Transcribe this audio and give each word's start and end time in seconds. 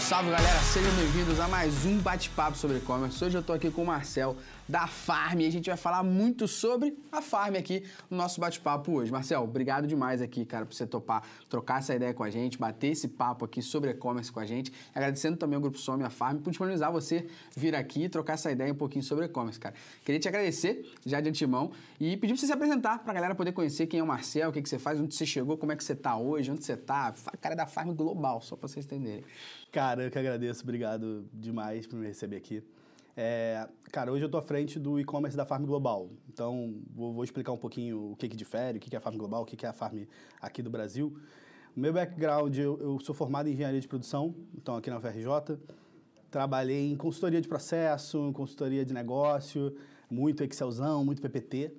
salve 0.00 0.30
galera, 0.30 0.58
sejam 0.60 0.92
bem-vindos 0.94 1.40
a 1.40 1.48
mais 1.48 1.86
um 1.86 1.98
bate-papo 1.98 2.56
sobre 2.56 2.78
e-commerce. 2.78 3.22
Hoje 3.24 3.36
eu 3.36 3.42
tô 3.42 3.52
aqui 3.52 3.70
com 3.70 3.82
o 3.82 3.86
Marcel 3.86 4.36
da 4.68 4.86
Farm 4.86 5.40
e 5.40 5.46
a 5.46 5.50
gente 5.50 5.66
vai 5.68 5.76
falar 5.76 6.02
muito 6.02 6.48
sobre 6.48 6.96
a 7.12 7.22
Farm 7.22 7.54
aqui 7.54 7.84
no 8.10 8.16
nosso 8.16 8.40
bate-papo 8.40 8.92
hoje. 8.92 9.12
Marcel, 9.12 9.42
obrigado 9.42 9.86
demais 9.86 10.20
aqui, 10.20 10.44
cara, 10.44 10.66
por 10.66 10.74
você 10.74 10.86
topar, 10.86 11.22
trocar 11.48 11.78
essa 11.78 11.94
ideia 11.94 12.12
com 12.12 12.24
a 12.24 12.30
gente, 12.30 12.58
bater 12.58 12.88
esse 12.88 13.08
papo 13.08 13.44
aqui 13.44 13.62
sobre 13.62 13.90
e-commerce 13.90 14.30
com 14.30 14.40
a 14.40 14.44
gente. 14.44 14.72
Agradecendo 14.94 15.36
também 15.36 15.54
ao 15.54 15.62
Grupo 15.62 15.78
Some 15.78 16.02
e 16.02 16.06
a 16.06 16.10
Farm 16.10 16.38
por 16.38 16.50
disponibilizar 16.50 16.90
você 16.90 17.26
vir 17.56 17.74
aqui 17.74 18.04
e 18.04 18.08
trocar 18.08 18.34
essa 18.34 18.50
ideia 18.50 18.72
um 18.72 18.76
pouquinho 18.76 19.04
sobre 19.04 19.24
e-commerce, 19.24 19.58
cara. 19.58 19.74
Queria 20.04 20.20
te 20.20 20.28
agradecer 20.28 20.92
já 21.04 21.20
de 21.20 21.28
antemão 21.28 21.70
e 22.00 22.16
pedir 22.16 22.32
pra 22.34 22.40
você 22.40 22.46
se 22.46 22.52
apresentar 22.52 22.98
pra 22.98 23.14
galera 23.14 23.34
poder 23.34 23.52
conhecer 23.52 23.86
quem 23.86 24.00
é 24.00 24.02
o 24.02 24.06
Marcel, 24.06 24.50
o 24.50 24.52
que, 24.52 24.60
que 24.60 24.68
você 24.68 24.78
faz, 24.78 25.00
onde 25.00 25.14
você 25.14 25.24
chegou, 25.24 25.56
como 25.56 25.72
é 25.72 25.76
que 25.76 25.84
você 25.84 25.94
tá 25.94 26.16
hoje, 26.16 26.50
onde 26.50 26.64
você 26.64 26.76
tá. 26.76 27.14
Cara 27.40 27.54
é 27.54 27.56
da 27.56 27.66
Farm 27.66 27.94
Global, 27.94 28.42
só 28.42 28.56
pra 28.56 28.68
vocês 28.68 28.84
entenderem. 28.84 29.24
Cara, 29.76 30.04
eu 30.04 30.10
que 30.10 30.18
agradeço, 30.18 30.62
obrigado 30.62 31.28
demais 31.34 31.86
por 31.86 31.98
me 31.98 32.06
receber 32.06 32.36
aqui. 32.36 32.62
É, 33.14 33.68
cara, 33.92 34.10
hoje 34.10 34.24
eu 34.24 34.26
estou 34.26 34.38
à 34.38 34.42
frente 34.42 34.78
do 34.78 34.98
e-commerce 34.98 35.36
da 35.36 35.44
Farm 35.44 35.66
Global. 35.66 36.08
Então, 36.30 36.76
vou, 36.94 37.12
vou, 37.12 37.22
explicar 37.22 37.52
um 37.52 37.58
pouquinho 37.58 38.12
o 38.12 38.16
que, 38.16 38.26
que 38.26 38.36
difere, 38.38 38.78
o 38.78 38.80
que, 38.80 38.88
que 38.88 38.96
é 38.96 38.98
a 38.98 39.02
Farm 39.02 39.18
Global, 39.18 39.42
o 39.42 39.44
que, 39.44 39.54
que 39.54 39.66
é 39.66 39.68
a 39.68 39.74
Farm 39.74 40.04
aqui 40.40 40.62
do 40.62 40.70
Brasil. 40.70 41.14
Meu 41.76 41.92
background, 41.92 42.56
eu, 42.56 42.80
eu 42.80 42.98
sou 43.00 43.14
formado 43.14 43.50
em 43.50 43.52
engenharia 43.52 43.78
de 43.78 43.86
produção, 43.86 44.34
então 44.56 44.78
aqui 44.78 44.88
na 44.88 44.96
UFRJ. 44.96 45.58
Trabalhei 46.30 46.90
em 46.90 46.96
consultoria 46.96 47.42
de 47.42 47.46
processo, 47.46 48.30
em 48.30 48.32
consultoria 48.32 48.82
de 48.82 48.94
negócio, 48.94 49.76
muito 50.10 50.42
Excelzão, 50.42 51.04
muito 51.04 51.20
PPT. 51.20 51.70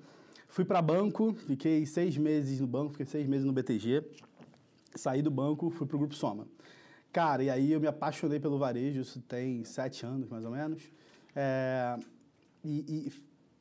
Fui 0.48 0.64
para 0.64 0.84
banco, 0.84 1.34
fiquei 1.48 1.84
seis 1.88 2.16
meses 2.16 2.60
no 2.60 2.68
banco, 2.68 2.92
fiquei 2.92 3.08
seis 3.08 3.28
meses 3.28 3.44
no 3.44 3.52
BTG. 3.52 4.04
Saí 4.94 5.24
do 5.24 5.32
banco, 5.32 5.72
fui 5.72 5.88
para 5.88 5.96
o 5.96 6.00
Grupo 6.00 6.14
Soma. 6.14 6.48
Cara, 7.12 7.44
e 7.44 7.50
aí 7.50 7.72
eu 7.72 7.80
me 7.80 7.88
apaixonei 7.88 8.40
pelo 8.40 8.58
varejo, 8.58 9.02
isso 9.02 9.22
tem 9.22 9.64
sete 9.64 10.06
anos 10.06 10.30
mais 10.30 10.46
ou 10.46 10.52
menos. 10.52 10.84
É, 11.36 11.98
e, 12.64 13.12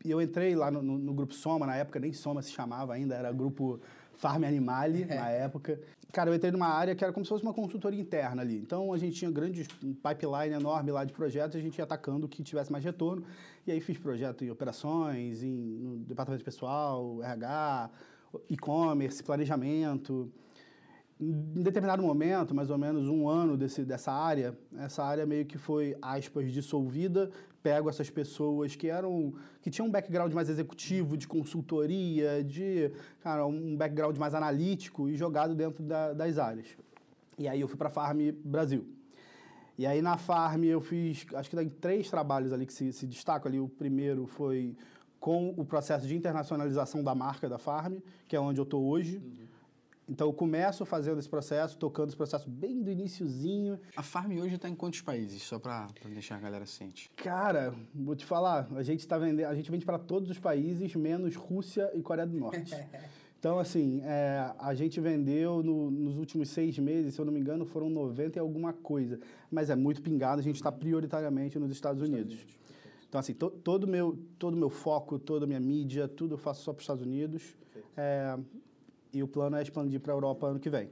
e, 0.04 0.10
eu 0.10 0.20
entrei 0.20 0.54
lá 0.54 0.70
no, 0.70 0.82
no, 0.82 0.98
no, 0.98 1.14
Grupo 1.14 1.34
Soma, 1.34 1.66
na 1.66 1.76
época 1.76 1.98
nem 1.98 2.12
Soma 2.12 2.42
se 2.42 2.50
chamava 2.52 2.94
ainda, 2.94 3.14
era 3.14 3.32
Grupo 3.32 3.80
Farm 4.14 4.44
Animale 4.44 5.02
é. 5.08 5.14
na 5.14 5.30
época. 5.30 5.80
Cara, 6.12 6.30
eu 6.30 6.34
entrei 6.34 6.50
numa 6.50 6.68
área 6.68 6.94
que 6.94 7.04
era 7.04 7.12
como 7.12 7.24
se 7.24 7.28
fosse 7.28 7.42
uma 7.42 7.52
consultoria 7.52 8.00
interna 8.00 8.40
ali. 8.40 8.56
Então 8.56 8.92
a 8.92 8.98
gente 8.98 9.16
tinha 9.16 9.30
grandes 9.30 9.68
um 9.82 9.92
pipeline 9.92 10.54
enorme 10.54 10.90
lá 10.90 11.04
de 11.04 11.12
projetos, 11.12 11.56
a 11.56 11.60
gente 11.60 11.76
ia 11.78 11.84
atacando 11.84 12.26
o 12.26 12.28
que 12.28 12.42
tivesse 12.42 12.72
mais 12.72 12.84
retorno. 12.84 13.24
E 13.66 13.72
aí 13.72 13.80
fiz 13.80 13.98
projeto 13.98 14.44
em 14.44 14.50
operações, 14.50 15.42
em, 15.42 15.52
no 15.52 15.98
departamento 15.98 16.38
de 16.38 16.44
pessoal, 16.44 17.22
RH, 17.22 17.90
e-commerce, 18.48 19.22
planejamento 19.22 20.32
em 21.18 21.62
determinado 21.62 22.02
momento, 22.02 22.54
mais 22.54 22.70
ou 22.70 22.76
menos 22.76 23.08
um 23.08 23.26
ano 23.26 23.56
desse, 23.56 23.84
dessa 23.84 24.12
área, 24.12 24.56
essa 24.78 25.02
área 25.02 25.24
meio 25.24 25.46
que 25.46 25.56
foi, 25.56 25.96
aspas, 26.02 26.52
dissolvida, 26.52 27.30
pego 27.62 27.88
essas 27.88 28.10
pessoas 28.10 28.76
que 28.76 28.88
eram, 28.88 29.32
que 29.62 29.70
tinham 29.70 29.88
um 29.88 29.90
background 29.90 30.32
mais 30.34 30.50
executivo, 30.50 31.16
de 31.16 31.26
consultoria, 31.26 32.44
de, 32.44 32.92
cara, 33.22 33.46
um 33.46 33.74
background 33.76 34.16
mais 34.18 34.34
analítico 34.34 35.08
e 35.08 35.16
jogado 35.16 35.54
dentro 35.54 35.82
da, 35.82 36.12
das 36.12 36.38
áreas. 36.38 36.76
E 37.38 37.48
aí 37.48 37.62
eu 37.62 37.68
fui 37.68 37.78
para 37.78 37.88
a 37.88 37.90
Farm 37.90 38.18
Brasil. 38.44 38.86
E 39.78 39.86
aí 39.86 40.02
na 40.02 40.18
Farm 40.18 40.64
eu 40.64 40.82
fiz, 40.82 41.26
acho 41.34 41.48
que 41.48 41.56
tem 41.56 41.68
três 41.68 42.10
trabalhos 42.10 42.52
ali 42.52 42.66
que 42.66 42.72
se, 42.72 42.92
se 42.92 43.06
destacam 43.06 43.48
ali. 43.48 43.58
O 43.58 43.68
primeiro 43.68 44.26
foi 44.26 44.76
com 45.18 45.54
o 45.56 45.64
processo 45.64 46.06
de 46.06 46.14
internacionalização 46.14 47.02
da 47.02 47.14
marca 47.14 47.48
da 47.48 47.58
Farm, 47.58 47.96
que 48.28 48.36
é 48.36 48.40
onde 48.40 48.60
eu 48.60 48.64
estou 48.64 48.84
hoje. 48.84 49.16
Uhum 49.16 49.55
então 50.08 50.28
eu 50.28 50.32
começo 50.32 50.84
fazendo 50.84 51.18
esse 51.18 51.28
processo, 51.28 51.76
tocando 51.76 52.08
esse 52.08 52.16
processo 52.16 52.48
bem 52.48 52.82
do 52.82 52.90
iníciozinho. 52.90 53.78
A 53.96 54.02
Farm 54.02 54.38
hoje 54.38 54.54
está 54.54 54.68
em 54.68 54.74
quantos 54.74 55.00
países, 55.00 55.42
só 55.42 55.58
para 55.58 55.88
deixar 56.04 56.36
a 56.36 56.40
galera 56.40 56.66
ciente? 56.66 57.10
Cara, 57.16 57.74
vou 57.94 58.14
te 58.14 58.24
falar, 58.24 58.68
a 58.74 58.82
gente 58.82 59.06
tá 59.06 59.18
vendendo, 59.18 59.46
a 59.46 59.54
gente 59.54 59.70
vende 59.70 59.84
para 59.84 59.98
todos 59.98 60.30
os 60.30 60.38
países, 60.38 60.94
menos 60.94 61.34
Rússia 61.34 61.90
e 61.94 62.02
Coreia 62.02 62.26
do 62.26 62.36
Norte. 62.36 62.74
Então, 63.38 63.58
assim, 63.58 64.00
é, 64.02 64.50
a 64.58 64.74
gente 64.74 64.98
vendeu 64.98 65.62
no, 65.62 65.88
nos 65.88 66.18
últimos 66.18 66.48
seis 66.48 66.76
meses, 66.78 67.14
se 67.14 67.20
eu 67.20 67.24
não 67.24 67.32
me 67.32 67.38
engano, 67.38 67.64
foram 67.64 67.88
90 67.88 68.38
e 68.38 68.40
alguma 68.40 68.72
coisa. 68.72 69.20
Mas 69.50 69.70
é 69.70 69.76
muito 69.76 70.02
pingado, 70.02 70.40
a 70.40 70.42
gente 70.42 70.56
está 70.56 70.72
prioritariamente 70.72 71.56
nos 71.56 71.70
Estados 71.70 72.02
Unidos. 72.02 72.32
Estados 72.32 72.42
Unidos. 72.42 72.56
Então, 73.08 73.20
assim, 73.20 73.34
to, 73.34 73.50
todo 73.50 73.86
meu, 73.86 74.18
todo 74.38 74.56
meu 74.56 74.70
foco, 74.70 75.18
toda 75.18 75.44
a 75.44 75.46
minha 75.46 75.60
mídia, 75.60 76.08
tudo 76.08 76.34
eu 76.34 76.38
faço 76.38 76.62
só 76.62 76.72
para 76.72 76.80
os 76.80 76.82
Estados 76.82 77.02
Unidos. 77.02 77.54
É, 77.96 78.36
e 79.12 79.22
o 79.22 79.28
plano 79.28 79.56
é 79.56 79.62
expandir 79.62 80.00
para 80.00 80.12
a 80.12 80.16
Europa 80.16 80.46
ano 80.46 80.60
que 80.60 80.70
vem. 80.70 80.90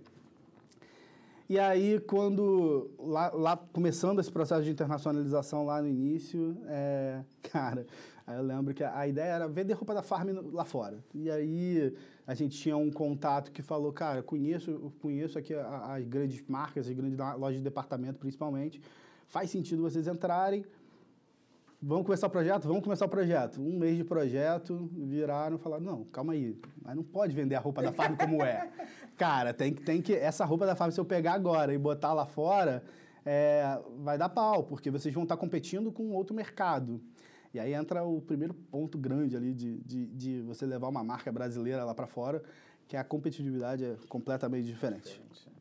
E 1.46 1.58
aí, 1.58 2.00
quando, 2.00 2.90
lá, 2.98 3.30
lá, 3.30 3.56
começando 3.56 4.18
esse 4.18 4.32
processo 4.32 4.62
de 4.62 4.70
internacionalização 4.70 5.66
lá 5.66 5.82
no 5.82 5.86
início, 5.86 6.56
é, 6.66 7.20
cara, 7.52 7.86
aí 8.26 8.36
eu 8.38 8.42
lembro 8.42 8.72
que 8.72 8.82
a, 8.82 8.98
a, 8.98 9.06
ideia 9.06 9.32
era 9.32 9.46
vender 9.46 9.74
roupa 9.74 9.92
da 9.92 10.02
farm 10.02 10.30
lá 10.52 10.64
fora. 10.64 11.04
E 11.14 11.30
aí 11.30 11.94
a 12.26 12.34
gente 12.34 12.56
tinha 12.56 12.76
um 12.78 12.90
contato 12.90 13.52
que 13.52 13.60
falou, 13.60 13.92
cara, 13.92 14.22
conheço, 14.22 14.90
conheço 15.02 15.38
aqui 15.38 15.52
as 15.52 16.04
grandes 16.06 16.42
marcas, 16.48 16.88
as 16.88 16.94
grandes 16.94 17.18
lojas 17.18 17.58
de 17.58 17.62
departamento 17.62 18.18
principalmente, 18.18 18.80
faz 19.26 19.50
sentido 19.50 19.82
vocês 19.82 20.06
entrarem, 20.06 20.64
Vamos 21.86 22.06
começar 22.06 22.28
o 22.28 22.30
projeto? 22.30 22.66
Vamos 22.66 22.82
começar 22.82 23.04
o 23.04 23.08
projeto. 23.10 23.60
Um 23.60 23.78
mês 23.78 23.94
de 23.94 24.04
projeto, 24.04 24.88
viraram 24.90 25.56
e 25.56 25.58
falaram, 25.58 25.84
não, 25.84 26.04
calma 26.04 26.32
aí, 26.32 26.58
mas 26.82 26.96
não 26.96 27.02
pode 27.02 27.34
vender 27.34 27.56
a 27.56 27.60
roupa 27.60 27.82
da 27.82 27.92
Farm 27.92 28.16
como 28.16 28.42
é. 28.42 28.70
Cara, 29.18 29.52
tem 29.52 29.70
que, 29.74 29.82
tem 29.82 30.00
que. 30.00 30.14
Essa 30.14 30.46
roupa 30.46 30.64
da 30.64 30.74
Farm, 30.74 30.90
se 30.90 30.98
eu 30.98 31.04
pegar 31.04 31.34
agora 31.34 31.74
e 31.74 31.78
botar 31.78 32.14
lá 32.14 32.24
fora, 32.24 32.82
é, 33.22 33.78
vai 33.98 34.16
dar 34.16 34.30
pau, 34.30 34.64
porque 34.64 34.90
vocês 34.90 35.12
vão 35.12 35.24
estar 35.24 35.36
competindo 35.36 35.92
com 35.92 36.10
outro 36.12 36.34
mercado. 36.34 37.02
E 37.52 37.60
aí 37.60 37.74
entra 37.74 38.02
o 38.02 38.18
primeiro 38.22 38.54
ponto 38.54 38.96
grande 38.96 39.36
ali 39.36 39.52
de, 39.52 39.78
de, 39.80 40.06
de 40.06 40.40
você 40.40 40.64
levar 40.64 40.88
uma 40.88 41.04
marca 41.04 41.30
brasileira 41.30 41.84
lá 41.84 41.94
para 41.94 42.06
fora, 42.06 42.42
que 42.88 42.96
é 42.96 42.98
a 42.98 43.04
competitividade 43.04 43.84
é 43.84 43.96
completamente 44.08 44.64
diferente. 44.64 45.20
diferente. 45.20 45.53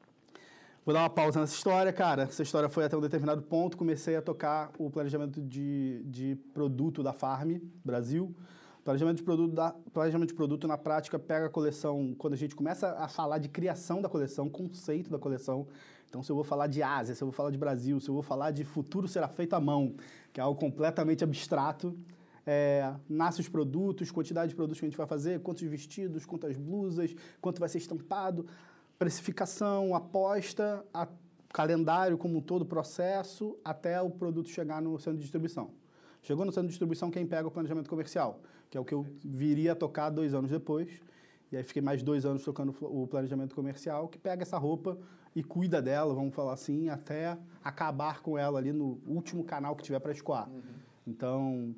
Vou 0.85 0.93
dar 0.93 1.03
uma 1.03 1.09
pausa 1.09 1.39
nessa 1.39 1.55
história, 1.55 1.93
cara. 1.93 2.23
Essa 2.23 2.43
história 2.43 2.67
foi 2.67 2.83
até 2.83 2.97
um 2.97 2.99
determinado 2.99 3.41
ponto. 3.41 3.77
Comecei 3.77 4.17
a 4.17 4.21
tocar 4.21 4.69
o 4.77 4.89
planejamento 4.89 5.41
de, 5.41 6.03
de 6.03 6.35
produto 6.53 7.01
da 7.01 7.13
Farm 7.13 7.55
Brasil. 7.85 8.35
Planejamento 8.83 9.15
de, 9.15 9.23
produto 9.23 9.53
da, 9.53 9.73
planejamento 9.93 10.27
de 10.27 10.33
produto, 10.33 10.67
na 10.67 10.77
prática, 10.77 11.17
pega 11.17 11.45
a 11.45 11.49
coleção. 11.49 12.13
Quando 12.17 12.33
a 12.33 12.35
gente 12.35 12.53
começa 12.53 12.97
a 12.99 13.07
falar 13.07 13.37
de 13.37 13.47
criação 13.47 14.01
da 14.01 14.09
coleção, 14.09 14.49
conceito 14.49 15.09
da 15.09 15.17
coleção. 15.17 15.65
Então, 16.09 16.21
se 16.21 16.29
eu 16.29 16.35
vou 16.35 16.43
falar 16.43 16.67
de 16.67 16.83
Ásia, 16.83 17.15
se 17.15 17.23
eu 17.23 17.27
vou 17.27 17.33
falar 17.33 17.49
de 17.49 17.57
Brasil, 17.57 17.97
se 18.01 18.09
eu 18.09 18.13
vou 18.13 18.23
falar 18.23 18.51
de 18.51 18.65
futuro 18.65 19.07
será 19.07 19.29
feito 19.29 19.53
à 19.53 19.61
mão, 19.61 19.95
que 20.33 20.41
é 20.41 20.43
algo 20.43 20.59
completamente 20.59 21.23
abstrato. 21.23 21.97
É, 22.45 22.93
nasce 23.07 23.39
os 23.39 23.47
produtos, 23.47 24.11
quantidade 24.11 24.49
de 24.49 24.55
produtos 24.55 24.81
que 24.81 24.85
a 24.85 24.89
gente 24.89 24.97
vai 24.97 25.07
fazer, 25.07 25.39
quantos 25.39 25.63
vestidos, 25.63 26.25
quantas 26.25 26.57
blusas, 26.57 27.15
quanto 27.39 27.61
vai 27.61 27.69
ser 27.69 27.77
estampado 27.77 28.45
precificação, 29.03 29.93
aposta, 29.93 30.85
a 30.93 31.05
calendário 31.49 32.17
como 32.17 32.41
todo 32.41 32.61
o 32.61 32.65
processo, 32.65 33.57
até 33.63 34.01
o 34.01 34.09
produto 34.09 34.47
chegar 34.47 34.81
no 34.81 34.97
centro 34.97 35.15
de 35.15 35.23
distribuição. 35.23 35.71
Chegou 36.21 36.45
no 36.45 36.53
centro 36.53 36.67
de 36.67 36.69
distribuição, 36.69 37.11
quem 37.11 37.27
pega 37.27 37.45
o 37.45 37.51
planejamento 37.51 37.89
comercial, 37.89 38.39
que 38.69 38.77
é 38.77 38.81
o 38.81 38.85
que 38.85 38.93
eu 38.93 39.05
viria 39.23 39.73
a 39.73 39.75
tocar 39.75 40.09
dois 40.09 40.33
anos 40.33 40.49
depois. 40.49 40.89
E 41.51 41.57
aí 41.57 41.63
fiquei 41.63 41.81
mais 41.81 42.01
dois 42.01 42.25
anos 42.25 42.45
tocando 42.45 42.73
o 42.79 43.05
planejamento 43.05 43.53
comercial, 43.53 44.07
que 44.07 44.17
pega 44.17 44.43
essa 44.43 44.57
roupa 44.57 44.97
e 45.35 45.43
cuida 45.43 45.81
dela, 45.81 46.13
vamos 46.13 46.33
falar 46.33 46.53
assim, 46.53 46.87
até 46.87 47.37
acabar 47.61 48.21
com 48.21 48.37
ela 48.37 48.57
ali 48.57 48.71
no 48.71 49.01
último 49.05 49.43
canal 49.43 49.75
que 49.75 49.83
tiver 49.83 49.99
para 49.99 50.13
escoar. 50.13 50.49
Uhum. 50.49 50.61
Então, 51.05 51.75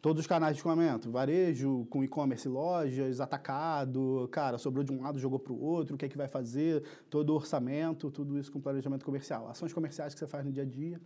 Todos 0.00 0.20
os 0.20 0.26
canais 0.26 0.54
de 0.54 0.60
escoamento, 0.60 1.10
varejo, 1.10 1.86
com 1.90 2.02
e-commerce, 2.02 2.48
lojas, 2.48 3.20
atacado, 3.20 4.26
cara, 4.32 4.56
sobrou 4.56 4.82
de 4.82 4.90
um 4.90 5.02
lado, 5.02 5.18
jogou 5.18 5.38
para 5.38 5.52
o 5.52 5.62
outro, 5.62 5.94
o 5.94 5.98
que 5.98 6.06
é 6.06 6.08
que 6.08 6.16
vai 6.16 6.26
fazer, 6.26 6.82
todo 7.10 7.30
o 7.30 7.34
orçamento, 7.34 8.10
tudo 8.10 8.38
isso 8.38 8.50
com 8.50 8.58
planejamento 8.60 9.04
comercial. 9.04 9.46
Ações 9.50 9.74
comerciais 9.74 10.14
que 10.14 10.18
você 10.18 10.26
faz 10.26 10.42
no 10.42 10.50
dia 10.50 10.62
a 10.62 10.66
dia. 10.66 10.98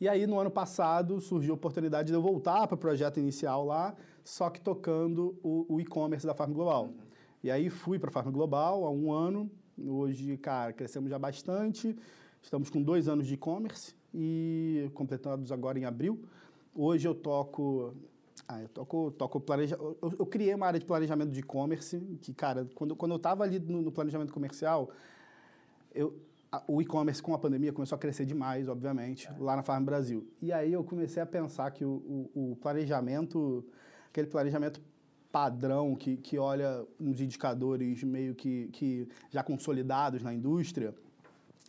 E 0.00 0.08
aí, 0.08 0.26
no 0.26 0.40
ano 0.40 0.50
passado, 0.50 1.20
surgiu 1.20 1.52
a 1.52 1.54
oportunidade 1.54 2.08
de 2.08 2.14
eu 2.14 2.22
voltar 2.22 2.66
para 2.66 2.74
o 2.74 2.78
projeto 2.78 3.20
inicial 3.20 3.64
lá, 3.64 3.94
só 4.24 4.50
que 4.50 4.60
tocando 4.60 5.38
o, 5.40 5.64
o 5.68 5.80
e-commerce 5.80 6.26
da 6.26 6.34
Farm 6.34 6.52
Global. 6.52 6.86
Uhum. 6.86 6.94
E 7.44 7.50
aí 7.50 7.70
fui 7.70 7.98
para 8.00 8.10
a 8.10 8.12
Farm 8.12 8.32
Global 8.32 8.84
há 8.84 8.90
um 8.90 9.12
ano. 9.12 9.48
Hoje, 9.86 10.36
cara, 10.38 10.72
crescemos 10.72 11.10
já 11.10 11.18
bastante. 11.18 11.96
Estamos 12.42 12.70
com 12.70 12.82
dois 12.82 13.06
anos 13.06 13.26
de 13.26 13.34
e-commerce 13.34 13.94
e 14.12 14.90
completados 14.94 15.52
agora 15.52 15.78
em 15.78 15.84
abril. 15.84 16.20
Hoje 16.80 17.08
eu 17.08 17.14
toco. 17.14 17.92
Ah, 18.46 18.62
eu 18.62 18.68
toco, 18.68 19.10
toco 19.10 19.40
planeja... 19.40 19.74
Eu, 19.74 19.98
eu, 20.00 20.24
criei 20.24 20.54
uma 20.54 20.64
área 20.64 20.78
de 20.78 20.86
planejamento 20.86 21.32
de 21.32 21.40
e-commerce, 21.40 21.98
que, 22.20 22.32
cara, 22.32 22.68
quando, 22.76 22.94
quando 22.94 23.10
eu 23.10 23.16
estava 23.16 23.42
ali 23.42 23.58
no, 23.58 23.82
no, 23.82 23.90
planejamento 23.90 24.32
comercial, 24.32 24.88
eu, 25.92 26.16
a, 26.52 26.62
o 26.68 26.80
e-commerce 26.80 27.20
com 27.20 27.34
a 27.34 27.38
pandemia 27.38 27.72
começou 27.72 27.96
a 27.96 27.98
crescer 27.98 28.24
demais, 28.24 28.68
obviamente, 28.68 29.26
é. 29.26 29.34
lá 29.40 29.56
na 29.56 29.64
Farm 29.64 29.84
Brasil. 29.84 30.24
E 30.40 30.52
aí 30.52 30.72
eu 30.72 30.84
comecei 30.84 31.20
a 31.20 31.26
pensar 31.26 31.72
que 31.72 31.84
o, 31.84 32.30
o, 32.32 32.52
o 32.52 32.56
planejamento, 32.56 33.66
aquele 34.08 34.28
planejamento 34.28 34.80
padrão 35.32 35.96
que, 35.96 36.16
que 36.16 36.38
olha 36.38 36.86
uns 36.98 37.20
indicadores 37.20 38.04
meio 38.04 38.36
que, 38.36 38.68
que 38.68 39.08
já 39.30 39.42
consolidados 39.42 40.22
na 40.22 40.32
indústria, 40.32 40.94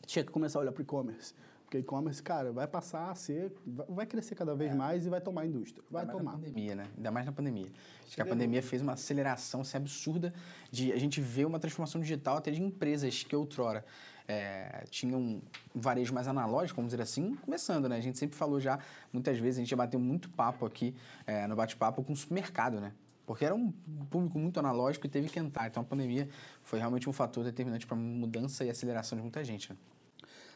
tinha 0.06 0.24
que 0.24 0.32
começar 0.32 0.60
a 0.60 0.62
olhar 0.62 0.72
para 0.72 0.82
o 0.82 0.84
e-commerce 0.84 1.34
Porque 1.70 1.78
e-commerce, 1.78 2.24
cara, 2.24 2.52
vai 2.52 2.66
passar 2.66 3.12
a 3.12 3.16
ser, 3.16 3.54
vai 3.88 4.08
crescer 4.08 4.34
cada 4.34 4.56
vez 4.56 4.72
é. 4.72 4.76
mais 4.76 5.06
e 5.06 5.10
vai 5.10 5.22
tomar 5.22 5.42
a 5.42 5.46
indústria. 5.46 5.84
Vai 5.92 6.02
Ainda 6.02 6.14
tomar. 6.14 6.32
Na 6.32 6.38
pandemia, 6.40 6.76
né? 6.76 6.88
Ainda 6.98 7.12
mais 7.12 7.28
na 7.28 7.32
pandemia. 7.32 7.72
Acho 8.04 8.16
que 8.16 8.22
a 8.24 8.26
pandemia 8.26 8.64
fez 8.64 8.82
uma 8.82 8.94
aceleração 8.94 9.62
assim, 9.62 9.78
absurda 9.78 10.34
de 10.72 10.92
a 10.92 10.98
gente 10.98 11.22
ver 11.22 11.46
uma 11.46 11.60
transformação 11.60 12.02
digital 12.02 12.38
até 12.38 12.50
de 12.50 12.60
empresas 12.60 13.22
que 13.22 13.36
outrora 13.36 13.86
é, 14.28 14.84
tinham 14.90 15.22
um 15.22 15.42
varejo 15.76 16.12
mais 16.12 16.28
analógico, 16.28 16.78
vamos 16.78 16.92
dizer 16.92 17.04
assim, 17.04 17.36
começando, 17.36 17.88
né? 17.88 17.98
A 17.98 18.02
gente 18.02 18.18
sempre 18.18 18.36
falou 18.36 18.60
já, 18.60 18.80
muitas 19.14 19.38
vezes, 19.38 19.58
a 19.58 19.62
gente 19.62 19.70
já 19.70 19.78
bateu 19.78 20.00
muito 20.00 20.28
papo 20.32 20.66
aqui 20.66 20.96
é, 21.28 21.46
no 21.46 21.56
bate-papo 21.56 22.04
com 22.04 22.14
o 22.14 22.16
supermercado, 22.16 22.82
né? 22.82 22.94
Porque 23.28 23.46
era 23.46 23.54
um 23.54 23.72
público 24.10 24.40
muito 24.40 24.60
analógico 24.60 25.06
e 25.06 25.10
teve 25.10 25.30
que 25.30 25.38
entrar. 25.38 25.68
Então 25.68 25.84
a 25.84 25.86
pandemia 25.86 26.28
foi 26.64 26.80
realmente 26.80 27.08
um 27.08 27.14
fator 27.14 27.44
determinante 27.44 27.86
para 27.86 27.96
a 27.96 28.00
mudança 28.00 28.66
e 28.66 28.72
aceleração 28.72 29.16
de 29.16 29.22
muita 29.22 29.44
gente. 29.44 29.72
Né? 29.72 29.78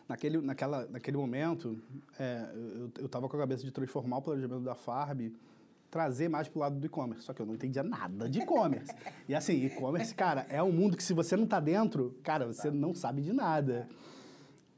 Naquele, 0.08 0.42
naquela, 0.42 0.86
naquele 0.88 1.18
momento, 1.18 1.78
é, 2.20 2.50
eu 3.00 3.06
estava 3.06 3.28
com 3.30 3.38
a 3.38 3.40
cabeça 3.40 3.64
de 3.64 3.72
transformar 3.72 4.18
o 4.18 4.22
planejamento 4.22 4.64
da 4.64 4.76
Farb, 4.76 5.34
trazer 5.90 6.28
mais 6.28 6.48
para 6.48 6.58
o 6.58 6.62
lado 6.62 6.80
do 6.80 6.86
e-commerce. 6.86 7.24
Só 7.24 7.34
que 7.34 7.42
eu 7.42 7.46
não 7.46 7.54
entendia 7.54 7.84
nada 7.84 8.28
de 8.28 8.40
e-commerce. 8.40 8.92
e 9.30 9.36
assim, 9.36 9.66
e-commerce, 9.66 10.14
cara, 10.14 10.46
é 10.50 10.62
um 10.62 10.72
mundo 10.72 10.98
que 10.98 11.04
se 11.04 11.14
você 11.14 11.36
não 11.36 11.46
está 11.46 11.60
dentro, 11.60 12.18
cara, 12.24 12.48
você 12.48 12.70
não 12.70 12.94
sabe 12.94 13.22
de 13.22 13.32
nada. 13.32 13.88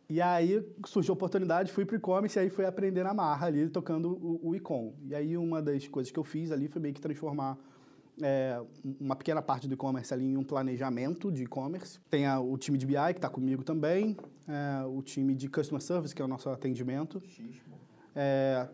E 0.08 0.22
aí 0.22 0.64
surgiu 0.86 1.14
a 1.14 1.16
oportunidade, 1.16 1.72
fui 1.72 1.86
para 1.86 1.96
o 1.96 1.98
e-commerce 1.98 2.38
e 2.38 2.42
aí 2.42 2.50
fui 2.50 2.66
aprender 2.66 3.04
na 3.04 3.14
marra 3.14 3.48
ali, 3.48 3.68
tocando 3.70 4.12
o, 4.12 4.50
o 4.50 4.56
e-com. 4.56 4.94
E 5.08 5.16
aí 5.16 5.36
uma 5.36 5.62
das 5.62 5.88
coisas 5.88 6.12
que 6.12 6.20
eu 6.20 6.24
fiz 6.24 6.52
ali 6.52 6.68
foi 6.68 6.82
meio 6.82 6.94
que 6.94 7.02
transformar 7.02 7.58
é, 8.22 8.62
uma 9.00 9.16
pequena 9.16 9.42
parte 9.42 9.68
do 9.68 9.74
e-commerce 9.74 10.14
ali 10.14 10.26
em 10.26 10.38
um 10.38 10.44
planejamento 10.44 11.32
de 11.32 11.44
e-commerce. 11.44 12.00
Tem 12.10 12.26
a, 12.28 12.40
o 12.40 12.58
time 12.58 12.78
de 12.78 12.86
BI, 12.86 12.94
que 12.94 13.18
está 13.18 13.30
comigo 13.30 13.64
também, 13.64 14.16
é, 14.48 14.86
o 14.86 15.02
time 15.02 15.34
de 15.36 15.50
Customer 15.50 15.82
Service, 15.82 16.14
que 16.14 16.22
é 16.22 16.26
o 16.26 16.28
nosso 16.28 16.50
atendimento, 16.50 17.22
é, 18.16 18.68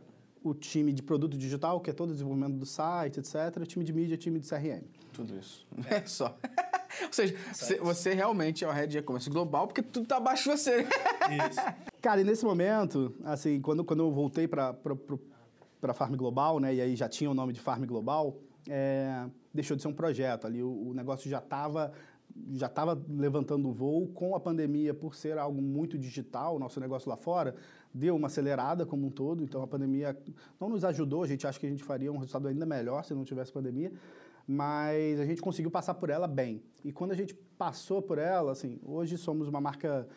o 0.44 0.54
time 0.54 0.92
de 0.92 1.04
produto 1.04 1.38
digital, 1.38 1.80
que 1.80 1.90
é 1.90 1.94
todo 1.94 2.10
o 2.10 2.14
desenvolvimento 2.14 2.58
do 2.58 2.66
site, 2.66 3.20
etc., 3.20 3.58
o 3.58 3.66
time 3.66 3.86
de 3.86 3.94
mídia, 3.94 4.18
time 4.18 4.40
de 4.40 4.48
CRM. 4.48 4.84
Tudo 5.14 5.38
isso. 5.38 5.68
É 5.90 6.06
só. 6.06 6.38
Ou 7.04 7.14
seja, 7.14 7.36
você, 7.54 7.78
você 7.78 8.14
realmente 8.14 8.66
é 8.66 8.68
o 8.68 8.72
head 8.72 8.92
de 8.92 8.98
e-commerce 8.98 9.30
global, 9.30 9.66
porque 9.66 9.82
tudo 9.82 10.04
está 10.04 10.18
abaixo 10.18 10.44
de 10.44 10.58
você. 10.58 10.82
Isso. 10.82 11.62
Cara, 12.02 12.20
e 12.20 12.24
nesse 12.24 12.44
momento, 12.44 13.16
assim, 13.24 13.62
quando, 13.62 13.84
quando 13.84 14.02
eu 14.02 14.12
voltei 14.12 14.48
para 14.48 14.76
a 15.84 15.94
Farm 15.94 16.16
Global, 16.16 16.60
né, 16.60 16.76
e 16.76 16.82
aí 16.82 16.96
já 16.96 17.08
tinha 17.08 17.32
o 17.32 17.34
nome 17.34 17.54
de 17.54 17.62
Farm 17.62 17.86
Global, 17.86 18.38
é, 18.68 19.26
deixou 19.54 19.78
de 19.78 19.82
ser 19.82 19.88
um 19.88 19.94
projeto. 19.94 20.46
Ali 20.46 20.62
o, 20.62 20.90
o 20.90 20.94
negócio 20.94 21.30
já 21.30 21.40
estava 21.40 21.94
já 22.54 22.68
estava 22.68 23.02
levantando 23.10 23.70
o 23.70 23.74
voo 23.74 24.08
com 24.08 24.36
a 24.36 24.40
pandemia, 24.40 24.94
por 24.94 25.16
ser 25.16 25.38
algo 25.38 25.62
muito 25.62 25.98
digital, 25.98 26.56
o 26.56 26.60
nosso 26.60 26.80
negócio 26.80 27.10
lá 27.10 27.16
fora, 27.16 27.56
deu 27.94 28.16
uma 28.16 28.28
acelerada 28.28 28.86
como 28.86 29.08
um 29.08 29.10
todo, 29.10 29.44
então 29.44 29.62
a 29.62 29.68
pandemia 29.68 30.18
não 30.60 30.70
nos 30.70 30.84
ajudou, 30.84 31.24
a 31.24 31.28
gente 31.28 31.46
acha 31.46 31.60
que 31.60 31.66
a 31.66 31.70
gente 31.70 31.84
faria 31.84 32.12
um 32.12 32.18
resultado 32.18 32.48
ainda 32.48 32.66
melhor 32.66 33.04
se 33.04 33.14
não 33.14 33.24
tivesse 33.24 33.52
pandemia, 33.52 33.92
mas 34.48 35.20
a 35.20 35.26
gente 35.26 35.42
conseguiu 35.42 35.72
passar 35.72 35.94
por 35.96 36.10
ela 36.10 36.28
bem. 36.28 36.62
E 36.84 36.92
quando 36.92 37.12
a 37.12 37.16
gente 37.16 37.34
passou 37.58 38.02
por 38.02 38.18
ela, 38.18 38.52
assim, 38.52 38.80
hoje 38.84 39.18
somos 39.18 39.48
uma 39.48 39.62
marca 39.62 40.08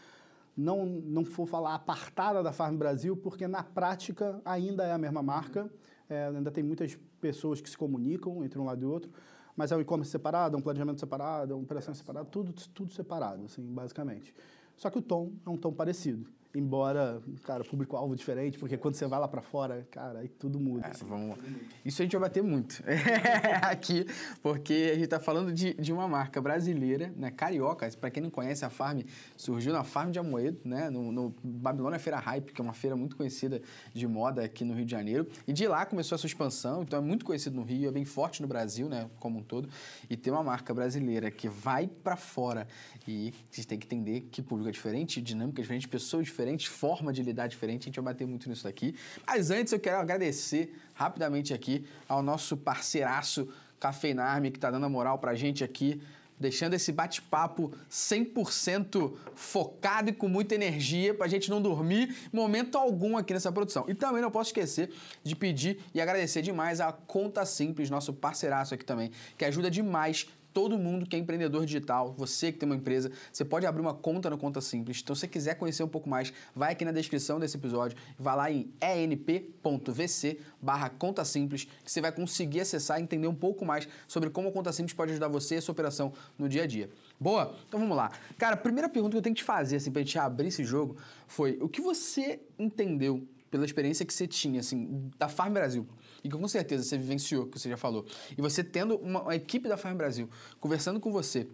não 0.56 0.86
não 0.86 1.24
vou 1.24 1.46
falar 1.46 1.74
apartada 1.74 2.42
da 2.42 2.52
Farm 2.52 2.76
Brasil, 2.76 3.16
porque 3.16 3.48
na 3.48 3.62
prática 3.62 4.40
ainda 4.44 4.84
é 4.84 4.92
a 4.92 4.98
mesma 4.98 5.22
marca. 5.22 5.70
É, 6.08 6.26
ainda 6.26 6.50
tem 6.50 6.62
muitas 6.62 6.98
pessoas 7.20 7.60
que 7.60 7.68
se 7.68 7.76
comunicam 7.76 8.44
entre 8.44 8.58
um 8.58 8.64
lado 8.64 8.82
e 8.82 8.84
outro, 8.84 9.10
mas 9.56 9.72
é 9.72 9.76
um 9.76 9.80
e-commerce 9.80 10.10
separado, 10.10 10.56
é 10.56 10.58
um 10.58 10.62
planejamento 10.62 11.00
separado, 11.00 11.52
é 11.52 11.56
uma 11.56 11.62
operação 11.62 11.94
separada, 11.94 12.26
tudo, 12.26 12.52
tudo 12.52 12.92
separado, 12.92 13.44
assim, 13.44 13.62
basicamente. 13.62 14.34
Só 14.76 14.90
que 14.90 14.98
o 14.98 15.02
tom 15.02 15.32
é 15.46 15.50
um 15.50 15.56
tom 15.56 15.72
parecido 15.72 16.26
embora, 16.54 17.20
cara, 17.42 17.64
público-alvo 17.64 18.14
diferente, 18.14 18.58
porque 18.58 18.76
quando 18.76 18.94
você 18.94 19.06
vai 19.06 19.18
lá 19.18 19.26
para 19.26 19.42
fora, 19.42 19.86
cara, 19.90 20.20
aí 20.20 20.28
tudo 20.28 20.60
muda. 20.60 20.86
É, 20.86 20.90
assim. 20.90 21.04
vamos... 21.04 21.36
Isso 21.84 22.00
a 22.00 22.04
gente 22.04 22.12
vai 22.12 22.28
bater 22.28 22.42
muito 22.42 22.82
aqui, 23.62 24.06
porque 24.40 24.90
a 24.90 24.94
gente 24.94 25.04
está 25.04 25.18
falando 25.18 25.52
de, 25.52 25.74
de 25.74 25.92
uma 25.92 26.06
marca 26.06 26.40
brasileira, 26.40 27.12
né, 27.16 27.30
carioca. 27.30 27.90
Para 28.00 28.10
quem 28.10 28.22
não 28.22 28.30
conhece, 28.30 28.64
a 28.64 28.70
Farm 28.70 29.00
surgiu 29.36 29.72
na 29.72 29.82
Farm 29.82 30.10
de 30.10 30.18
Amoedo, 30.18 30.60
né, 30.64 30.88
no, 30.90 31.10
no 31.10 31.34
Babilônia 31.42 31.98
Feira 31.98 32.18
Hype, 32.18 32.52
que 32.52 32.60
é 32.60 32.64
uma 32.64 32.72
feira 32.72 32.94
muito 32.94 33.16
conhecida 33.16 33.60
de 33.92 34.06
moda 34.06 34.44
aqui 34.44 34.64
no 34.64 34.74
Rio 34.74 34.84
de 34.84 34.92
Janeiro. 34.92 35.26
E 35.48 35.52
de 35.52 35.66
lá 35.66 35.84
começou 35.84 36.14
a 36.14 36.18
sua 36.18 36.28
expansão, 36.28 36.82
então 36.82 36.98
é 36.98 37.02
muito 37.02 37.24
conhecido 37.24 37.56
no 37.56 37.64
Rio, 37.64 37.88
é 37.88 37.92
bem 37.92 38.04
forte 38.04 38.40
no 38.40 38.46
Brasil, 38.46 38.88
né, 38.88 39.10
como 39.18 39.40
um 39.40 39.42
todo. 39.42 39.68
E 40.08 40.16
ter 40.16 40.30
uma 40.30 40.42
marca 40.42 40.72
brasileira 40.72 41.30
que 41.30 41.48
vai 41.48 41.88
para 41.88 42.16
fora 42.16 42.66
e 43.08 43.34
a 43.52 43.56
gente 43.56 43.66
tem 43.66 43.78
que 43.78 43.86
entender 43.86 44.20
que 44.30 44.40
público 44.40 44.68
é 44.68 44.72
diferente, 44.72 45.20
dinâmica 45.20 45.60
é 45.60 45.62
diferente, 45.62 45.88
pessoas 45.88 46.24
diferentes 46.24 46.43
diferente, 46.44 46.68
forma 46.68 47.12
de 47.12 47.22
lidar 47.22 47.46
diferente, 47.46 47.82
a 47.82 47.86
gente 47.86 47.96
vai 47.96 48.12
bater 48.12 48.26
muito 48.26 48.48
nisso 48.48 48.64
daqui. 48.64 48.94
Mas 49.26 49.50
antes 49.50 49.72
eu 49.72 49.80
quero 49.80 49.98
agradecer 49.98 50.74
rapidamente 50.94 51.54
aqui 51.54 51.86
ao 52.08 52.22
nosso 52.22 52.56
parceiraço 52.56 53.48
Cafeinarme, 53.80 54.50
que 54.50 54.58
está 54.58 54.70
dando 54.70 54.86
a 54.86 54.88
moral 54.88 55.18
para 55.18 55.32
a 55.32 55.34
gente 55.34 55.64
aqui, 55.64 56.00
deixando 56.38 56.74
esse 56.74 56.90
bate-papo 56.92 57.72
100% 57.90 59.14
focado 59.34 60.10
e 60.10 60.12
com 60.12 60.28
muita 60.28 60.54
energia 60.54 61.14
para 61.14 61.26
a 61.26 61.28
gente 61.28 61.48
não 61.48 61.62
dormir 61.62 62.14
momento 62.32 62.76
algum 62.76 63.16
aqui 63.16 63.32
nessa 63.32 63.52
produção. 63.52 63.84
E 63.88 63.94
também 63.94 64.20
não 64.20 64.30
posso 64.30 64.50
esquecer 64.50 64.90
de 65.22 65.36
pedir 65.36 65.80
e 65.94 66.00
agradecer 66.00 66.42
demais 66.42 66.80
a 66.80 66.92
Conta 66.92 67.44
Simples, 67.46 67.90
nosso 67.90 68.12
parceiraço 68.12 68.74
aqui 68.74 68.84
também, 68.84 69.10
que 69.38 69.44
ajuda 69.44 69.70
demais 69.70 70.26
todo 70.54 70.78
mundo 70.78 71.04
que 71.04 71.16
é 71.16 71.18
empreendedor 71.18 71.66
digital, 71.66 72.14
você 72.16 72.52
que 72.52 72.58
tem 72.58 72.66
uma 72.66 72.76
empresa, 72.76 73.10
você 73.32 73.44
pode 73.44 73.66
abrir 73.66 73.82
uma 73.82 73.92
conta 73.92 74.30
no 74.30 74.38
Conta 74.38 74.60
Simples. 74.60 75.00
Então, 75.02 75.14
se 75.14 75.22
você 75.22 75.28
quiser 75.28 75.56
conhecer 75.56 75.82
um 75.82 75.88
pouco 75.88 76.08
mais, 76.08 76.32
vai 76.54 76.72
aqui 76.72 76.84
na 76.84 76.92
descrição 76.92 77.40
desse 77.40 77.56
episódio, 77.56 77.98
vai 78.16 78.36
lá 78.36 78.50
em 78.50 78.70
enp.vc 78.80 80.38
barra 80.62 80.88
Conta 80.88 81.24
Simples, 81.24 81.64
que 81.84 81.90
você 81.90 82.00
vai 82.00 82.12
conseguir 82.12 82.60
acessar 82.60 83.00
e 83.00 83.02
entender 83.02 83.26
um 83.26 83.34
pouco 83.34 83.66
mais 83.66 83.88
sobre 84.06 84.30
como 84.30 84.48
a 84.48 84.52
Conta 84.52 84.72
Simples 84.72 84.94
pode 84.94 85.10
ajudar 85.10 85.26
você 85.26 85.56
e 85.56 85.58
a 85.58 85.62
sua 85.62 85.72
operação 85.72 86.12
no 86.38 86.48
dia 86.48 86.62
a 86.62 86.66
dia. 86.66 86.88
Boa? 87.18 87.56
Então 87.66 87.80
vamos 87.80 87.96
lá. 87.96 88.12
Cara, 88.38 88.54
a 88.54 88.56
primeira 88.56 88.88
pergunta 88.88 89.12
que 89.12 89.18
eu 89.18 89.22
tenho 89.22 89.34
que 89.34 89.42
te 89.42 89.44
fazer, 89.44 89.76
assim, 89.76 89.90
pra 89.90 90.02
gente 90.02 90.16
abrir 90.18 90.48
esse 90.48 90.62
jogo, 90.62 90.96
foi 91.26 91.58
o 91.60 91.68
que 91.68 91.80
você 91.80 92.40
entendeu 92.56 93.26
pela 93.50 93.64
experiência 93.64 94.06
que 94.06 94.14
você 94.14 94.26
tinha, 94.26 94.60
assim, 94.60 95.10
da 95.18 95.28
Farm 95.28 95.52
Brasil? 95.52 95.86
E 96.24 96.28
que 96.28 96.36
com 96.36 96.48
certeza 96.48 96.82
você 96.82 96.96
vivenciou, 96.96 97.46
que 97.46 97.58
você 97.58 97.68
já 97.68 97.76
falou. 97.76 98.06
E 98.36 98.40
você 98.40 98.64
tendo 98.64 98.96
uma, 98.96 99.22
uma 99.22 99.36
equipe 99.36 99.68
da 99.68 99.76
Farm 99.76 99.96
Brasil 99.96 100.28
conversando 100.58 100.98
com 100.98 101.12
você 101.12 101.46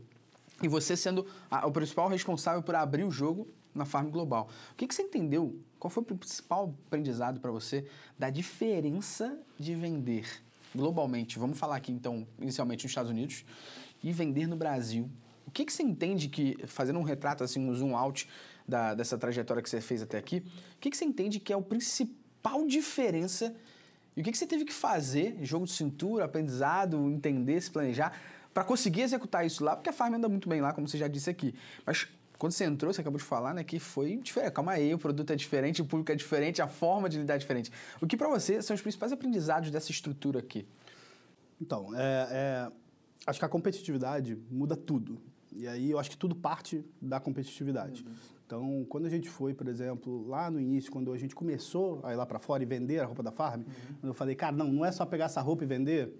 e 0.63 0.69
você 0.69 0.97
sendo 0.97 1.27
a, 1.51 1.67
o 1.67 1.73
principal 1.73 2.09
responsável 2.09 2.63
por 2.63 2.77
abrir 2.77 3.03
o 3.03 3.11
jogo 3.11 3.49
na 3.75 3.85
Farm 3.85 4.09
Global. 4.11 4.49
O 4.73 4.75
que, 4.77 4.87
que 4.87 4.95
você 4.95 5.03
entendeu? 5.03 5.59
Qual 5.79 5.91
foi 5.91 6.03
o 6.05 6.07
principal 6.07 6.75
aprendizado 6.87 7.41
para 7.41 7.51
você 7.51 7.85
da 8.17 8.31
diferença 8.31 9.37
de 9.59 9.75
vender 9.75 10.29
globalmente? 10.75 11.39
Vamos 11.39 11.59
falar 11.59 11.77
aqui 11.77 11.91
então, 11.91 12.27
inicialmente 12.39 12.85
nos 12.85 12.93
Estados 12.93 13.11
Unidos 13.11 13.45
e 14.03 14.13
vender 14.13 14.47
no 14.47 14.57
Brasil. 14.57 15.11
O 15.47 15.51
que, 15.51 15.65
que 15.65 15.73
você 15.73 15.83
entende 15.83 16.29
que, 16.29 16.57
fazendo 16.67 17.01
um 17.01 17.03
retrato, 17.03 17.43
assim, 17.43 17.59
um 17.59 17.75
zoom 17.75 17.97
out 17.97 18.29
da, 18.69 18.95
dessa 18.95 19.19
trajetória 19.19 19.61
que 19.61 19.69
você 19.69 19.81
fez 19.81 20.01
até 20.01 20.17
aqui, 20.17 20.45
o 20.77 20.79
que, 20.79 20.91
que 20.91 20.97
você 20.97 21.05
entende 21.05 21.41
que 21.41 21.53
é 21.53 21.57
a 21.57 21.61
principal 21.61 22.65
diferença 22.69 23.53
e 24.21 24.23
o 24.23 24.25
que, 24.25 24.33
que 24.33 24.37
você 24.37 24.47
teve 24.47 24.67
que 24.67 24.73
fazer, 24.73 25.35
jogo 25.41 25.65
de 25.65 25.73
cintura, 25.73 26.27
aprendizado, 26.27 27.09
entender, 27.09 27.59
se 27.59 27.71
planejar, 27.71 28.13
para 28.53 28.63
conseguir 28.63 29.01
executar 29.01 29.47
isso 29.47 29.65
lá? 29.65 29.75
Porque 29.75 29.89
a 29.89 29.95
farm 29.95 30.13
anda 30.13 30.29
muito 30.29 30.47
bem 30.47 30.61
lá, 30.61 30.75
como 30.75 30.87
você 30.87 30.99
já 30.99 31.09
disse 31.09 31.31
aqui. 31.31 31.55
Mas 31.87 32.07
quando 32.37 32.53
você 32.53 32.65
entrou, 32.65 32.93
você 32.93 33.01
acabou 33.01 33.19
de 33.19 33.25
falar, 33.25 33.55
né, 33.55 33.65
que 33.65 33.79
foi 33.79 34.19
diferente. 34.19 34.53
Calma 34.53 34.73
aí, 34.73 34.93
o 34.93 34.99
produto 34.99 35.33
é 35.33 35.37
diferente, 35.37 35.81
o 35.81 35.87
público 35.87 36.13
é 36.13 36.15
diferente, 36.15 36.61
a 36.61 36.69
forma 36.69 37.09
de 37.09 37.19
lidar 37.19 37.37
é 37.37 37.39
diferente. 37.39 37.73
O 37.99 38.07
que 38.07 38.15
para 38.15 38.29
você 38.29 38.61
são 38.61 38.75
os 38.75 38.83
principais 38.83 39.11
aprendizados 39.11 39.71
dessa 39.71 39.91
estrutura 39.91 40.41
aqui? 40.41 40.67
Então, 41.59 41.89
é, 41.97 42.29
é, 42.31 42.73
acho 43.27 43.39
que 43.39 43.45
a 43.47 43.49
competitividade 43.49 44.37
muda 44.51 44.77
tudo. 44.77 45.19
E 45.51 45.67
aí 45.67 45.91
eu 45.91 45.99
acho 45.99 46.11
que 46.11 46.17
tudo 46.19 46.35
parte 46.37 46.85
da 47.01 47.19
competitividade. 47.19 48.05
Uhum. 48.05 48.13
Então, 48.51 48.85
quando 48.89 49.07
a 49.07 49.09
gente 49.09 49.31
foi, 49.31 49.55
por 49.55 49.69
exemplo, 49.69 50.27
lá 50.27 50.51
no 50.51 50.61
início, 50.61 50.91
quando 50.91 51.13
a 51.13 51.17
gente 51.17 51.37
começou 51.37 52.01
a 52.03 52.13
ir 52.13 52.17
lá 52.17 52.27
para 52.27 52.41
fora 52.41 52.61
e 52.65 52.67
vender 52.67 52.99
a 52.99 53.05
roupa 53.05 53.23
da 53.23 53.31
Farm, 53.31 53.61
uhum. 53.61 54.09
eu 54.09 54.13
falei, 54.13 54.35
cara, 54.35 54.57
não, 54.57 54.67
não 54.67 54.85
é 54.85 54.91
só 54.91 55.07
pegar 55.07 55.27
essa 55.27 55.41
roupa 55.41 55.63
e 55.63 55.67
vender. 55.69 56.13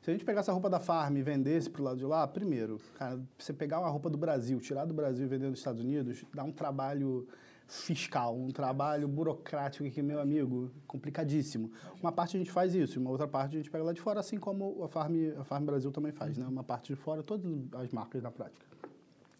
Se 0.00 0.08
a 0.08 0.12
gente 0.12 0.24
pegar 0.24 0.42
essa 0.42 0.52
roupa 0.52 0.70
da 0.70 0.78
Farm 0.78 1.16
e 1.16 1.22
vendesse 1.22 1.68
para 1.68 1.82
o 1.82 1.84
lado 1.84 1.98
de 1.98 2.04
lá, 2.04 2.24
primeiro, 2.28 2.80
cara, 2.94 3.20
você 3.36 3.52
pegar 3.52 3.80
uma 3.80 3.88
roupa 3.88 4.08
do 4.08 4.16
Brasil, 4.16 4.60
tirar 4.60 4.84
do 4.84 4.94
Brasil 4.94 5.26
e 5.26 5.28
vender 5.28 5.48
nos 5.48 5.58
Estados 5.58 5.80
Unidos, 5.80 6.24
dá 6.32 6.44
um 6.44 6.52
trabalho 6.52 7.26
fiscal, 7.66 8.36
um 8.36 8.52
trabalho 8.52 9.08
burocrático 9.08 9.90
que, 9.90 10.02
meu 10.02 10.20
amigo, 10.20 10.70
complicadíssimo. 10.86 11.72
Uma 12.00 12.12
parte 12.12 12.36
a 12.36 12.38
gente 12.38 12.52
faz 12.52 12.76
isso, 12.76 13.00
uma 13.00 13.10
outra 13.10 13.26
parte 13.26 13.56
a 13.56 13.58
gente 13.58 13.72
pega 13.72 13.82
lá 13.82 13.92
de 13.92 14.00
fora, 14.00 14.20
assim 14.20 14.38
como 14.38 14.84
a 14.84 14.88
Farm, 14.88 15.14
a 15.36 15.42
Farm 15.42 15.64
Brasil 15.64 15.90
também 15.90 16.12
faz, 16.12 16.38
né? 16.38 16.46
Uma 16.46 16.62
parte 16.62 16.94
de 16.94 16.96
fora, 16.96 17.24
todas 17.24 17.44
as 17.72 17.90
marcas 17.90 18.22
na 18.22 18.30
prática. 18.30 18.64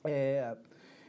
É, 0.04 0.56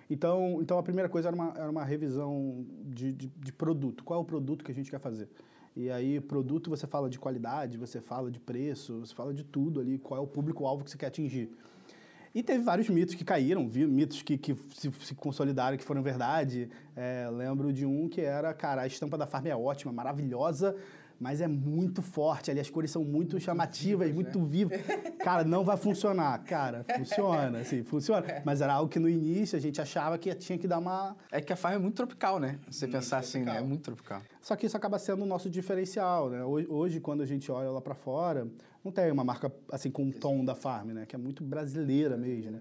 então, 0.09 0.59
então 0.61 0.77
a 0.77 0.83
primeira 0.83 1.09
coisa 1.09 1.29
era 1.29 1.35
uma, 1.35 1.53
era 1.55 1.69
uma 1.69 1.83
revisão 1.83 2.65
de, 2.85 3.13
de, 3.13 3.27
de, 3.27 3.53
produto. 3.53 4.03
Qual 4.03 4.19
é 4.19 4.21
o 4.21 4.25
produto 4.25 4.63
que 4.63 4.71
a 4.71 4.75
gente 4.75 4.89
quer 4.89 4.99
fazer? 4.99 5.29
E 5.75 5.89
aí, 5.89 6.19
produto, 6.19 6.69
você 6.69 6.85
fala 6.85 7.09
de 7.09 7.17
qualidade, 7.17 7.77
você 7.77 7.99
fala 7.99 8.29
de 8.29 8.39
preço, 8.39 8.99
você 8.99 9.15
fala 9.15 9.33
de 9.33 9.43
tudo 9.43 9.79
ali, 9.79 9.97
qual 9.97 10.19
é 10.19 10.23
o 10.23 10.27
público-alvo 10.27 10.83
que 10.83 10.91
você 10.91 10.97
quer 10.97 11.07
atingir. 11.07 11.49
E 12.35 12.41
teve 12.41 12.63
vários 12.63 12.89
mitos 12.89 13.13
que 13.13 13.23
caíram, 13.23 13.63
mitos 13.63 14.23
que, 14.23 14.37
que 14.37 14.55
se, 14.75 14.91
se 14.91 15.13
consolidaram, 15.13 15.77
que 15.77 15.83
foram 15.83 16.01
verdade. 16.01 16.67
É, 16.95 17.29
lembro 17.31 17.71
de 17.71 17.85
um 17.85 18.09
que 18.09 18.21
era, 18.21 18.51
cara, 18.53 18.81
a 18.81 18.87
estampa 18.87 19.17
da 19.17 19.27
Farm 19.27 19.45
é 19.45 19.55
ótima, 19.55 19.91
maravilhosa, 19.91 20.75
mas 21.23 21.39
é 21.39 21.47
muito 21.47 22.01
forte 22.01 22.51
ali, 22.51 22.59
as 22.59 22.69
cores 22.69 22.91
são 22.91 23.01
muito, 23.01 23.39
chamativas, 23.39 24.11
muito 24.11 24.39
né? 24.39 24.45
vivas. 24.45 24.81
Cara, 25.19 25.45
não 25.45 25.63
vai 25.63 25.77
funcionar. 25.77 26.37
Cara, 26.43 26.85
funciona, 26.97 27.59
assim, 27.59 27.81
funciona. 27.81 28.41
Mas 28.43 28.59
era 28.59 28.73
algo 28.73 28.89
que 28.89 28.99
no 28.99 29.07
início 29.07 29.57
a 29.57 29.61
gente 29.61 29.79
achava 29.79 30.17
que 30.17 30.35
tinha 30.35 30.59
que 30.59 30.67
dar 30.67 30.79
uma... 30.79 31.15
É 31.31 31.39
que 31.39 31.53
a 31.53 31.55
farm 31.55 31.75
é 31.75 31.77
muito 31.77 31.95
tropical, 31.95 32.41
né? 32.41 32.59
Se 32.69 32.79
você 32.79 32.87
pensar 32.89 33.19
assim, 33.19 33.43
né? 33.43 33.57
É 33.57 33.61
muito 33.61 33.83
tropical. 33.83 34.21
Só 34.41 34.53
que 34.57 34.65
isso 34.65 34.75
acaba 34.75 34.99
sendo 34.99 35.23
o 35.23 35.25
nosso 35.25 35.49
diferencial, 35.49 36.29
né? 36.29 36.43
Hoje, 36.43 36.99
quando 36.99 37.21
a 37.21 37.25
gente 37.25 37.49
olha 37.49 37.71
lá 37.71 37.79
para 37.79 37.95
fora, 37.95 38.45
não 38.83 38.91
tem 38.91 39.09
uma 39.09 39.23
marca 39.23 39.49
assim 39.71 39.89
com 39.89 40.09
o 40.09 40.11
tom 40.11 40.43
da 40.43 40.55
farm, 40.55 40.89
né? 40.89 41.05
Que 41.05 41.15
é 41.15 41.17
muito 41.17 41.41
brasileira 41.41 42.17
mesmo, 42.17 42.51
né? 42.51 42.59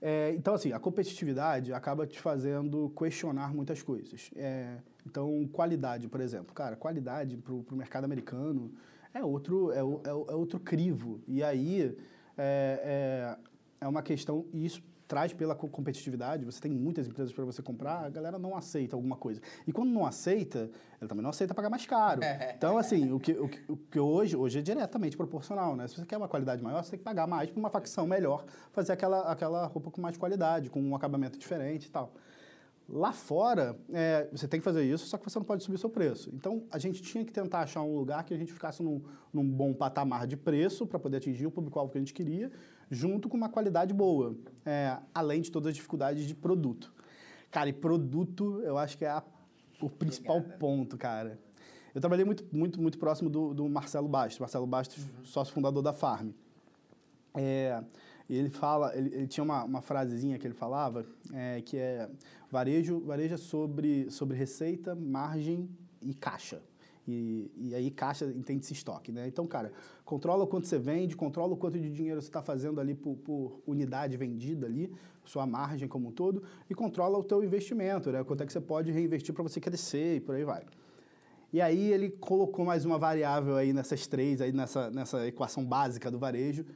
É, 0.00 0.32
então, 0.34 0.54
assim, 0.54 0.72
a 0.72 0.78
competitividade 0.78 1.70
acaba 1.74 2.06
te 2.06 2.18
fazendo 2.18 2.90
questionar 2.96 3.52
muitas 3.52 3.82
coisas. 3.82 4.30
É, 4.34 4.76
então, 5.08 5.48
qualidade, 5.50 6.06
por 6.06 6.20
exemplo. 6.20 6.54
Cara, 6.54 6.76
qualidade 6.76 7.36
para 7.38 7.54
o 7.54 7.64
mercado 7.72 8.04
americano 8.04 8.70
é 9.14 9.24
outro, 9.24 9.72
é, 9.72 9.78
é, 9.78 10.10
é, 10.10 10.34
outro 10.34 10.60
crivo. 10.60 11.20
E 11.26 11.42
aí 11.42 11.96
é, 12.36 13.36
é, 13.36 13.38
é 13.80 13.88
uma 13.88 14.02
questão, 14.02 14.44
e 14.52 14.66
isso 14.66 14.82
traz 15.06 15.32
pela 15.32 15.54
competitividade, 15.54 16.44
você 16.44 16.60
tem 16.60 16.70
muitas 16.70 17.08
empresas 17.08 17.32
para 17.32 17.42
você 17.42 17.62
comprar, 17.62 18.04
a 18.04 18.10
galera 18.10 18.38
não 18.38 18.54
aceita 18.54 18.94
alguma 18.94 19.16
coisa. 19.16 19.40
E 19.66 19.72
quando 19.72 19.90
não 19.90 20.04
aceita, 20.04 20.70
ela 21.00 21.08
também 21.08 21.22
não 21.22 21.30
aceita 21.30 21.54
pagar 21.54 21.70
mais 21.70 21.86
caro. 21.86 22.20
Então, 22.58 22.76
assim, 22.76 23.10
o 23.12 23.18
que, 23.18 23.32
o 23.32 23.48
que, 23.48 23.72
o 23.72 23.76
que 23.76 23.98
hoje, 23.98 24.36
hoje 24.36 24.58
é 24.58 24.62
diretamente 24.62 25.16
proporcional, 25.16 25.74
né? 25.76 25.86
Se 25.88 25.94
você 25.94 26.04
quer 26.04 26.18
uma 26.18 26.28
qualidade 26.28 26.62
maior, 26.62 26.84
você 26.84 26.90
tem 26.90 26.98
que 26.98 27.04
pagar 27.04 27.26
mais 27.26 27.48
para 27.48 27.58
uma 27.58 27.70
facção 27.70 28.06
melhor, 28.06 28.44
fazer 28.72 28.92
aquela, 28.92 29.32
aquela 29.32 29.66
roupa 29.66 29.90
com 29.90 30.00
mais 30.02 30.16
qualidade, 30.18 30.68
com 30.68 30.82
um 30.82 30.94
acabamento 30.94 31.38
diferente 31.38 31.86
e 31.86 31.90
tal. 31.90 32.12
Lá 32.88 33.12
fora, 33.12 33.78
é, 33.92 34.26
você 34.32 34.48
tem 34.48 34.58
que 34.60 34.64
fazer 34.64 34.82
isso, 34.82 35.06
só 35.06 35.18
que 35.18 35.28
você 35.28 35.38
não 35.38 35.44
pode 35.44 35.62
subir 35.62 35.78
seu 35.78 35.90
preço. 35.90 36.30
Então, 36.32 36.64
a 36.70 36.78
gente 36.78 37.02
tinha 37.02 37.22
que 37.22 37.30
tentar 37.30 37.60
achar 37.60 37.82
um 37.82 37.94
lugar 37.94 38.24
que 38.24 38.32
a 38.32 38.36
gente 38.38 38.50
ficasse 38.50 38.82
num, 38.82 39.02
num 39.30 39.46
bom 39.46 39.74
patamar 39.74 40.26
de 40.26 40.38
preço 40.38 40.86
para 40.86 40.98
poder 40.98 41.18
atingir 41.18 41.46
o 41.46 41.50
público-alvo 41.50 41.92
que 41.92 41.98
a 41.98 42.00
gente 42.00 42.14
queria, 42.14 42.50
junto 42.90 43.28
com 43.28 43.36
uma 43.36 43.50
qualidade 43.50 43.92
boa, 43.92 44.34
é, 44.64 44.96
além 45.14 45.42
de 45.42 45.50
todas 45.52 45.68
as 45.68 45.74
dificuldades 45.74 46.26
de 46.26 46.34
produto. 46.34 46.90
Cara, 47.50 47.68
e 47.68 47.74
produto, 47.74 48.62
eu 48.62 48.78
acho 48.78 48.96
que 48.96 49.04
é 49.04 49.10
a, 49.10 49.22
o 49.82 49.90
principal 49.90 50.38
Obrigada. 50.38 50.58
ponto, 50.58 50.96
cara. 50.96 51.38
Eu 51.94 52.00
trabalhei 52.00 52.24
muito, 52.24 52.46
muito, 52.50 52.80
muito 52.80 52.98
próximo 52.98 53.28
do, 53.28 53.52
do 53.52 53.68
Marcelo 53.68 54.08
Bastos. 54.08 54.38
Marcelo 54.38 54.66
Bastos, 54.66 55.04
uhum. 55.04 55.24
sócio 55.24 55.52
fundador 55.52 55.82
da 55.82 55.92
Farm. 55.92 56.30
É, 57.34 57.82
e 58.28 58.36
ele 58.36 58.50
fala, 58.50 58.94
ele, 58.94 59.14
ele 59.14 59.26
tinha 59.26 59.42
uma, 59.42 59.64
uma, 59.64 59.80
frasezinha 59.80 60.38
que 60.38 60.46
ele 60.46 60.54
falava, 60.54 61.06
é, 61.32 61.62
que 61.62 61.78
é 61.78 62.10
varejo, 62.50 63.02
é 63.10 63.36
sobre, 63.36 64.10
sobre 64.10 64.36
receita, 64.36 64.94
margem 64.94 65.68
e 66.02 66.12
caixa. 66.12 66.60
E, 67.06 67.50
e 67.56 67.74
aí 67.74 67.90
caixa 67.90 68.26
entende-se 68.26 68.74
estoque, 68.74 69.10
né? 69.10 69.26
Então, 69.26 69.46
cara, 69.46 69.72
controla 70.04 70.44
o 70.44 70.46
quanto 70.46 70.66
você 70.66 70.78
vende, 70.78 71.16
controla 71.16 71.54
o 71.54 71.56
quanto 71.56 71.78
de 71.78 71.90
dinheiro 71.90 72.20
você 72.20 72.28
está 72.28 72.42
fazendo 72.42 72.78
ali 72.82 72.94
por, 72.94 73.16
por, 73.16 73.62
unidade 73.66 74.14
vendida 74.18 74.66
ali, 74.66 74.92
sua 75.24 75.46
margem 75.46 75.88
como 75.88 76.08
um 76.08 76.12
todo, 76.12 76.42
e 76.68 76.74
controla 76.74 77.16
o 77.16 77.24
teu 77.24 77.42
investimento, 77.42 78.12
né? 78.12 78.22
Quanto 78.24 78.42
é 78.42 78.46
que 78.46 78.52
você 78.52 78.60
pode 78.60 78.92
reinvestir 78.92 79.34
para 79.34 79.42
você 79.42 79.58
crescer 79.58 80.16
e 80.16 80.20
por 80.20 80.34
aí 80.34 80.44
vai. 80.44 80.64
E 81.50 81.62
aí 81.62 81.90
ele 81.90 82.10
colocou 82.10 82.62
mais 82.62 82.84
uma 82.84 82.98
variável 82.98 83.56
aí 83.56 83.72
nessas 83.72 84.06
três, 84.06 84.42
aí 84.42 84.52
nessa, 84.52 84.90
nessa 84.90 85.26
equação 85.26 85.64
básica 85.64 86.10
do 86.10 86.18
varejo, 86.18 86.66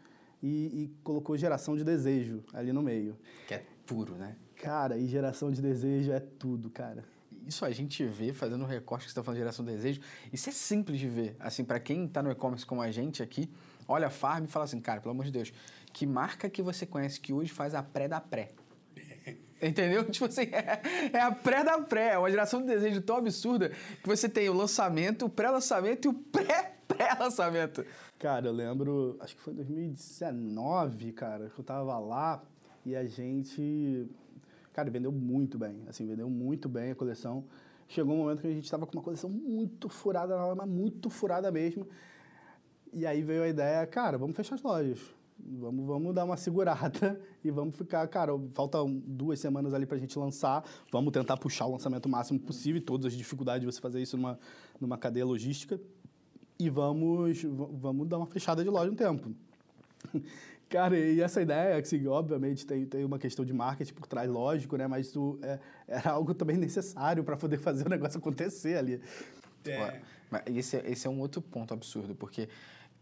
e, 0.43 0.83
e, 0.83 0.91
colocou 1.05 1.37
geração 1.37 1.77
de 1.77 1.85
desejo 1.85 2.43
ali 2.53 2.73
no 2.73 2.83
meio. 2.83 3.17
Que 3.47 3.55
é 3.55 3.65
puro, 3.87 4.15
né? 4.15 4.37
Cara, 4.57 4.97
e 4.97 5.07
geração 5.07 5.51
de 5.51 5.63
desejo 5.63 6.11
é 6.13 6.21
tudo, 6.21 6.69
cara. 6.69 7.05
Isso 7.47 7.65
a 7.65 7.71
gente 7.71 8.05
vê 8.05 8.33
fazendo 8.33 8.63
o 8.63 8.67
recorte 8.67 9.05
que 9.05 9.11
você 9.11 9.13
está 9.13 9.23
falando 9.23 9.37
de 9.37 9.41
geração 9.41 9.65
de 9.65 9.73
desejo. 9.73 10.01
Isso 10.33 10.49
é 10.49 10.53
simples 10.53 10.99
de 10.99 11.09
ver. 11.09 11.37
Assim, 11.41 11.65
para 11.65 11.81
quem 11.81 12.05
está 12.07 12.23
no 12.23 12.31
e-commerce 12.31 12.65
como 12.65 12.81
a 12.81 12.91
gente 12.91 13.23
aqui, 13.23 13.51
olha 13.89 14.07
a 14.07 14.11
Farm 14.11 14.45
e 14.45 14.49
fala 14.49 14.65
assim, 14.65 14.81
cara, 14.81 15.01
pelo 15.01 15.13
amor 15.13 15.25
de 15.25 15.33
Deus, 15.33 15.53
que 15.93 16.07
marca 16.07 16.49
que 16.49 16.63
você 16.63 16.87
conhece 16.87 17.21
que 17.21 17.33
hoje 17.33 17.53
faz 17.53 17.75
a 17.75 17.83
pré 17.83 18.09
da 18.09 18.21
pré? 18.21 18.53
Entendeu? 19.61 20.05
Tipo 20.11 20.27
assim, 20.27 20.43
é, 20.43 20.83
é, 21.13 21.21
a 21.21 21.33
pré 21.33 21.63
da 21.65 21.81
pré, 21.81 22.15
é 22.15 22.19
uma 22.19 22.31
geração 22.31 22.61
de 22.61 22.67
desejo 22.67 23.01
tão 23.01 23.17
absurda 23.17 23.71
que 24.03 24.09
você 24.09 24.29
tem 24.29 24.49
o 24.49 24.55
lançamento, 24.55 25.27
o 25.27 25.29
pré-lançamento 25.29 26.07
e 26.07 26.09
o 26.09 26.15
pré-pré-lançamento. 27.13 27.85
Cara, 28.19 28.47
eu 28.47 28.53
lembro, 28.53 29.17
acho 29.21 29.35
que 29.35 29.43
foi 29.43 29.53
2019, 29.55 31.13
cara, 31.13 31.51
que 31.51 31.59
eu 31.59 31.65
tava 31.65 31.99
lá 31.99 32.43
e 32.85 32.95
a 32.95 33.05
gente, 33.05 34.09
cara, 34.73 34.91
vendeu 34.91 35.13
muito 35.13 35.59
bem, 35.59 35.83
assim, 35.89 36.07
vendeu 36.07 36.31
muito 36.31 36.69
bem 36.69 36.93
a 36.93 36.95
coleção. 36.95 37.45
Chegou 37.89 38.15
um 38.15 38.19
momento 38.19 38.41
que 38.41 38.47
a 38.47 38.53
gente 38.53 38.65
estava 38.65 38.87
com 38.87 38.97
uma 38.97 39.03
coleção 39.03 39.29
muito 39.29 39.89
furada, 39.89 40.37
mas 40.55 40.69
muito 40.69 41.11
furada 41.11 41.51
mesmo. 41.51 41.87
E 42.93 43.07
aí 43.07 43.23
veio 43.23 43.43
a 43.43 43.49
ideia, 43.49 43.87
cara, 43.87 44.17
vamos 44.17 44.37
fechar 44.37 44.55
as 44.55 44.63
lojas. 44.63 45.01
Vamos, 45.45 45.85
vamos 45.85 46.15
dar 46.15 46.25
uma 46.25 46.37
segurada 46.37 47.21
e 47.43 47.51
vamos 47.51 47.77
ficar, 47.77 48.07
cara, 48.07 48.33
faltam 48.53 49.03
duas 49.05 49.41
semanas 49.41 49.75
ali 49.75 49.85
para 49.85 49.97
a 49.97 50.01
gente 50.01 50.17
lançar. 50.17 50.65
Vamos 50.91 51.13
tentar 51.13 51.37
puxar 51.37 51.67
o 51.67 51.73
lançamento 51.73 52.09
máximo 52.09 52.39
possível, 52.39 52.81
todas 52.81 53.07
as 53.07 53.19
dificuldades 53.19 53.67
de 53.67 53.73
você 53.73 53.81
fazer 53.81 54.01
isso 54.01 54.17
numa, 54.17 54.39
numa 54.81 54.97
cadeia 54.97 55.27
logística 55.27 55.81
e 56.67 56.71
vamos, 56.71 57.43
vamos 57.43 58.09
dar 58.09 58.19
uma 58.19 58.27
fechada 58.27 58.63
de 58.63 58.71
loja 58.71 58.91
um 58.91 58.95
tempo. 58.95 59.31
Cara, 60.69 60.99
e 60.99 61.21
essa 61.21 61.43
ideia, 61.43 61.77
assim, 61.79 62.07
obviamente 62.07 62.67
tem, 62.67 62.87
tem 62.87 63.05
uma 63.05 63.19
questão 63.19 63.45
de 63.45 63.53
marketing 63.53 63.93
por 63.93 64.07
trás, 64.07 64.29
lógico, 64.31 64.77
né? 64.79 64.87
Mas 64.87 65.09
isso 65.09 65.39
é, 65.43 65.59
era 65.87 66.13
algo 66.13 66.33
também 66.33 66.57
necessário 66.57 67.23
para 67.23 67.37
poder 67.37 67.59
fazer 67.59 67.87
o 67.87 67.91
negócio 67.91 68.19
acontecer 68.19 68.79
ali. 68.79 68.99
É. 69.67 70.01
Mas 70.31 70.43
esse, 70.47 70.77
esse 70.79 71.07
é 71.07 71.11
um 71.11 71.21
outro 71.21 71.43
ponto 71.43 71.75
absurdo, 71.75 72.15
porque 72.15 72.49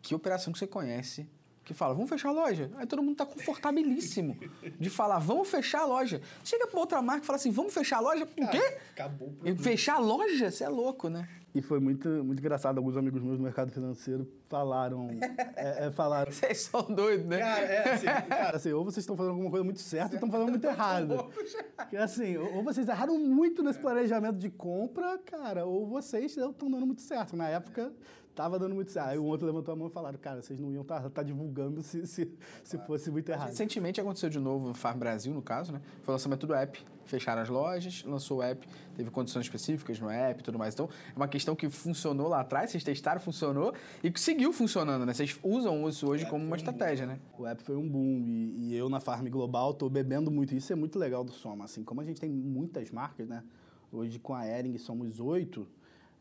que 0.02 0.16
operação 0.16 0.52
que 0.52 0.58
você 0.58 0.66
conhece 0.66 1.28
que 1.70 1.74
fala, 1.74 1.94
vamos 1.94 2.10
fechar 2.10 2.30
a 2.30 2.32
loja. 2.32 2.68
Aí 2.76 2.86
todo 2.86 3.00
mundo 3.00 3.16
tá 3.16 3.24
confortabilíssimo 3.24 4.36
de 4.78 4.90
falar, 4.90 5.20
vamos 5.20 5.48
fechar 5.48 5.82
a 5.82 5.86
loja. 5.86 6.20
Chega 6.42 6.66
pra 6.66 6.80
outra 6.80 7.00
marca 7.00 7.22
e 7.22 7.26
fala 7.26 7.36
assim, 7.36 7.52
vamos 7.52 7.72
fechar 7.72 7.98
a 7.98 8.00
loja? 8.00 8.24
O 8.24 8.48
quê? 8.48 8.78
Acabou 8.92 9.32
o. 9.40 9.56
Fechar 9.56 9.94
a 9.94 9.98
loja? 9.98 10.50
Você 10.50 10.64
é 10.64 10.68
louco, 10.68 11.08
né? 11.08 11.28
E 11.54 11.60
foi 11.60 11.80
muito, 11.80 12.08
muito 12.08 12.38
engraçado. 12.38 12.78
Alguns 12.78 12.96
amigos 12.96 13.22
meus 13.22 13.36
do 13.36 13.42
mercado 13.42 13.70
financeiro 13.72 14.28
falaram. 14.46 15.08
é, 15.56 15.86
é, 15.86 15.90
falaram. 15.90 16.30
Vocês 16.30 16.60
são 16.62 16.82
doidos, 16.82 17.26
né? 17.26 17.38
Cara, 17.38 17.64
é 17.64 17.92
assim, 17.92 18.06
cara, 18.06 18.56
assim, 18.56 18.72
ou 18.72 18.84
vocês 18.84 19.02
estão 19.02 19.16
fazendo 19.16 19.32
alguma 19.32 19.50
coisa 19.50 19.64
muito 19.64 19.80
certa 19.80 20.10
ou 20.10 20.14
estão 20.14 20.30
fazendo 20.30 20.50
muito 20.50 20.64
errado. 20.64 21.30
Porque, 21.76 21.96
assim, 21.96 22.36
ou 22.36 22.62
vocês 22.62 22.88
erraram 22.88 23.18
muito 23.18 23.62
nesse 23.62 23.80
planejamento 23.80 24.38
de 24.38 24.48
compra, 24.48 25.18
cara, 25.18 25.64
ou 25.66 25.86
vocês 25.86 26.36
estão 26.36 26.70
dando 26.70 26.86
muito 26.86 27.02
certo. 27.02 27.36
Na 27.36 27.48
época, 27.48 27.92
Tava 28.40 28.58
dando 28.58 28.74
muito 28.74 28.90
certo. 28.90 29.10
Aí 29.10 29.18
um 29.18 29.26
outro 29.26 29.46
levantou 29.46 29.70
a 29.74 29.76
mão 29.76 29.88
e 29.88 29.90
falaram, 29.90 30.18
cara, 30.18 30.40
vocês 30.40 30.58
não 30.58 30.72
iam 30.72 30.80
estar 30.80 31.02
tá, 31.02 31.10
tá 31.10 31.22
divulgando 31.22 31.82
se, 31.82 32.06
se, 32.06 32.32
se 32.64 32.78
fosse 32.78 33.10
muito 33.10 33.28
errado. 33.28 33.48
Recentemente 33.48 34.00
aconteceu 34.00 34.30
de 34.30 34.40
novo 34.40 34.68
no 34.68 34.72
Farm 34.72 34.98
Brasil, 34.98 35.34
no 35.34 35.42
caso, 35.42 35.74
né? 35.74 35.82
Foi 36.02 36.12
o 36.12 36.14
lançamento 36.14 36.46
do 36.46 36.54
app. 36.54 36.82
Fecharam 37.04 37.42
as 37.42 37.50
lojas, 37.50 38.02
lançou 38.02 38.38
o 38.38 38.42
app, 38.42 38.66
teve 38.96 39.10
condições 39.10 39.44
específicas 39.44 40.00
no 40.00 40.08
app 40.08 40.40
e 40.40 40.42
tudo 40.42 40.58
mais. 40.58 40.72
Então, 40.72 40.88
é 41.14 41.16
uma 41.16 41.28
questão 41.28 41.54
que 41.54 41.68
funcionou 41.68 42.28
lá 42.28 42.40
atrás, 42.40 42.70
vocês 42.70 42.82
testaram, 42.82 43.20
funcionou 43.20 43.74
e 44.02 44.10
que 44.10 44.18
seguiu 44.18 44.54
funcionando, 44.54 45.04
né? 45.04 45.12
Vocês 45.12 45.38
usam 45.42 45.86
isso 45.86 46.08
hoje 46.08 46.24
como 46.24 46.42
uma 46.42 46.56
estratégia, 46.56 47.04
né? 47.04 47.18
O 47.38 47.46
app 47.46 47.62
foi 47.62 47.76
um 47.76 47.86
boom 47.86 48.24
e, 48.26 48.70
e 48.70 48.74
eu 48.74 48.88
na 48.88 49.00
Farm 49.00 49.28
Global 49.28 49.74
tô 49.74 49.90
bebendo 49.90 50.30
muito. 50.30 50.54
Isso 50.54 50.72
é 50.72 50.76
muito 50.76 50.98
legal 50.98 51.22
do 51.22 51.32
Soma, 51.32 51.66
assim, 51.66 51.84
como 51.84 52.00
a 52.00 52.04
gente 52.04 52.18
tem 52.18 52.30
muitas 52.30 52.90
marcas, 52.90 53.28
né? 53.28 53.44
Hoje 53.92 54.18
com 54.18 54.32
a 54.32 54.46
Ering 54.46 54.78
somos 54.78 55.20
oito, 55.20 55.68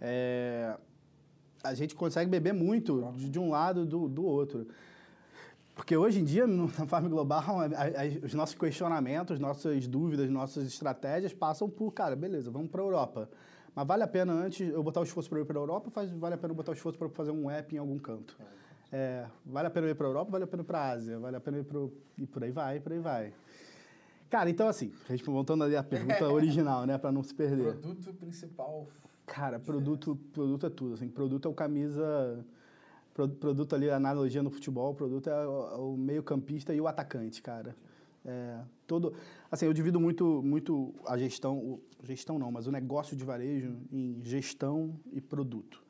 é, 0.01 0.75
a 1.63 1.73
gente 1.73 1.95
consegue 1.95 2.29
beber 2.29 2.53
muito 2.53 3.13
de, 3.15 3.29
de 3.29 3.39
um 3.39 3.49
lado 3.49 3.85
do, 3.85 4.07
do 4.07 4.25
outro. 4.25 4.67
Porque 5.75 5.95
hoje 5.95 6.19
em 6.19 6.23
dia, 6.25 6.45
na 6.45 6.67
Farm 6.67 7.07
Global, 7.07 7.61
a, 7.61 7.65
a, 7.65 8.25
os 8.25 8.33
nossos 8.33 8.55
questionamentos, 8.55 9.39
nossas 9.39 9.87
dúvidas, 9.87 10.29
nossas 10.29 10.65
estratégias 10.67 11.33
passam 11.33 11.69
por, 11.69 11.91
cara, 11.91 12.15
beleza, 12.15 12.51
vamos 12.51 12.69
para 12.69 12.81
a 12.81 12.85
Europa. 12.85 13.29
Mas 13.73 13.87
vale 13.87 14.03
a 14.03 14.07
pena 14.07 14.33
antes 14.33 14.67
eu 14.67 14.83
botar 14.83 14.99
o 14.99 15.03
esforço 15.03 15.29
para 15.29 15.39
ir 15.39 15.45
para 15.45 15.57
a 15.57 15.61
Europa, 15.61 15.89
faz, 15.89 16.11
vale 16.11 16.35
a 16.35 16.37
pena 16.37 16.51
eu 16.51 16.55
botar 16.55 16.71
o 16.71 16.75
esforço 16.75 16.97
para 16.97 17.07
fazer 17.09 17.31
um 17.31 17.49
app 17.49 17.73
em 17.73 17.77
algum 17.77 17.97
canto. 17.97 18.37
É, 18.91 19.25
vale 19.45 19.67
a 19.67 19.69
pena 19.69 19.87
eu 19.87 19.91
ir 19.91 19.95
para 19.95 20.07
a 20.07 20.09
Europa, 20.09 20.31
vale 20.31 20.43
a 20.43 20.47
pena 20.47 20.63
ir 20.63 20.65
para 20.65 20.79
a 20.79 20.89
Ásia, 20.89 21.19
vale 21.19 21.37
a 21.37 21.39
pena 21.39 21.59
ir 21.59 21.63
para 21.63 21.79
e 22.17 22.25
por 22.25 22.43
aí 22.43 22.51
vai, 22.51 22.79
por 22.79 22.91
aí 22.91 22.99
vai. 22.99 23.33
Cara, 24.29 24.49
então 24.49 24.67
assim, 24.67 24.91
voltando 25.25 25.63
ali 25.63 25.75
à 25.75 25.83
pergunta 25.83 26.27
original, 26.27 26.85
né, 26.85 26.97
para 26.97 27.11
não 27.11 27.23
se 27.23 27.33
perder. 27.33 27.77
Produto 27.77 28.13
principal 28.15 28.87
Cara, 29.29 29.59
produto, 29.59 30.17
produto 30.33 30.65
é 30.65 30.69
tudo. 30.71 30.95
Assim, 30.95 31.07
produto 31.07 31.47
é 31.47 31.51
o 31.51 31.53
camisa. 31.53 32.43
Produto 33.13 33.75
ali, 33.75 33.89
a 33.89 33.97
analogia 33.97 34.41
no 34.41 34.49
futebol, 34.49 34.95
produto 34.95 35.29
é 35.29 35.47
o, 35.47 35.95
meio-campista 35.97 36.73
e 36.73 36.79
o 36.79 36.87
atacante, 36.87 37.41
cara. 37.41 37.75
É, 38.25 38.59
todo, 38.87 39.13
assim, 39.51 39.65
eu 39.65 39.73
divido 39.73 39.99
muito, 39.99 40.41
muito 40.41 40.95
a 41.05 41.17
gestão, 41.17 41.57
o, 41.57 41.83
gestão 42.01 42.39
não, 42.39 42.49
mas 42.49 42.65
o 42.65 42.71
negócio 42.71 43.15
de 43.15 43.23
varejo 43.23 43.77
em 43.91 44.21
gestão 44.23 44.97
e 45.11 45.19
produto. 45.19 45.83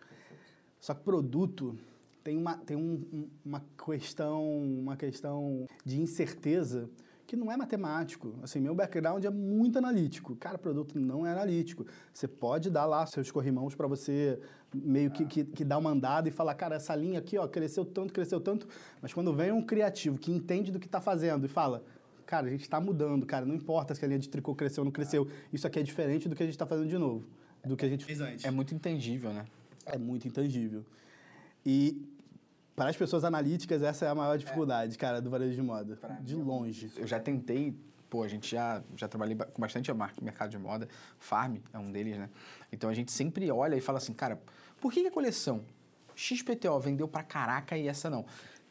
Só 0.79 0.93
que 0.93 1.03
produto 1.03 1.77
tem 2.23 2.35
uma, 2.35 2.57
tem 2.57 2.75
um, 2.75 3.29
uma 3.45 3.63
questão 3.85 4.43
uma 4.63 4.97
questão 4.97 5.67
de 5.85 6.01
incerteza 6.01 6.89
que 7.29 7.37
não 7.37 7.51
é 7.51 7.55
matemático. 7.55 8.33
Assim, 8.41 8.59
meu 8.59 8.73
background 8.73 9.23
é 9.23 9.29
muito 9.29 9.77
analítico. 9.77 10.35
Cara, 10.35 10.57
produto 10.57 10.99
não 10.99 11.27
é 11.27 11.31
analítico. 11.31 11.85
Você 12.11 12.27
pode 12.27 12.71
dar 12.71 12.87
lá 12.87 13.05
seus 13.05 13.29
corrimãos 13.29 13.75
para 13.75 13.85
você 13.85 14.39
meio 14.73 15.11
que, 15.11 15.23
que, 15.25 15.45
que 15.45 15.63
dar 15.63 15.77
uma 15.77 15.91
andada 15.91 16.27
e 16.27 16.31
falar, 16.31 16.55
cara, 16.55 16.77
essa 16.77 16.95
linha 16.95 17.19
aqui, 17.19 17.37
ó, 17.37 17.47
cresceu 17.47 17.85
tanto, 17.85 18.11
cresceu 18.11 18.41
tanto. 18.41 18.67
Mas 18.99 19.13
quando 19.13 19.31
vem 19.31 19.51
um 19.51 19.61
criativo 19.61 20.17
que 20.17 20.31
entende 20.31 20.71
do 20.71 20.79
que 20.79 20.87
está 20.87 20.99
fazendo 20.99 21.45
e 21.45 21.47
fala, 21.47 21.83
cara, 22.25 22.47
a 22.47 22.49
gente 22.49 22.63
está 22.63 22.81
mudando, 22.81 23.27
cara, 23.27 23.45
não 23.45 23.53
importa 23.53 23.93
se 23.93 24.03
a 24.03 24.07
linha 24.07 24.19
de 24.19 24.27
tricô 24.27 24.55
cresceu 24.55 24.81
ou 24.81 24.85
não 24.85 24.91
cresceu. 24.91 25.27
Isso 25.53 25.67
aqui 25.67 25.77
é 25.77 25.83
diferente 25.83 26.27
do 26.27 26.35
que 26.35 26.41
a 26.41 26.47
gente 26.47 26.55
está 26.55 26.65
fazendo 26.65 26.87
de 26.89 26.97
novo, 26.97 27.27
do 27.63 27.77
que 27.77 27.85
a 27.85 27.89
gente 27.89 28.05
fez 28.05 28.19
antes. 28.21 28.43
É 28.43 28.49
muito 28.49 28.73
intangível, 28.73 29.31
né? 29.31 29.45
É 29.85 29.99
muito 29.99 30.27
intangível. 30.27 30.83
E 31.63 32.01
para 32.79 32.91
as 32.91 32.95
pessoas 32.95 33.25
analíticas, 33.25 33.83
essa 33.83 34.05
é 34.05 34.07
a 34.07 34.15
maior 34.15 34.37
dificuldade, 34.37 34.95
é. 34.95 34.97
cara, 34.97 35.21
do 35.21 35.29
varejo 35.29 35.53
de 35.53 35.61
moda. 35.61 35.97
Pra 35.97 36.13
de 36.13 36.33
longe. 36.33 36.89
Eu 36.95 37.05
já 37.05 37.19
tentei, 37.19 37.75
pô, 38.09 38.23
a 38.23 38.27
gente 38.29 38.49
já, 38.49 38.81
já 38.95 39.05
trabalhei 39.05 39.35
com 39.35 39.61
bastante 39.61 39.91
mercado 40.21 40.49
de 40.49 40.57
moda, 40.57 40.87
Farm 41.17 41.57
é 41.73 41.77
um 41.77 41.91
deles, 41.91 42.17
né? 42.17 42.29
Então 42.71 42.89
a 42.89 42.93
gente 42.93 43.11
sempre 43.11 43.51
olha 43.51 43.75
e 43.75 43.81
fala 43.81 43.97
assim, 43.97 44.13
cara, 44.13 44.41
por 44.79 44.93
que 44.93 45.05
a 45.05 45.11
coleção 45.11 45.61
XPTO 46.15 46.79
vendeu 46.79 47.05
pra 47.05 47.21
caraca 47.21 47.77
e 47.77 47.85
essa 47.85 48.09
não? 48.09 48.25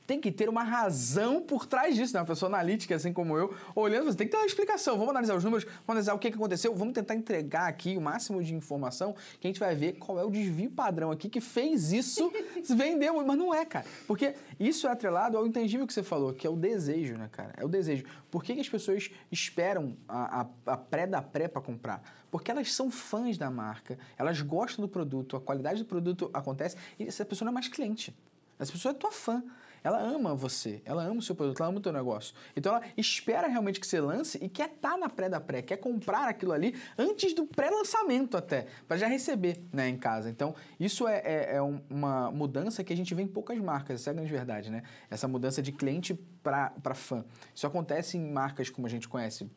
Tem 0.09 0.19
que 0.19 0.33
ter 0.33 0.49
uma 0.49 0.63
razão 0.63 1.43
por 1.43 1.67
trás 1.67 1.95
disso, 1.95 2.15
né? 2.15 2.21
Uma 2.21 2.27
pessoa 2.27 2.49
analítica, 2.49 2.97
assim 2.97 3.13
como 3.13 3.37
eu, 3.37 3.55
olhando, 3.77 4.07
você 4.07 4.17
tem 4.17 4.27
que 4.27 4.31
ter 4.31 4.39
uma 4.39 4.47
explicação. 4.47 4.97
Vamos 4.97 5.11
analisar 5.11 5.37
os 5.37 5.45
números, 5.45 5.65
vamos 5.65 5.85
analisar 5.87 6.15
o 6.15 6.19
que, 6.19 6.31
que 6.31 6.37
aconteceu, 6.37 6.75
vamos 6.75 6.95
tentar 6.95 7.15
entregar 7.15 7.69
aqui 7.69 7.95
o 7.95 8.01
máximo 8.01 8.43
de 8.43 8.55
informação 8.55 9.15
que 9.39 9.47
a 9.47 9.51
gente 9.51 9.61
vai 9.61 9.75
ver 9.75 9.99
qual 9.99 10.19
é 10.19 10.25
o 10.25 10.31
desvio 10.31 10.71
padrão 10.71 11.11
aqui 11.11 11.29
que 11.29 11.43
fez 11.43 11.93
isso, 11.93 12.33
vendeu, 12.75 13.23
mas 13.23 13.37
não 13.37 13.55
é, 13.55 13.67
cara. 13.67 13.85
Porque 14.07 14.35
isso 14.59 14.87
é 14.87 14.91
atrelado 14.91 15.37
ao 15.37 15.47
intangível 15.47 15.87
que 15.87 15.93
você 15.93 16.03
falou, 16.03 16.33
que 16.33 16.47
é 16.47 16.51
o 16.51 16.57
desejo, 16.57 17.19
né, 17.19 17.29
cara? 17.31 17.53
É 17.59 17.65
o 17.67 17.69
desejo. 17.69 18.07
Por 18.31 18.43
que, 18.43 18.55
que 18.55 18.63
as 18.63 18.69
pessoas 18.69 19.11
esperam 19.31 19.95
a, 20.09 20.41
a, 20.41 20.73
a 20.73 20.77
pré 20.79 21.07
da 21.07 21.21
pré 21.21 21.49
para 21.49 21.61
comprar? 21.61 22.03
Porque 22.31 22.51
elas 22.51 22.73
são 22.73 22.91
fãs 22.91 23.37
da 23.37 23.51
marca, 23.51 23.99
elas 24.17 24.41
gostam 24.41 24.83
do 24.83 24.89
produto, 24.89 25.37
a 25.37 25.41
qualidade 25.41 25.83
do 25.83 25.87
produto 25.87 26.31
acontece 26.33 26.79
e 26.99 27.05
essa 27.05 27.27
pessoa 27.27 27.45
não 27.45 27.53
é 27.53 27.55
mais 27.55 27.69
cliente. 27.69 28.17
Essa 28.59 28.73
pessoa 28.73 28.93
é 28.93 28.95
tua 28.95 29.13
fã. 29.13 29.45
Ela 29.83 30.01
ama 30.01 30.35
você, 30.35 30.83
ela 30.85 31.03
ama 31.03 31.19
o 31.19 31.23
seu 31.23 31.35
produto, 31.35 31.61
ela 31.61 31.69
ama 31.69 31.79
o 31.79 31.81
teu 31.81 31.93
negócio. 31.93 32.35
Então 32.57 32.75
ela 32.75 32.85
espera 32.97 33.47
realmente 33.49 33.81
que 33.81 33.87
você 33.87 34.01
lance 34.01 34.39
e 34.43 34.49
quer 34.49 34.71
estar 34.71 34.93
tá 34.93 34.97
na 34.97 35.09
pré 35.09 35.29
da 35.29 35.41
pré, 35.41 35.63
quer 35.63 35.77
comprar 35.77 36.29
aquilo 36.29 36.53
ali 36.53 36.75
antes 36.97 37.35
do 37.35 37.47
pré-lançamento 37.47 38.37
até, 38.37 38.67
para 38.87 38.97
já 38.97 39.07
receber 39.07 39.61
né, 39.73 39.89
em 39.89 39.97
casa. 39.97 40.31
Então 40.31 40.55
isso 40.79 41.07
é, 41.07 41.19
é, 41.19 41.57
é, 41.57 41.63
uma 41.63 42.31
mudança 42.31 42.83
que 42.85 42.93
a 42.93 42.97
gente 42.97 43.15
vê 43.15 43.23
em 43.23 43.29
poucas 43.29 43.59
marcas, 43.59 44.01
essa 44.01 44.11
é 44.11 44.13
a 44.13 44.15
grande 44.15 44.31
verdade, 44.31 44.71
né? 44.71 44.83
Essa 45.11 45.29
mudança 45.29 45.63
de 45.63 45.73
cliente 45.73 46.15
para 46.43 46.95
fã. 46.95 47.25
Isso 47.55 47.67
acontece 47.67 48.17
em 48.17 48.31
marcas 48.31 48.71
como 48.71 48.87
a 48.87 48.91
gente 48.91 49.09
conhece, 49.09 49.51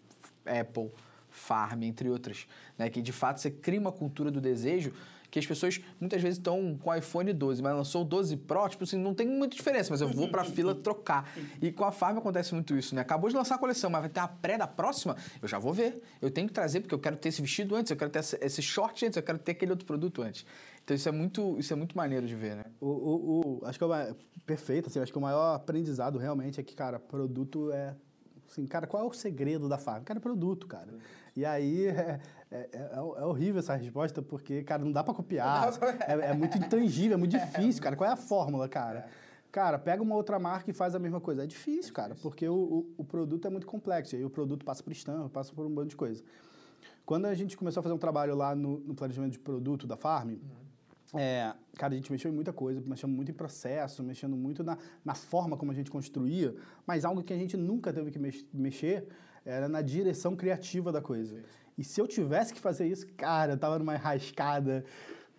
Apple, 0.45 0.91
Farm, 1.29 1.83
entre 1.83 2.09
outras, 2.09 2.45
né? 2.77 2.89
que 2.89 3.01
de 3.01 3.13
fato 3.13 3.39
você 3.39 3.49
cria 3.49 3.79
uma 3.79 3.91
cultura 3.91 4.29
do 4.29 4.41
desejo 4.41 4.93
que 5.31 5.39
as 5.39 5.47
pessoas 5.47 5.79
muitas 5.99 6.21
vezes 6.21 6.37
estão 6.37 6.77
com 6.77 6.89
o 6.89 6.93
iPhone 6.93 7.31
12, 7.31 7.61
mas 7.61 7.73
lançou 7.73 8.01
o 8.01 8.05
12 8.05 8.35
Pro, 8.35 8.67
tipo 8.67 8.83
assim, 8.83 8.97
não 8.97 9.15
tem 9.15 9.25
muita 9.25 9.55
diferença, 9.55 9.89
mas 9.89 10.01
eu 10.01 10.09
vou 10.09 10.27
para 10.27 10.41
a 10.41 10.45
fila 10.45 10.75
trocar. 10.75 11.33
E 11.61 11.71
com 11.71 11.85
a 11.85 11.91
Farm 11.91 12.17
acontece 12.17 12.53
muito 12.53 12.75
isso, 12.75 12.93
né? 12.93 13.01
Acabou 13.01 13.29
de 13.29 13.35
lançar 13.35 13.55
a 13.55 13.57
coleção, 13.57 13.89
mas 13.89 14.01
vai 14.01 14.09
ter 14.09 14.19
a 14.19 14.27
pré 14.27 14.57
da 14.57 14.67
próxima, 14.67 15.15
eu 15.41 15.47
já 15.47 15.57
vou 15.57 15.73
ver. 15.73 16.01
Eu 16.21 16.29
tenho 16.29 16.47
que 16.47 16.53
trazer 16.53 16.81
porque 16.81 16.93
eu 16.93 16.99
quero 16.99 17.15
ter 17.15 17.29
esse 17.29 17.41
vestido 17.41 17.75
antes, 17.75 17.89
eu 17.89 17.97
quero 17.97 18.11
ter 18.11 18.19
esse 18.19 18.61
short 18.61 19.05
antes, 19.05 19.15
eu 19.15 19.23
quero 19.23 19.39
ter 19.39 19.53
aquele 19.53 19.71
outro 19.71 19.85
produto 19.85 20.21
antes. 20.21 20.45
Então 20.83 20.93
isso 20.93 21.07
é 21.07 21.11
muito, 21.11 21.57
isso 21.57 21.71
é 21.71 21.75
muito 21.77 21.95
maneiro 21.95 22.27
de 22.27 22.35
ver, 22.35 22.57
né? 22.57 22.65
O, 22.81 22.87
o, 22.87 23.59
o 23.61 23.65
acho 23.65 23.79
que 23.79 23.85
é 23.85 24.15
perfeito, 24.45 24.89
assim, 24.89 24.99
acho 24.99 25.13
que 25.13 25.17
o 25.17 25.21
maior 25.21 25.55
aprendizado 25.55 26.19
realmente 26.19 26.59
é 26.59 26.63
que, 26.63 26.75
cara, 26.75 26.99
produto 26.99 27.71
é 27.71 27.95
assim, 28.51 28.65
cara, 28.65 28.85
qual 28.85 29.05
é 29.05 29.07
o 29.07 29.13
segredo 29.13 29.69
da 29.69 29.77
Farm? 29.77 30.03
Cara, 30.03 30.19
é 30.19 30.21
produto, 30.21 30.67
cara. 30.67 30.93
E 31.35 31.45
aí 31.45 31.87
é, 31.87 32.19
é, 32.51 32.69
é, 32.73 32.89
é, 32.95 32.99
horrível 32.99 33.59
essa 33.59 33.75
resposta, 33.75 34.21
porque, 34.21 34.61
cara, 34.63 34.83
não 34.83 34.91
dá 34.91 35.01
para 35.03 35.13
copiar. 35.13 35.71
É, 36.05 36.31
é, 36.31 36.33
muito 36.33 36.57
intangível, 36.57 37.13
é 37.13 37.17
muito 37.17 37.31
difícil, 37.39 37.81
cara. 37.81 37.95
Qual 37.95 38.09
é 38.09 38.11
a 38.11 38.17
fórmula, 38.17 38.67
cara? 38.67 39.07
Cara, 39.49 39.79
pega 39.79 40.03
uma 40.03 40.15
outra 40.15 40.37
marca 40.37 40.69
e 40.69 40.73
faz 40.73 40.93
a 40.93 40.99
mesma 40.99 41.21
coisa. 41.21 41.43
É 41.43 41.47
difícil, 41.47 41.93
cara, 41.93 42.13
porque 42.21 42.47
o, 42.47 42.53
o, 42.53 42.93
o 42.97 43.03
produto 43.05 43.47
é 43.47 43.49
muito 43.49 43.65
complexo. 43.65 44.15
E 44.15 44.19
aí 44.19 44.25
o 44.25 44.29
produto 44.29 44.65
passa 44.65 44.83
por 44.83 44.91
estampa, 44.91 45.29
passa 45.29 45.53
por 45.53 45.65
um 45.65 45.73
bando 45.73 45.89
de 45.89 45.95
coisa. 45.95 46.21
Quando 47.05 47.25
a 47.25 47.33
gente 47.33 47.55
começou 47.55 47.79
a 47.79 47.83
fazer 47.83 47.95
um 47.95 47.97
trabalho 47.97 48.35
lá 48.35 48.53
no, 48.53 48.79
no 48.79 48.93
planejamento 48.93 49.31
de 49.31 49.39
produto 49.39 49.87
da 49.87 49.95
Farm, 49.95 50.31
uhum. 50.31 51.19
é, 51.19 51.53
cara, 51.75 51.93
a 51.93 51.95
gente 51.95 52.11
mexeu 52.11 52.31
em 52.31 52.35
muita 52.35 52.51
coisa, 52.51 52.81
mexeu 52.85 53.07
muito 53.07 53.31
em 53.31 53.33
processo, 53.33 54.03
mexendo 54.03 54.35
muito 54.35 54.61
na, 54.63 54.77
na 55.03 55.15
forma 55.15 55.57
como 55.57 55.71
a 55.71 55.75
gente 55.75 55.89
construía, 55.89 56.53
mas 56.85 57.05
algo 57.05 57.23
que 57.23 57.33
a 57.33 57.37
gente 57.37 57.55
nunca 57.55 57.91
teve 57.93 58.11
que 58.11 58.19
mexer 58.53 59.07
era 59.45 59.67
na 59.67 59.81
direção 59.81 60.35
criativa 60.35 60.91
da 60.91 61.01
coisa. 61.01 61.41
E 61.81 61.83
se 61.83 61.99
eu 61.99 62.07
tivesse 62.07 62.53
que 62.53 62.59
fazer 62.59 62.87
isso, 62.87 63.07
cara, 63.17 63.53
eu 63.53 63.57
tava 63.57 63.79
numa 63.79 63.97
rascada, 63.97 64.85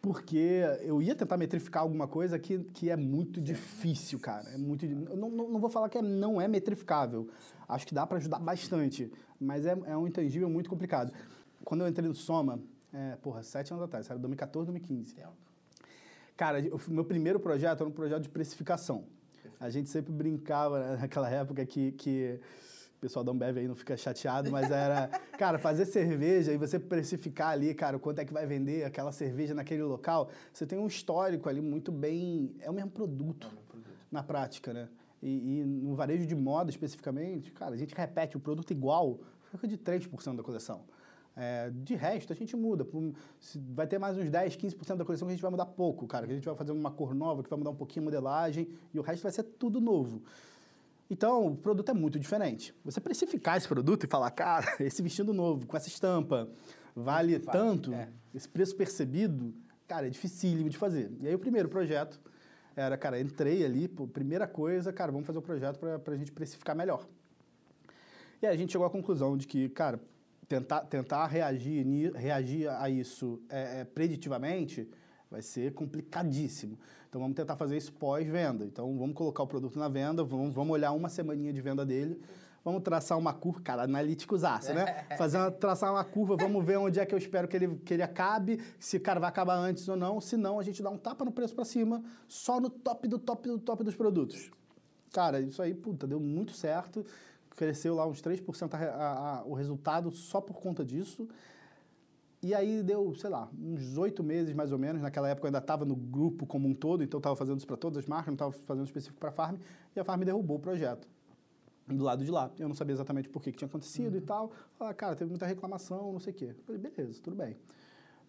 porque 0.00 0.60
eu 0.80 1.00
ia 1.00 1.14
tentar 1.14 1.36
metrificar 1.36 1.84
alguma 1.84 2.08
coisa 2.08 2.36
que, 2.36 2.58
que 2.74 2.90
é 2.90 2.96
muito 2.96 3.40
difícil, 3.40 4.18
cara. 4.18 4.50
É 4.50 4.58
muito, 4.58 4.84
não, 4.84 5.30
não, 5.30 5.48
não 5.50 5.60
vou 5.60 5.70
falar 5.70 5.88
que 5.88 5.98
é, 5.98 6.02
não 6.02 6.40
é 6.40 6.48
metrificável. 6.48 7.28
Acho 7.68 7.86
que 7.86 7.94
dá 7.94 8.04
para 8.04 8.18
ajudar 8.18 8.40
bastante, 8.40 9.12
mas 9.40 9.64
é, 9.64 9.78
é 9.86 9.96
um 9.96 10.04
intangível 10.04 10.50
muito 10.50 10.68
complicado. 10.68 11.12
Quando 11.64 11.82
eu 11.82 11.88
entrei 11.88 12.08
no 12.08 12.14
Soma, 12.14 12.58
é, 12.92 13.14
porra, 13.22 13.44
sete 13.44 13.72
anos 13.72 13.84
atrás, 13.84 14.10
era 14.10 14.18
2014, 14.18 14.66
2015. 14.66 15.14
Cara, 16.36 16.58
o 16.58 16.90
meu 16.90 17.04
primeiro 17.04 17.38
projeto 17.38 17.82
era 17.82 17.88
um 17.88 17.92
projeto 17.92 18.22
de 18.22 18.28
precificação. 18.28 19.04
A 19.60 19.70
gente 19.70 19.88
sempre 19.88 20.12
brincava 20.12 20.96
naquela 20.96 21.30
época 21.30 21.64
que, 21.64 21.92
que 21.92 22.40
pessoal 23.02 23.24
da 23.24 23.32
Ambev 23.32 23.58
aí 23.58 23.66
não 23.66 23.74
fica 23.74 23.96
chateado, 23.96 24.48
mas 24.48 24.70
era, 24.70 25.08
cara, 25.36 25.58
fazer 25.58 25.84
cerveja 25.86 26.52
e 26.52 26.56
você 26.56 26.78
precificar 26.78 27.48
ali, 27.48 27.74
cara, 27.74 27.98
quanto 27.98 28.20
é 28.20 28.24
que 28.24 28.32
vai 28.32 28.46
vender 28.46 28.84
aquela 28.84 29.10
cerveja 29.10 29.52
naquele 29.52 29.82
local, 29.82 30.30
você 30.52 30.64
tem 30.64 30.78
um 30.78 30.86
histórico 30.86 31.48
ali 31.48 31.60
muito 31.60 31.90
bem, 31.90 32.54
é 32.60 32.70
o 32.70 32.72
mesmo 32.72 32.92
produto, 32.92 33.48
é 33.48 33.50
o 33.50 33.54
mesmo 33.54 33.66
produto. 33.66 33.96
na 34.08 34.22
prática, 34.22 34.72
né? 34.72 34.88
E, 35.20 35.58
e, 35.58 35.64
no 35.64 35.96
varejo 35.96 36.26
de 36.26 36.34
moda 36.36 36.70
especificamente, 36.70 37.50
cara, 37.50 37.74
a 37.74 37.76
gente 37.76 37.92
repete 37.92 38.36
o 38.36 38.40
produto 38.40 38.70
igual, 38.70 39.18
cerca 39.50 39.66
de 39.66 39.76
3% 39.76 40.36
da 40.36 40.42
coleção. 40.42 40.82
É, 41.34 41.70
de 41.70 41.94
resto, 41.94 42.32
a 42.32 42.36
gente 42.36 42.54
muda. 42.54 42.86
Vai 43.74 43.86
ter 43.86 43.98
mais 43.98 44.18
uns 44.18 44.28
10, 44.28 44.56
15% 44.56 44.96
da 44.96 45.04
coleção 45.04 45.26
que 45.26 45.32
a 45.32 45.34
gente 45.34 45.42
vai 45.42 45.50
mudar 45.50 45.66
pouco, 45.66 46.06
cara. 46.06 46.26
Que 46.26 46.32
a 46.32 46.34
gente 46.34 46.44
vai 46.44 46.54
fazer 46.54 46.72
uma 46.72 46.90
cor 46.90 47.14
nova, 47.14 47.42
que 47.42 47.48
vai 47.48 47.58
mudar 47.58 47.70
um 47.70 47.74
pouquinho 47.74 48.04
a 48.04 48.06
modelagem, 48.06 48.68
e 48.92 48.98
o 48.98 49.02
resto 49.02 49.22
vai 49.22 49.32
ser 49.32 49.44
tudo 49.44 49.80
novo. 49.80 50.22
Então, 51.12 51.48
o 51.48 51.54
produto 51.54 51.90
é 51.90 51.92
muito 51.92 52.18
diferente. 52.18 52.74
Você 52.82 52.98
precificar 52.98 53.58
esse 53.58 53.68
produto 53.68 54.04
e 54.04 54.06
falar, 54.06 54.30
cara, 54.30 54.76
esse 54.80 55.02
vestido 55.02 55.34
novo, 55.34 55.66
com 55.66 55.76
essa 55.76 55.86
estampa, 55.86 56.48
vale 56.96 57.38
tanto, 57.38 57.92
é. 57.92 58.08
esse 58.34 58.48
preço 58.48 58.74
percebido, 58.74 59.54
cara, 59.86 60.06
é 60.06 60.10
dificílimo 60.10 60.70
de 60.70 60.78
fazer. 60.78 61.12
E 61.20 61.28
aí, 61.28 61.34
o 61.34 61.38
primeiro 61.38 61.68
projeto 61.68 62.18
era, 62.74 62.96
cara, 62.96 63.20
entrei 63.20 63.62
ali, 63.62 63.88
pô, 63.88 64.08
primeira 64.08 64.46
coisa, 64.46 64.90
cara, 64.90 65.12
vamos 65.12 65.26
fazer 65.26 65.38
o 65.38 65.42
um 65.42 65.44
projeto 65.44 65.78
para 65.78 66.14
a 66.14 66.16
gente 66.16 66.32
precificar 66.32 66.74
melhor. 66.74 67.06
E 68.40 68.46
aí 68.46 68.54
a 68.54 68.56
gente 68.56 68.72
chegou 68.72 68.86
à 68.86 68.90
conclusão 68.90 69.36
de 69.36 69.46
que, 69.46 69.68
cara, 69.68 70.00
tentar, 70.48 70.80
tentar 70.86 71.26
reagir, 71.26 72.14
reagir 72.14 72.70
a 72.70 72.88
isso 72.88 73.38
é, 73.50 73.80
é, 73.80 73.84
preditivamente 73.84 74.88
vai 75.32 75.40
ser 75.40 75.72
complicadíssimo. 75.72 76.78
Então 77.08 77.20
vamos 77.20 77.34
tentar 77.34 77.56
fazer 77.56 77.76
isso 77.76 77.92
pós-venda. 77.94 78.64
Então 78.66 78.96
vamos 78.98 79.16
colocar 79.16 79.42
o 79.42 79.46
produto 79.46 79.78
na 79.78 79.88
venda, 79.88 80.22
vamos, 80.22 80.54
vamos 80.54 80.72
olhar 80.74 80.92
uma 80.92 81.08
semaninha 81.08 81.52
de 81.52 81.60
venda 81.60 81.86
dele, 81.86 82.20
vamos 82.62 82.82
traçar 82.82 83.18
uma 83.18 83.32
curva, 83.32 83.60
cara, 83.62 83.82
analíticos 83.84 84.44
aço, 84.44 84.74
né? 84.74 85.06
Fazer 85.16 85.38
uma, 85.38 85.50
traçar 85.50 85.90
uma 85.90 86.04
curva, 86.04 86.36
vamos 86.36 86.62
ver 86.64 86.76
onde 86.76 87.00
é 87.00 87.06
que 87.06 87.14
eu 87.14 87.18
espero 87.18 87.48
que 87.48 87.56
ele, 87.56 87.76
que 87.78 87.94
ele 87.94 88.02
acabe, 88.02 88.60
se 88.78 88.98
o 88.98 89.00
cara 89.00 89.18
vai 89.18 89.30
acabar 89.30 89.56
antes 89.56 89.88
ou 89.88 89.96
não. 89.96 90.20
Se 90.20 90.36
não, 90.36 90.60
a 90.60 90.62
gente 90.62 90.82
dá 90.82 90.90
um 90.90 90.98
tapa 90.98 91.24
no 91.24 91.32
preço 91.32 91.54
para 91.54 91.64
cima, 91.64 92.04
só 92.28 92.60
no 92.60 92.68
top 92.68 93.08
do 93.08 93.18
top 93.18 93.48
do 93.48 93.58
top 93.58 93.82
dos 93.82 93.96
produtos. 93.96 94.50
Cara, 95.12 95.40
isso 95.40 95.62
aí, 95.62 95.74
puta, 95.74 96.06
deu 96.06 96.20
muito 96.20 96.52
certo. 96.52 97.04
Cresceu 97.56 97.94
lá 97.94 98.06
uns 98.06 98.22
3% 98.22 98.72
a, 98.72 98.76
a, 98.76 99.38
a, 99.40 99.44
o 99.44 99.54
resultado 99.54 100.10
só 100.10 100.40
por 100.40 100.60
conta 100.60 100.84
disso. 100.84 101.28
E 102.42 102.54
aí 102.54 102.82
deu, 102.82 103.14
sei 103.14 103.30
lá, 103.30 103.48
uns 103.56 103.96
oito 103.96 104.22
meses 104.24 104.52
mais 104.52 104.72
ou 104.72 104.78
menos. 104.78 105.00
Naquela 105.00 105.28
época 105.28 105.46
eu 105.46 105.48
ainda 105.48 105.58
estava 105.58 105.84
no 105.84 105.94
grupo 105.94 106.44
como 106.44 106.68
um 106.68 106.74
todo, 106.74 107.04
então 107.04 107.18
estava 107.18 107.36
fazendo 107.36 107.58
isso 107.58 107.66
para 107.66 107.76
todas 107.76 107.98
as 107.98 108.06
marcas, 108.06 108.26
não 108.28 108.34
estava 108.34 108.52
fazendo 108.52 108.84
específico 108.84 109.20
para 109.20 109.28
a 109.28 109.32
Farm. 109.32 109.56
E 109.94 110.00
a 110.00 110.04
Farm 110.04 110.22
derrubou 110.22 110.56
o 110.56 110.60
projeto 110.60 111.06
do 111.86 112.02
lado 112.02 112.24
de 112.24 112.30
lá. 112.30 112.50
Eu 112.58 112.68
não 112.68 112.74
sabia 112.74 112.94
exatamente 112.94 113.28
por 113.28 113.40
que, 113.40 113.52
que 113.52 113.58
tinha 113.58 113.68
acontecido 113.68 114.14
uhum. 114.14 114.18
e 114.18 114.22
tal. 114.22 114.52
Falei, 114.76 114.94
cara, 114.94 115.14
teve 115.14 115.30
muita 115.30 115.46
reclamação, 115.46 116.12
não 116.12 116.18
sei 116.18 116.32
o 116.32 116.36
quê. 116.36 116.54
Eu 116.58 116.64
falei, 116.64 116.80
beleza, 116.80 117.20
tudo 117.22 117.36
bem. 117.36 117.56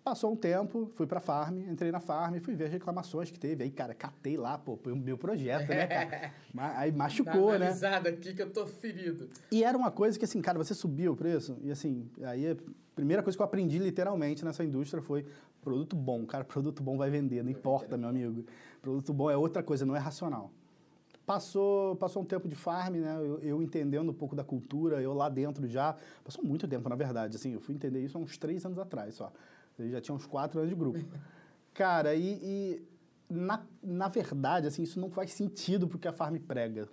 Passou 0.04 0.34
um 0.34 0.36
tempo, 0.36 0.92
fui 0.94 1.08
pra 1.08 1.22
farm, 1.22 1.60
entrei 1.60 1.90
na 1.90 2.02
farm, 2.02 2.38
fui 2.40 2.56
ver 2.56 2.66
as 2.66 2.72
reclamações 2.72 3.32
que 3.32 3.40
teve. 3.40 3.64
Aí, 3.64 3.72
cara, 3.72 3.94
catei 3.94 4.36
lá, 4.36 4.58
pô, 4.58 4.78
o 4.86 4.96
meu 4.96 5.18
projeto, 5.18 5.70
né, 5.70 5.88
cara? 5.88 6.34
Aí 6.78 6.92
machucou, 6.92 7.58
né? 7.58 7.70
aqui 8.10 8.34
que 8.34 8.42
eu 8.42 8.52
tô 8.52 8.68
ferido. 8.68 9.30
E 9.50 9.64
era 9.64 9.78
uma 9.78 9.90
coisa 9.90 10.20
que, 10.20 10.26
assim, 10.26 10.42
cara, 10.42 10.58
você 10.58 10.74
subiu 10.74 11.14
o 11.14 11.16
preço, 11.16 11.58
e 11.62 11.72
assim, 11.72 12.10
aí 12.22 12.58
primeira 12.96 13.24
coisa 13.24 13.38
que 13.38 13.42
eu 13.42 13.46
aprendi 13.46 13.80
literalmente 13.80 14.44
nessa 14.46 14.64
indústria 14.64 15.02
foi 15.02 15.26
produto 15.62 15.96
bom. 15.96 16.26
Cara, 16.26 16.44
produto 16.44 16.84
bom 16.84 16.98
vai 16.98 17.10
vender, 17.10 17.44
não 17.44 17.52
importa, 17.52 17.98
meu 17.98 18.10
amigo. 18.10 18.46
Produto 18.82 19.14
bom 19.14 19.30
é 19.30 19.38
outra 19.38 19.64
coisa, 19.64 19.86
não 19.86 19.96
é 19.96 20.00
racional. 20.00 20.52
Passou, 21.26 21.96
passou 21.96 22.22
um 22.22 22.26
tempo 22.26 22.50
de 22.50 22.56
farm, 22.56 22.96
né? 22.96 23.16
Eu, 23.18 23.40
eu, 23.40 23.64
entendendo 23.64 24.10
um 24.10 24.14
pouco 24.14 24.36
da 24.36 24.44
cultura, 24.44 25.02
eu 25.02 25.14
lá 25.14 25.30
dentro 25.30 25.66
já. 25.68 25.96
Passou 26.24 26.44
muito 26.44 26.68
tempo, 26.68 26.90
na 26.90 26.96
verdade. 26.96 27.38
Assim, 27.38 27.54
eu 27.54 27.62
fui 27.62 27.74
entender 27.74 28.04
isso 28.04 28.18
há 28.18 28.22
uns 28.22 28.38
três 28.38 28.66
anos 28.66 28.78
atrás 28.78 29.16
só. 29.16 29.32
Eu 29.80 29.90
já 29.90 30.02
tinha 30.02 30.14
uns 30.14 30.26
quatro 30.26 30.60
anos 30.60 30.70
de 30.70 30.76
grupo. 30.76 31.00
Cara, 31.74 32.14
e, 32.14 32.40
e 32.44 32.84
na, 33.30 33.64
na 33.82 34.10
verdade, 34.10 34.68
assim, 34.68 34.84
isso 34.84 35.00
não 35.00 35.10
faz 35.10 35.32
sentido 35.32 35.88
porque 35.88 36.10
a 36.10 36.14
farm 36.14 36.36
prega. 36.38 36.90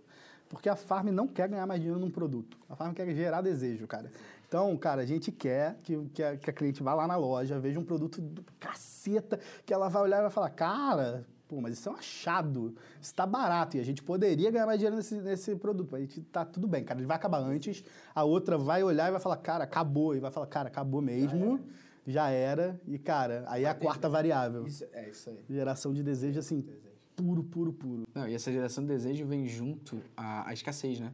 Porque 0.48 0.68
a 0.68 0.76
farm 0.76 1.08
não 1.08 1.28
quer 1.28 1.48
ganhar 1.48 1.66
mais 1.66 1.80
dinheiro 1.80 2.00
num 2.00 2.10
produto. 2.10 2.56
A 2.68 2.74
farm 2.74 2.92
quer 2.92 3.12
gerar 3.14 3.40
desejo, 3.40 3.86
cara. 3.86 4.10
Então, 4.50 4.76
cara, 4.76 5.02
a 5.02 5.06
gente 5.06 5.30
quer 5.30 5.78
que, 5.80 5.96
que, 6.12 6.20
a, 6.20 6.36
que 6.36 6.50
a 6.50 6.52
cliente 6.52 6.82
vá 6.82 6.92
lá 6.92 7.06
na 7.06 7.14
loja, 7.14 7.60
veja 7.60 7.78
um 7.78 7.84
produto 7.84 8.20
do 8.20 8.44
caceta, 8.58 9.38
que 9.64 9.72
ela 9.72 9.88
vai 9.88 10.02
olhar 10.02 10.18
e 10.18 10.22
vai 10.22 10.30
falar, 10.30 10.50
cara, 10.50 11.24
pô, 11.46 11.60
mas 11.60 11.74
isso 11.74 11.88
é 11.88 11.92
um 11.92 11.94
achado, 11.94 12.74
isso 13.00 13.14
tá 13.14 13.24
barato, 13.24 13.76
e 13.76 13.80
a 13.80 13.84
gente 13.84 14.02
poderia 14.02 14.50
ganhar 14.50 14.66
mais 14.66 14.80
dinheiro 14.80 14.96
nesse, 14.96 15.14
nesse 15.20 15.54
produto, 15.54 15.90
mas 15.92 16.00
a 16.00 16.04
gente 16.04 16.20
tá 16.22 16.44
tudo 16.44 16.66
bem, 16.66 16.82
cara, 16.82 16.98
ele 16.98 17.06
vai 17.06 17.16
acabar 17.16 17.38
antes, 17.38 17.84
a 18.12 18.24
outra 18.24 18.58
vai 18.58 18.82
olhar 18.82 19.06
e 19.06 19.12
vai 19.12 19.20
falar, 19.20 19.36
cara, 19.36 19.62
acabou, 19.62 20.16
e 20.16 20.18
vai 20.18 20.32
falar, 20.32 20.48
cara, 20.48 20.66
acabou 20.66 21.00
mesmo, 21.00 21.60
já 22.04 22.28
era, 22.28 22.80
e 22.88 22.98
cara, 22.98 23.44
aí 23.46 23.62
é 23.62 23.68
a 23.68 23.74
quarta 23.74 24.08
variável. 24.08 24.66
Isso, 24.66 24.84
é 24.92 25.10
isso 25.10 25.30
aí. 25.30 25.44
Geração 25.48 25.94
de 25.94 26.02
desejo, 26.02 26.40
assim, 26.40 26.66
puro, 27.14 27.44
puro, 27.44 27.72
puro. 27.72 28.02
Não, 28.12 28.26
e 28.26 28.34
essa 28.34 28.50
geração 28.50 28.82
de 28.82 28.88
desejo 28.88 29.24
vem 29.26 29.46
junto 29.46 30.02
à, 30.16 30.48
à 30.48 30.52
escassez, 30.52 30.98
né? 30.98 31.12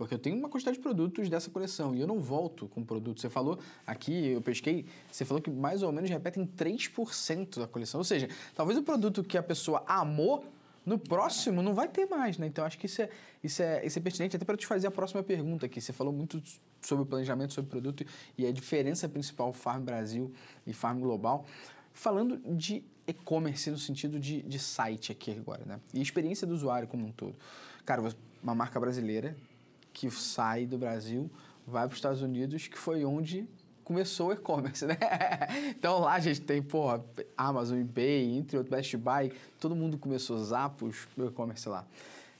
Porque 0.00 0.14
eu 0.14 0.18
tenho 0.18 0.34
uma 0.34 0.48
quantidade 0.48 0.78
de 0.78 0.82
produtos 0.82 1.28
dessa 1.28 1.50
coleção 1.50 1.94
e 1.94 2.00
eu 2.00 2.06
não 2.06 2.18
volto 2.18 2.66
com 2.68 2.82
produto. 2.82 3.20
Você 3.20 3.28
falou 3.28 3.58
aqui, 3.86 4.28
eu 4.28 4.40
pesquei, 4.40 4.86
você 5.12 5.26
falou 5.26 5.42
que 5.42 5.50
mais 5.50 5.82
ou 5.82 5.92
menos 5.92 6.08
repetem 6.08 6.46
3% 6.46 7.58
da 7.58 7.66
coleção. 7.66 8.00
Ou 8.00 8.04
seja, 8.04 8.26
talvez 8.54 8.78
o 8.78 8.82
produto 8.82 9.22
que 9.22 9.36
a 9.36 9.42
pessoa 9.42 9.84
amou, 9.86 10.42
no 10.86 10.98
próximo 10.98 11.60
não 11.60 11.74
vai 11.74 11.86
ter 11.86 12.06
mais, 12.06 12.38
né? 12.38 12.46
Então 12.46 12.64
acho 12.64 12.78
que 12.78 12.86
isso 12.86 13.02
é, 13.02 13.10
isso 13.44 13.62
é, 13.62 13.84
isso 13.84 13.98
é 13.98 14.00
pertinente 14.00 14.34
até 14.34 14.44
para 14.46 14.56
te 14.56 14.66
fazer 14.66 14.86
a 14.86 14.90
próxima 14.90 15.22
pergunta 15.22 15.66
aqui. 15.66 15.82
Você 15.82 15.92
falou 15.92 16.14
muito 16.14 16.42
sobre 16.80 17.02
o 17.02 17.06
planejamento, 17.06 17.52
sobre 17.52 17.68
o 17.68 17.70
produto 17.70 18.02
e 18.38 18.46
a 18.46 18.52
diferença 18.52 19.06
principal 19.06 19.52
Farm 19.52 19.82
Brasil 19.82 20.32
e 20.66 20.72
Farm 20.72 20.98
Global. 20.98 21.44
Falando 21.92 22.38
de 22.56 22.82
e-commerce 23.06 23.70
no 23.70 23.76
sentido 23.76 24.18
de, 24.18 24.40
de 24.40 24.58
site 24.58 25.12
aqui 25.12 25.32
agora, 25.32 25.62
né? 25.66 25.78
E 25.92 26.00
experiência 26.00 26.46
do 26.46 26.54
usuário 26.54 26.88
como 26.88 27.06
um 27.06 27.12
todo. 27.12 27.36
Cara, 27.84 28.02
uma 28.42 28.54
marca 28.54 28.80
brasileira 28.80 29.36
que 29.92 30.10
sai 30.10 30.66
do 30.66 30.78
Brasil, 30.78 31.30
vai 31.66 31.86
para 31.86 31.92
os 31.92 31.98
Estados 31.98 32.22
Unidos, 32.22 32.66
que 32.66 32.78
foi 32.78 33.04
onde 33.04 33.48
começou 33.84 34.28
o 34.28 34.32
e-commerce, 34.32 34.86
né? 34.86 34.96
Então 35.70 36.00
lá 36.00 36.14
a 36.14 36.20
gente 36.20 36.40
tem, 36.40 36.62
porra, 36.62 37.04
Amazon, 37.36 37.78
eBay, 37.80 38.36
entre 38.36 38.56
outros, 38.56 38.74
Best 38.74 38.96
Buy, 38.96 39.32
todo 39.58 39.74
mundo 39.74 39.98
começou 39.98 40.36
usar 40.36 40.74
o 41.16 41.24
e-commerce 41.24 41.68
lá. 41.68 41.84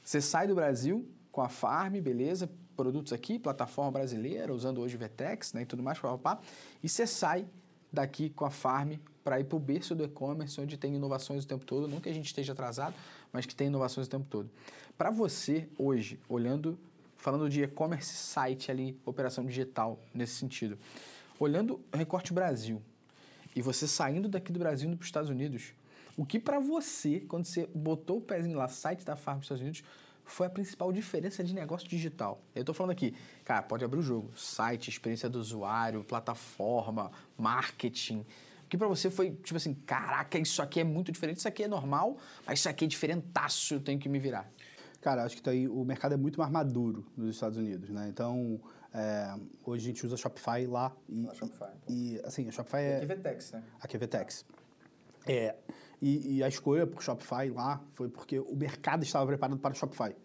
Você 0.03 0.21
sai 0.21 0.47
do 0.47 0.55
Brasil 0.55 1.07
com 1.31 1.41
a 1.41 1.49
Farm, 1.49 1.99
beleza, 1.99 2.49
produtos 2.75 3.13
aqui, 3.13 3.37
plataforma 3.37 3.91
brasileira, 3.91 4.53
usando 4.53 4.79
hoje 4.81 4.97
Vetex, 4.97 5.53
né, 5.53 5.63
e 5.63 5.65
tudo 5.65 5.83
mais, 5.83 5.99
pá, 5.99 6.17
pá, 6.17 6.39
e 6.81 6.89
você 6.89 7.05
sai 7.05 7.45
daqui 7.91 8.29
com 8.29 8.45
a 8.45 8.49
Farm 8.49 8.93
para 9.23 9.39
ir 9.39 9.43
para 9.43 9.55
o 9.55 9.59
berço 9.59 9.93
do 9.93 10.03
e-commerce, 10.03 10.59
onde 10.59 10.77
tem 10.77 10.95
inovações 10.95 11.43
o 11.43 11.47
tempo 11.47 11.65
todo, 11.65 11.87
não 11.87 11.99
que 11.99 12.09
a 12.09 12.13
gente 12.13 12.25
esteja 12.25 12.53
atrasado, 12.53 12.95
mas 13.31 13.45
que 13.45 13.53
tem 13.53 13.67
inovações 13.67 14.07
o 14.07 14.09
tempo 14.09 14.25
todo. 14.29 14.49
Para 14.97 15.11
você, 15.11 15.67
hoje, 15.77 16.19
olhando 16.27 16.79
falando 17.21 17.47
de 17.47 17.61
e-commerce 17.61 18.11
site 18.11 18.71
ali, 18.71 18.99
operação 19.05 19.45
digital 19.45 19.99
nesse 20.11 20.33
sentido. 20.33 20.77
Olhando 21.39 21.79
o 21.93 21.97
recorte 21.97 22.33
Brasil 22.33 22.81
e 23.55 23.61
você 23.61 23.87
saindo 23.87 24.27
daqui 24.27 24.51
do 24.51 24.57
Brasil 24.57 24.87
indo 24.87 24.97
para 24.97 25.03
os 25.03 25.07
Estados 25.07 25.29
Unidos, 25.29 25.71
o 26.17 26.25
que 26.25 26.39
para 26.39 26.59
você, 26.59 27.19
quando 27.19 27.45
você 27.45 27.67
botou 27.75 28.17
o 28.17 28.21
pezinho 28.21 28.57
lá, 28.57 28.67
site 28.67 29.05
da 29.05 29.15
Farm 29.15 29.37
dos 29.37 29.45
Estados 29.45 29.61
Unidos, 29.61 29.83
foi 30.25 30.47
a 30.47 30.49
principal 30.49 30.91
diferença 30.91 31.43
de 31.43 31.53
negócio 31.53 31.87
digital? 31.87 32.41
Eu 32.55 32.61
estou 32.61 32.73
falando 32.73 32.91
aqui, 32.91 33.13
cara, 33.45 33.61
pode 33.61 33.85
abrir 33.85 33.99
o 33.99 34.03
jogo, 34.03 34.31
site, 34.35 34.89
experiência 34.89 35.29
do 35.29 35.39
usuário, 35.39 36.03
plataforma, 36.03 37.11
marketing. 37.37 38.25
O 38.65 38.67
que 38.67 38.77
para 38.77 38.87
você 38.87 39.11
foi 39.11 39.29
tipo 39.29 39.57
assim, 39.57 39.75
caraca, 39.75 40.39
isso 40.39 40.59
aqui 40.59 40.79
é 40.79 40.83
muito 40.83 41.11
diferente, 41.11 41.37
isso 41.37 41.47
aqui 41.47 41.63
é 41.63 41.67
normal, 41.67 42.17
mas 42.47 42.59
isso 42.59 42.69
aqui 42.69 42.85
é 42.85 42.87
diferentaço, 42.87 43.75
eu 43.75 43.79
tenho 43.79 43.99
que 43.99 44.09
me 44.09 44.17
virar. 44.17 44.49
Cara, 45.01 45.23
acho 45.23 45.35
que 45.35 45.41
tá 45.41 45.49
aí, 45.49 45.67
o 45.67 45.83
mercado 45.83 46.13
é 46.13 46.17
muito 46.17 46.39
mais 46.39 46.51
maduro 46.51 47.05
nos 47.17 47.31
Estados 47.31 47.57
Unidos, 47.57 47.89
né? 47.89 48.07
Então, 48.07 48.61
é, 48.93 49.33
hoje 49.65 49.83
a 49.83 49.87
gente 49.87 50.05
usa 50.05 50.15
Shopify 50.15 50.67
lá. 50.67 50.95
E, 51.09 51.27
ah, 51.27 51.33
Shopify. 51.33 51.71
E, 51.89 52.21
assim, 52.23 52.47
a 52.47 52.51
Shopify 52.51 52.77
é... 52.77 52.95
Aqui 52.97 53.05
é 53.05 53.15
Vetex, 53.15 53.51
né? 53.51 53.63
Aqui 53.81 53.97
é. 53.97 53.99
É, 55.27 55.55
e, 55.99 56.37
e 56.37 56.43
a 56.43 56.47
escolha 56.47 56.85
por 56.85 57.01
Shopify 57.01 57.49
lá 57.49 57.83
foi 57.93 58.09
porque 58.09 58.39
o 58.39 58.55
mercado 58.55 59.03
estava 59.03 59.25
preparado 59.25 59.57
para 59.57 59.71
o 59.71 59.75
Shopify. 59.75 60.15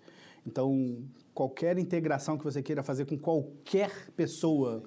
Então, 0.46 1.02
qualquer 1.32 1.78
integração 1.78 2.36
que 2.36 2.44
você 2.44 2.62
queira 2.62 2.82
fazer 2.82 3.06
com 3.06 3.18
qualquer 3.18 4.10
pessoa, 4.10 4.82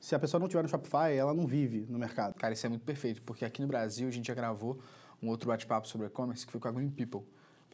se 0.00 0.14
a 0.14 0.18
pessoa 0.18 0.40
não 0.40 0.48
tiver 0.48 0.62
no 0.62 0.68
Shopify, 0.68 1.14
ela 1.14 1.34
não 1.34 1.46
vive 1.46 1.86
no 1.88 1.98
mercado. 1.98 2.34
Cara, 2.34 2.54
isso 2.54 2.64
é 2.64 2.68
muito 2.70 2.84
perfeito, 2.84 3.22
porque 3.22 3.44
aqui 3.44 3.60
no 3.60 3.68
Brasil 3.68 4.08
a 4.08 4.10
gente 4.10 4.26
já 4.26 4.34
gravou 4.34 4.80
um 5.22 5.28
outro 5.28 5.48
bate-papo 5.48 5.86
sobre 5.86 6.06
e-commerce 6.06 6.46
que 6.46 6.52
foi 6.52 6.60
com 6.60 6.68
a 6.68 6.72
Green 6.72 6.90
People. 6.90 7.22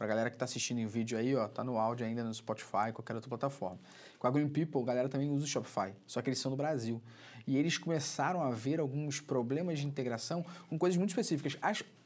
Pra 0.00 0.06
galera 0.06 0.30
que 0.30 0.36
está 0.36 0.46
assistindo 0.46 0.78
em 0.78 0.86
vídeo 0.86 1.18
aí, 1.18 1.36
ó, 1.36 1.46
tá 1.46 1.62
no 1.62 1.76
áudio 1.76 2.06
ainda 2.06 2.24
no 2.24 2.32
Spotify, 2.32 2.90
qualquer 2.90 3.14
outra 3.14 3.28
plataforma. 3.28 3.78
Com 4.18 4.26
a 4.26 4.30
Green 4.30 4.48
People, 4.48 4.80
a 4.80 4.84
galera 4.86 5.10
também 5.10 5.28
usa 5.28 5.44
o 5.44 5.46
Shopify, 5.46 5.92
só 6.06 6.22
que 6.22 6.30
eles 6.30 6.38
são 6.38 6.50
do 6.50 6.56
Brasil. 6.56 7.02
E 7.46 7.58
eles 7.58 7.76
começaram 7.76 8.42
a 8.42 8.50
ver 8.50 8.80
alguns 8.80 9.20
problemas 9.20 9.78
de 9.78 9.86
integração 9.86 10.42
com 10.70 10.78
coisas 10.78 10.96
muito 10.96 11.10
específicas. 11.10 11.58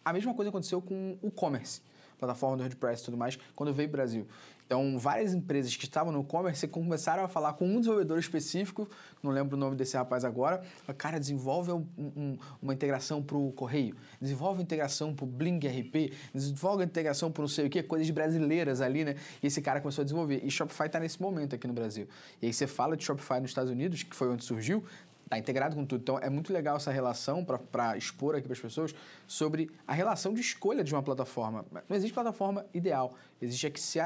A 0.04 0.12
mesma 0.12 0.34
coisa 0.34 0.48
aconteceu 0.48 0.82
com 0.82 1.16
o 1.22 1.28
e-commerce, 1.28 1.82
plataforma 2.24 2.56
do 2.56 2.62
WordPress 2.62 3.02
e 3.02 3.04
tudo 3.04 3.16
mais, 3.16 3.38
quando 3.54 3.72
veio 3.72 3.88
o 3.88 3.92
Brasil. 3.92 4.26
Então, 4.66 4.98
várias 4.98 5.34
empresas 5.34 5.76
que 5.76 5.84
estavam 5.84 6.10
no 6.10 6.22
e-commerce 6.22 6.66
começaram 6.66 7.22
a 7.22 7.28
falar 7.28 7.52
com 7.52 7.66
um 7.66 7.80
desenvolvedor 7.80 8.18
específico, 8.18 8.88
não 9.22 9.30
lembro 9.30 9.56
o 9.56 9.60
nome 9.60 9.76
desse 9.76 9.94
rapaz 9.94 10.24
agora, 10.24 10.62
cara, 10.96 11.20
desenvolve 11.20 11.70
um, 11.70 11.86
um, 11.98 12.38
uma 12.62 12.72
integração 12.72 13.22
para 13.22 13.36
o 13.36 13.52
correio, 13.52 13.94
desenvolve 14.20 14.62
integração 14.62 15.14
para 15.14 15.24
o 15.24 15.28
Bling 15.28 15.58
RP, 15.58 16.14
desenvolve 16.32 16.82
integração 16.82 17.30
para 17.30 17.42
não 17.42 17.48
sei 17.48 17.66
o 17.66 17.70
que, 17.70 17.82
coisas 17.82 18.08
brasileiras 18.08 18.80
ali, 18.80 19.04
né? 19.04 19.16
E 19.42 19.48
esse 19.48 19.60
cara 19.60 19.82
começou 19.82 20.00
a 20.00 20.04
desenvolver. 20.04 20.40
E 20.42 20.50
Shopify 20.50 20.86
está 20.86 20.98
nesse 20.98 21.20
momento 21.20 21.54
aqui 21.54 21.66
no 21.66 21.74
Brasil. 21.74 22.08
E 22.40 22.46
aí 22.46 22.52
você 22.52 22.66
fala 22.66 22.96
de 22.96 23.04
Shopify 23.04 23.40
nos 23.40 23.50
Estados 23.50 23.70
Unidos, 23.70 24.02
que 24.02 24.16
foi 24.16 24.30
onde 24.30 24.44
surgiu, 24.44 24.82
está 25.24 25.38
integrado 25.38 25.74
com 25.74 25.84
tudo. 25.84 26.00
Então 26.00 26.18
é 26.18 26.30
muito 26.30 26.52
legal 26.52 26.76
essa 26.76 26.92
relação 26.92 27.44
para 27.44 27.96
expor 27.96 28.34
aqui 28.34 28.44
para 28.44 28.52
as 28.52 28.60
pessoas 28.60 28.94
sobre 29.26 29.70
a 29.86 29.92
relação 29.92 30.32
de 30.32 30.40
escolha 30.40 30.84
de 30.84 30.94
uma 30.94 31.02
plataforma. 31.02 31.64
Não 31.88 31.96
existe 31.96 32.14
plataforma 32.14 32.64
ideal, 32.72 33.14
existe 33.40 33.66
a 33.66 33.70
que 33.70 33.80
se, 33.80 33.98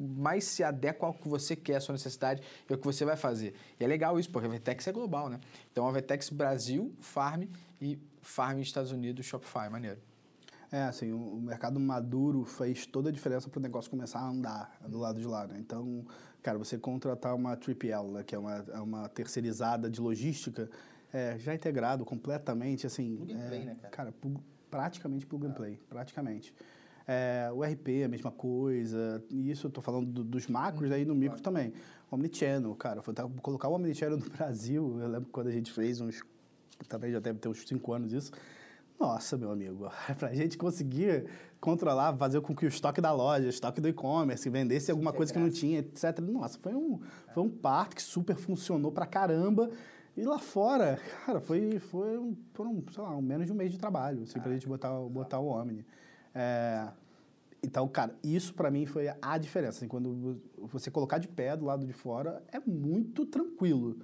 mais 0.00 0.44
se 0.44 0.64
adequa 0.64 1.06
ao 1.06 1.14
que 1.14 1.28
você 1.28 1.54
quer, 1.54 1.76
a 1.76 1.80
sua 1.80 1.92
necessidade 1.92 2.42
e 2.68 2.72
ao 2.72 2.78
que 2.78 2.84
você 2.84 3.04
vai 3.04 3.16
fazer. 3.16 3.54
E 3.78 3.84
é 3.84 3.86
legal 3.86 4.18
isso, 4.18 4.30
porque 4.30 4.46
a 4.46 4.50
Vetex 4.50 4.86
é 4.86 4.92
global, 4.92 5.28
né? 5.28 5.40
Então 5.70 5.86
a 5.86 5.92
Vetex 5.92 6.30
Brasil, 6.30 6.92
Farm 7.00 7.44
e 7.80 7.98
Farm 8.20 8.60
Estados 8.60 8.92
Unidos, 8.92 9.26
Shopify, 9.26 9.68
maneiro. 9.70 9.98
É, 10.70 10.84
assim, 10.84 11.12
o 11.12 11.38
mercado 11.38 11.78
maduro 11.78 12.46
fez 12.46 12.86
toda 12.86 13.10
a 13.10 13.12
diferença 13.12 13.46
para 13.46 13.58
o 13.58 13.62
negócio 13.62 13.90
começar 13.90 14.20
a 14.20 14.26
andar 14.26 14.74
do 14.88 14.98
lado 14.98 15.20
de 15.20 15.26
lá, 15.26 15.46
né? 15.46 15.56
Então, 15.58 16.02
cara, 16.42 16.58
você 16.58 16.76
contratar 16.76 17.34
uma 17.34 17.56
3PL, 17.56 18.10
né, 18.10 18.22
que 18.24 18.34
é 18.34 18.38
uma, 18.38 18.64
é 18.72 18.80
uma 18.80 19.08
terceirizada 19.08 19.88
de 19.88 20.00
logística, 20.00 20.68
é, 21.12 21.38
já 21.38 21.54
integrado 21.54 22.04
completamente, 22.04 22.86
assim... 22.86 23.16
Plug 23.16 23.32
and 23.32 23.48
play, 23.48 23.64
né, 23.64 23.76
cara? 23.80 23.90
Cara, 23.90 24.14
praticamente 24.70 25.26
plug 25.26 25.46
and 25.46 25.52
play, 25.52 25.80
praticamente. 25.88 26.54
É, 27.06 27.50
o 27.52 27.62
RP, 27.62 28.04
a 28.04 28.08
mesma 28.08 28.30
coisa. 28.30 29.22
Isso 29.28 29.66
eu 29.66 29.68
estou 29.68 29.82
falando 29.82 30.06
do, 30.06 30.24
dos 30.24 30.46
macros, 30.46 30.90
aí 30.90 31.04
no 31.04 31.14
micro 31.14 31.40
também. 31.40 31.72
Omnichannel, 32.10 32.74
cara. 32.76 33.02
Foi, 33.02 33.14
colocar 33.42 33.68
o 33.68 33.74
Omnichannel 33.74 34.18
no 34.18 34.28
Brasil, 34.30 34.98
eu 35.00 35.08
lembro 35.08 35.28
quando 35.30 35.48
a 35.48 35.52
gente 35.52 35.70
fez 35.72 36.00
uns... 36.00 36.22
Também 36.88 37.12
já 37.12 37.20
deve 37.20 37.38
ter 37.38 37.48
uns 37.48 37.66
5 37.66 37.92
anos 37.92 38.12
isso. 38.12 38.32
Nossa, 39.02 39.36
meu 39.36 39.50
amigo, 39.50 39.90
para 40.16 40.28
a 40.28 40.34
gente 40.34 40.56
conseguir 40.56 41.26
controlar, 41.60 42.16
fazer 42.16 42.40
com 42.40 42.54
que 42.54 42.64
o 42.64 42.68
estoque 42.68 43.00
da 43.00 43.10
loja, 43.10 43.46
o 43.46 43.50
estoque 43.50 43.80
do 43.80 43.88
e-commerce, 43.88 44.48
vendesse 44.48 44.92
alguma 44.92 45.12
coisa 45.12 45.32
que 45.32 45.40
não 45.40 45.50
tinha, 45.50 45.80
etc. 45.80 46.20
Nossa, 46.20 46.56
foi 46.60 46.72
um, 46.72 47.00
foi 47.34 47.42
um 47.42 47.50
parto 47.50 47.96
que 47.96 48.02
super 48.02 48.36
funcionou 48.36 48.92
pra 48.92 49.04
caramba. 49.04 49.68
E 50.16 50.22
lá 50.22 50.38
fora, 50.38 51.00
cara, 51.26 51.40
foi, 51.40 51.80
foi 51.80 52.16
um, 52.16 52.36
foram, 52.54 52.84
sei 52.92 53.02
lá, 53.02 53.16
um 53.16 53.20
menos 53.20 53.46
de 53.46 53.52
um 53.52 53.56
mês 53.56 53.72
de 53.72 53.78
trabalho, 53.78 54.22
assim, 54.22 54.38
pra 54.38 54.52
gente 54.52 54.68
botar, 54.68 54.92
botar 55.08 55.40
o 55.40 55.48
Omni. 55.48 55.84
É, 56.32 56.86
então, 57.60 57.88
cara, 57.88 58.14
isso 58.22 58.54
para 58.54 58.70
mim 58.70 58.86
foi 58.86 59.08
a 59.20 59.36
diferença. 59.36 59.78
Assim, 59.78 59.88
quando 59.88 60.40
você 60.58 60.92
colocar 60.92 61.18
de 61.18 61.26
pé 61.26 61.56
do 61.56 61.64
lado 61.64 61.84
de 61.84 61.92
fora, 61.92 62.40
é 62.52 62.60
muito 62.60 63.26
tranquilo. 63.26 63.98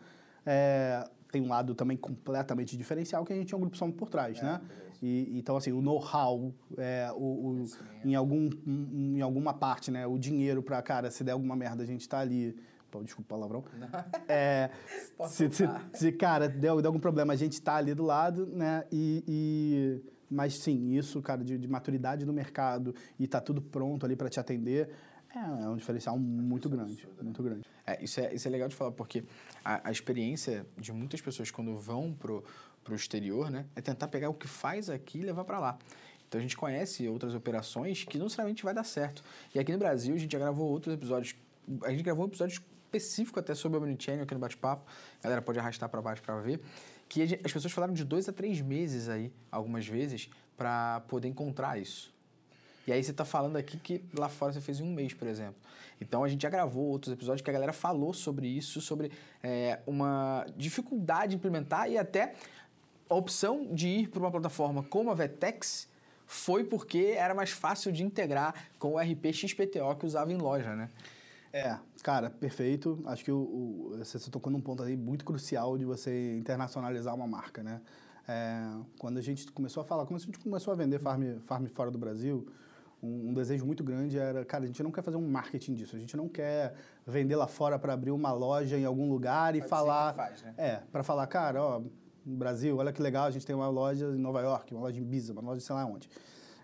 É, 0.45 1.09
tem 1.31 1.43
um 1.43 1.49
lado 1.49 1.75
também 1.75 1.97
completamente 1.97 2.77
diferencial, 2.77 3.25
que 3.25 3.33
a 3.33 3.37
gente 3.37 3.53
é 3.53 3.57
um 3.57 3.61
grupo 3.61 3.77
só 3.77 3.91
por 3.91 4.09
trás, 4.09 4.39
É, 4.39 4.43
né? 4.43 4.61
E, 5.01 5.39
então, 5.39 5.57
assim, 5.57 5.71
o 5.71 5.81
know-how, 5.81 6.53
é, 6.77 7.09
o, 7.15 7.23
o- 7.63 7.67
em, 8.05 8.15
algum, 8.17 8.51
em 8.67 9.21
alguma 9.21 9.55
parte, 9.55 9.91
né? 9.93 10.07
O 10.07 10.19
dinheiro 10.19 10.61
para, 10.63 10.83
cara, 10.83 11.11
se 11.11 11.23
der 11.23 11.33
alguma 11.33 11.55
merda, 11.55 11.83
a 11.83 11.87
gente 11.87 12.09
tá 12.09 12.19
ali. 12.19 12.57
Pô, 12.91 13.03
desculpa 13.05 13.35
o 13.35 13.39
palavrão. 13.39 13.65
É, 14.29 14.71
se, 15.29 15.49
se, 15.51 15.65
se, 15.93 16.13
cara, 16.13 16.49
deu, 16.49 16.81
deu 16.83 16.89
algum 16.89 16.99
problema, 16.99 17.33
a 17.33 17.37
gente 17.37 17.61
tá 17.63 17.77
ali 17.77 17.95
do 17.95 18.03
lado, 18.03 18.47
né? 18.47 18.85
E, 18.91 19.23
e- 19.29 20.03
mas 20.31 20.55
sim, 20.59 20.95
isso, 20.97 21.23
cara, 21.23 21.45
de, 21.45 21.57
de 21.57 21.69
maturidade 21.69 22.27
no 22.27 22.33
mercado 22.33 22.95
e 23.19 23.27
tá 23.29 23.41
tudo 23.41 23.63
pronto 23.63 24.05
ali 24.05 24.17
para 24.17 24.29
te 24.29 24.39
atender, 24.41 24.91
é, 25.35 25.39
é 25.65 25.69
um 25.69 25.77
diferencial 25.77 26.19
muito 26.19 26.69
grande, 26.69 27.07
muito 27.23 27.43
grande. 27.43 27.63
É, 27.89 28.05
isso, 28.05 28.21
é, 28.21 28.35
isso 28.35 28.47
é 28.47 28.51
legal 28.51 28.69
de 28.69 28.77
falar, 28.77 28.93
porque 28.93 29.25
a, 29.65 29.89
a 29.89 29.91
experiência 29.91 30.67
de 30.77 30.93
muitas 30.93 31.23
pessoas 31.23 31.51
quando 31.51 31.75
vão 31.75 32.13
pro, 32.13 32.45
pro 32.85 32.95
exterior, 32.95 33.51
né, 33.51 33.65
é 33.75 33.81
tentar 33.81 34.09
pegar 34.09 34.29
o 34.29 34.35
que 34.35 34.47
faz 34.47 34.91
aqui 34.91 35.21
e 35.21 35.23
levar 35.23 35.45
para 35.45 35.59
lá. 35.59 35.79
Então 36.29 36.39
a 36.39 36.43
gente 36.43 36.55
conhece 36.55 37.09
outras 37.09 37.35
operações 37.35 38.05
que 38.05 38.19
não 38.19 38.27
necessariamente 38.27 38.63
vai 38.63 38.75
dar 38.75 38.85
certo. 38.85 39.25
E 39.55 39.59
aqui 39.59 39.73
no 39.73 39.79
Brasil 39.79 40.15
a 40.15 40.19
gente 40.19 40.31
já 40.31 40.39
gravou 40.39 40.69
outros 40.69 40.95
episódios. 40.95 41.35
A 41.83 41.91
gente 41.91 42.03
gravou 42.03 42.27
um 42.27 42.29
episódio 42.29 42.53
específico 42.53 43.41
até 43.41 43.55
sobre 43.55 43.79
o 43.79 43.83
Omnichannel 43.83 44.25
aqui 44.25 44.35
no 44.35 44.41
Bate-Papo. 44.41 44.85
A 45.21 45.23
galera 45.23 45.41
pode 45.41 45.59
arrastar 45.59 45.89
para 45.89 46.03
baixo 46.03 46.21
para 46.21 46.39
ver. 46.41 46.61
Que 47.09 47.23
as 47.23 47.51
pessoas 47.51 47.73
falaram 47.73 47.95
de 47.95 48.05
dois 48.05 48.29
a 48.29 48.33
três 48.35 48.61
meses 48.61 49.09
aí, 49.09 49.33
algumas 49.51 49.87
vezes, 49.87 50.29
para 50.55 51.01
poder 51.09 51.29
encontrar 51.29 51.81
isso. 51.81 52.13
E 52.89 52.93
aí 52.93 53.05
você 53.05 53.11
está 53.11 53.25
falando 53.25 53.57
aqui 53.57 53.77
que 53.79 54.03
lá 54.19 54.31
fora 54.31 54.51
você 54.51 54.63
fez 54.63 54.81
em 54.81 54.83
um 54.83 54.95
mês, 54.95 55.13
por 55.13 55.29
exemplo. 55.29 55.57
Então 56.01 56.25
a 56.25 56.29
gente 56.29 56.41
já 56.43 56.49
gravou 56.49 56.87
outros 56.87 57.13
episódios 57.13 57.43
que 57.43 57.51
a 57.51 57.53
galera 57.53 57.73
falou 57.73 58.15
sobre 58.15 58.47
isso, 58.47 58.81
sobre 58.81 59.13
é, 59.43 59.81
uma 59.87 60.47
dificuldade 60.57 61.31
de 61.31 61.37
implementar 61.37 61.91
e 61.91 61.99
até 61.99 62.33
a 63.11 63.15
opção 63.15 63.67
de 63.75 63.89
ir 63.89 64.09
para 64.09 64.21
uma 64.21 64.31
plataforma 64.31 64.83
como 64.83 65.11
a 65.11 65.15
Vetex 65.15 65.87
foi 66.27 66.65
porque 66.65 67.15
era 67.17 67.35
mais 67.35 67.51
fácil 67.51 67.93
de 67.93 68.03
integrar 68.03 68.55
com 68.79 68.95
o 68.95 68.99
RP 68.99 69.33
XPTO 69.35 69.95
que 69.99 70.07
usava 70.07 70.33
em 70.33 70.39
loja, 70.39 70.75
né? 70.75 70.89
É, 71.53 71.77
cara, 72.03 72.31
perfeito. 72.31 73.03
Acho 73.05 73.23
que 73.25 73.33
o, 73.33 73.37
o- 73.39 73.97
você 73.99 74.31
tocou 74.31 74.51
num 74.51 74.61
ponto 74.63 74.83
aí 74.83 74.97
muito 74.97 75.27
crucial 75.27 75.77
de 75.77 75.85
você 75.85 76.37
internacionalizar 76.39 77.15
uma 77.15 77.27
marca, 77.27 77.63
né? 77.63 77.83
É, 78.27 78.63
quando 78.99 79.19
a 79.19 79.23
gente 79.23 79.51
começou 79.53 79.83
a 79.83 79.85
falar, 79.85 80.05
quando 80.07 80.21
a 80.21 80.25
gente 80.25 80.39
começou 80.39 80.73
a 80.73 80.77
vender 80.77 80.99
farm, 80.99 81.39
farm 81.47 81.67
fora 81.67 81.91
do 81.91 81.99
Brasil, 81.99 82.47
um, 83.03 83.31
um 83.31 83.35
desejo 83.35 83.65
muito 83.65 83.85
grande 83.85 84.19
era, 84.19 84.45
cara, 84.45 84.65
a 84.65 84.67
gente 84.67 84.83
não 84.83 84.91
quer 84.91 85.03
fazer 85.03 85.17
um 85.17 85.29
marketing 85.29 85.75
disso, 85.75 85.97
a 85.97 85.99
gente 85.99 86.17
não 86.17 86.29
quer 86.29 86.75
vender 87.07 87.37
lá 87.37 87.47
fora 87.47 87.79
para 87.79 87.93
abrir 87.93 88.11
uma 88.11 88.33
loja 88.33 88.77
em 88.77 88.85
algum 88.85 89.09
lugar 89.09 89.55
e 89.55 89.59
Pode 89.61 89.71
falar, 89.71 90.13
que 90.13 90.17
faz, 90.17 90.43
né? 90.43 90.55
é, 90.57 90.77
para 90.91 91.03
falar, 91.03 91.27
cara, 91.27 91.63
ó, 91.63 91.81
no 92.25 92.37
Brasil, 92.37 92.77
olha 92.77 92.93
que 92.93 93.01
legal, 93.01 93.27
a 93.27 93.31
gente 93.31 93.47
tem 93.47 93.55
uma 93.55 93.69
loja 93.69 94.07
em 94.07 94.19
Nova 94.19 94.41
York, 94.41 94.75
uma 94.75 94.83
loja 94.83 94.99
em 94.99 95.03
Ibiza, 95.03 95.33
uma 95.33 95.43
loja 95.43 95.61
sei 95.61 95.75
lá 95.75 95.85
onde. 95.87 96.09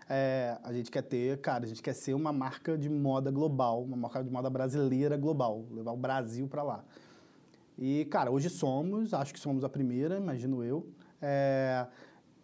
É, 0.07 0.55
a 0.63 0.71
gente 0.71 0.91
quer 0.91 1.01
ter, 1.01 1.39
cara, 1.41 1.65
a 1.65 1.67
gente 1.67 1.81
quer 1.81 1.93
ser 1.93 2.13
uma 2.13 2.31
marca 2.31 2.77
de 2.77 2.89
moda 2.89 3.31
global, 3.31 3.83
uma 3.83 3.97
marca 3.97 4.23
de 4.23 4.29
moda 4.29 4.49
brasileira 4.49 5.17
global, 5.17 5.65
levar 5.71 5.93
o 5.93 5.97
Brasil 5.97 6.47
para 6.47 6.61
lá. 6.61 6.85
E, 7.77 8.05
cara, 8.05 8.29
hoje 8.29 8.49
somos, 8.49 9.13
acho 9.13 9.33
que 9.33 9.39
somos 9.39 9.63
a 9.63 9.69
primeira, 9.69 10.17
imagino 10.17 10.63
eu. 10.63 10.87
É, 11.21 11.87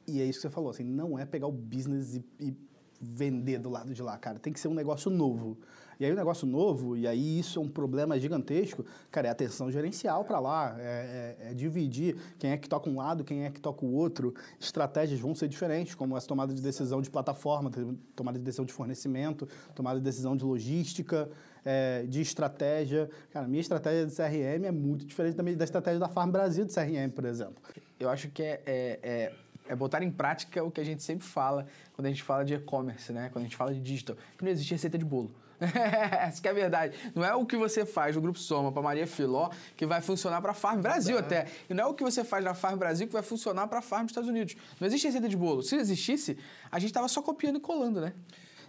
e 0.07 0.19
é 0.21 0.25
isso 0.25 0.39
que 0.39 0.47
você 0.47 0.49
falou, 0.49 0.71
assim, 0.71 0.83
não 0.83 1.19
é 1.19 1.25
pegar 1.25 1.47
o 1.47 1.51
business 1.51 2.15
e, 2.15 2.25
e 2.39 2.57
vender 3.01 3.57
do 3.59 3.69
lado 3.69 3.93
de 3.93 4.01
lá, 4.01 4.17
cara. 4.17 4.37
Tem 4.39 4.53
que 4.53 4.59
ser 4.59 4.67
um 4.67 4.73
negócio 4.73 5.09
novo. 5.09 5.57
E 5.99 6.05
aí 6.05 6.11
o 6.11 6.15
negócio 6.15 6.47
novo, 6.47 6.97
e 6.97 7.07
aí 7.07 7.39
isso 7.39 7.59
é 7.59 7.61
um 7.61 7.67
problema 7.67 8.19
gigantesco, 8.19 8.83
cara, 9.11 9.27
é 9.27 9.31
atenção 9.31 9.69
gerencial 9.69 10.25
para 10.25 10.39
lá, 10.39 10.75
é, 10.79 11.35
é- 11.39 11.51
é 11.51 11.53
dividir 11.53 12.15
quem 12.39 12.49
é 12.51 12.57
que 12.57 12.67
toca 12.67 12.89
um 12.89 12.95
lado, 12.97 13.23
quem 13.23 13.45
é 13.45 13.51
que 13.51 13.59
toca 13.61 13.85
o 13.85 13.93
outro. 13.93 14.33
Estratégias 14.59 15.19
vão 15.19 15.35
ser 15.35 15.47
diferentes, 15.47 15.93
como 15.93 16.17
essa 16.17 16.27
tomada 16.27 16.55
de 16.55 16.61
decisão 16.61 17.03
de 17.03 17.09
plataforma, 17.11 17.69
tomada 18.15 18.39
de 18.39 18.43
decisão 18.43 18.65
de 18.65 18.73
fornecimento, 18.73 19.47
tomada 19.75 19.99
de 19.99 20.03
decisão 20.03 20.35
de 20.35 20.43
logística, 20.43 21.29
é, 21.63 22.03
de 22.07 22.19
estratégia. 22.19 23.07
Cara, 23.31 23.47
minha 23.47 23.61
estratégia 23.61 24.07
de 24.07 24.11
CRM 24.15 24.65
é 24.65 24.71
muito 24.71 25.05
diferente 25.05 25.35
da, 25.35 25.43
minha, 25.43 25.55
da 25.55 25.65
estratégia 25.65 25.99
da 25.99 26.09
Farm 26.09 26.31
Brasil 26.31 26.65
de 26.65 26.73
CRM, 26.73 27.11
por 27.13 27.25
exemplo. 27.25 27.61
Eu 27.99 28.09
acho 28.09 28.27
que 28.31 28.41
é, 28.41 29.31
é, 29.71 29.75
botar 29.75 30.03
em 30.03 30.11
prática 30.11 30.63
o 30.63 30.69
que 30.69 30.81
a 30.81 30.83
gente 30.83 31.01
sempre 31.01 31.25
fala 31.25 31.65
quando 31.93 32.05
a 32.07 32.09
gente 32.09 32.21
fala 32.23 32.43
de 32.43 32.53
e-commerce, 32.53 33.11
né? 33.13 33.29
Quando 33.31 33.43
a 33.43 33.47
gente 33.47 33.55
fala 33.55 33.73
de 33.73 33.79
digital, 33.79 34.15
que 34.37 34.43
não 34.43 34.51
existe 34.51 34.71
receita 34.71 34.97
de 34.97 35.05
bolo. 35.05 35.31
Essa 35.61 36.41
que 36.41 36.47
é 36.47 36.51
a 36.51 36.53
verdade. 36.55 36.97
Não 37.13 37.23
é 37.23 37.35
o 37.35 37.45
que 37.45 37.55
você 37.55 37.85
faz 37.85 38.15
no 38.15 38.21
Grupo 38.21 38.39
Soma 38.39 38.71
para 38.71 38.81
Maria 38.81 39.05
Filó 39.05 39.49
que 39.77 39.85
vai 39.85 40.01
funcionar 40.01 40.41
para 40.41 40.51
a 40.51 40.53
Farm 40.55 40.81
Brasil 40.81 41.17
até. 41.19 41.45
E 41.69 41.73
não 41.73 41.83
é 41.83 41.87
o 41.87 41.93
que 41.93 42.03
você 42.03 42.23
faz 42.23 42.43
na 42.43 42.53
Farm 42.55 42.77
Brasil 42.79 43.05
que 43.07 43.13
vai 43.13 43.21
funcionar 43.21 43.67
para 43.67 43.77
a 43.79 43.81
Farm 43.81 44.03
dos 44.05 44.11
Estados 44.11 44.29
Unidos. 44.29 44.55
Não 44.79 44.87
existe 44.87 45.05
receita 45.05 45.29
de 45.29 45.37
bolo. 45.37 45.61
Se 45.61 45.75
existisse, 45.75 46.37
a 46.71 46.79
gente 46.79 46.91
tava 46.91 47.07
só 47.07 47.21
copiando 47.21 47.57
e 47.57 47.59
colando, 47.59 48.01
né? 48.01 48.13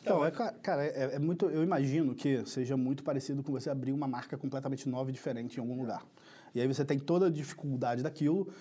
Então, 0.02 0.22
é, 0.24 0.30
ca- 0.30 0.52
cara, 0.62 0.84
é, 0.84 1.14
é 1.14 1.18
muito. 1.18 1.46
Eu 1.46 1.62
imagino 1.62 2.14
que 2.14 2.44
seja 2.44 2.76
muito 2.76 3.02
parecido 3.02 3.42
com 3.42 3.52
você 3.52 3.70
abrir 3.70 3.92
uma 3.92 4.06
marca 4.06 4.36
completamente 4.36 4.86
nova 4.88 5.08
e 5.08 5.12
diferente 5.14 5.56
em 5.56 5.60
algum 5.60 5.78
lugar. 5.80 6.02
E 6.54 6.60
aí 6.60 6.66
você 6.68 6.84
tem 6.84 6.98
toda 6.98 7.28
a 7.28 7.30
dificuldade 7.30 8.02
daquilo, 8.02 8.52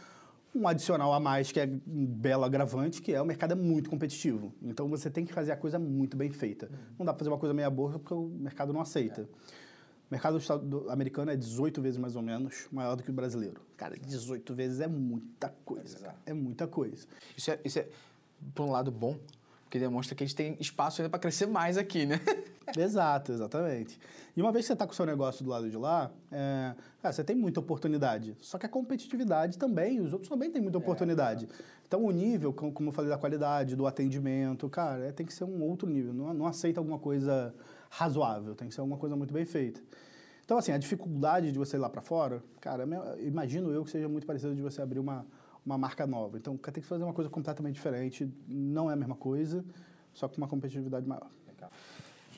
um 0.54 0.68
adicional 0.68 1.14
a 1.14 1.20
mais 1.20 1.52
que 1.52 1.60
é 1.60 1.66
um 1.88 2.06
belo 2.06 2.44
agravante, 2.44 3.02
que 3.02 3.14
é 3.14 3.22
o 3.22 3.26
mercado 3.26 3.52
é 3.54 3.56
muito 3.56 3.90
competitivo. 3.90 4.54
Então 4.62 4.88
você 4.90 5.10
tem 5.10 5.26
que 5.26 5.32
fazer 5.34 5.52
a 5.52 5.58
coisa 5.58 5.80
muito 5.80 6.18
bem 6.18 6.30
feita. 6.32 6.70
Não 7.00 7.06
dá 7.06 7.14
pra 7.14 7.20
fazer 7.20 7.30
uma 7.30 7.38
coisa 7.38 7.54
meia 7.54 7.70
boca 7.70 7.98
porque 8.00 8.14
o 8.14 8.28
mercado 8.28 8.74
não 8.74 8.82
aceita. 8.82 9.22
O 9.24 9.28
mercado 10.12 10.34
do 10.34 10.40
estado- 10.42 10.66
do- 10.66 10.90
americano 10.90 11.32
é 11.32 11.38
18 11.38 11.82
vezes 11.82 11.98
mais 11.98 12.18
ou 12.18 12.22
menos 12.22 12.68
maior 12.72 12.96
do 12.96 13.04
que 13.04 13.10
o 13.10 13.14
brasileiro. 13.14 13.62
Cara, 13.78 13.96
18 13.98 14.54
vezes 14.54 14.82
é 14.82 14.88
muita 14.88 15.50
coisa. 15.64 16.14
É 16.26 16.34
muita 16.34 16.68
coisa. 16.68 17.08
Isso 17.38 17.50
é, 17.52 17.60
isso 17.64 17.80
é 17.80 17.88
por 18.54 18.66
um 18.66 18.72
lado, 18.72 18.92
bom, 18.92 19.18
porque 19.72 19.80
demonstra 19.80 20.14
que 20.14 20.22
a 20.22 20.28
gente 20.28 20.36
tem 20.36 20.58
espaço 20.60 21.02
ainda 21.02 21.10
para 21.10 21.18
crescer 21.18 21.46
mais 21.46 21.78
aqui, 21.78 22.06
né? 22.06 22.20
Exato, 22.78 23.32
exatamente. 23.32 23.98
E 24.36 24.42
uma 24.42 24.52
vez 24.52 24.64
que 24.64 24.68
você 24.68 24.74
está 24.74 24.86
com 24.86 24.92
o 24.92 24.96
seu 24.96 25.06
negócio 25.06 25.44
do 25.44 25.50
lado 25.50 25.70
de 25.70 25.78
lá, 25.78 26.12
é, 26.32 26.74
cara, 27.02 27.14
você 27.14 27.24
tem 27.24 27.36
muita 27.36 27.60
oportunidade. 27.60 28.36
Só 28.42 28.58
que 28.58 28.66
a 28.66 28.70
competitividade 28.70 29.58
também, 29.58 30.00
os 30.00 30.14
outros 30.14 30.30
também 30.30 30.52
têm 30.52 30.62
muita 30.62 30.78
oportunidade. 30.78 31.50
Então, 31.88 32.04
o 32.04 32.12
nível, 32.12 32.54
como 32.54 32.90
eu 32.90 32.94
falei, 32.94 33.10
da 33.10 33.18
qualidade, 33.18 33.76
do 33.76 33.88
atendimento, 33.88 34.70
cara, 34.70 35.06
é, 35.06 35.12
tem 35.12 35.26
que 35.26 35.34
ser 35.34 35.46
um 35.46 35.62
outro 35.64 35.90
nível. 35.90 36.14
Não, 36.14 36.34
não 36.34 36.46
aceita 36.46 36.80
alguma 36.80 37.00
coisa 37.00 37.54
razoável, 37.90 38.54
tem 38.56 38.68
que 38.68 38.74
ser 38.74 38.82
alguma 38.82 38.98
coisa 38.98 39.16
muito 39.16 39.34
bem 39.34 39.46
feita. 39.46 39.82
Então, 40.44 40.58
assim, 40.58 40.74
a 40.74 40.78
dificuldade 40.78 41.52
de 41.52 41.58
você 41.58 41.78
ir 41.78 41.80
lá 41.80 41.90
para 41.90 42.02
fora, 42.02 42.44
cara, 42.60 42.86
imagino 43.20 43.72
eu 43.72 43.86
que 43.86 43.90
seja 43.90 44.08
muito 44.08 44.28
parecido 44.28 44.54
de 44.54 44.62
você 44.62 44.82
abrir 44.82 45.00
uma, 45.00 45.26
uma 45.66 45.78
marca 45.78 46.06
nova. 46.08 46.38
Então, 46.38 46.58
cara, 46.58 46.74
tem 46.74 46.82
que 46.82 46.88
fazer 46.88 47.04
uma 47.04 47.14
coisa 47.14 47.30
completamente 47.30 47.76
diferente, 47.76 48.32
não 48.48 48.90
é 48.90 48.94
a 48.94 48.98
mesma 48.98 49.16
coisa, 49.16 49.64
só 50.14 50.28
com 50.28 50.38
uma 50.38 50.48
competitividade 50.48 51.08
maior. 51.08 51.30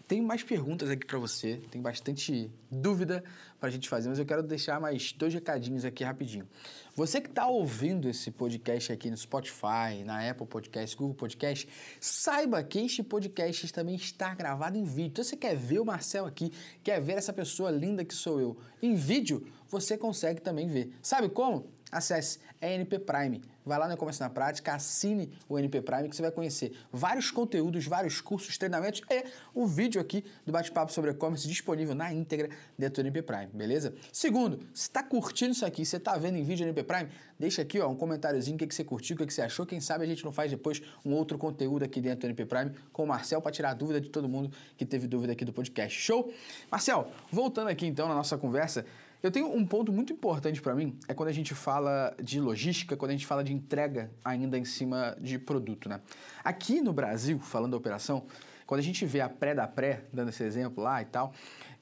Tem 0.06 0.22
mais 0.22 0.44
perguntas 0.44 0.90
aqui 0.90 1.08
para 1.08 1.18
você, 1.18 1.62
tem 1.72 1.82
bastante 1.82 2.52
dúvida 2.70 3.24
para 3.58 3.70
a 3.70 3.72
gente 3.72 3.88
fazer, 3.88 4.10
mas 4.10 4.20
eu 4.20 4.26
quero 4.26 4.44
deixar 4.44 4.80
mais 4.80 5.14
dois 5.14 5.34
recadinhos 5.34 5.86
aqui 5.86 6.04
rapidinho. 6.04 6.46
Você 6.94 7.22
que 7.22 7.30
está 7.30 7.48
ouvindo 7.48 8.10
esse 8.10 8.30
podcast 8.30 8.92
aqui 8.92 9.10
no 9.10 9.16
Spotify, 9.16 10.04
na 10.06 10.30
Apple 10.30 10.46
Podcast, 10.46 10.98
Google 10.98 11.16
Podcast, 11.16 11.70
saiba 12.02 12.62
que 12.62 12.80
este 12.80 13.02
podcast 13.02 13.72
também 13.72 13.96
está 13.96 14.36
gravado 14.36 14.78
em 14.78 14.84
vídeo. 14.84 15.08
Então, 15.08 15.24
você 15.24 15.38
quer 15.38 15.56
ver 15.56 15.80
o 15.80 15.86
Marcel 15.86 16.26
aqui, 16.26 16.52
quer 16.84 17.00
ver 17.00 17.14
essa 17.14 17.32
pessoa 17.32 17.72
linda 17.72 18.04
que 18.04 18.14
sou 18.14 18.42
eu 18.42 18.58
em 18.82 18.96
vídeo, 18.96 19.48
você 19.70 19.98
consegue 19.98 20.42
também 20.42 20.68
ver. 20.68 20.92
Sabe 21.02 21.30
como? 21.30 21.72
Acesse 21.90 22.40
ENP 22.63 22.99
Prime. 22.99 23.41
Vai 23.65 23.80
lá 23.80 23.88
no 23.88 23.93
E-Commerce 23.93 24.19
na 24.19 24.30
Prática, 24.30 24.73
assine 24.73 25.32
o 25.47 25.58
NP 25.58 25.82
Prime 25.82 26.10
que 26.10 26.15
você 26.15 26.21
vai 26.21 26.32
conhecer 26.32 26.73
vários 26.91 27.32
conteúdos, 27.32 27.86
vários 27.86 28.19
cursos, 28.19 28.58
treinamentos 28.58 29.02
e 29.10 29.23
o 29.54 29.65
vídeo 29.65 30.02
aqui 30.02 30.23
do 30.45 30.52
bate-papo 30.52 30.91
sobre 30.91 31.12
e-commerce 31.12 31.47
disponível 31.47 31.95
na 31.95 32.13
íntegra 32.13 32.49
dentro 32.78 33.02
do 33.02 33.08
NP 33.08 33.21
Prime, 33.21 33.47
beleza? 33.54 33.93
Segundo, 34.12 34.60
se 34.73 34.84
está 34.84 35.02
curtindo 35.02 35.54
isso 35.54 35.65
aqui, 35.65 35.86
você 35.86 35.95
está 35.95 36.17
vendo 36.17 36.38
em 36.38 36.43
vídeo 36.43 36.65
NP 36.65 36.84
Prime, 36.84 37.10
deixa 37.39 37.62
aqui 37.62 37.80
ó, 37.80 37.88
um 37.88 37.95
comentáriozinho 37.95 38.56
o 38.56 38.60
que, 38.60 38.67
que 38.67 38.76
você 38.76 38.84
curtiu, 38.84 39.15
o 39.15 39.19
que, 39.19 39.28
que 39.28 39.34
você 39.34 39.41
achou. 39.41 39.65
Quem 39.65 39.80
sabe 39.80 40.04
a 40.04 40.08
gente 40.08 40.26
não 40.26 40.32
faz 40.32 40.52
depois 40.52 40.82
um 41.06 41.13
outro 41.13 41.38
conteúdo 41.38 41.84
aqui 41.84 42.02
dentro 42.02 42.21
do 42.21 42.26
NP 42.28 42.45
Prime 42.45 42.71
com 42.91 43.04
o 43.04 43.08
Marcel 43.08 43.41
para 43.41 43.52
tirar 43.52 43.71
a 43.71 43.73
dúvida 43.73 44.02
de 44.02 44.10
todo 44.10 44.28
mundo 44.28 44.52
que 44.76 44.86
teve 44.86 45.08
dúvida 45.08 45.32
aqui 45.32 45.45
do 45.45 45.54
podcast. 45.54 45.97
Show? 45.97 46.34
Marcel, 46.69 47.08
voltando 47.32 47.69
aqui 47.69 47.86
então 47.86 48.10
na 48.10 48.15
nossa 48.15 48.38
conversa, 48.38 48.86
eu 49.24 49.32
tenho 49.32 49.48
um 49.48 49.66
ponto 49.66 49.92
muito 49.94 50.12
importante 50.12 50.62
para 50.62 50.76
mim, 50.76 51.00
é 51.08 51.14
quando 51.14 51.30
a 51.30 51.32
gente 51.32 51.56
fala 51.56 52.14
de 52.22 52.42
logística, 52.42 52.98
quando 52.98 53.12
a 53.12 53.14
gente 53.14 53.26
fala 53.26 53.42
de 53.42 53.54
entrega 53.54 54.12
ainda 54.24 54.58
em 54.58 54.66
cima 54.66 55.16
de 55.20 55.40
produto, 55.40 55.88
né? 55.88 56.02
Aqui 56.44 56.82
no 56.82 56.92
Brasil, 56.92 57.40
falando 57.40 57.72
da 57.72 57.78
operação, 57.78 58.26
quando 58.68 58.80
a 58.80 58.84
gente 58.84 59.06
vê 59.06 59.22
a 59.22 59.30
pré 59.30 59.56
da 59.56 59.66
pré, 59.66 60.04
dando 60.12 60.28
esse 60.28 60.44
exemplo 60.44 60.84
lá 60.84 61.02
e 61.02 61.06
tal, 61.06 61.34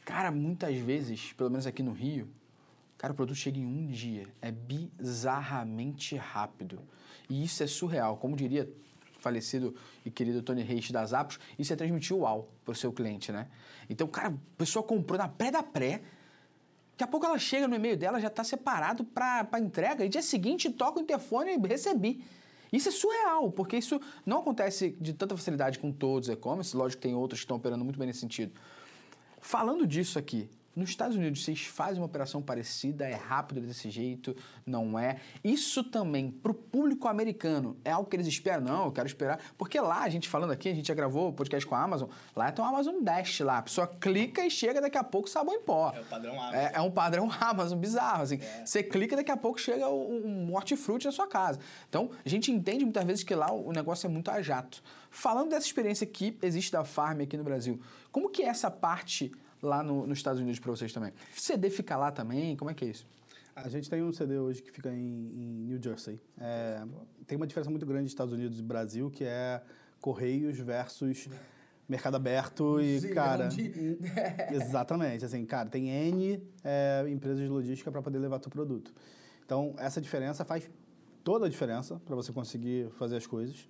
cara, 0.06 0.30
muitas 0.30 0.78
vezes, 0.78 1.34
pelo 1.34 1.50
menos 1.50 1.66
aqui 1.66 1.82
no 1.82 1.94
Rio, 1.94 2.30
cara, 2.96 3.12
o 3.12 3.16
produto 3.16 3.36
chega 3.36 3.58
em 3.58 3.66
um 3.66 3.88
dia. 3.88 4.28
É 4.40 4.52
bizarramente 4.52 6.16
rápido. 6.16 6.80
E 7.28 7.44
isso 7.44 7.64
é 7.64 7.68
surreal. 7.68 8.18
Como 8.18 8.36
diria 8.36 8.72
falecido 9.20 9.76
e 10.06 10.12
querido 10.12 10.44
Tony 10.44 10.62
Reis 10.62 10.92
das 10.92 11.12
Apos, 11.12 11.40
isso 11.58 11.74
é 11.74 11.76
transmitir 11.76 12.16
o 12.16 12.20
UAU 12.20 12.50
para 12.64 12.72
o 12.72 12.76
seu 12.76 12.92
cliente, 12.92 13.32
né? 13.32 13.48
Então, 13.90 14.08
cara, 14.08 14.30
a 14.30 14.34
pessoa 14.58 14.84
comprou 14.84 15.18
na 15.18 15.28
pré 15.28 15.50
da 15.50 15.64
pré, 15.64 16.02
Daqui 17.02 17.10
a 17.10 17.12
pouco 17.14 17.26
ela 17.26 17.40
chega 17.40 17.68
no 17.68 17.74
e-mail 17.74 17.98
dela, 17.98 18.20
já 18.20 18.28
está 18.28 18.44
separado 18.44 19.04
para 19.04 19.60
entrega, 19.60 20.06
e 20.06 20.10
dia 20.10 20.22
seguinte 20.22 20.70
toca 20.70 21.00
o 21.00 21.02
interfone 21.02 21.56
e 21.56 21.68
recebi. 21.68 22.24
Isso 22.72 22.90
é 22.90 22.92
surreal, 22.92 23.52
porque 23.52 23.76
isso 23.76 24.00
não 24.24 24.38
acontece 24.38 24.96
de 25.02 25.12
tanta 25.12 25.36
facilidade 25.36 25.80
com 25.80 25.92
todos 25.92 26.30
os 26.30 26.36
e-commerce, 26.36 26.78
lógico 26.78 27.02
que 27.02 27.08
tem 27.08 27.16
outros 27.16 27.40
que 27.40 27.46
estão 27.46 27.58
operando 27.58 27.84
muito 27.84 27.98
bem 27.98 28.06
nesse 28.06 28.20
sentido. 28.20 28.54
Falando 29.40 29.88
disso 29.88 30.20
aqui, 30.20 30.48
nos 30.76 30.90
Estados 30.90 31.18
Unidos, 31.18 31.44
vocês 31.44 31.62
fazem 31.62 32.00
uma 32.00 32.06
operação 32.06 32.42
parecida, 32.42 33.08
é 33.08 33.16
rápido 33.16 33.62
desse 33.62 33.90
jeito, 33.90 34.36
não 34.66 34.98
é? 34.98 35.18
Isso 35.44 35.84
também, 35.84 36.32
para 36.32 36.52
o 36.52 36.56
público 36.56 37.08
americano, 37.08 37.78
é 37.84 37.92
algo 37.92 38.10
que 38.10 38.16
eles 38.16 38.28
esperam? 38.28 38.62
Não, 38.62 38.86
eu 38.86 38.92
quero 38.92 39.08
esperar. 39.08 39.40
Porque 39.58 39.80
lá, 39.80 40.04
a 40.04 40.10
gente 40.10 40.30
falando 40.30 40.52
aqui, 40.52 40.70
a 40.70 40.74
gente 40.74 40.88
já 40.88 40.94
gravou 40.94 41.30
o 41.30 41.34
podcast 41.34 41.68
com 41.68 41.76
a 41.76 41.84
Amazon, 41.84 42.10
lá 42.36 42.52
tem 42.52 42.64
um 42.64 42.68
Amazon 42.68 43.04
Dash 43.04 43.42
lá. 43.42 43.58
A 43.58 43.62
pessoa 43.64 43.88
clica 43.88 44.46
e 44.46 44.50
chega 44.50 44.80
daqui 44.80 44.98
a 44.98 45.04
pouco 45.04 45.30
sabão 45.30 45.54
em 45.54 45.62
pó. 45.62 45.92
É 45.96 46.00
o 46.00 46.06
padrão 46.06 46.34
Amazon. 46.34 46.56
É, 46.56 46.72
é 46.74 46.82
um 46.82 46.92
padrão 46.92 47.30
Amazon 47.40 47.78
bizarro, 47.78 48.24
assim. 48.24 48.40
É. 48.42 48.66
Você 48.66 48.82
clica 48.82 49.16
daqui 49.16 49.32
a 49.32 49.38
pouco 49.38 49.60
chega 49.60 49.90
um, 49.90 50.48
um 50.48 50.56
hortifruti 50.56 51.06
na 51.06 51.12
sua 51.12 51.28
casa. 51.28 51.60
Então, 51.90 52.12
a 52.26 52.30
gente 52.30 52.52
entende 52.52 52.84
muitas 52.86 53.04
vezes 53.04 53.24
que 53.24 53.36
lá 53.36 53.52
o 53.52 53.72
negócio 53.72 54.08
é 54.08 54.10
muito 54.10 54.32
a 54.32 54.42
jato. 54.42 54.82
Falando 55.10 55.50
dessa 55.50 55.66
experiência 55.66 56.08
que 56.08 56.38
existe 56.42 56.72
da 56.72 56.86
Farm 56.86 57.20
aqui 57.22 57.36
no 57.36 57.44
Brasil, 57.44 57.82
como 58.12 58.30
que 58.30 58.44
é 58.44 58.48
essa 58.48 58.72
parte 58.72 59.32
lá 59.62 59.84
no, 59.84 60.08
nos 60.08 60.18
Estados 60.18 60.42
Unidos 60.42 60.60
para 60.60 60.72
vocês 60.72 60.92
também. 60.92 61.12
CD 61.34 61.70
fica 61.70 61.96
lá 61.98 62.12
também? 62.12 62.56
Como 62.56 62.72
é 62.72 62.74
que 62.74 62.86
é 62.86 62.88
isso? 62.90 63.06
A 63.56 63.68
gente 63.70 63.90
tem 63.90 64.02
um 64.02 64.12
CD 64.12 64.38
hoje 64.38 64.62
que 64.62 64.72
fica 64.72 64.90
em, 64.90 65.28
em 65.28 65.66
New 65.66 65.82
Jersey. 65.82 66.20
É, 66.40 66.84
tem 67.28 67.36
uma 67.36 67.46
diferença 67.46 67.70
muito 67.70 67.86
grande 67.86 68.04
dos 68.04 68.12
Estados 68.12 68.34
Unidos 68.34 68.60
e 68.60 68.64
Brasil, 68.64 69.12
que 69.12 69.24
é 69.24 69.62
Correios 70.00 70.58
versus 70.58 71.30
mercado 71.88 72.16
aberto 72.16 72.80
e, 72.82 73.10
cara... 73.14 73.50
exatamente. 74.52 75.26
Assim, 75.26 75.46
cara, 75.46 75.70
tem 75.70 75.90
N 75.90 76.42
é, 76.64 77.06
empresas 77.10 77.40
de 77.40 77.48
logística 77.48 77.92
para 77.92 78.02
poder 78.02 78.20
levar 78.20 78.40
teu 78.40 78.50
produto. 78.50 78.94
Então, 79.46 79.76
essa 79.78 80.00
diferença 80.00 80.46
faz 80.46 80.70
toda 81.24 81.46
a 81.46 81.50
diferença 81.50 82.02
para 82.06 82.16
você 82.16 82.32
conseguir 82.32 82.90
fazer 82.92 83.18
as 83.18 83.28
coisas. 83.28 83.68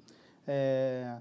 É, 0.48 1.18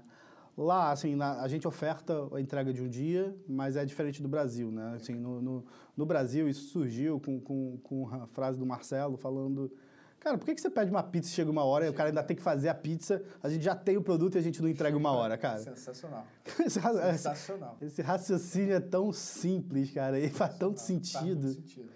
Lá, 0.61 0.91
assim, 0.91 1.15
na, 1.15 1.41
a 1.41 1.47
gente 1.47 1.67
oferta 1.67 2.13
a 2.31 2.39
entrega 2.39 2.71
de 2.71 2.83
um 2.83 2.87
dia, 2.87 3.35
mas 3.47 3.75
é 3.75 3.83
diferente 3.83 4.21
do 4.21 4.29
Brasil, 4.29 4.71
né? 4.71 4.93
Assim, 4.95 5.15
no, 5.15 5.41
no, 5.41 5.65
no 5.97 6.05
Brasil, 6.05 6.47
isso 6.47 6.69
surgiu 6.69 7.19
com, 7.19 7.39
com, 7.39 7.79
com 7.81 8.07
a 8.13 8.27
frase 8.27 8.59
do 8.59 8.65
Marcelo 8.65 9.17
falando... 9.17 9.71
Cara, 10.19 10.37
por 10.37 10.45
que, 10.45 10.53
que 10.53 10.61
você 10.61 10.69
pede 10.69 10.91
uma 10.91 11.01
pizza 11.01 11.29
e 11.29 11.33
chega 11.33 11.49
uma 11.49 11.63
hora 11.63 11.87
e 11.87 11.89
o 11.89 11.93
cara 11.93 12.09
ainda 12.09 12.21
tem 12.21 12.37
que 12.37 12.43
fazer 12.43 12.69
a 12.69 12.75
pizza? 12.75 13.23
A 13.41 13.49
gente 13.49 13.63
já 13.63 13.75
tem 13.75 13.97
o 13.97 14.03
produto 14.03 14.35
e 14.35 14.37
a 14.37 14.41
gente 14.41 14.61
não 14.61 14.69
entrega 14.69 14.95
uma 14.95 15.11
hora, 15.11 15.35
cara. 15.35 15.57
Sensacional. 15.57 16.27
esse, 16.59 16.79
Sensacional. 16.79 17.77
Esse 17.81 18.03
raciocínio 18.03 18.75
é 18.75 18.79
tão 18.79 19.11
simples, 19.11 19.91
cara, 19.91 20.19
e 20.19 20.29
faz 20.29 20.55
tanto 20.59 20.79
sentido. 20.79 21.41
Faz 21.41 21.55
sentido. 21.55 21.89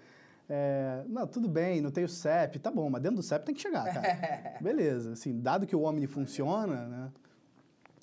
É, 0.48 1.04
não, 1.06 1.24
tudo 1.24 1.48
bem, 1.48 1.80
não 1.80 1.92
tem 1.92 2.02
o 2.02 2.08
CEP, 2.08 2.58
tá 2.58 2.70
bom, 2.70 2.90
mas 2.90 3.00
dentro 3.00 3.18
do 3.18 3.22
CEP 3.22 3.46
tem 3.46 3.54
que 3.54 3.60
chegar, 3.60 3.84
cara. 3.94 4.58
Beleza, 4.60 5.12
assim, 5.12 5.40
dado 5.40 5.64
que 5.64 5.76
o 5.76 5.82
Omni 5.82 6.08
funciona, 6.08 6.86
né? 6.86 7.12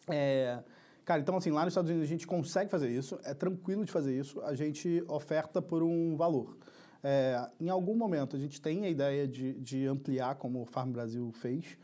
É, 0.08 0.60
cara, 1.06 1.22
então 1.22 1.36
assim, 1.36 1.52
lá 1.52 1.64
nos 1.64 1.72
Estados 1.72 1.90
Unidos 1.90 2.08
a 2.08 2.10
gente 2.10 2.28
consegue 2.28 2.70
fazer 2.70 2.90
isso, 2.90 3.20
é 3.24 3.34
tranquilo 3.34 3.86
de 3.86 3.92
fazer 3.92 4.18
isso, 4.18 4.42
a 4.42 4.54
gente 4.54 5.04
oferta 5.08 5.62
por 5.62 5.84
um 5.84 6.16
valor. 6.16 6.58
É, 7.04 7.50
em 7.60 7.70
algum 7.70 7.96
momento 7.96 8.36
a 8.36 8.40
gente 8.40 8.62
tem 8.62 8.86
a 8.86 8.90
ideia 8.90 9.28
de, 9.28 9.54
de 9.54 9.86
ampliar, 9.86 10.36
como 10.36 10.62
o 10.62 10.66
Farm 10.66 10.92
Brasil 10.92 11.32
fez, 11.34 11.78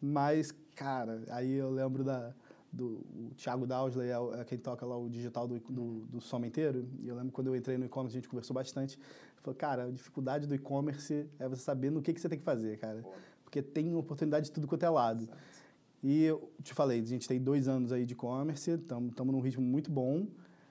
mas, 0.00 0.54
cara, 0.74 1.22
aí 1.28 1.52
eu 1.52 1.70
lembro 1.70 2.04
da, 2.04 2.32
do 2.72 3.00
o 3.14 3.34
Thiago 3.36 3.66
Dowsley, 3.66 4.10
é, 4.10 4.40
é, 4.40 4.44
quem 4.44 4.58
toca 4.58 4.84
lá 4.86 4.96
o 4.96 5.08
digital 5.08 5.46
do, 5.46 5.58
do, 5.58 6.00
do 6.06 6.20
Soma 6.20 6.46
inteiro, 6.46 6.86
e 7.00 7.08
eu 7.08 7.14
lembro 7.14 7.32
quando 7.32 7.48
eu 7.48 7.56
entrei 7.56 7.76
no 7.76 7.84
e-commerce, 7.84 8.16
a 8.16 8.20
gente 8.20 8.28
conversou 8.28 8.54
bastante, 8.54 8.96
ele 8.96 9.42
falou, 9.42 9.56
cara, 9.56 9.84
a 9.84 9.90
dificuldade 9.90 10.46
do 10.46 10.54
e-commerce 10.54 11.26
é 11.38 11.48
você 11.48 11.62
saber 11.62 11.90
no 11.90 12.00
que, 12.02 12.12
que 12.12 12.20
você 12.20 12.28
tem 12.28 12.38
que 12.38 12.44
fazer, 12.44 12.78
cara, 12.78 13.02
porque 13.42 13.62
tem 13.62 13.94
oportunidade 13.94 14.46
de 14.46 14.52
tudo 14.52 14.66
quanto 14.66 14.84
é 14.84 14.90
lado. 14.90 15.24
Exato. 15.24 15.59
E 16.02 16.24
eu 16.24 16.50
te 16.62 16.72
falei, 16.72 17.00
a 17.00 17.04
gente 17.04 17.28
tem 17.28 17.40
dois 17.40 17.68
anos 17.68 17.92
aí 17.92 18.06
de 18.06 18.14
e-commerce, 18.14 18.70
estamos 18.70 19.14
num 19.16 19.40
ritmo 19.40 19.64
muito 19.64 19.90
bom. 19.90 20.26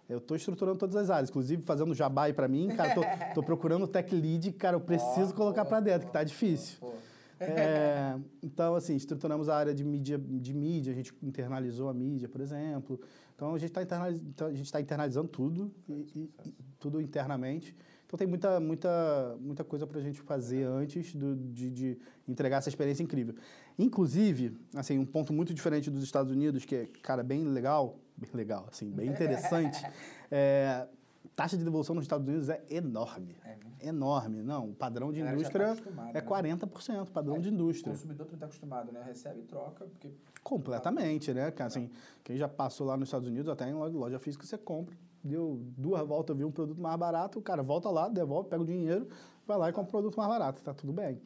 Eu 0.07 0.17
estou 0.17 0.35
estruturando 0.35 0.79
todas 0.79 0.95
as 0.95 1.09
áreas, 1.11 1.29
inclusive 1.29 1.61
fazendo 1.61 1.93
jabá 1.93 2.23
aí 2.23 2.33
para 2.33 2.47
mim, 2.47 2.69
cara, 2.69 2.95
tô, 2.95 3.01
tô 3.35 3.43
procurando 3.43 3.87
tech 3.87 4.13
lead, 4.13 4.51
cara, 4.53 4.75
eu 4.75 4.81
preciso 4.81 5.31
oh, 5.31 5.35
colocar 5.35 5.65
para 5.65 5.79
dentro, 5.79 6.07
que 6.07 6.13
tá 6.13 6.23
difícil. 6.23 6.79
Oh, 6.81 6.87
oh. 6.87 7.43
É, 7.43 8.17
então, 8.43 8.75
assim, 8.75 8.95
estruturamos 8.95 9.47
a 9.47 9.55
área 9.55 9.73
de 9.73 9.83
mídia, 9.83 10.17
de 10.17 10.53
mídia, 10.53 10.91
a 10.91 10.95
gente 10.95 11.13
internalizou 11.21 11.87
a 11.89 11.93
mídia, 11.93 12.27
por 12.27 12.41
exemplo. 12.41 12.99
Então, 13.35 13.53
a 13.53 13.57
gente 13.57 13.69
está 13.69 13.83
internaliz, 13.83 14.19
então, 14.21 14.51
tá 14.71 14.81
internalizando 14.81 15.29
tudo, 15.29 15.71
e, 15.87 15.93
e, 15.93 16.49
e, 16.49 16.55
tudo 16.79 16.99
internamente. 16.99 17.75
Então 18.09 18.17
tem 18.17 18.25
muita, 18.25 18.59
muita, 18.59 19.37
muita 19.39 19.63
coisa 19.63 19.85
para 19.85 19.99
a 19.99 20.01
gente 20.01 20.19
fazer 20.21 20.63
antes 20.63 21.13
do, 21.13 21.35
de, 21.35 21.69
de, 21.69 21.97
entregar 22.27 22.57
essa 22.57 22.67
experiência 22.67 23.03
incrível. 23.03 23.35
Inclusive, 23.79 24.57
assim, 24.75 24.99
um 24.99 25.05
ponto 25.05 25.31
muito 25.31 25.53
diferente 25.53 25.89
dos 25.89 26.03
Estados 26.03 26.31
Unidos, 26.31 26.65
que 26.65 26.75
é, 26.75 26.85
cara, 27.01 27.23
bem 27.23 27.45
legal, 27.45 27.97
bem 28.17 28.29
legal, 28.33 28.67
assim, 28.69 28.91
bem 28.91 29.07
interessante, 29.09 29.81
é, 30.29 30.85
taxa 31.33 31.57
de 31.57 31.63
devolução 31.63 31.95
nos 31.95 32.03
Estados 32.03 32.27
Unidos 32.27 32.49
é 32.49 32.61
enorme. 32.69 33.37
É? 33.45 33.87
Enorme. 33.87 34.43
Não, 34.43 34.71
o 34.71 34.73
padrão 34.75 35.13
de 35.13 35.21
indústria 35.21 35.75
tá 35.75 36.11
é 36.13 36.21
40%, 36.21 36.89
né? 36.89 37.05
padrão 37.13 37.37
é, 37.37 37.39
de 37.39 37.49
indústria. 37.49 37.93
O 37.93 37.95
consumidor 37.95 38.25
também 38.25 38.35
está 38.35 38.45
acostumado, 38.47 38.91
né? 38.91 39.01
Recebe 39.05 39.39
e 39.39 39.43
troca, 39.43 39.85
porque... 39.85 40.11
Completamente, 40.43 41.33
né? 41.33 41.53
Assim, 41.59 41.89
quem 42.23 42.35
já 42.35 42.49
passou 42.49 42.85
lá 42.85 42.97
nos 42.97 43.07
Estados 43.07 43.29
Unidos, 43.29 43.49
até 43.49 43.69
em 43.69 43.73
loja 43.73 44.19
física, 44.19 44.45
você 44.45 44.57
compra 44.57 44.95
deu 45.23 45.61
duas 45.77 46.05
voltas, 46.07 46.35
viu 46.35 46.47
um 46.47 46.51
produto 46.51 46.81
mais 46.81 46.97
barato, 46.97 47.39
o 47.39 47.41
cara 47.41 47.61
volta 47.61 47.89
lá, 47.89 48.07
devolve, 48.07 48.49
pega 48.49 48.61
o 48.61 48.65
dinheiro, 48.65 49.07
vai 49.45 49.57
lá 49.57 49.69
e 49.69 49.73
compra 49.73 49.89
um 49.89 49.91
produto 49.91 50.15
mais 50.15 50.29
barato, 50.29 50.61
tá 50.61 50.73
tudo 50.73 50.93
bem. 50.93 51.21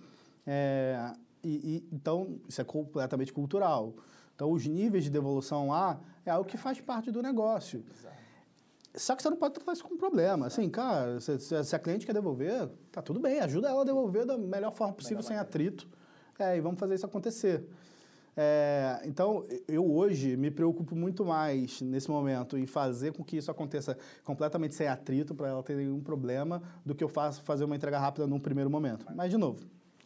É, 0.45 1.13
e, 1.43 1.49
e, 1.49 1.87
então, 1.91 2.39
isso 2.47 2.61
é 2.61 2.63
completamente 2.63 3.33
cultural. 3.33 3.93
Então, 4.35 4.51
os 4.51 4.65
níveis 4.65 5.03
de 5.03 5.09
devolução 5.09 5.69
lá 5.69 5.99
é 6.25 6.31
algo 6.31 6.47
que 6.47 6.57
faz 6.57 6.79
parte 6.81 7.11
do 7.11 7.21
negócio. 7.21 7.83
Exato. 7.91 8.13
Só 8.95 9.15
que 9.15 9.23
você 9.23 9.29
não 9.29 9.37
pode 9.37 9.55
tratar 9.55 9.73
isso 9.73 9.83
como 9.83 9.97
problema. 9.97 10.47
Assim, 10.47 10.69
cara, 10.69 11.19
se, 11.19 11.39
se, 11.39 11.75
a 11.75 11.79
cliente 11.79 12.05
quer 12.05 12.13
devolver, 12.13 12.69
tá 12.91 13.01
tudo 13.01 13.19
bem, 13.19 13.39
ajuda 13.39 13.69
ela 13.69 13.81
a 13.81 13.85
devolver 13.85 14.25
da 14.25 14.37
melhor 14.37 14.71
forma 14.71 14.93
possível, 14.93 15.17
melhor 15.17 15.27
sem 15.27 15.37
atrito. 15.37 15.87
É, 16.37 16.57
e 16.57 16.61
vamos 16.61 16.79
fazer 16.79 16.95
isso 16.95 17.05
acontecer. 17.05 17.67
É, 18.35 19.01
então, 19.05 19.45
eu 19.67 19.89
hoje 19.91 20.35
me 20.35 20.49
preocupo 20.49 20.95
muito 20.95 21.25
mais 21.25 21.81
nesse 21.81 22.09
momento 22.09 22.57
em 22.57 22.65
fazer 22.65 23.13
com 23.13 23.23
que 23.23 23.37
isso 23.37 23.49
aconteça 23.49 23.97
completamente 24.23 24.75
sem 24.75 24.87
atrito, 24.87 25.33
para 25.33 25.47
ela 25.47 25.63
ter 25.63 25.75
nenhum 25.75 26.01
problema, 26.01 26.61
do 26.85 26.93
que 26.95 27.03
eu 27.03 27.09
faço 27.09 27.41
fazer 27.41 27.63
uma 27.63 27.75
entrega 27.75 27.99
rápida 27.99 28.27
num 28.27 28.39
primeiro 28.39 28.69
momento. 28.69 29.05
Mas, 29.15 29.31
de 29.31 29.37
novo, 29.37 29.63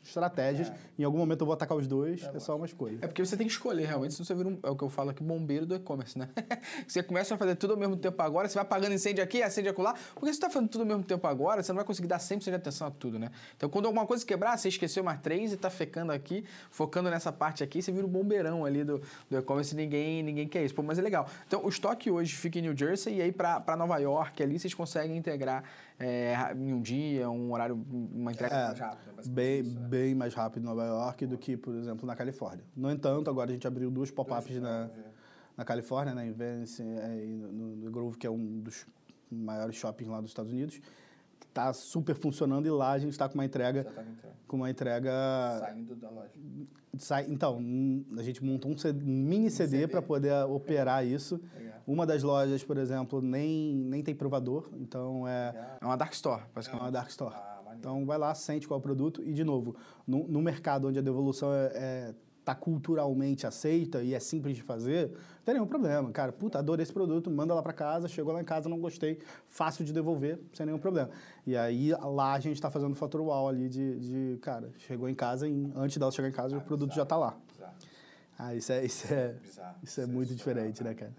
estratégias. 0.07 0.69
É. 0.69 0.73
Em 0.99 1.03
algum 1.03 1.17
momento 1.17 1.41
eu 1.41 1.45
vou 1.45 1.53
atacar 1.53 1.77
os 1.77 1.87
dois, 1.87 2.23
é, 2.23 2.37
é 2.37 2.39
só 2.39 2.55
uma 2.55 2.65
escolha. 2.65 2.97
É 3.01 3.07
porque 3.07 3.23
você 3.23 3.37
tem 3.37 3.45
que 3.45 3.53
escolher, 3.53 3.85
realmente, 3.85 4.13
senão 4.13 4.25
você 4.25 4.33
vira 4.33 4.49
um, 4.49 4.59
é 4.63 4.69
o 4.69 4.75
que 4.75 4.83
eu 4.83 4.89
falo 4.89 5.09
aqui, 5.09 5.23
bombeiro 5.23 5.65
do 5.65 5.75
e-commerce, 5.75 6.17
né? 6.17 6.29
você 6.87 7.03
começa 7.03 7.35
a 7.35 7.37
fazer 7.37 7.55
tudo 7.55 7.73
ao 7.73 7.79
mesmo 7.79 7.95
tempo 7.95 8.21
agora, 8.21 8.47
você 8.47 8.55
vai 8.55 8.63
apagando 8.63 8.93
incêndio 8.93 9.23
aqui, 9.23 9.41
acende 9.43 9.69
acolá, 9.69 9.93
porque 10.13 10.25
você 10.25 10.31
está 10.31 10.49
fazendo 10.49 10.69
tudo 10.69 10.81
ao 10.81 10.87
mesmo 10.87 11.03
tempo 11.03 11.25
agora, 11.27 11.61
você 11.61 11.71
não 11.71 11.77
vai 11.77 11.85
conseguir 11.85 12.07
dar 12.07 12.19
100% 12.19 12.43
de 12.43 12.55
atenção 12.55 12.87
a 12.87 12.91
tudo, 12.91 13.19
né? 13.19 13.31
Então, 13.55 13.69
quando 13.69 13.85
alguma 13.85 14.05
coisa 14.05 14.25
quebrar, 14.25 14.57
você 14.57 14.69
esqueceu 14.69 15.03
mais 15.03 15.19
três 15.21 15.51
e 15.51 15.55
está 15.55 15.69
fecando 15.69 16.11
aqui, 16.11 16.43
focando 16.71 17.09
nessa 17.09 17.31
parte 17.31 17.63
aqui, 17.63 17.81
você 17.81 17.91
vira 17.91 18.05
o 18.05 18.09
um 18.09 18.11
bombeirão 18.11 18.65
ali 18.65 18.83
do, 18.83 19.01
do 19.29 19.37
e-commerce 19.37 19.73
e 19.73 19.77
ninguém, 19.77 20.23
ninguém 20.23 20.47
quer 20.47 20.63
isso. 20.63 20.73
Pô, 20.73 20.81
mas 20.81 20.97
é 20.97 21.01
legal. 21.01 21.27
Então, 21.45 21.63
o 21.63 21.69
estoque 21.69 22.09
hoje 22.09 22.35
fica 22.35 22.59
em 22.59 22.61
New 22.63 22.77
Jersey 22.77 23.17
e 23.17 23.21
aí 23.21 23.31
para 23.31 23.75
Nova 23.75 23.97
York 23.97 24.41
ali 24.41 24.59
vocês 24.59 24.73
conseguem 24.73 25.17
integrar 25.17 25.63
é, 25.99 26.35
em 26.55 26.73
um 26.73 26.81
dia, 26.81 27.29
um 27.29 27.51
horário, 27.51 27.75
uma 27.89 28.31
entrega 28.31 28.55
é, 28.55 28.67
mais 28.67 28.79
rápida. 28.79 29.21
Bem, 29.27 29.61
isso, 29.61 29.79
né? 29.79 29.87
bem 29.87 30.15
mais 30.15 30.33
rápido 30.33 30.63
em 30.63 30.65
Nova 30.65 30.85
York 30.85 31.25
do 31.25 31.37
que, 31.37 31.57
por 31.57 31.73
exemplo, 31.75 32.05
na 32.05 32.15
Califórnia. 32.15 32.63
No 32.75 32.91
entanto, 32.91 33.29
agora 33.29 33.49
a 33.49 33.53
gente 33.53 33.67
abriu 33.67 33.89
duas 33.89 34.11
pop-ups 34.11 34.59
na, 34.59 34.89
na 35.55 35.65
Califórnia, 35.65 36.13
na 36.13 36.25
Invence 36.25 36.83
é, 36.83 37.25
e 37.25 37.35
no, 37.35 37.75
no 37.75 37.91
Grove, 37.91 38.17
que 38.17 38.27
é 38.27 38.29
um 38.29 38.59
dos 38.59 38.85
maiores 39.31 39.75
shoppings 39.75 40.09
lá 40.09 40.21
dos 40.21 40.31
Estados 40.31 40.51
Unidos 40.51 40.79
está 41.57 41.73
super 41.73 42.15
funcionando 42.15 42.67
e 42.67 42.69
lá 42.69 42.91
a 42.91 42.99
gente 42.99 43.11
está 43.11 43.27
com 43.27 43.35
uma 43.35 43.45
entrega 43.45 43.83
tá 43.83 44.03
com 44.47 44.57
uma 44.57 44.69
entrega 44.69 45.11
saindo 45.59 45.95
da 45.95 46.09
loja 46.09 46.31
sai, 46.97 47.25
então 47.29 47.59
a 48.17 48.23
gente 48.23 48.43
montou 48.43 48.71
um, 48.71 48.77
CD, 48.77 49.03
um 49.03 49.07
mini 49.07 49.49
CD, 49.49 49.71
CD. 49.79 49.87
para 49.87 50.01
poder 50.01 50.33
operar 50.45 51.05
isso 51.05 51.41
Legal. 51.57 51.81
uma 51.85 52.05
das 52.05 52.23
lojas 52.23 52.63
por 52.63 52.77
exemplo 52.77 53.21
nem 53.21 53.75
nem 53.75 54.03
tem 54.03 54.15
provador 54.15 54.69
então 54.73 55.27
é 55.27 55.51
Legal. 55.51 55.77
é 55.81 55.85
uma 55.85 55.95
dark 55.97 56.13
store 56.13 56.43
basicamente. 56.53 56.81
é 56.81 56.85
uma 56.85 56.91
dark 56.91 57.09
store 57.09 57.35
ah, 57.35 57.75
então 57.77 58.05
vai 58.05 58.17
lá 58.17 58.33
sente 58.33 58.67
qual 58.67 58.77
é 58.77 58.79
o 58.79 58.81
produto 58.81 59.23
e 59.23 59.33
de 59.33 59.43
novo 59.43 59.75
no, 60.05 60.27
no 60.27 60.41
mercado 60.41 60.87
onde 60.87 60.99
a 60.99 61.01
devolução 61.01 61.53
é, 61.53 61.71
é 61.73 62.15
tá 62.47 62.55
culturalmente 62.55 63.45
aceita 63.45 64.01
e 64.01 64.13
é 64.13 64.19
simples 64.21 64.55
de 64.55 64.63
fazer, 64.63 65.09
não 65.09 65.43
tem 65.43 65.55
nenhum 65.55 65.67
problema. 65.67 66.09
Cara, 66.13 66.31
puta, 66.31 66.57
adorei 66.57 66.81
esse 66.81 66.93
produto, 66.93 67.29
manda 67.29 67.53
lá 67.53 67.61
para 67.61 67.73
casa, 67.73 68.07
chegou 68.07 68.33
lá 68.33 68.39
em 68.39 68.45
casa, 68.45 68.69
não 68.69 68.79
gostei, 68.79 69.19
fácil 69.47 69.83
de 69.83 69.91
devolver, 69.91 70.39
sem 70.53 70.65
nenhum 70.65 70.79
problema. 70.79 71.09
E 71.45 71.57
aí 71.57 71.91
lá 71.91 72.35
a 72.35 72.39
gente 72.39 72.55
está 72.55 72.71
fazendo 72.71 72.93
o 72.93 72.95
fator 72.95 73.19
wall 73.19 73.49
ali 73.49 73.67
de, 73.67 73.99
de, 73.99 74.37
cara, 74.37 74.71
chegou 74.77 75.09
em 75.09 75.13
casa, 75.13 75.45
e 75.45 75.69
antes 75.75 75.97
dela 75.97 76.09
chegar 76.09 76.29
em 76.29 76.31
casa, 76.31 76.55
ah, 76.55 76.59
o 76.59 76.61
produto 76.61 76.87
bizarro, 76.87 76.95
já 76.95 77.03
está 77.03 77.17
lá. 77.17 77.37
Bizarro. 77.51 77.73
Ah, 78.39 78.55
isso 78.55 78.71
é, 78.71 78.85
isso 78.85 79.13
é, 79.13 79.33
bizarro, 79.33 79.75
isso 79.83 79.99
é 79.99 80.05
muito 80.05 80.33
diferente, 80.33 80.81
né, 80.81 80.93
cara? 80.93 81.11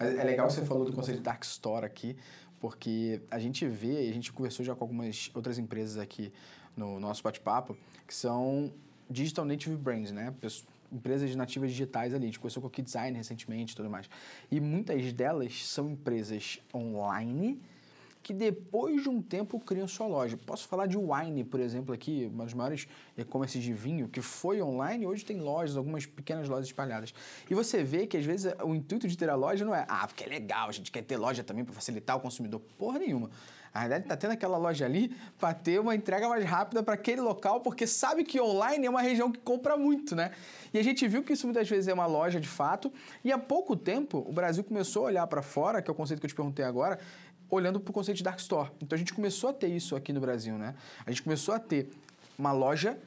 É, 0.00 0.06
é, 0.06 0.16
é 0.16 0.24
legal 0.24 0.50
você 0.50 0.64
falou 0.64 0.84
do 0.84 0.92
conceito 0.92 1.18
de 1.18 1.22
Dark 1.22 1.44
Store 1.44 1.86
aqui, 1.86 2.16
porque 2.58 3.22
a 3.30 3.38
gente 3.38 3.64
vê, 3.68 4.08
a 4.08 4.12
gente 4.12 4.32
conversou 4.32 4.66
já 4.66 4.74
com 4.74 4.82
algumas 4.82 5.30
outras 5.36 5.56
empresas 5.56 5.98
aqui 5.98 6.32
no 6.76 6.98
nosso 6.98 7.22
bate-papo, 7.22 7.76
que 8.08 8.14
são 8.14 8.72
digital 9.12 9.44
native 9.44 9.76
brands, 9.76 10.10
né? 10.10 10.34
Empresas 10.90 11.34
nativas 11.36 11.70
digitais 11.70 12.12
ali. 12.12 12.24
A 12.24 12.26
gente 12.26 12.38
conversou 12.38 12.60
com 12.60 12.68
a 12.68 12.70
Key 12.70 12.84
recentemente 13.14 13.72
e 13.72 13.76
tudo 13.76 13.88
mais. 13.88 14.08
E 14.50 14.60
muitas 14.60 15.12
delas 15.12 15.66
são 15.66 15.90
empresas 15.90 16.58
online 16.74 17.60
que 18.22 18.32
depois 18.32 19.02
de 19.02 19.08
um 19.08 19.20
tempo 19.20 19.58
criam 19.58 19.88
sua 19.88 20.06
loja. 20.06 20.36
Posso 20.36 20.68
falar 20.68 20.86
de 20.86 20.96
Wine, 20.96 21.42
por 21.44 21.58
exemplo, 21.58 21.92
aqui, 21.92 22.30
uma 22.32 22.44
das 22.44 22.54
maiores 22.54 22.86
e-commerce 23.16 23.58
de 23.58 23.72
vinho, 23.72 24.08
que 24.08 24.20
foi 24.20 24.62
online 24.62 25.04
e 25.04 25.06
hoje 25.06 25.24
tem 25.24 25.40
lojas, 25.40 25.76
algumas 25.76 26.06
pequenas 26.06 26.48
lojas 26.48 26.66
espalhadas. 26.66 27.12
E 27.50 27.54
você 27.54 27.82
vê 27.82 28.06
que 28.06 28.16
às 28.16 28.24
vezes 28.24 28.52
o 28.62 28.74
intuito 28.74 29.08
de 29.08 29.18
ter 29.18 29.28
a 29.28 29.34
loja 29.34 29.64
não 29.64 29.74
é, 29.74 29.84
ah, 29.88 30.06
porque 30.06 30.24
é 30.24 30.28
legal, 30.28 30.68
a 30.68 30.72
gente 30.72 30.92
quer 30.92 31.02
ter 31.02 31.16
loja 31.16 31.42
também 31.42 31.64
para 31.64 31.74
facilitar 31.74 32.16
o 32.16 32.20
consumidor. 32.20 32.60
Porra 32.78 33.00
nenhuma. 33.00 33.30
A 33.74 33.80
realidade 33.80 34.04
está 34.04 34.16
tendo 34.16 34.32
aquela 34.32 34.58
loja 34.58 34.84
ali 34.84 35.16
para 35.38 35.54
ter 35.54 35.80
uma 35.80 35.94
entrega 35.94 36.28
mais 36.28 36.44
rápida 36.44 36.82
para 36.82 36.94
aquele 36.94 37.20
local, 37.22 37.60
porque 37.60 37.86
sabe 37.86 38.22
que 38.22 38.40
online 38.40 38.86
é 38.86 38.90
uma 38.90 39.00
região 39.00 39.32
que 39.32 39.38
compra 39.38 39.76
muito, 39.76 40.14
né? 40.14 40.32
E 40.74 40.78
a 40.78 40.82
gente 40.82 41.06
viu 41.08 41.22
que 41.22 41.32
isso 41.32 41.46
muitas 41.46 41.68
vezes 41.68 41.88
é 41.88 41.94
uma 41.94 42.06
loja 42.06 42.38
de 42.38 42.48
fato. 42.48 42.92
E 43.24 43.32
há 43.32 43.38
pouco 43.38 43.74
tempo 43.74 44.24
o 44.28 44.32
Brasil 44.32 44.62
começou 44.62 45.04
a 45.04 45.06
olhar 45.06 45.26
para 45.26 45.40
fora, 45.40 45.80
que 45.80 45.90
é 45.90 45.92
o 45.92 45.94
conceito 45.94 46.20
que 46.20 46.26
eu 46.26 46.30
te 46.30 46.34
perguntei 46.34 46.64
agora, 46.64 46.98
olhando 47.48 47.80
para 47.80 47.90
o 47.90 47.94
conceito 47.94 48.18
de 48.18 48.24
dark 48.24 48.38
store. 48.38 48.70
Então 48.80 48.94
a 48.94 48.98
gente 48.98 49.14
começou 49.14 49.50
a 49.50 49.52
ter 49.54 49.68
isso 49.68 49.96
aqui 49.96 50.12
no 50.12 50.20
Brasil, 50.20 50.58
né? 50.58 50.74
A 51.06 51.10
gente 51.10 51.22
começou 51.22 51.54
a 51.54 51.58
ter 51.58 51.90
uma 52.38 52.52
loja 52.52 52.98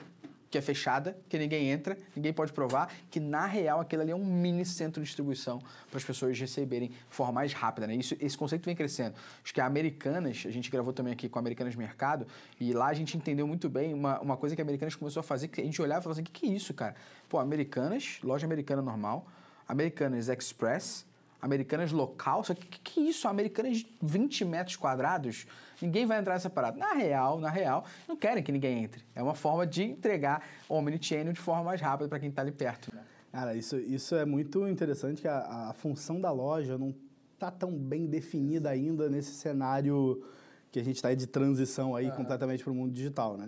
que 0.56 0.60
é 0.60 0.62
fechada, 0.62 1.18
que 1.28 1.38
ninguém 1.38 1.70
entra, 1.70 1.97
ninguém 2.16 2.32
pode 2.32 2.53
provar, 2.53 2.89
que 3.12 3.20
na 3.20 3.45
real 3.45 3.82
aquilo 3.82 4.01
ali 4.01 4.12
é 4.12 4.16
um 4.16 4.26
mini 4.26 4.64
centro 4.64 5.01
de 5.01 5.06
distribuição 5.06 5.60
para 5.89 5.97
as 5.97 6.03
pessoas 6.06 6.39
receberem 6.39 6.88
de 6.88 6.95
forma 7.10 7.34
mais 7.34 7.51
rápida, 7.51 7.86
né? 7.86 7.93
Isso, 7.93 8.16
esse 8.22 8.38
conceito 8.38 8.64
vem 8.64 8.74
crescendo. 8.74 9.16
Acho 9.43 9.53
que 9.53 9.60
a 9.60 9.66
Americanas, 9.66 10.45
a 10.47 10.51
gente 10.51 10.72
gravou 10.72 10.93
também 10.93 11.12
aqui 11.12 11.28
com 11.28 11.38
a 11.38 11.41
Americanas 11.41 11.76
Mercado, 11.76 12.26
e 12.58 12.72
lá 12.72 12.88
a 12.88 12.93
gente 12.93 13.18
entendeu 13.18 13.45
muito 13.45 13.68
bem 13.68 13.93
uma, 13.93 14.18
uma 14.22 14.38
coisa 14.38 14.56
que 14.56 14.62
a 14.62 14.64
Americanas 14.64 14.95
começou 14.95 15.20
a 15.20 15.24
fazer, 15.24 15.49
que 15.49 15.60
a 15.60 15.64
gente 15.66 15.82
olhava 15.82 15.99
e 15.99 16.03
falava 16.03 16.22
assim, 16.22 16.30
o 16.30 16.32
que, 16.32 16.39
que 16.39 16.45
é 16.45 16.56
isso, 16.56 16.74
cara? 16.74 16.95
Pô, 17.28 17.38
Americanas, 17.38 18.20
loja 18.24 18.45
americana 18.45 18.82
normal, 18.82 19.28
Americanas 19.68 20.30
Express, 20.30 21.06
Americanas 21.45 21.91
local, 21.91 22.43
só 22.43 22.55
que 22.55 22.65
que, 22.65 22.79
que 22.79 22.99
é 22.99 23.03
isso? 23.03 23.27
Americanas 23.27 23.77
de 23.77 23.87
20 24.01 24.45
metros 24.45 24.75
quadrados? 24.75 25.45
Ninguém 25.79 26.05
vai 26.07 26.19
entrar 26.19 26.33
nessa 26.33 26.49
parada. 26.49 26.75
Na 26.75 26.93
real, 26.93 27.39
na 27.39 27.51
real, 27.51 27.85
não 28.07 28.15
querem 28.15 28.43
que 28.43 28.51
ninguém 28.51 28.83
entre. 28.83 29.03
É 29.13 29.21
uma 29.21 29.35
forma 29.35 29.67
de 29.67 29.83
entregar 29.83 30.43
omnichannel 30.67 31.33
de 31.33 31.39
forma 31.39 31.63
mais 31.63 31.79
rápida 31.79 32.09
para 32.09 32.19
quem 32.19 32.29
está 32.29 32.41
ali 32.41 32.51
perto. 32.51 32.91
Cara, 33.31 33.53
isso, 33.55 33.77
isso 33.77 34.15
é 34.15 34.25
muito 34.25 34.67
interessante, 34.67 35.21
que 35.21 35.27
a, 35.27 35.69
a 35.69 35.73
função 35.73 36.19
da 36.19 36.31
loja 36.31 36.79
não 36.79 36.95
está 37.33 37.51
tão 37.51 37.71
bem 37.77 38.07
definida 38.07 38.71
ainda 38.71 39.07
nesse 39.07 39.33
cenário 39.33 40.23
que 40.71 40.79
a 40.79 40.83
gente 40.83 40.95
está 40.95 41.13
de 41.13 41.27
transição 41.27 41.95
aí 41.95 42.11
completamente 42.11 42.63
para 42.63 42.73
o 42.73 42.75
mundo 42.75 42.91
digital, 42.91 43.37
né? 43.37 43.47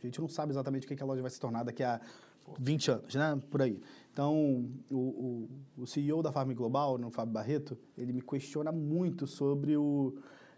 A 0.00 0.06
gente 0.06 0.20
não 0.20 0.28
sabe 0.28 0.52
exatamente 0.52 0.84
o 0.84 0.88
que 0.88 0.94
que 0.94 1.02
a 1.02 1.06
loja 1.06 1.20
vai 1.20 1.30
se 1.30 1.40
tornar 1.40 1.64
daqui 1.64 1.82
a 1.82 2.00
20 2.58 2.90
anos, 2.90 3.14
né? 3.14 3.40
Por 3.50 3.62
aí. 3.62 3.80
Então, 4.12 4.68
o, 4.90 4.96
o, 4.96 5.48
o 5.82 5.86
CEO 5.86 6.22
da 6.22 6.30
Farm 6.30 6.52
Global, 6.54 6.98
né, 6.98 7.06
o 7.06 7.10
Fábio 7.10 7.32
Barreto, 7.32 7.76
ele 7.98 8.12
me 8.12 8.22
questiona 8.22 8.70
muito 8.70 9.26
sobre 9.26 9.76
o, 9.76 10.14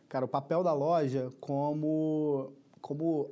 cara, 0.09 0.25
o 0.27 0.29
papel 0.29 0.63
da 0.63 0.75
loja 0.75 1.33
como, 1.41 2.53
como 2.83 3.31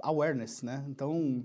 awareness, 0.00 0.62
né? 0.62 0.84
Então, 0.88 1.44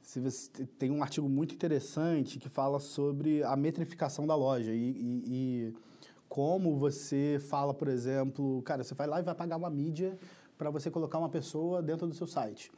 se 0.00 0.20
você 0.20 0.64
tem 0.78 0.90
um 0.92 1.02
artigo 1.02 1.28
muito 1.28 1.52
interessante 1.54 2.38
que 2.38 2.48
fala 2.48 2.78
sobre 2.78 3.42
a 3.42 3.56
metrificação 3.56 4.24
da 4.24 4.36
loja 4.36 4.72
e, 4.72 4.90
e- 4.92 5.24
e 5.26 5.74
como 6.28 6.76
você 6.76 7.38
fala, 7.48 7.74
por 7.74 7.88
exemplo, 7.88 8.62
cara, 8.62 8.84
você 8.84 8.94
vai 8.94 9.06
lá 9.08 9.18
e 9.20 9.22
vai 9.24 9.34
pagar 9.34 9.56
uma 9.56 9.70
mídia 9.70 10.16
para 10.56 10.70
você 10.70 10.90
colocar 10.90 11.18
uma 11.18 11.28
pessoa 11.28 11.82
dentro 11.82 12.06
do 12.06 12.14
seu 12.14 12.26
site. 12.26 12.70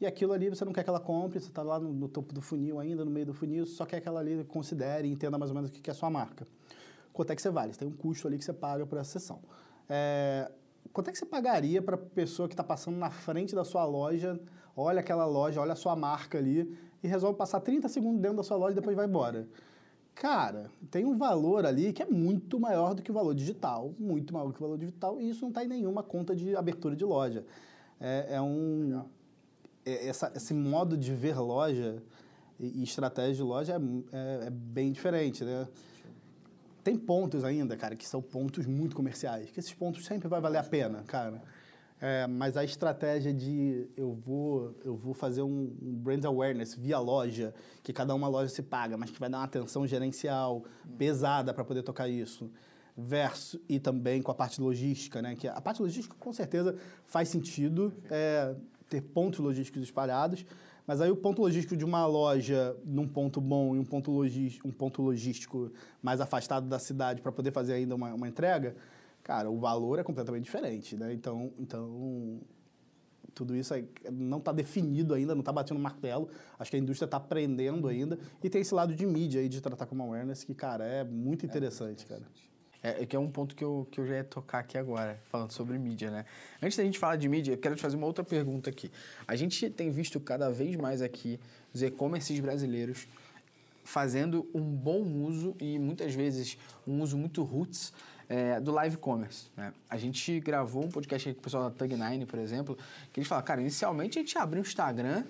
E 0.00 0.06
aquilo 0.06 0.32
ali 0.32 0.48
você 0.48 0.64
não 0.64 0.72
quer 0.72 0.82
que 0.82 0.88
ela 0.88 1.00
compre, 1.00 1.38
você 1.38 1.48
está 1.48 1.62
lá 1.62 1.78
no, 1.78 1.92
no 1.92 2.08
topo 2.08 2.32
do 2.32 2.40
funil 2.40 2.80
ainda, 2.80 3.04
no 3.04 3.10
meio 3.10 3.26
do 3.26 3.34
funil, 3.34 3.66
só 3.66 3.84
quer 3.84 4.00
que 4.00 4.08
ela 4.08 4.20
ali 4.20 4.44
considere 4.44 5.06
e 5.06 5.10
entenda 5.10 5.36
mais 5.36 5.50
ou 5.50 5.54
menos 5.54 5.70
o 5.70 5.72
que 5.72 5.90
é 5.90 5.92
a 5.92 5.94
sua 5.94 6.08
marca. 6.08 6.46
Quanto 7.12 7.32
é 7.32 7.36
que 7.36 7.42
você 7.42 7.50
vale? 7.50 7.72
Você 7.72 7.80
tem 7.80 7.88
um 7.88 7.92
custo 7.92 8.26
ali 8.26 8.38
que 8.38 8.44
você 8.44 8.52
paga 8.52 8.86
por 8.86 8.96
essa 8.98 9.10
sessão. 9.10 9.40
É, 9.88 10.50
quanto 10.92 11.08
é 11.08 11.12
que 11.12 11.18
você 11.18 11.26
pagaria 11.26 11.82
para 11.82 11.96
a 11.96 11.98
pessoa 11.98 12.48
que 12.48 12.54
está 12.54 12.64
passando 12.64 12.96
na 12.96 13.10
frente 13.10 13.54
da 13.54 13.64
sua 13.64 13.84
loja, 13.84 14.40
olha 14.74 15.00
aquela 15.00 15.26
loja, 15.26 15.60
olha 15.60 15.74
a 15.74 15.76
sua 15.76 15.94
marca 15.94 16.38
ali 16.38 16.78
e 17.02 17.08
resolve 17.08 17.36
passar 17.36 17.60
30 17.60 17.88
segundos 17.88 18.22
dentro 18.22 18.38
da 18.38 18.42
sua 18.42 18.56
loja 18.56 18.72
e 18.72 18.76
depois 18.76 18.96
vai 18.96 19.06
embora? 19.06 19.46
Cara, 20.14 20.70
tem 20.90 21.04
um 21.04 21.16
valor 21.16 21.64
ali 21.64 21.92
que 21.92 22.02
é 22.02 22.06
muito 22.06 22.60
maior 22.60 22.94
do 22.94 23.02
que 23.02 23.10
o 23.10 23.14
valor 23.14 23.34
digital, 23.34 23.94
muito 23.98 24.32
maior 24.32 24.48
do 24.48 24.52
que 24.52 24.60
o 24.60 24.62
valor 24.62 24.78
digital, 24.78 25.20
e 25.20 25.28
isso 25.28 25.42
não 25.42 25.48
está 25.48 25.64
em 25.64 25.68
nenhuma 25.68 26.02
conta 26.02 26.34
de 26.34 26.54
abertura 26.54 26.94
de 26.94 27.04
loja. 27.04 27.44
É, 27.98 28.34
é 28.34 28.40
um. 28.40 28.98
é- 28.98 29.19
essa- 30.06 30.32
esse 30.34 30.54
modo 30.54 30.96
de 30.96 31.14
ver 31.14 31.38
loja 31.38 32.02
e, 32.58 32.82
estratégia 32.82 33.34
de 33.36 33.42
loja 33.42 33.74
é, 33.74 34.16
é- 34.16 34.46
é 34.46 34.50
bem 34.50 34.92
diferente, 34.92 35.44
né? 35.44 35.66
Tem 36.82 36.96
pontos 36.96 37.44
ainda, 37.44 37.76
cara, 37.76 37.94
que 37.94 38.06
são 38.08 38.22
pontos 38.22 38.66
muito 38.66 38.96
comerciais, 38.96 39.50
que 39.50 39.60
esses 39.60 39.72
pontos 39.74 40.04
sempre 40.04 40.28
vai 40.28 40.40
valer 40.40 40.58
a 40.58 40.62
pena, 40.62 41.02
cara. 41.06 41.42
É, 42.02 42.26
mas 42.26 42.56
a 42.56 42.64
estratégia 42.64 43.34
de 43.34 43.86
eu 43.94 44.14
vou, 44.14 44.74
eu 44.82 44.96
vou 44.96 45.12
fazer 45.12 45.42
um, 45.42 45.70
um 45.82 45.92
brand 45.94 46.24
awareness 46.24 46.74
via 46.74 46.98
loja, 46.98 47.52
que 47.82 47.92
cada 47.92 48.14
uma 48.14 48.26
loja 48.26 48.48
se 48.48 48.62
paga, 48.62 48.96
mas 48.96 49.10
que 49.10 49.20
vai 49.20 49.28
dar 49.28 49.36
uma 49.38 49.44
atenção 49.44 49.86
gerencial 49.86 50.64
pesada 50.96 51.52
para 51.52 51.62
poder 51.62 51.82
tocar 51.82 52.08
isso. 52.08 52.50
Verso, 52.96 53.60
e 53.68 53.78
também 53.78 54.22
com 54.22 54.30
a 54.30 54.34
parte 54.34 54.60
logística, 54.62 55.20
né? 55.20 55.34
Que 55.36 55.46
a 55.46 55.60
parte 55.60 55.82
logística 55.82 56.16
com 56.18 56.32
certeza 56.32 56.74
faz 57.06 57.28
sentido 57.28 57.92
é, 58.10 58.54
ter 58.90 59.00
pontos 59.00 59.38
logísticos 59.38 59.82
espalhados, 59.82 60.44
mas 60.86 61.00
aí 61.00 61.10
o 61.10 61.16
ponto 61.16 61.40
logístico 61.40 61.76
de 61.76 61.84
uma 61.84 62.04
loja 62.04 62.76
num 62.84 63.06
ponto 63.06 63.40
bom 63.40 63.76
e 63.76 63.78
um 63.78 63.84
ponto, 63.84 64.10
logis, 64.10 64.58
um 64.64 64.72
ponto 64.72 65.00
logístico 65.00 65.70
mais 66.02 66.20
afastado 66.20 66.68
da 66.68 66.78
cidade 66.78 67.22
para 67.22 67.30
poder 67.30 67.52
fazer 67.52 67.74
ainda 67.74 67.94
uma, 67.94 68.12
uma 68.12 68.28
entrega, 68.28 68.74
cara, 69.22 69.48
o 69.48 69.58
valor 69.58 70.00
é 70.00 70.02
completamente 70.02 70.44
diferente, 70.44 70.96
né? 70.96 71.12
Então, 71.14 71.52
então 71.58 72.40
tudo 73.32 73.54
isso 73.54 73.72
aí 73.72 73.88
não 74.10 74.38
está 74.38 74.50
definido 74.50 75.14
ainda, 75.14 75.32
não 75.34 75.40
está 75.40 75.52
batendo 75.52 75.78
martelo. 75.78 76.28
Acho 76.58 76.72
que 76.72 76.76
a 76.76 76.80
indústria 76.80 77.06
está 77.06 77.18
aprendendo 77.18 77.86
ainda. 77.86 78.18
E 78.42 78.50
tem 78.50 78.60
esse 78.60 78.74
lado 78.74 78.92
de 78.92 79.06
mídia 79.06 79.40
aí, 79.40 79.48
de 79.48 79.60
tratar 79.60 79.86
como 79.86 80.02
awareness, 80.02 80.42
que, 80.42 80.54
cara, 80.54 80.84
é 80.84 81.04
muito 81.04 81.46
interessante, 81.46 82.04
cara. 82.04 82.22
É, 82.82 83.02
é 83.02 83.06
que 83.06 83.14
é 83.14 83.18
um 83.18 83.30
ponto 83.30 83.54
que 83.54 83.62
eu, 83.62 83.86
que 83.90 84.00
eu 84.00 84.06
já 84.06 84.16
ia 84.16 84.24
tocar 84.24 84.60
aqui 84.60 84.78
agora, 84.78 85.20
falando 85.30 85.52
sobre 85.52 85.78
mídia, 85.78 86.10
né? 86.10 86.24
Antes 86.62 86.76
da 86.76 86.84
gente 86.84 86.98
falar 86.98 87.16
de 87.16 87.28
mídia, 87.28 87.52
eu 87.52 87.58
quero 87.58 87.76
te 87.76 87.82
fazer 87.82 87.96
uma 87.96 88.06
outra 88.06 88.24
pergunta 88.24 88.70
aqui. 88.70 88.90
A 89.26 89.36
gente 89.36 89.68
tem 89.70 89.90
visto 89.90 90.18
cada 90.18 90.50
vez 90.50 90.76
mais 90.76 91.02
aqui 91.02 91.38
os 91.74 91.82
e-commerces 91.82 92.38
brasileiros 92.40 93.06
fazendo 93.84 94.48
um 94.54 94.62
bom 94.62 95.02
uso 95.02 95.54
e 95.60 95.78
muitas 95.78 96.14
vezes 96.14 96.56
um 96.86 97.00
uso 97.00 97.16
muito 97.16 97.42
roots 97.42 97.92
é, 98.28 98.60
do 98.60 98.70
live 98.70 98.96
commerce. 98.96 99.50
Né? 99.56 99.72
A 99.88 99.96
gente 99.96 100.38
gravou 100.40 100.84
um 100.84 100.88
podcast 100.88 101.28
aqui 101.28 101.34
com 101.34 101.40
o 101.40 101.44
pessoal 101.44 101.68
da 101.68 101.76
Tug9, 101.76 102.26
por 102.26 102.38
exemplo, 102.38 102.78
que 103.12 103.18
eles 103.18 103.28
falaram, 103.28 103.46
cara, 103.46 103.60
inicialmente 103.60 104.18
a 104.18 104.22
gente 104.22 104.38
abriu 104.38 104.62
o 104.62 104.66
Instagram, 104.66 105.24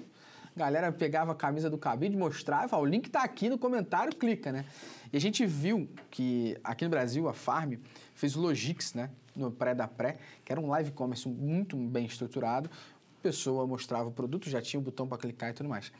galera 0.61 0.93
pegava 0.93 1.33
a 1.33 1.35
camisa 1.35 1.71
do 1.71 1.79
cabide, 1.79 2.15
mostrava 2.15 2.77
o 2.77 2.85
link 2.85 3.09
tá 3.09 3.23
aqui 3.23 3.49
no 3.49 3.57
comentário, 3.57 4.15
clica, 4.15 4.53
né? 4.53 4.67
E 5.11 5.17
a 5.17 5.21
gente 5.21 5.47
viu 5.47 5.89
que 6.11 6.57
aqui 6.63 6.85
no 6.85 6.91
Brasil, 6.91 7.29
a 7.29 7.33
Farm 7.33 7.75
fez 8.15 8.37
o 8.37 8.41
Logix, 8.41 8.93
né? 8.93 9.11
No 9.35 9.51
pré 9.51 9.75
da 9.75 9.89
pré, 9.89 10.19
que 10.45 10.53
era 10.53 10.61
um 10.61 10.69
live 10.69 10.91
commerce 10.91 11.27
muito 11.27 11.77
bem 11.77 12.05
estruturado. 12.05 12.71
A 13.19 13.23
pessoa 13.23 13.67
mostrava 13.67 14.11
o 14.11 14.13
produto, 14.13 14.51
já 14.51 14.61
tinha 14.61 14.79
o 14.79 14.83
botão 14.83 15.07
para 15.07 15.17
clicar 15.17 15.51
e 15.51 15.53
tudo 15.55 15.69
mais. 15.69 15.91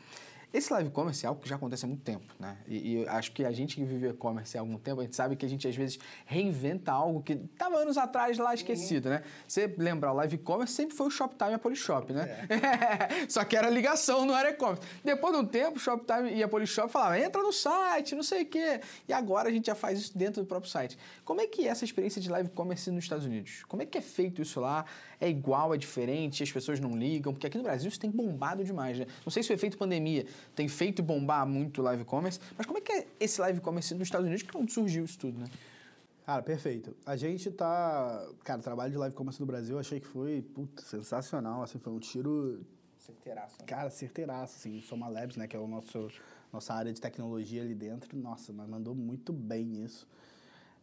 Esse 0.53 0.73
live 0.73 0.89
commerce 0.89 1.25
é 1.25 1.29
algo 1.29 1.41
que 1.41 1.47
já 1.47 1.55
acontece 1.55 1.85
há 1.85 1.87
muito 1.87 2.03
tempo, 2.03 2.33
né? 2.37 2.57
E, 2.67 2.97
e 2.97 3.07
acho 3.07 3.31
que 3.31 3.45
a 3.45 3.51
gente 3.53 3.75
que 3.75 3.85
vive 3.85 4.09
e-commerce 4.09 4.57
há 4.57 4.61
algum 4.61 4.77
tempo, 4.77 4.99
a 4.99 5.03
gente 5.03 5.15
sabe 5.15 5.37
que 5.37 5.45
a 5.45 5.49
gente 5.49 5.65
às 5.65 5.75
vezes 5.75 5.97
reinventa 6.25 6.91
algo 6.91 7.21
que 7.23 7.33
estava 7.33 7.77
anos 7.77 7.97
atrás 7.97 8.37
lá 8.37 8.53
esquecido, 8.53 9.09
né? 9.09 9.23
Você 9.47 9.73
lembra, 9.77 10.11
o 10.11 10.15
live 10.15 10.37
commerce 10.39 10.73
sempre 10.73 10.95
foi 10.95 11.07
o 11.07 11.09
Shoptime 11.09 11.51
e 11.51 11.53
a 11.53 11.59
Polishop, 11.59 12.11
né? 12.11 12.47
Só 13.29 13.45
que 13.45 13.55
era 13.55 13.69
ligação, 13.69 14.25
não 14.25 14.37
era 14.37 14.49
e-commerce. 14.49 14.81
Depois 15.03 15.33
de 15.33 15.39
um 15.39 15.45
tempo, 15.45 15.77
o 15.77 15.79
Shoptime 15.79 16.33
e 16.33 16.43
a 16.43 16.47
Polishop 16.49 16.91
falavam, 16.91 17.17
entra 17.17 17.41
no 17.41 17.53
site, 17.53 18.13
não 18.13 18.23
sei 18.23 18.43
o 18.43 18.45
quê. 18.45 18.81
E 19.07 19.13
agora 19.13 19.47
a 19.47 19.51
gente 19.51 19.67
já 19.67 19.75
faz 19.75 19.99
isso 19.99 20.17
dentro 20.17 20.41
do 20.41 20.45
próprio 20.45 20.69
site. 20.69 20.97
Como 21.23 21.39
é 21.39 21.47
que 21.47 21.65
é 21.65 21.69
essa 21.69 21.85
experiência 21.85 22.19
de 22.19 22.29
live 22.29 22.49
commerce 22.49 22.91
nos 22.91 23.05
Estados 23.05 23.25
Unidos? 23.25 23.63
Como 23.69 23.81
é 23.83 23.85
que 23.85 23.97
é 23.97 24.01
feito 24.01 24.41
isso 24.41 24.59
lá? 24.59 24.83
É 25.19 25.29
igual, 25.29 25.73
é 25.73 25.77
diferente, 25.77 26.43
as 26.43 26.51
pessoas 26.51 26.79
não 26.79 26.97
ligam? 26.97 27.31
Porque 27.31 27.47
aqui 27.47 27.57
no 27.57 27.63
Brasil 27.63 27.87
isso 27.87 27.99
tem 27.99 28.09
bombado 28.09 28.63
demais, 28.63 28.99
né? 28.99 29.05
Não 29.23 29.31
sei 29.31 29.43
se 29.43 29.51
o 29.51 29.53
efeito 29.53 29.77
pandemia 29.77 30.25
tem 30.55 30.67
feito 30.67 31.01
bombar 31.03 31.45
muito 31.45 31.81
o 31.81 31.83
live 31.83 32.03
commerce, 32.05 32.39
mas 32.57 32.65
como 32.65 32.77
é 32.77 32.81
que 32.81 32.91
é 32.91 33.07
esse 33.19 33.39
live 33.41 33.59
commerce 33.61 33.93
nos 33.93 34.03
Estados 34.03 34.25
Unidos 34.27 34.43
que 34.43 34.55
é 34.55 34.59
onde 34.59 34.71
surgiu 34.71 35.03
isso 35.05 35.17
tudo, 35.19 35.39
né? 35.39 35.45
Cara, 36.25 36.41
perfeito. 36.43 36.95
A 37.05 37.15
gente 37.17 37.49
tá. 37.51 38.25
Cara, 38.43 38.59
o 38.59 38.63
trabalho 38.63 38.91
de 38.91 38.97
live 38.97 39.15
commerce 39.15 39.39
do 39.39 39.45
Brasil 39.45 39.75
eu 39.75 39.79
achei 39.79 39.99
que 39.99 40.07
foi 40.07 40.41
puta, 40.41 40.81
sensacional. 40.83 41.63
Assim, 41.63 41.79
foi 41.79 41.91
um 41.91 41.99
tiro, 41.99 42.63
Certeiraço. 42.97 43.55
né? 43.59 43.65
cara, 43.65 43.89
certeiraço. 43.89 44.55
Assim, 44.57 44.81
Soma 44.81 45.09
Labs, 45.09 45.35
né, 45.35 45.47
que 45.47 45.57
é 45.57 45.59
nosso, 45.59 46.09
nossa 46.53 46.73
área 46.73 46.93
de 46.93 47.01
tecnologia 47.01 47.63
ali 47.63 47.73
dentro. 47.73 48.17
Nossa, 48.17 48.53
mas 48.53 48.69
mandou 48.69 48.93
muito 48.95 49.33
bem 49.33 49.83
isso. 49.83 50.07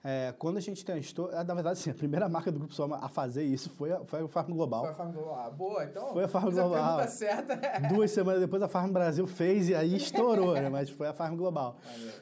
É, 0.03 0.33
quando 0.39 0.59
a 0.59 0.61
gente 0.61 0.85
testou, 0.85 1.33
é, 1.33 1.43
na 1.43 1.55
verdade, 1.55 1.79
sim, 1.79 1.91
a 1.91 1.95
primeira 1.95 2.29
marca 2.29 2.53
do 2.53 2.59
Grupo 2.59 2.73
Soma 2.73 2.99
a 2.99 3.09
fazer 3.09 3.43
isso 3.43 3.69
foi 3.71 3.93
a, 3.93 4.05
foi 4.05 4.23
a 4.23 4.29
Farm 4.29 4.53
Global. 4.53 4.83
Foi 4.83 4.91
a 4.91 4.95
Farm 4.95 5.13
Global. 5.13 5.39
Ah, 5.39 5.51
boa, 5.51 5.85
então. 5.85 6.13
Foi 6.13 6.25
a 6.25 6.29
Farm 6.29 6.51
Global. 6.51 7.01
A 7.01 7.09
certa. 7.09 7.57
Duas 7.93 8.11
semanas 8.13 8.41
depois 8.41 8.63
a 8.63 8.69
Farm 8.69 8.93
Brasil 8.93 9.27
fez 9.27 9.69
e 9.69 9.75
aí 9.75 9.97
estourou, 9.97 10.55
né? 10.55 10.69
Mas 10.69 10.89
foi 10.89 11.09
a 11.09 11.13
Farm 11.13 11.37
Global. 11.37 11.77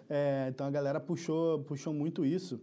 É, 0.08 0.46
então 0.48 0.66
a 0.66 0.70
galera 0.70 0.98
puxou, 0.98 1.60
puxou 1.64 1.92
muito 1.92 2.24
isso. 2.24 2.60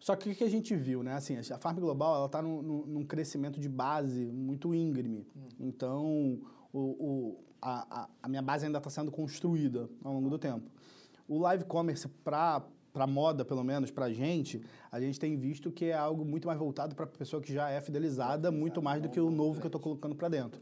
Só 0.00 0.16
que 0.16 0.30
o 0.30 0.34
que 0.34 0.44
a 0.44 0.50
gente 0.50 0.74
viu, 0.74 1.02
né? 1.02 1.14
Assim, 1.14 1.38
a 1.38 1.58
Farm 1.58 1.78
Global 1.78 2.16
ela 2.16 2.26
está 2.26 2.42
num, 2.42 2.62
num 2.62 3.04
crescimento 3.04 3.60
de 3.60 3.68
base 3.68 4.26
muito 4.26 4.74
íngreme. 4.74 5.26
Então, 5.60 6.40
o, 6.72 6.80
o, 6.80 7.44
a, 7.62 8.08
a 8.22 8.28
minha 8.28 8.42
base 8.42 8.66
ainda 8.66 8.78
está 8.78 8.90
sendo 8.90 9.12
construída 9.12 9.88
ao 10.02 10.12
longo 10.12 10.28
do 10.28 10.38
tempo. 10.38 10.70
O 11.28 11.38
live 11.38 11.64
commerce 11.64 12.06
para 12.22 12.62
para 12.96 13.06
moda, 13.06 13.44
pelo 13.44 13.62
menos, 13.62 13.90
para 13.90 14.06
a 14.06 14.10
gente, 14.10 14.58
a 14.90 14.98
gente 14.98 15.20
tem 15.20 15.36
visto 15.36 15.70
que 15.70 15.84
é 15.84 15.92
algo 15.92 16.24
muito 16.24 16.46
mais 16.46 16.58
voltado 16.58 16.94
para 16.94 17.04
a 17.04 17.08
pessoa 17.08 17.42
que 17.42 17.52
já 17.52 17.68
é 17.68 17.78
fidelizada, 17.78 18.50
muito 18.50 18.80
mais 18.80 19.02
do 19.02 19.10
que 19.10 19.20
o 19.20 19.30
novo 19.30 19.60
que 19.60 19.66
eu 19.66 19.68
estou 19.68 19.78
colocando 19.78 20.14
para 20.14 20.30
dentro. 20.30 20.58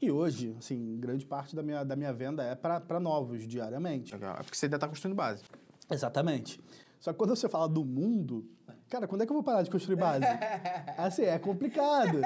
E 0.00 0.10
hoje, 0.10 0.56
assim, 0.58 0.96
grande 0.98 1.26
parte 1.26 1.54
da 1.54 1.62
minha, 1.62 1.84
da 1.84 1.94
minha 1.94 2.10
venda 2.10 2.42
é 2.42 2.54
para 2.54 2.98
novos, 2.98 3.46
diariamente. 3.46 4.14
Legal. 4.14 4.36
É 4.40 4.42
porque 4.42 4.56
você 4.56 4.64
ainda 4.64 4.78
está 4.78 4.88
construindo 4.88 5.14
base. 5.14 5.44
Exatamente. 5.90 6.58
Só 6.98 7.12
que 7.12 7.18
quando 7.18 7.36
você 7.36 7.46
fala 7.50 7.68
do 7.68 7.84
mundo, 7.84 8.46
cara, 8.88 9.06
quando 9.06 9.20
é 9.20 9.26
que 9.26 9.30
eu 9.30 9.34
vou 9.34 9.44
parar 9.44 9.60
de 9.60 9.70
construir 9.70 9.96
base? 9.96 10.24
Assim, 10.96 11.24
é 11.24 11.38
complicado. 11.38 12.18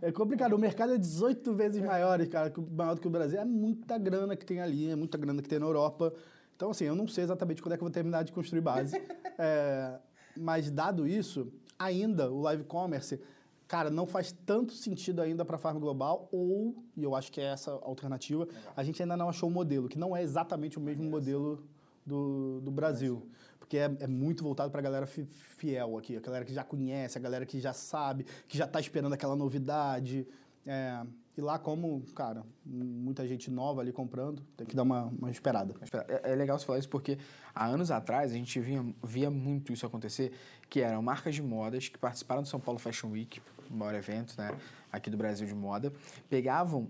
É 0.00 0.10
complicado. 0.10 0.54
O 0.54 0.58
mercado 0.58 0.94
é 0.94 0.96
18 0.96 1.52
vezes 1.52 1.82
maior, 1.82 2.26
cara, 2.28 2.50
maior 2.72 2.94
do 2.94 3.02
que 3.02 3.08
o 3.08 3.10
Brasil. 3.10 3.38
É 3.38 3.44
muita 3.44 3.98
grana 3.98 4.34
que 4.34 4.46
tem 4.46 4.62
ali, 4.62 4.88
é 4.88 4.96
muita 4.96 5.18
grana 5.18 5.42
que 5.42 5.48
tem 5.50 5.58
na 5.58 5.66
Europa. 5.66 6.14
Então, 6.56 6.70
assim, 6.70 6.84
eu 6.84 6.94
não 6.94 7.06
sei 7.08 7.24
exatamente 7.24 7.60
quando 7.62 7.72
é 7.72 7.76
que 7.76 7.82
eu 7.82 7.86
vou 7.86 7.92
terminar 7.92 8.22
de 8.24 8.32
construir 8.32 8.60
base. 8.60 8.94
É, 9.36 9.98
mas, 10.36 10.70
dado 10.70 11.08
isso, 11.08 11.52
ainda 11.76 12.30
o 12.30 12.40
live 12.42 12.62
commerce, 12.62 13.20
cara, 13.66 13.90
não 13.90 14.06
faz 14.06 14.30
tanto 14.46 14.72
sentido 14.72 15.20
ainda 15.20 15.44
para 15.44 15.56
a 15.56 15.58
Farm 15.58 15.80
Global, 15.80 16.28
ou, 16.30 16.84
e 16.96 17.02
eu 17.02 17.16
acho 17.16 17.32
que 17.32 17.40
é 17.40 17.46
essa 17.46 17.72
a 17.72 17.74
alternativa, 17.84 18.46
a 18.76 18.84
gente 18.84 19.02
ainda 19.02 19.16
não 19.16 19.28
achou 19.28 19.48
o 19.48 19.52
modelo, 19.52 19.88
que 19.88 19.98
não 19.98 20.16
é 20.16 20.22
exatamente 20.22 20.78
o 20.78 20.80
mesmo 20.80 21.02
modelo 21.02 21.66
do, 22.06 22.60
do 22.60 22.70
Brasil. 22.70 23.28
Porque 23.58 23.76
é, 23.76 23.90
é 23.98 24.06
muito 24.06 24.44
voltado 24.44 24.70
para 24.70 24.78
a 24.78 24.82
galera 24.84 25.04
fi- 25.04 25.24
fiel 25.24 25.98
aqui, 25.98 26.16
a 26.16 26.20
galera 26.20 26.44
que 26.44 26.54
já 26.54 26.62
conhece, 26.62 27.18
a 27.18 27.20
galera 27.20 27.44
que 27.44 27.58
já 27.58 27.72
sabe, 27.72 28.24
que 28.46 28.56
já 28.56 28.66
está 28.66 28.78
esperando 28.78 29.14
aquela 29.14 29.34
novidade. 29.34 30.28
É, 30.64 31.02
e 31.36 31.40
lá, 31.40 31.58
como, 31.58 32.00
cara, 32.14 32.44
muita 32.64 33.26
gente 33.26 33.50
nova 33.50 33.80
ali 33.80 33.92
comprando, 33.92 34.40
tem 34.56 34.64
que 34.66 34.76
dar 34.76 34.84
uma, 34.84 35.06
uma 35.06 35.30
esperada. 35.30 35.74
É, 36.08 36.32
é 36.32 36.34
legal 36.36 36.58
você 36.58 36.64
falar 36.64 36.78
isso 36.78 36.88
porque 36.88 37.18
há 37.52 37.66
anos 37.66 37.90
atrás 37.90 38.30
a 38.30 38.34
gente 38.34 38.60
via, 38.60 38.84
via 39.02 39.30
muito 39.30 39.72
isso 39.72 39.84
acontecer, 39.84 40.32
que 40.70 40.80
eram 40.80 41.02
marcas 41.02 41.34
de 41.34 41.42
modas 41.42 41.88
que 41.88 41.98
participaram 41.98 42.42
do 42.42 42.48
São 42.48 42.60
Paulo 42.60 42.78
Fashion 42.78 43.10
Week, 43.10 43.42
o 43.68 43.74
maior 43.74 43.94
evento 43.94 44.34
né, 44.38 44.56
aqui 44.92 45.10
do 45.10 45.16
Brasil 45.16 45.46
de 45.46 45.54
moda, 45.54 45.92
pegavam 46.30 46.88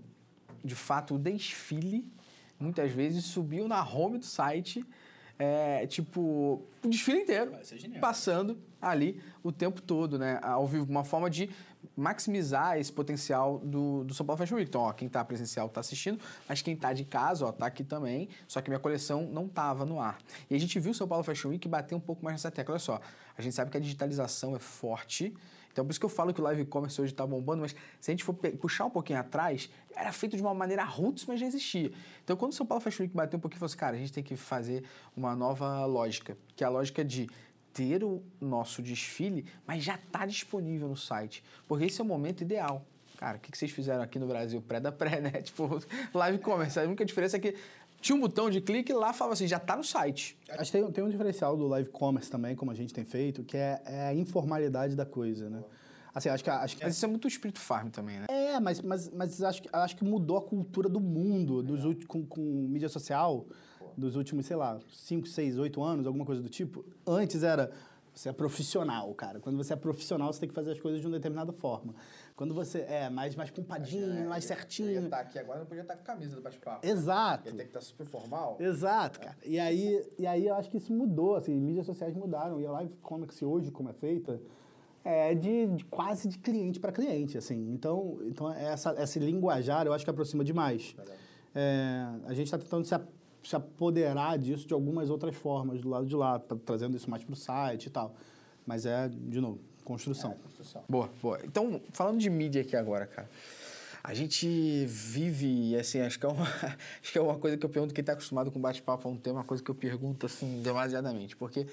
de 0.63 0.75
fato 0.75 1.15
o 1.15 1.19
desfile, 1.19 2.07
muitas 2.59 2.91
vezes 2.91 3.25
subiam 3.25 3.67
na 3.67 3.83
home 3.83 4.19
do 4.19 4.25
site, 4.25 4.85
é, 5.39 5.85
tipo, 5.87 6.61
o 6.83 6.87
desfile 6.87 7.19
inteiro, 7.21 7.51
passando 7.99 8.57
ali 8.81 9.21
o 9.43 9.51
tempo 9.51 9.81
todo, 9.81 10.17
né, 10.19 10.39
ao 10.41 10.65
vivo, 10.67 10.89
uma 10.89 11.03
forma 11.03 11.29
de 11.29 11.49
maximizar 11.95 12.77
esse 12.77 12.91
potencial 12.91 13.59
do, 13.59 14.03
do 14.03 14.13
São 14.13 14.25
Paulo 14.25 14.37
Fashion 14.37 14.55
Week. 14.55 14.69
Então, 14.69 14.81
ó, 14.81 14.93
quem 14.93 15.09
tá 15.09 15.23
presencial 15.23 15.69
tá 15.69 15.79
assistindo, 15.79 16.19
mas 16.47 16.61
quem 16.61 16.75
tá 16.75 16.93
de 16.93 17.05
casa, 17.05 17.45
ó, 17.45 17.51
tá 17.51 17.65
aqui 17.65 17.83
também, 17.83 18.29
só 18.47 18.61
que 18.61 18.69
minha 18.69 18.79
coleção 18.79 19.27
não 19.31 19.47
tava 19.47 19.85
no 19.85 19.99
ar. 19.99 20.17
E 20.49 20.55
a 20.55 20.59
gente 20.59 20.79
viu 20.79 20.91
o 20.91 20.95
São 20.95 21.07
Paulo 21.07 21.23
Fashion 21.23 21.49
Week 21.49 21.67
bater 21.67 21.95
um 21.95 21.99
pouco 21.99 22.23
mais 22.23 22.35
nessa 22.35 22.51
tecla. 22.51 22.73
Olha 22.73 22.79
só, 22.79 22.99
a 23.37 23.41
gente 23.41 23.53
sabe 23.53 23.71
que 23.71 23.77
a 23.77 23.79
digitalização 23.79 24.55
é 24.55 24.59
forte, 24.59 25.33
então 25.75 25.83
por 25.83 25.91
isso 25.91 25.99
que 25.99 26.05
eu 26.05 26.09
falo 26.09 26.33
que 26.33 26.39
o 26.39 26.43
live 26.45 26.63
commerce 26.63 27.01
hoje 27.01 27.13
tá 27.13 27.27
bombando, 27.27 27.61
mas 27.61 27.75
se 27.99 28.09
a 28.09 28.13
gente 28.13 28.23
for 28.23 28.33
puxar 28.33 28.85
um 28.85 28.89
pouquinho 28.89 29.19
atrás, 29.19 29.69
era 29.93 30.09
feito 30.13 30.37
de 30.37 30.41
uma 30.41 30.53
maneira 30.53 30.85
roots, 30.85 31.25
mas 31.25 31.37
já 31.37 31.45
existia. 31.45 31.91
Então 32.23 32.37
quando 32.37 32.53
o 32.53 32.55
São 32.55 32.65
Paulo 32.65 32.81
Fashion 32.81 33.03
Week 33.03 33.13
bateu 33.13 33.37
um 33.37 33.41
pouquinho, 33.41 33.59
falou 33.59 33.67
assim, 33.67 33.77
cara, 33.77 33.97
a 33.97 33.99
gente 33.99 34.13
tem 34.13 34.23
que 34.23 34.37
fazer 34.37 34.85
uma 35.17 35.35
nova 35.35 35.85
lógica, 35.85 36.37
que 36.55 36.63
é 36.63 36.67
a 36.67 36.69
lógica 36.69 37.03
de 37.03 37.29
ter 37.75 38.03
o 38.05 38.23
nosso 38.39 38.81
desfile, 38.81 39.45
mas 39.67 39.83
já 39.83 39.95
está 39.95 40.25
disponível 40.25 40.87
no 40.87 40.95
site. 40.95 41.43
Porque 41.67 41.83
esse 41.85 41.99
é 41.99 42.03
o 42.03 42.07
momento 42.07 42.41
ideal. 42.41 42.85
Cara, 43.17 43.37
o 43.37 43.39
que 43.39 43.51
que 43.51 43.57
vocês 43.57 43.69
fizeram 43.71 44.01
aqui 44.01 44.17
no 44.17 44.25
Brasil? 44.27 44.61
Pré 44.61 44.79
da 44.79 44.91
pré, 44.93 45.19
né? 45.19 45.29
Tipo, 45.43 45.79
live 46.13 46.39
commerce. 46.39 46.79
A 46.79 46.83
única 46.83 47.03
diferença 47.05 47.35
é 47.35 47.39
que 47.39 47.53
tinha 48.01 48.15
um 48.15 48.19
botão 48.21 48.49
de 48.49 48.61
clique 48.61 48.91
e 48.91 48.95
lá 48.95 49.11
falava 49.11 49.33
assim, 49.33 49.45
já 49.47 49.57
está 49.57 49.75
no 49.75 49.83
site. 49.83 50.37
Acho 50.49 50.71
que 50.71 50.77
tem, 50.77 50.91
tem 50.91 51.03
um 51.03 51.09
diferencial 51.09 51.57
do 51.57 51.67
live 51.67 51.89
commerce 51.89 52.31
também, 52.31 52.55
como 52.55 52.71
a 52.71 52.75
gente 52.75 52.93
tem 52.93 53.03
feito, 53.03 53.43
que 53.43 53.57
é, 53.57 53.81
é 53.85 54.07
a 54.07 54.13
informalidade 54.13 54.95
da 54.95 55.05
coisa, 55.05 55.49
né? 55.49 55.61
Assim, 56.13 56.29
acho 56.29 56.43
que, 56.45 56.49
acho 56.49 56.77
que 56.77 56.83
Mas 56.85 56.95
isso 56.95 57.03
é 57.03 57.09
muito 57.09 57.25
o 57.25 57.27
espírito 57.27 57.59
farm 57.59 57.89
também, 57.89 58.19
né? 58.19 58.25
É, 58.29 58.57
mas, 58.57 58.79
mas, 58.81 59.09
mas 59.09 59.43
acho, 59.43 59.61
que, 59.61 59.69
acho 59.73 59.97
que 59.97 60.03
mudou 60.05 60.37
a 60.37 60.41
cultura 60.41 60.87
do 60.87 61.01
mundo 61.01 61.61
dos 61.61 61.83
ulti- 61.83 62.05
com, 62.05 62.25
com 62.25 62.41
mídia 62.41 62.87
social 62.87 63.45
dos 63.97 64.15
últimos, 64.15 64.45
sei 64.45 64.55
lá, 64.55 64.79
5, 64.91 65.27
6, 65.27 65.57
8 65.57 65.83
anos, 65.83 66.07
alguma 66.07 66.25
coisa 66.25 66.41
do 66.41 66.49
tipo. 66.49 66.85
Antes 67.05 67.43
era 67.43 67.71
você 68.15 68.29
é 68.29 68.33
profissional, 68.33 69.13
cara. 69.13 69.41
Quando 69.41 69.57
você 69.57 69.73
é 69.73 69.75
profissional, 69.75 70.31
você 70.31 70.39
tem 70.39 70.47
que 70.47 70.55
fazer 70.55 70.71
as 70.71 70.79
coisas 70.79 71.01
de 71.01 71.05
uma 71.05 71.17
determinada 71.17 71.51
forma. 71.51 71.93
Quando 72.33 72.53
você 72.53 72.79
é 72.87 73.09
mais, 73.09 73.35
mais 73.35 73.51
pompadinho, 73.51 74.29
mais 74.29 74.45
Eu 74.45 74.51
ia 74.51 74.57
certinho. 74.57 75.03
estar 75.03 75.19
aqui 75.19 75.37
agora, 75.37 75.59
eu 75.59 75.65
podia 75.65 75.81
estar 75.81 75.95
com 75.95 76.01
a 76.01 76.05
camisa 76.05 76.35
do 76.35 76.41
bate-papo. 76.41 76.87
Exato. 76.87 77.49
Ia 77.49 77.53
ter 77.53 77.63
que 77.63 77.69
estar 77.69 77.81
super 77.81 78.05
formal. 78.05 78.55
Exato, 78.59 79.19
cara. 79.19 79.35
E 79.43 79.59
aí, 79.59 80.01
e 80.17 80.25
aí 80.25 80.47
eu 80.47 80.55
acho 80.55 80.69
que 80.69 80.77
isso 80.77 80.93
mudou, 80.93 81.35
assim, 81.35 81.53
mídias 81.59 81.85
sociais 81.85 82.15
mudaram. 82.15 82.61
E 82.61 82.65
a 82.65 82.71
live 82.71 82.93
commerce 83.01 83.43
hoje, 83.43 83.69
como 83.69 83.89
é 83.89 83.93
feita, 83.93 84.41
é 85.03 85.35
de, 85.35 85.67
de 85.67 85.83
quase 85.83 86.29
de 86.29 86.37
cliente 86.37 86.79
para 86.79 86.93
cliente, 86.93 87.37
assim. 87.37 87.69
Então, 87.73 88.19
então 88.23 88.49
essa, 88.53 88.95
esse 89.01 89.19
linguajar 89.19 89.85
eu 89.85 89.93
acho 89.93 90.05
que 90.05 90.09
aproxima 90.09 90.43
demais. 90.43 90.95
É, 91.53 92.05
a 92.25 92.33
gente 92.33 92.45
está 92.45 92.57
tentando 92.57 92.85
se, 92.85 92.95
se 93.45 93.55
apoderar 93.55 94.37
disso 94.37 94.67
de 94.67 94.73
algumas 94.73 95.09
outras 95.09 95.35
formas 95.35 95.81
do 95.81 95.89
lado 95.89 96.05
de 96.05 96.15
lá, 96.15 96.39
tá 96.39 96.55
trazendo 96.65 96.97
isso 96.97 97.09
mais 97.09 97.23
para 97.23 97.33
o 97.33 97.35
site 97.35 97.85
e 97.87 97.89
tal. 97.89 98.15
Mas 98.65 98.85
é, 98.85 99.07
de 99.09 99.39
novo, 99.39 99.59
construção. 99.83 100.31
Construção. 100.43 100.83
Boa, 100.89 101.09
boa. 101.21 101.39
Então, 101.43 101.79
falando 101.91 102.19
de 102.19 102.29
mídia 102.29 102.61
aqui 102.61 102.75
agora, 102.75 103.05
cara. 103.05 103.29
A 104.03 104.13
gente 104.13 104.85
vive, 104.85 105.75
assim, 105.75 105.99
acho 105.99 106.19
que 106.19 106.25
é 106.25 106.29
uma, 106.29 106.43
acho 107.01 107.11
que 107.11 107.17
é 107.17 107.21
uma 107.21 107.37
coisa 107.39 107.57
que 107.57 107.65
eu 107.65 107.69
pergunto 107.69 107.93
quem 107.93 108.01
está 108.03 108.13
acostumado 108.13 108.51
com 108.51 108.59
bate-papo 108.59 109.07
há 109.07 109.11
um 109.11 109.17
tempo, 109.17 109.37
uma 109.37 109.43
coisa 109.43 109.63
que 109.63 109.69
eu 109.69 109.75
pergunto, 109.75 110.25
assim, 110.27 110.61
demasiadamente. 110.61 111.35
Porque, 111.35 111.65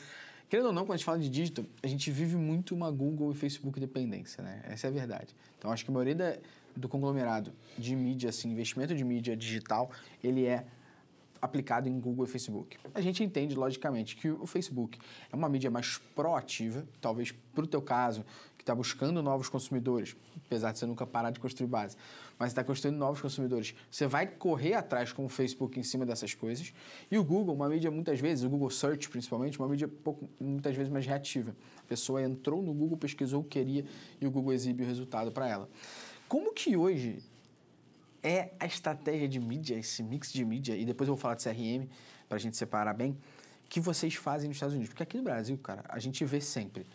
querendo 0.49 0.67
ou 0.67 0.73
não, 0.73 0.83
quando 0.85 0.93
a 0.95 0.97
gente 0.97 1.05
fala 1.05 1.19
de 1.19 1.29
digital, 1.29 1.65
a 1.83 1.87
gente 1.87 2.11
vive 2.11 2.37
muito 2.37 2.75
uma 2.75 2.91
Google 2.91 3.33
e 3.33 3.35
Facebook 3.35 3.79
dependência, 3.79 4.43
né? 4.43 4.63
Essa 4.67 4.87
é 4.87 4.89
a 4.89 4.93
verdade. 4.93 5.35
Então, 5.59 5.71
acho 5.71 5.85
que 5.85 5.91
a 5.91 5.95
maioria 5.95 6.15
da- 6.15 6.37
do 6.75 6.89
conglomerado 6.89 7.53
de 7.77 7.95
mídia, 7.95 8.31
assim, 8.31 8.51
investimento 8.51 8.95
de 8.95 9.05
mídia 9.05 9.37
digital, 9.37 9.91
ele 10.25 10.47
é 10.47 10.65
aplicado 11.43 11.89
em 11.89 11.99
Google 11.99 12.25
e 12.25 12.29
Facebook. 12.29 12.79
A 12.95 13.01
gente 13.01 13.25
entende, 13.25 13.57
logicamente, 13.57 14.15
que 14.15 14.31
o 14.31 14.47
Facebook 14.47 14.97
é 15.31 15.35
uma 15.35 15.49
mídia 15.49 15.73
mais 15.73 15.99
proativa, 16.15 16.87
talvez 17.01 17.33
para 17.33 17.65
o 17.65 17.67
teu 17.67 17.83
caso, 17.83 18.25
que 18.57 18.63
está 18.63 18.77
buscando 18.77 19.21
novos 19.21 19.49
consumidores, 19.49 20.17
apesar 20.47 20.71
de 20.71 20.79
você 20.79 20.87
nunca 20.87 21.05
parar 21.05 21.33
de 21.33 21.41
construir 21.41 21.67
base, 21.67 21.97
mas 22.39 22.53
está 22.53 22.63
construindo 22.63 22.97
novos 22.97 23.21
consumidores. 23.21 23.75
Você 23.91 24.07
vai 24.07 24.25
correr 24.25 24.75
atrás 24.75 25.13
com 25.13 25.25
o 25.25 25.29
Facebook 25.29 25.81
em 25.81 25.83
cima 25.83 26.07
dessas 26.07 26.33
coisas. 26.33 26.73
E 27.11 27.19
o 27.19 27.25
Google, 27.25 27.57
uma 27.57 27.69
mídia 27.69 27.91
muitas 27.91 28.21
vezes, 28.21 28.45
o 28.45 28.49
Google 28.49 28.71
Search 28.71 29.09
principalmente, 29.09 29.59
uma 29.59 29.69
mídia 29.69 29.89
pouco, 29.89 30.29
muitas 30.39 30.77
vezes 30.77 30.93
mais 30.93 31.05
reativa. 31.05 31.57
A 31.79 31.89
pessoa 31.89 32.23
entrou 32.23 32.63
no 32.63 32.73
Google, 32.73 32.97
pesquisou 32.97 33.41
o 33.41 33.45
que 33.45 33.59
queria 33.59 33.85
e 34.21 34.27
o 34.29 34.31
Google 34.31 34.53
exibe 34.53 34.85
o 34.85 34.87
resultado 34.87 35.33
para 35.33 35.49
ela. 35.49 35.69
Como 36.29 36.55
que 36.55 36.77
hoje 36.77 37.19
é 38.23 38.51
a 38.61 38.67
estratégia 38.67 39.29
de 39.29 39.41
mídia, 39.41 39.75
esse 39.77 40.03
mix 40.03 40.33
de 40.33 40.45
mídia, 40.45 40.77
e 40.77 40.85
depois 40.85 41.09
eu 41.09 41.15
vou 41.15 41.21
falar 41.21 41.35
de 41.35 41.43
CRM, 41.43 41.89
para 42.29 42.37
a 42.37 42.41
gente 42.41 42.57
separar 42.57 42.95
bem, 42.95 43.17
que 43.69 43.81
vocês 43.81 44.15
fazem 44.15 44.49
nos 44.49 44.57
Estados 44.57 44.75
Unidos? 44.75 44.91
Porque 44.91 45.03
aqui 45.03 45.17
no 45.17 45.23
Brasil, 45.23 45.57
cara, 45.59 45.85
a 45.89 45.99
gente 45.99 46.25
vê 46.25 46.41
sempre. 46.41 46.87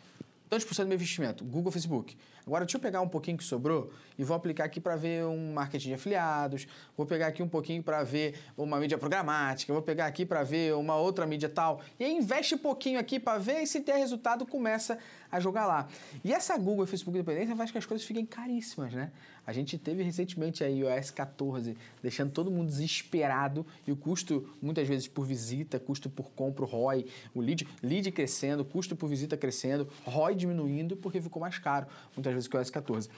Tantos 0.49 0.65
por 0.65 0.73
cento 0.73 0.85
do 0.85 0.89
meu 0.89 0.95
investimento, 0.95 1.43
Google, 1.43 1.71
Facebook. 1.71 2.15
Agora, 2.47 2.63
deixa 2.63 2.77
eu 2.77 2.81
pegar 2.81 3.01
um 3.01 3.09
pouquinho 3.09 3.37
que 3.37 3.43
sobrou 3.43 3.91
e 4.17 4.23
vou 4.23 4.33
aplicar 4.33 4.63
aqui 4.63 4.79
para 4.79 4.95
ver 4.95 5.25
um 5.25 5.53
marketing 5.53 5.89
de 5.89 5.93
afiliados, 5.95 6.65
vou 6.95 7.05
pegar 7.05 7.27
aqui 7.27 7.43
um 7.43 7.47
pouquinho 7.49 7.83
para 7.83 8.01
ver 8.03 8.35
uma 8.57 8.79
mídia 8.79 8.97
programática, 8.97 9.73
vou 9.73 9.81
pegar 9.81 10.05
aqui 10.05 10.25
para 10.25 10.43
ver 10.43 10.73
uma 10.75 10.95
outra 10.95 11.25
mídia 11.25 11.49
tal. 11.49 11.81
E 11.99 12.05
aí 12.05 12.15
investe 12.15 12.55
um 12.55 12.57
pouquinho 12.57 13.01
aqui 13.01 13.19
para 13.19 13.37
ver 13.37 13.63
e 13.63 13.67
se 13.67 13.81
der 13.81 13.97
resultado, 13.97 14.45
começa 14.45 14.97
a 15.29 15.41
jogar 15.41 15.65
lá. 15.65 15.89
E 16.23 16.33
essa 16.33 16.57
Google 16.57 16.85
e 16.85 16.87
Facebook 16.87 17.17
dependência 17.17 17.53
faz 17.53 17.69
que 17.69 17.77
as 17.77 17.85
coisas 17.85 18.07
fiquem 18.07 18.25
caríssimas, 18.25 18.93
né? 18.93 19.11
A 19.45 19.53
gente 19.53 19.77
teve 19.77 20.03
recentemente 20.03 20.61
o 20.61 20.67
iOS 20.67 21.09
14, 21.11 21.77
deixando 22.03 22.31
todo 22.31 22.51
mundo 22.51 22.67
desesperado 22.67 23.65
e 23.87 23.91
o 23.93 23.95
custo, 23.95 24.49
muitas 24.61 24.85
vezes 24.85 25.07
por 25.07 25.25
visita, 25.25 25.79
custo 25.79 26.09
por 26.09 26.31
compra, 26.31 26.65
o 26.65 26.67
ROI, 26.67 27.05
o 27.33 27.39
lead, 27.39 27.65
lead 27.81 28.11
crescendo, 28.11 28.65
custo 28.65 28.93
por 28.93 29.07
visita 29.07 29.37
crescendo, 29.37 29.87
ROI 30.05 30.35
diminuindo 30.35 30.97
porque 30.97 31.21
ficou 31.21 31.41
mais 31.41 31.57
caro, 31.57 31.87
muitas 32.13 32.33
vezes 32.37 32.47
que 32.47 32.55
o 32.55 32.59
iOS 32.59 32.69
14. 32.69 33.09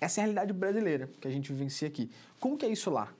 Essa 0.00 0.20
é 0.20 0.22
a 0.22 0.24
realidade 0.24 0.52
brasileira 0.52 1.08
que 1.20 1.28
a 1.28 1.30
gente 1.30 1.52
vivencia 1.52 1.86
aqui. 1.86 2.10
Como 2.40 2.56
que 2.56 2.66
é 2.66 2.68
isso 2.68 2.90
lá? 2.90 3.12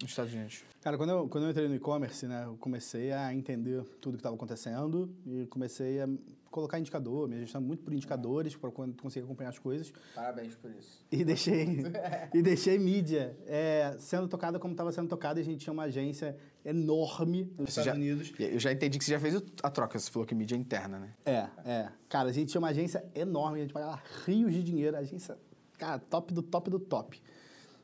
Nos 0.00 0.10
Estados 0.10 0.32
Unidos? 0.32 0.62
Cara, 0.80 0.96
quando 0.98 1.10
eu, 1.10 1.28
quando 1.28 1.44
eu 1.44 1.50
entrei 1.50 1.68
no 1.68 1.74
e-commerce, 1.74 2.26
né, 2.26 2.44
eu 2.46 2.56
comecei 2.58 3.10
a 3.12 3.32
entender 3.32 3.82
tudo 4.00 4.14
que 4.14 4.20
estava 4.20 4.34
acontecendo 4.34 5.08
e 5.26 5.46
comecei 5.46 6.00
a 6.00 6.08
colocar 6.50 6.78
indicador, 6.78 7.26
me 7.28 7.36
ajustar 7.36 7.60
muito 7.60 7.82
por 7.82 7.92
indicadores 7.92 8.54
para 8.54 8.70
conseguir 8.70 9.24
acompanhar 9.24 9.48
as 9.50 9.58
coisas. 9.58 9.92
Parabéns 10.14 10.54
por 10.54 10.70
isso. 10.70 11.04
E 11.10 11.24
deixei, 11.24 11.66
e 12.32 12.42
deixei 12.42 12.78
mídia 12.78 13.36
é, 13.46 13.96
sendo 13.98 14.28
tocada 14.28 14.58
como 14.60 14.72
estava 14.72 14.92
sendo 14.92 15.08
tocada. 15.08 15.40
E 15.40 15.42
a 15.42 15.44
gente 15.44 15.58
tinha 15.60 15.72
uma 15.72 15.84
agência 15.84 16.36
enorme 16.64 17.44
nos 17.58 17.70
Você 17.74 17.80
Estados 17.80 17.86
já- 17.86 17.94
Unidos. 17.94 18.32
Eu 18.38 18.58
já 18.60 18.70
entendi 18.72 18.98
que 18.98 19.04
você 19.04 19.12
já 19.12 19.18
fez 19.20 19.42
a 19.62 19.70
troca, 19.70 19.98
você 19.98 20.10
falou 20.10 20.26
que 20.26 20.34
mídia 20.34 20.54
é 20.54 20.58
interna, 20.58 20.98
né? 21.00 21.14
É, 21.24 21.48
é. 21.64 21.88
Cara, 22.08 22.28
a 22.28 22.32
gente 22.32 22.50
tinha 22.50 22.60
uma 22.60 22.68
agência 22.68 23.04
enorme, 23.14 23.58
a 23.58 23.62
gente 23.62 23.72
pagava 23.74 24.00
rios 24.24 24.52
de 24.52 24.62
dinheiro, 24.62 24.96
a 24.96 25.00
agência, 25.00 25.36
cara, 25.76 25.98
top 25.98 26.32
do 26.32 26.42
top 26.42 26.70
do 26.70 26.78
top. 26.78 27.20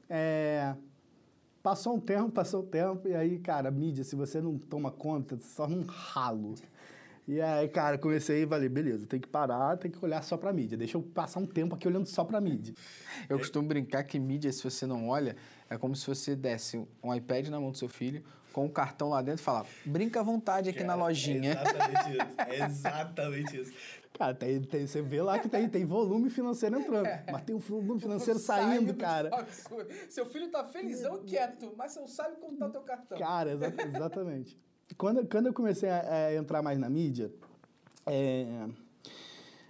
É, 0.08 0.74
passou 1.62 1.94
um 1.96 2.00
tempo, 2.00 2.30
passou 2.30 2.62
um 2.62 2.66
tempo, 2.66 3.08
e 3.08 3.14
aí, 3.14 3.38
cara, 3.38 3.70
mídia, 3.70 4.04
se 4.04 4.16
você 4.16 4.40
não 4.40 4.58
toma 4.58 4.90
conta, 4.90 5.38
só 5.40 5.66
um 5.66 5.84
ralo. 5.84 6.54
E 7.28 7.40
aí, 7.40 7.68
cara, 7.68 7.96
comecei 7.96 8.42
e 8.42 8.46
falei, 8.46 8.68
beleza, 8.68 9.06
tem 9.06 9.20
que 9.20 9.28
parar, 9.28 9.76
tem 9.76 9.90
que 9.90 10.04
olhar 10.04 10.22
só 10.22 10.36
pra 10.36 10.52
mídia. 10.52 10.76
Deixa 10.76 10.96
eu 10.96 11.02
passar 11.02 11.38
um 11.38 11.46
tempo 11.46 11.74
aqui 11.74 11.86
olhando 11.86 12.06
só 12.06 12.24
pra 12.24 12.40
mídia. 12.40 12.74
Eu 13.28 13.38
costumo 13.38 13.68
brincar 13.68 14.02
que 14.02 14.18
mídia, 14.18 14.50
se 14.52 14.64
você 14.64 14.86
não 14.86 15.08
olha, 15.08 15.36
é 15.68 15.78
como 15.78 15.94
se 15.94 16.06
você 16.06 16.34
desse 16.34 16.84
um 17.02 17.14
iPad 17.14 17.48
na 17.48 17.60
mão 17.60 17.70
do 17.70 17.78
seu 17.78 17.88
filho, 17.88 18.24
com 18.52 18.64
um 18.64 18.68
cartão 18.68 19.10
lá 19.10 19.22
dentro 19.22 19.40
e 19.40 19.44
falar, 19.44 19.64
brinca 19.84 20.18
à 20.20 20.22
vontade 20.24 20.70
aqui 20.70 20.82
na 20.82 20.94
lojinha. 20.96 21.52
exatamente 21.52 22.10
isso. 22.10 22.40
É 22.48 22.64
exatamente 22.64 23.60
isso. 23.60 23.72
Cara, 24.20 24.34
tem, 24.34 24.60
tem- 24.60 24.86
você 24.86 25.00
vê 25.00 25.22
lá 25.22 25.38
que 25.38 25.48
tem, 25.48 25.66
tem 25.66 25.82
volume 25.86 26.28
financeiro 26.28 26.78
entrando, 26.78 27.08
mas 27.32 27.42
tem 27.42 27.56
um 27.56 27.58
volume 27.58 27.98
financeiro 27.98 28.38
saindo, 28.38 28.92
cara. 28.94 29.34
absurdo. 29.34 29.88
Seu 30.10 30.26
filho 30.26 30.50
tá 30.50 30.62
felizão 30.66 31.24
quieto, 31.24 31.72
mas 31.74 31.92
você 31.92 32.00
não 32.00 32.06
sabe 32.06 32.36
como 32.36 32.54
tá 32.58 32.66
o 32.66 32.70
teu 32.70 32.82
cartão. 32.82 33.16
Cara, 33.18 33.52
exa- 33.52 33.72
exatamente. 33.94 34.58
Quando, 34.98 35.26
quando 35.26 35.46
eu 35.46 35.54
comecei 35.54 35.88
a, 35.88 36.26
a 36.26 36.34
entrar 36.34 36.60
mais 36.60 36.78
na 36.78 36.90
mídia, 36.90 37.32
é, 38.04 38.68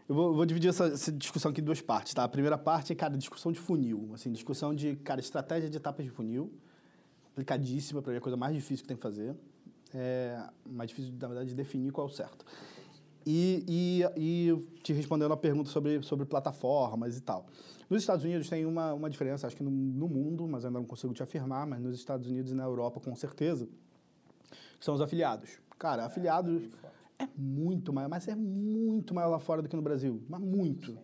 eu 0.08 0.16
vou, 0.16 0.34
vou 0.34 0.44
dividir 0.44 0.70
essa, 0.70 0.86
essa 0.86 1.12
discussão 1.12 1.52
aqui 1.52 1.60
em 1.60 1.64
duas 1.64 1.80
partes, 1.80 2.12
tá? 2.12 2.24
A 2.24 2.28
primeira 2.28 2.58
parte 2.58 2.92
é, 2.92 2.96
cara, 2.96 3.16
discussão 3.16 3.52
de 3.52 3.60
funil, 3.60 4.10
assim, 4.14 4.32
discussão 4.32 4.74
de, 4.74 4.96
cara, 4.96 5.20
estratégia 5.20 5.70
de 5.70 5.76
etapas 5.76 6.04
de 6.04 6.10
funil, 6.10 6.52
complicadíssima, 7.22 8.02
para 8.02 8.10
mim 8.10 8.16
é 8.16 8.18
a 8.18 8.20
coisa 8.20 8.36
mais 8.36 8.52
difícil 8.52 8.82
que 8.82 8.88
tem 8.88 8.96
que 8.96 9.02
fazer, 9.04 9.32
é, 9.94 10.42
mais 10.66 10.88
difícil, 10.90 11.14
na 11.20 11.28
verdade, 11.28 11.50
de 11.50 11.54
definir 11.54 11.92
qual 11.92 12.08
é 12.08 12.10
o 12.10 12.12
certo. 12.12 12.44
E, 13.26 13.64
e, 13.68 14.04
e 14.16 14.80
te 14.82 14.92
respondendo 14.92 15.32
a 15.32 15.36
pergunta 15.36 15.68
sobre, 15.70 16.02
sobre 16.02 16.24
plataformas 16.24 17.16
e 17.18 17.20
tal. 17.20 17.46
Nos 17.88 18.02
Estados 18.02 18.24
Unidos 18.24 18.48
tem 18.48 18.64
uma, 18.64 18.94
uma 18.94 19.10
diferença, 19.10 19.46
acho 19.46 19.56
que 19.56 19.62
no, 19.62 19.70
no 19.70 20.08
mundo, 20.08 20.46
mas 20.46 20.64
ainda 20.64 20.78
não 20.78 20.86
consigo 20.86 21.12
te 21.12 21.22
afirmar, 21.22 21.66
mas 21.66 21.80
nos 21.80 21.96
Estados 21.96 22.26
Unidos 22.26 22.52
e 22.52 22.54
na 22.54 22.64
Europa, 22.64 23.00
com 23.00 23.14
certeza, 23.16 23.68
são 24.78 24.94
os 24.94 25.00
afiliados. 25.00 25.58
Cara, 25.78 26.06
afiliados 26.06 26.62
é 27.18 27.28
muito 27.36 27.92
maior, 27.92 28.08
mas 28.08 28.28
é 28.28 28.34
muito 28.34 29.14
maior 29.14 29.28
lá 29.28 29.38
fora 29.38 29.60
do 29.60 29.68
que 29.68 29.76
no 29.76 29.82
Brasil. 29.82 30.22
Mas 30.28 30.40
muito. 30.40 30.96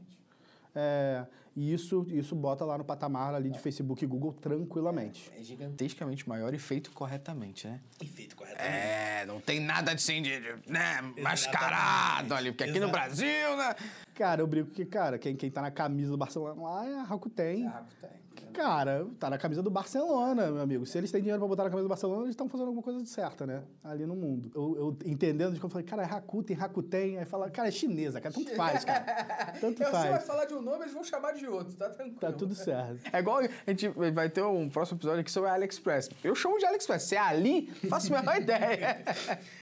É, 0.75 1.27
e 1.57 1.73
isso, 1.73 2.07
isso 2.11 2.35
bota 2.35 2.67
lá 2.67 2.77
no 2.77 2.85
patamar 2.85 3.35
ali 3.35 3.51
de 3.51 3.59
Facebook 3.59 4.05
e 4.05 4.07
Google 4.07 4.35
tranquilamente. 4.35 5.31
É 5.33 5.43
gigante. 5.43 5.47
Gigantescamente 5.47 6.29
maior 6.29 6.53
e 6.53 6.59
feito 6.59 6.91
corretamente, 6.91 7.67
né? 7.67 7.81
E 7.99 8.07
feito 8.07 8.37
corretamente. 8.37 8.77
É, 8.77 9.25
não 9.27 9.41
tem 9.41 9.59
nada 9.59 9.93
assim 9.93 10.21
de, 10.21 10.39
de, 10.39 10.71
né, 10.71 11.01
mascarado 11.23 12.35
ali, 12.35 12.53
porque 12.53 12.65
aqui 12.65 12.79
no 12.79 12.89
Exatamente. 12.89 13.07
Brasil, 13.07 13.57
né? 13.57 13.75
Cara, 14.15 14.43
eu 14.43 14.47
brinco 14.47 14.71
que, 14.71 14.85
cara, 14.85 15.19
quem, 15.19 15.35
quem 15.35 15.51
tá 15.51 15.63
na 15.63 15.71
camisa 15.71 16.11
do 16.11 16.19
Barcelona 16.19 16.61
lá 16.61 16.87
é 16.87 16.95
a 17.01 17.03
Rakuten. 17.05 17.67
Ah, 17.67 17.85
tem. 18.03 18.26
Cara, 18.57 19.07
tá 19.21 19.29
na 19.29 19.37
camisa 19.37 19.63
do 19.63 19.71
Barcelona, 19.71 20.51
meu 20.51 20.63
amigo. 20.63 20.87
Se 20.87 20.97
eles 20.97 21.13
têm 21.13 21.21
dinheiro 21.21 21.39
pra 21.39 21.47
botar 21.47 21.65
na 21.65 21.69
camisa 21.69 21.85
do 21.85 21.91
Barcelona, 21.91 22.23
eles 22.23 22.31
estão 22.31 22.49
fazendo 22.49 22.69
alguma 22.69 22.83
coisa 22.83 23.03
de 23.03 23.09
certa, 23.11 23.47
né? 23.47 23.63
Ali 23.85 24.07
no 24.07 24.17
mundo. 24.17 24.51
Eu, 24.55 24.77
eu 24.79 25.11
entendendo 25.11 25.53
de 25.53 25.61
que 25.61 25.67
eu 25.67 25.69
falei, 25.69 25.87
cara, 25.87 26.03
é 26.03 26.07
Rakuten, 26.07 26.57
Rakuten. 26.57 27.19
Aí 27.19 27.27
fala, 27.27 27.51
cara, 27.51 27.69
é 27.69 27.71
chinesa, 27.71 28.19
cara. 28.19 28.35
Tanto 28.35 28.55
faz, 28.57 28.83
cara. 28.83 29.05
Tanto 29.61 29.77
Você 29.77 29.91
vai 29.91 30.11
faz. 30.11 30.25
falar 30.27 30.47
de 30.47 30.55
um 30.55 30.63
nome, 30.63 30.85
eles 30.85 30.95
vão 30.95 31.05
chamar 31.05 31.33
de 31.33 31.47
outro, 31.47 31.75
tá 31.77 31.91
tranquilo. 31.91 32.19
Tá 32.19 32.33
tudo 32.33 32.55
certo. 32.55 32.99
É 33.13 33.19
igual 33.19 33.41
a 33.41 33.71
gente 33.71 33.89
vai 34.15 34.31
ter 34.31 34.43
um 34.43 34.71
próximo 34.71 34.97
episódio 34.97 35.21
aqui 35.21 35.31
sobre 35.31 35.51
a 35.51 35.53
AliExpress. 35.53 36.09
Eu 36.25 36.35
chamo 36.35 36.59
de 36.59 36.65
AliExpress. 36.65 37.03
Se 37.03 37.15
é 37.15 37.21
ali, 37.21 37.67
faço 37.91 38.15
a 38.15 38.21
menor 38.23 38.37
ideia. 38.41 39.05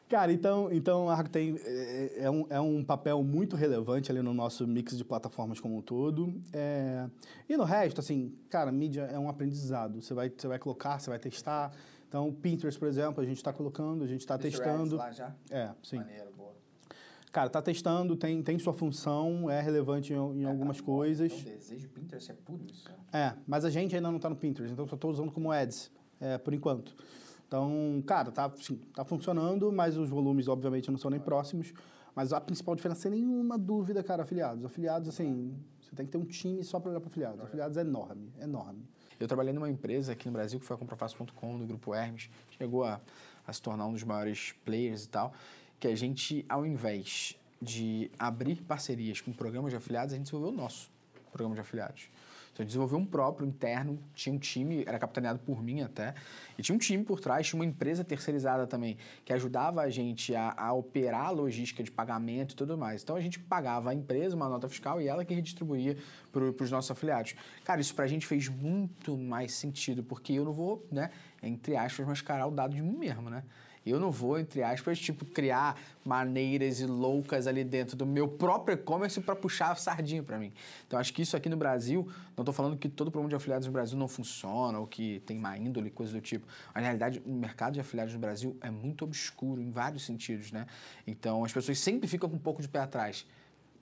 Cara, 0.08 0.32
então, 0.32 0.70
então 0.70 1.08
a 1.08 1.14
Rakuten 1.14 1.56
é, 1.64 2.24
é 2.24 2.30
um, 2.30 2.46
é 2.50 2.60
um 2.60 2.84
papel 2.84 3.22
muito 3.22 3.56
relevante 3.56 4.10
ali 4.10 4.20
no 4.20 4.34
nosso 4.34 4.66
mix 4.66 4.96
de 4.96 5.04
plataformas 5.04 5.58
como 5.58 5.78
um 5.78 5.82
todo. 5.82 6.34
É, 6.52 7.08
e 7.48 7.56
no 7.56 7.64
resto, 7.64 8.00
assim, 8.00 8.34
cara, 8.50 8.70
mídia 8.70 9.02
é 9.02 9.18
um 9.18 9.28
aprendizado. 9.28 10.00
Você 10.02 10.12
vai, 10.12 10.30
você 10.30 10.46
vai 10.46 10.58
colocar, 10.58 10.98
você 10.98 11.08
vai 11.08 11.18
testar. 11.18 11.72
Então, 12.06 12.32
Pinterest, 12.32 12.78
por 12.78 12.86
exemplo, 12.86 13.22
a 13.22 13.26
gente 13.26 13.38
está 13.38 13.52
colocando, 13.52 14.04
a 14.04 14.06
gente 14.06 14.20
está 14.20 14.36
Pinterest 14.36 14.62
testando. 14.62 14.96
lá 14.96 15.10
já? 15.10 15.34
É, 15.50 15.70
sim. 15.82 15.96
Maneiro, 15.96 16.30
boa. 16.36 16.54
Cara, 17.32 17.50
tá 17.50 17.60
testando, 17.60 18.14
tem, 18.14 18.40
tem 18.42 18.58
sua 18.60 18.72
função, 18.72 19.50
é 19.50 19.60
relevante 19.60 20.12
em, 20.12 20.16
em 20.16 20.44
algumas 20.44 20.76
Cara, 20.76 20.86
coisas. 20.86 21.32
Desejo 21.32 21.88
Pinterest 21.88 22.30
é 22.30 22.34
puro 22.34 22.64
isso. 22.70 22.88
É, 23.12 23.34
mas 23.46 23.64
a 23.64 23.70
gente 23.70 23.96
ainda 23.96 24.08
não 24.08 24.18
está 24.18 24.30
no 24.30 24.36
Pinterest, 24.36 24.72
então 24.72 24.86
só 24.86 24.94
estou 24.94 25.10
usando 25.10 25.32
como 25.32 25.50
ads, 25.50 25.90
é, 26.20 26.38
por 26.38 26.54
enquanto. 26.54 26.94
Então, 27.54 28.02
cara, 28.04 28.32
tá, 28.32 28.50
sim, 28.56 28.80
tá 28.92 29.04
funcionando, 29.04 29.70
mas 29.70 29.96
os 29.96 30.08
volumes, 30.08 30.48
obviamente, 30.48 30.90
não 30.90 30.98
são 30.98 31.08
nem 31.08 31.20
próximos. 31.20 31.72
Mas 32.12 32.32
a 32.32 32.40
principal 32.40 32.74
diferença, 32.74 33.02
sem 33.02 33.12
nenhuma 33.12 33.56
dúvida, 33.56 34.02
cara, 34.02 34.24
afiliados. 34.24 34.64
Afiliados, 34.64 35.08
assim, 35.08 35.56
você 35.80 35.94
tem 35.94 36.04
que 36.04 36.10
ter 36.10 36.18
um 36.18 36.24
time 36.24 36.64
só 36.64 36.80
para 36.80 36.90
olhar 36.90 36.98
para 36.98 37.08
afiliados. 37.08 37.40
Afiliados 37.40 37.76
é 37.76 37.82
enorme, 37.82 38.32
enorme. 38.40 38.82
Eu 39.20 39.28
trabalhei 39.28 39.52
numa 39.52 39.70
empresa 39.70 40.10
aqui 40.10 40.26
no 40.26 40.32
Brasil, 40.32 40.58
que 40.58 40.66
foi 40.66 40.74
a 40.74 40.78
Comprafácil.com, 40.80 41.58
do 41.58 41.64
Grupo 41.64 41.94
Hermes. 41.94 42.28
Chegou 42.58 42.82
a, 42.82 43.00
a 43.46 43.52
se 43.52 43.62
tornar 43.62 43.86
um 43.86 43.92
dos 43.92 44.02
maiores 44.02 44.52
players 44.64 45.04
e 45.04 45.08
tal. 45.08 45.32
Que 45.78 45.86
a 45.86 45.94
gente, 45.94 46.44
ao 46.48 46.66
invés 46.66 47.38
de 47.62 48.10
abrir 48.18 48.62
parcerias 48.62 49.20
com 49.20 49.32
programas 49.32 49.70
de 49.70 49.76
afiliados, 49.76 50.12
a 50.12 50.16
gente 50.16 50.24
desenvolveu 50.24 50.58
o 50.58 50.60
nosso 50.60 50.90
programa 51.30 51.54
de 51.54 51.60
afiliados. 51.60 52.08
Então, 52.54 52.62
a 52.62 52.66
desenvolveu 52.66 52.98
um 52.98 53.04
próprio, 53.04 53.46
interno, 53.46 53.98
tinha 54.14 54.32
um 54.32 54.38
time, 54.38 54.84
era 54.86 54.96
capitaneado 54.96 55.40
por 55.40 55.60
mim 55.60 55.82
até, 55.82 56.14
e 56.56 56.62
tinha 56.62 56.74
um 56.74 56.78
time 56.78 57.02
por 57.02 57.18
trás, 57.18 57.48
tinha 57.48 57.58
uma 57.58 57.66
empresa 57.66 58.04
terceirizada 58.04 58.64
também, 58.64 58.96
que 59.24 59.32
ajudava 59.32 59.82
a 59.82 59.90
gente 59.90 60.32
a, 60.36 60.54
a 60.56 60.72
operar 60.72 61.26
a 61.26 61.30
logística 61.30 61.82
de 61.82 61.90
pagamento 61.90 62.52
e 62.52 62.54
tudo 62.54 62.78
mais. 62.78 63.02
Então, 63.02 63.16
a 63.16 63.20
gente 63.20 63.40
pagava 63.40 63.90
a 63.90 63.94
empresa 63.94 64.36
uma 64.36 64.48
nota 64.48 64.68
fiscal 64.68 65.02
e 65.02 65.08
ela 65.08 65.24
que 65.24 65.34
redistribuía 65.34 65.96
para 66.30 66.44
os 66.44 66.70
nossos 66.70 66.92
afiliados. 66.92 67.34
Cara, 67.64 67.80
isso 67.80 67.94
pra 67.94 68.06
gente 68.06 68.24
fez 68.24 68.48
muito 68.48 69.18
mais 69.18 69.52
sentido, 69.52 70.04
porque 70.04 70.32
eu 70.32 70.44
não 70.44 70.52
vou, 70.52 70.86
né, 70.92 71.10
entre 71.42 71.74
aspas, 71.74 72.06
mascarar 72.06 72.46
o 72.46 72.52
dado 72.52 72.72
de 72.72 72.82
mim 72.82 72.96
mesmo, 72.96 73.28
né? 73.28 73.42
Eu 73.86 74.00
não 74.00 74.10
vou, 74.10 74.38
entre 74.38 74.62
aspas, 74.62 74.98
tipo, 74.98 75.24
criar 75.24 75.78
maneiras 76.04 76.80
e 76.80 76.86
loucas 76.86 77.46
ali 77.46 77.62
dentro 77.64 77.96
do 77.96 78.06
meu 78.06 78.26
próprio 78.26 78.74
e-commerce 78.74 79.20
para 79.20 79.36
puxar 79.36 79.72
a 79.72 79.74
sardinha 79.74 80.22
para 80.22 80.38
mim. 80.38 80.52
Então, 80.86 80.98
acho 80.98 81.12
que 81.12 81.22
isso 81.22 81.36
aqui 81.36 81.48
no 81.48 81.56
Brasil, 81.56 82.08
não 82.36 82.42
estou 82.42 82.52
falando 82.52 82.76
que 82.76 82.88
todo 82.88 83.10
programa 83.10 83.28
de 83.28 83.36
afiliados 83.36 83.66
no 83.66 83.72
Brasil 83.72 83.98
não 83.98 84.08
funciona 84.08 84.78
ou 84.78 84.86
que 84.86 85.20
tem 85.26 85.38
má 85.38 85.56
índole, 85.58 85.90
coisa 85.90 86.12
do 86.12 86.20
tipo. 86.20 86.46
Mas, 86.74 86.82
na 86.82 86.88
realidade, 86.88 87.22
o 87.24 87.32
mercado 87.32 87.74
de 87.74 87.80
afiliados 87.80 88.14
no 88.14 88.20
Brasil 88.20 88.56
é 88.60 88.70
muito 88.70 89.04
obscuro 89.04 89.60
em 89.60 89.70
vários 89.70 90.04
sentidos, 90.04 90.50
né? 90.50 90.66
Então, 91.06 91.44
as 91.44 91.52
pessoas 91.52 91.78
sempre 91.78 92.08
ficam 92.08 92.28
com 92.28 92.36
um 92.36 92.40
pouco 92.40 92.62
de 92.62 92.68
pé 92.68 92.80
atrás. 92.80 93.26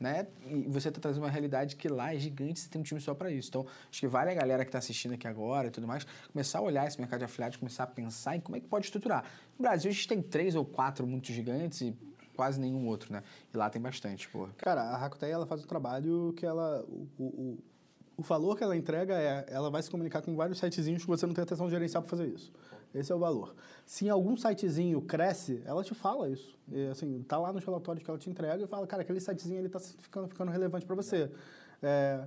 Né? 0.03 0.27
E 0.45 0.69
você 0.69 0.89
está 0.89 1.01
trazendo 1.01 1.23
uma 1.23 1.31
realidade 1.31 1.77
que 1.77 1.89
lá 1.89 2.13
é 2.13 2.19
gigante, 2.19 2.59
você 2.59 2.69
tem 2.69 2.81
um 2.81 2.83
time 2.83 3.01
só 3.01 3.15
para 3.15 3.31
isso. 3.31 3.51
Então, 3.51 3.65
acho 3.89 4.01
que 4.01 4.09
vale 4.09 4.33
a 4.33 4.35
galera 4.35 4.65
que 4.65 4.69
está 4.69 4.79
assistindo 4.79 5.15
aqui 5.15 5.29
agora 5.29 5.69
e 5.69 5.71
tudo 5.71 5.87
mais, 5.87 6.05
começar 6.33 6.59
a 6.59 6.63
olhar 6.63 6.89
esse 6.89 6.99
mercado 6.99 7.21
de 7.21 7.27
afiliados, 7.27 7.57
começar 7.57 7.85
a 7.85 7.87
pensar 7.87 8.35
em 8.35 8.41
como 8.41 8.57
é 8.57 8.61
que 8.61 8.67
pode 8.67 8.87
estruturar. 8.87 9.23
No 9.57 9.63
Brasil, 9.63 9.89
a 9.93 9.95
gente 9.95 10.09
tem 10.09 10.21
três 10.21 10.57
ou 10.57 10.65
quatro 10.65 11.07
muito 11.07 11.33
gigantes 11.33 11.83
e 11.83 11.97
quase 12.35 12.59
nenhum 12.59 12.85
outro, 12.89 13.13
né? 13.13 13.23
E 13.55 13.57
lá 13.57 13.71
tem 13.71 13.81
bastante, 13.81 14.29
porra. 14.29 14.51
Cara, 14.59 14.83
a 14.83 14.97
Rakuten, 14.97 15.31
ela 15.31 15.47
faz 15.47 15.63
um 15.63 15.69
trabalho 15.69 16.35
que 16.37 16.45
ela... 16.45 16.85
O, 16.89 17.07
o, 17.17 17.25
o, 17.25 17.59
o 18.17 18.23
valor 18.23 18.57
que 18.57 18.65
ela 18.65 18.77
entrega 18.77 19.15
é... 19.15 19.47
Ela 19.49 19.71
vai 19.71 19.81
se 19.85 19.89
comunicar 19.89 20.21
com 20.21 20.35
vários 20.35 20.59
sitezinhos 20.59 21.03
que 21.03 21.09
você 21.09 21.29
não 21.29 21.35
tem 21.35 21.45
atenção 21.45 21.71
gerencial 21.71 22.03
para 22.03 22.11
fazer 22.11 22.27
isso. 22.27 22.53
Esse 22.95 23.11
é 23.13 23.15
o 23.15 23.19
valor. 23.19 23.55
Se 23.87 24.09
algum 24.09 24.37
sitezinho 24.37 25.01
cresce, 25.03 25.63
ela 25.65 25.83
te 25.83 25.95
fala 25.95 26.29
isso. 26.29 26.57
E, 26.71 26.87
assim, 26.89 27.23
tá 27.23 27.39
lá 27.39 27.53
nos 27.53 27.65
relatórios 27.65 28.05
que 28.05 28.11
ela 28.11 28.19
te 28.19 28.29
entrega 28.29 28.63
e 28.63 28.67
fala, 28.67 28.87
cara, 28.87 29.03
aquele 29.03 29.21
sitezinho 29.21 29.59
ele 29.59 29.69
tá 29.69 29.81
ficando, 29.81 30.29
ficando 30.29 30.51
relevante 30.51 30.85
para 30.85 30.95
você. 30.95 31.31
É, 31.83 32.25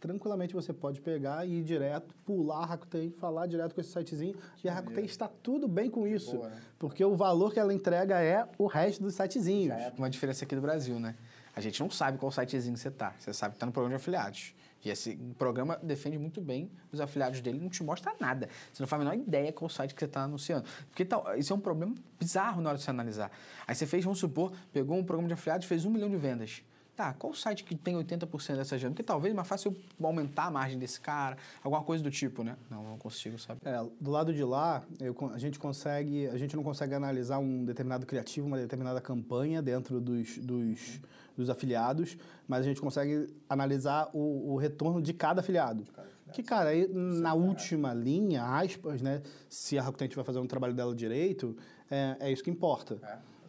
tranquilamente 0.00 0.52
você 0.52 0.72
pode 0.72 1.00
pegar 1.00 1.46
e 1.46 1.60
ir 1.60 1.62
direto, 1.62 2.14
pular 2.26 2.58
a 2.58 2.66
Rakuten, 2.66 3.10
falar 3.12 3.46
direto 3.46 3.74
com 3.74 3.80
esse 3.80 3.90
sitezinho 3.90 4.36
e 4.62 4.68
a 4.68 4.74
Rakuten 4.74 5.04
está 5.04 5.26
tudo 5.26 5.66
bem 5.66 5.88
com 5.88 6.06
isso. 6.06 6.36
boa, 6.36 6.50
né? 6.50 6.60
Porque 6.78 7.02
o 7.02 7.16
valor 7.16 7.52
que 7.52 7.58
ela 7.58 7.72
entrega 7.72 8.20
é 8.20 8.46
o 8.58 8.66
resto 8.66 9.02
dos 9.02 9.14
sitezinhos. 9.14 9.74
Uma 9.96 10.10
diferença 10.10 10.44
aqui 10.44 10.54
do 10.54 10.60
Brasil, 10.60 11.00
né? 11.00 11.16
A 11.56 11.60
gente 11.60 11.80
não 11.80 11.88
sabe 11.88 12.18
qual 12.18 12.30
sitezinho 12.30 12.76
você 12.76 12.90
tá. 12.90 13.14
Você 13.18 13.32
sabe 13.32 13.54
que 13.54 13.60
tá 13.60 13.64
no 13.64 13.72
programa 13.72 13.96
de 13.96 14.02
afiliados. 14.02 14.54
E 14.84 14.90
esse 14.90 15.16
programa 15.38 15.78
defende 15.82 16.18
muito 16.18 16.40
bem 16.40 16.70
os 16.92 17.00
afiliados 17.00 17.40
dele, 17.40 17.58
não 17.58 17.70
te 17.70 17.82
mostra 17.82 18.14
nada. 18.20 18.48
Você 18.72 18.82
não 18.82 18.86
faz 18.86 19.00
a 19.00 19.04
menor 19.04 19.16
ideia 19.16 19.52
qual 19.52 19.68
site 19.68 19.94
que 19.94 20.00
você 20.00 20.04
está 20.04 20.22
anunciando. 20.22 20.64
Porque 20.88 21.04
tal, 21.04 21.36
isso 21.36 21.52
é 21.52 21.56
um 21.56 21.60
problema 21.60 21.94
bizarro 22.18 22.60
na 22.60 22.70
hora 22.70 22.78
de 22.78 22.84
você 22.84 22.90
analisar. 22.90 23.30
Aí 23.66 23.74
você 23.74 23.86
fez, 23.86 24.04
vamos 24.04 24.18
supor, 24.18 24.52
pegou 24.72 24.96
um 24.96 25.04
programa 25.04 25.28
de 25.28 25.34
afiliados 25.34 25.64
e 25.64 25.68
fez 25.68 25.84
um 25.84 25.90
milhão 25.90 26.10
de 26.10 26.16
vendas. 26.16 26.62
Tá, 26.96 27.12
qual 27.12 27.34
site 27.34 27.64
que 27.64 27.74
tem 27.74 27.96
80% 27.96 28.54
dessa 28.54 28.78
gente? 28.78 28.90
Porque 28.90 29.02
talvez 29.02 29.32
é 29.32 29.36
mais 29.36 29.48
fácil 29.48 29.74
eu 29.98 30.06
aumentar 30.06 30.44
a 30.44 30.50
margem 30.50 30.78
desse 30.78 31.00
cara, 31.00 31.36
alguma 31.60 31.82
coisa 31.82 32.04
do 32.04 32.10
tipo, 32.10 32.44
né? 32.44 32.56
Não, 32.70 32.84
não 32.84 32.98
consigo 32.98 33.36
saber. 33.36 33.60
É, 33.64 33.84
do 34.00 34.12
lado 34.12 34.32
de 34.32 34.44
lá, 34.44 34.80
eu, 35.00 35.16
a 35.32 35.38
gente 35.38 35.58
consegue, 35.58 36.28
a 36.28 36.38
gente 36.38 36.54
não 36.54 36.62
consegue 36.62 36.94
analisar 36.94 37.38
um 37.38 37.64
determinado 37.64 38.06
criativo, 38.06 38.46
uma 38.46 38.58
determinada 38.58 39.00
campanha 39.00 39.60
dentro 39.60 40.00
dos, 40.00 40.38
dos, 40.38 41.00
dos 41.36 41.50
afiliados, 41.50 42.16
mas 42.46 42.60
a 42.60 42.68
gente 42.68 42.80
consegue 42.80 43.26
analisar 43.48 44.08
o, 44.12 44.52
o 44.52 44.56
retorno 44.56 45.02
de 45.02 45.12
cada 45.12 45.40
afiliado. 45.40 45.84
Que, 46.32 46.44
cara, 46.44 46.70
aí, 46.70 46.88
na 46.88 47.34
última 47.34 47.92
linha, 47.92 48.44
aspas, 48.44 49.02
né? 49.02 49.20
Se 49.48 49.76
a 49.78 49.82
Rakuten 49.82 50.08
vai 50.08 50.24
fazer 50.24 50.38
um 50.38 50.46
trabalho 50.46 50.74
dela 50.74 50.94
direito, 50.94 51.56
é, 51.90 52.16
é 52.20 52.32
isso 52.32 52.42
que 52.42 52.50
importa. 52.50 52.98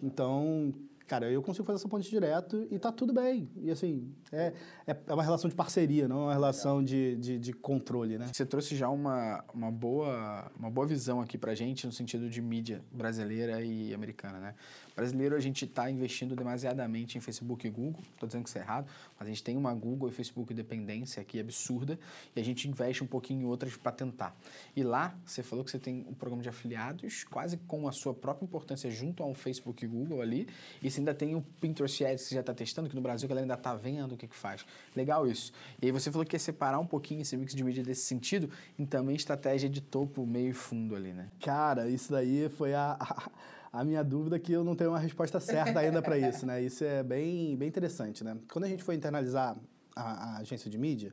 Então, 0.02 0.74
cara, 1.08 1.30
eu 1.32 1.42
consigo 1.42 1.66
fazer 1.66 1.78
essa 1.78 1.88
ponte 1.88 2.10
direto 2.10 2.68
e 2.70 2.80
tá 2.80 2.92
tudo 2.92 3.14
bem. 3.14 3.50
E 3.58 3.72
assim, 3.72 4.12
é, 4.32 4.54
é 4.88 4.96
é 5.08 5.14
uma 5.14 5.24
relação 5.24 5.50
de 5.50 5.56
parceria, 5.56 6.08
não 6.08 6.22
é 6.22 6.24
uma 6.26 6.34
relação 6.34 6.84
de, 6.84 7.16
de, 7.18 7.38
de 7.40 7.54
controle, 7.54 8.18
né? 8.18 8.30
Você 8.32 8.46
trouxe 8.46 8.76
já 8.76 8.90
uma, 8.90 9.44
uma, 9.54 9.72
boa, 9.72 10.52
uma 10.58 10.70
boa 10.70 10.88
visão 10.88 11.22
aqui 11.22 11.38
pra 11.38 11.54
gente 11.54 11.86
no 11.86 11.94
sentido 11.94 12.30
de 12.30 12.42
mídia 12.42 12.84
brasileira 12.92 13.62
e 13.62 13.94
americana, 13.94 14.40
né? 14.40 14.56
Brasileiro, 14.96 15.36
a 15.36 15.40
gente 15.40 15.66
está 15.66 15.90
investindo 15.92 16.36
demasiadamente 16.36 17.18
em 17.18 17.22
Facebook 17.22 17.68
e 17.68 17.70
Google. 17.70 18.02
Estou 18.14 18.28
dizendo 18.28 18.44
que 18.44 18.50
isso 18.50 18.58
é 18.58 18.62
errado, 18.62 18.88
mas 19.20 19.28
a 19.28 19.32
gente 19.32 19.44
tem 19.44 19.58
uma 19.58 19.74
Google 19.74 20.08
e 20.08 20.12
Facebook 20.12 20.54
dependência 20.54 21.22
aqui 21.22 21.40
absurda 21.40 22.00
e 22.36 22.40
a 22.40 22.44
gente 22.44 22.68
investe 22.70 23.04
um 23.04 23.08
pouquinho 23.08 23.42
em 23.42 23.46
outras 23.46 23.76
para 23.76 23.92
tentar. 23.92 24.36
E 24.76 24.84
lá, 24.84 25.14
você 25.26 25.44
falou 25.44 25.66
que 25.66 25.72
você 25.72 25.80
tem 25.80 26.06
um 26.08 26.14
programa 26.14 26.42
de 26.42 26.50
afiliados 26.50 27.24
quase 27.26 27.58
com 27.58 27.88
a 27.88 27.92
sua 27.92 28.14
própria 28.14 28.46
importância 28.46 28.90
junto 28.90 29.22
a 29.22 29.26
um 29.26 29.34
Facebook 29.34 29.84
e 29.84 29.88
Google 29.88 30.22
ali. 30.22 30.48
E 30.82 30.90
você 30.90 31.00
ainda 31.02 31.14
tem 31.14 31.36
o 31.36 31.42
Pinterest 31.60 32.06
Ads 32.06 32.24
que 32.24 32.30
você 32.30 32.36
já 32.36 32.42
está 32.42 32.54
testando, 32.54 32.90
que 32.90 32.96
no 32.96 33.02
Brasil 33.02 33.28
a 33.28 33.30
galera 33.30 33.44
ainda 33.44 33.56
está 33.56 33.76
vendo 33.76 34.14
o 34.14 34.18
que, 34.18 34.28
que 34.28 34.36
faz. 34.36 34.66
Legal 34.96 35.28
isso. 35.28 35.52
E 35.82 35.88
aí 35.88 35.92
você 35.92 36.10
falou 36.12 36.26
que 36.26 36.36
ia 36.36 36.40
separar 36.40 36.80
um 36.80 36.88
pouquinho 36.88 37.22
esse 37.22 37.36
mix 37.36 37.54
de 37.54 37.64
mídia 37.64 37.84
desse 37.84 38.04
sentido 38.04 38.50
em 38.80 38.86
também 38.86 39.16
estratégia 39.16 39.70
de 39.70 39.82
topo, 39.82 40.26
meio 40.26 40.50
e 40.50 40.54
fundo 40.54 40.96
ali, 40.96 41.12
né? 41.12 41.30
Cara, 41.42 41.90
isso 41.90 42.12
daí 42.12 42.50
foi 42.50 42.74
a, 42.74 42.96
a 43.00 43.30
a 43.76 43.84
minha 43.84 44.02
dúvida 44.04 44.38
é 44.38 44.40
que 44.40 44.54
eu 44.54 44.64
não 44.64 44.74
tenho 44.74 44.92
uma 44.92 45.00
resposta 45.00 45.38
certa 45.38 45.80
ainda 45.82 46.02
para 46.02 46.18
isso, 46.18 46.46
né? 46.46 46.64
Isso 46.64 46.82
é 46.86 47.04
bem, 47.04 47.58
bem 47.58 47.68
interessante, 47.68 48.24
né? 48.24 48.38
Quando 48.50 48.64
a 48.64 48.70
gente 48.70 48.82
foi 48.82 48.96
internalizar 48.96 49.58
a, 49.94 50.02
a, 50.02 50.38
agência 50.38 50.72
de 50.72 50.78
mídia, 50.78 51.12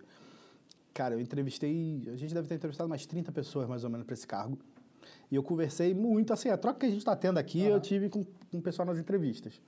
cara, 0.94 1.14
eu 1.14 1.20
entrevistei, 1.20 2.08
a 2.12 2.14
gente 2.14 2.32
deve 2.32 2.46
ter 2.46 2.54
entrevistado 2.54 2.88
umas 2.88 3.04
30 3.04 3.32
pessoas 3.32 3.68
mais 3.68 3.82
ou 3.82 3.90
menos 3.90 4.06
para 4.06 4.14
esse 4.14 4.26
cargo. 4.26 4.56
E 5.28 5.34
eu 5.34 5.42
conversei 5.42 5.92
muito, 5.92 6.32
assim, 6.32 6.50
a 6.50 6.56
troca 6.56 6.78
que 6.78 6.86
a 6.86 6.88
gente 6.88 7.00
está 7.00 7.16
tendo 7.16 7.36
aqui, 7.36 7.62
uhum. 7.62 7.70
eu 7.70 7.80
tive 7.80 8.08
com, 8.08 8.22
com 8.22 8.58
o 8.58 8.62
pessoal 8.62 8.86
nas 8.86 8.96
entrevistas. 8.96 9.60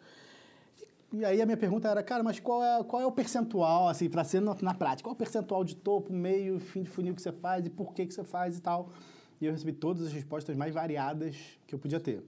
E 1.13 1.25
aí 1.25 1.43
a 1.43 1.47
minha 1.47 1.57
pergunta 1.57 1.89
era, 1.89 2.01
cara, 2.01 2.23
mas 2.23 2.39
qual 2.39 2.63
é, 2.63 2.85
qual 2.85 3.03
é 3.03 3.07
o 3.07 3.13
percentual, 3.13 3.89
assim, 3.89 4.09
para 4.09 4.23
ser 4.23 4.41
na, 4.41 4.55
na, 4.63 4.73
prática? 4.73 5.03
Qual 5.03 5.15
é 5.15 5.17
o 5.17 5.19
percentual 5.19 5.65
de 5.65 5.75
topo, 5.75 6.13
meio, 6.13 6.61
fim 6.61 6.85
de 6.85 6.91
funil 6.91 7.13
que 7.13 7.23
você 7.23 7.33
faz 7.33 7.67
e 7.67 7.71
por 7.71 7.93
que, 7.93 8.07
que 8.07 8.15
você 8.15 8.23
faz 8.23 8.57
e 8.57 8.61
tal? 8.61 8.91
E 9.41 9.47
eu 9.47 9.53
recebi 9.53 9.73
todas 9.73 10.07
as 10.07 10.13
respostas 10.13 10.57
mais 10.57 10.73
variadas 10.73 11.37
que 11.67 11.75
eu 11.75 11.79
podia 11.79 11.99
ter. 11.99 12.23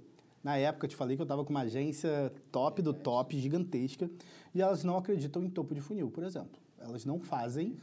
Na 0.46 0.56
época, 0.56 0.86
eu 0.86 0.90
te 0.90 0.94
falei 0.94 1.16
que 1.16 1.20
eu 1.20 1.24
estava 1.24 1.44
com 1.44 1.50
uma 1.50 1.62
agência 1.62 2.32
top 2.52 2.80
do 2.80 2.94
top, 2.94 3.36
gigantesca, 3.36 4.08
e 4.54 4.62
elas 4.62 4.84
não 4.84 4.96
acreditam 4.96 5.42
em 5.42 5.50
topo 5.50 5.74
de 5.74 5.80
funil, 5.80 6.08
por 6.08 6.22
exemplo. 6.22 6.56
Elas 6.78 7.04
não 7.04 7.18
fazem, 7.18 7.76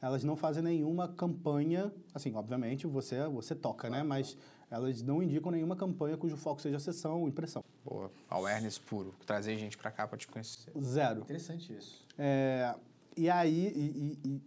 elas 0.00 0.24
não 0.24 0.34
fazem 0.34 0.62
nenhuma 0.62 1.08
campanha, 1.08 1.92
assim, 2.14 2.34
obviamente 2.34 2.86
você 2.86 3.28
você 3.28 3.54
toca, 3.54 3.90
né? 3.90 4.02
Mas 4.02 4.34
elas 4.70 5.02
não 5.02 5.22
indicam 5.22 5.52
nenhuma 5.52 5.76
campanha 5.76 6.16
cujo 6.16 6.38
foco 6.38 6.62
seja 6.62 6.78
sessão 6.78 7.20
ou 7.20 7.28
impressão. 7.28 7.62
Boa, 7.84 8.10
awareness 8.30 8.78
puro, 8.78 9.14
trazer 9.26 9.58
gente 9.58 9.76
para 9.76 9.90
cá 9.90 10.08
para 10.08 10.16
te 10.16 10.26
conhecer. 10.26 10.72
Zero. 10.80 11.20
Interessante 11.20 11.70
isso. 11.76 12.06
É, 12.16 12.74
e 13.14 13.28
aí, 13.28 13.74
e, 13.76 14.18
e, 14.26 14.40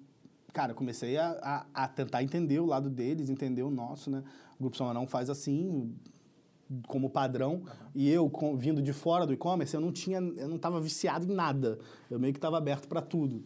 cara, 0.51 0.73
comecei 0.73 1.19
a, 1.19 1.65
a, 1.73 1.83
a, 1.83 1.87
tentar 1.87 2.23
entender 2.23 2.59
o 2.59 2.65
lado 2.65 2.89
deles, 2.89 3.29
entender 3.29 3.61
o 3.61 3.69
nosso, 3.69 4.09
né? 4.09 4.23
O 4.55 4.63
Grupo 4.63 4.75
São 4.75 4.91
não 4.91 5.05
faz 5.05 5.29
assim, 5.29 5.95
como 6.88 7.09
padrão. 7.09 7.55
Uhum. 7.55 7.61
E 7.95 8.09
eu, 8.09 8.30
com, 8.30 8.55
vindo 8.55 8.82
de 8.82 8.93
fora 8.93 9.26
do 9.26 9.34
e-commerce, 9.34 9.74
eu 9.74 9.82
não 9.82 9.91
tinha, 9.91 10.18
eu 10.18 10.47
não 10.47 10.55
estava 10.55 10.80
viciado 10.80 11.26
em 11.32 11.36
nada. 11.36 11.80
Eu 12.09 12.20
meio 12.20 12.34
que 12.34 12.38
estava 12.38 12.57
aberto 12.57 12.88
para 12.88 13.01
tudo. 13.01 13.43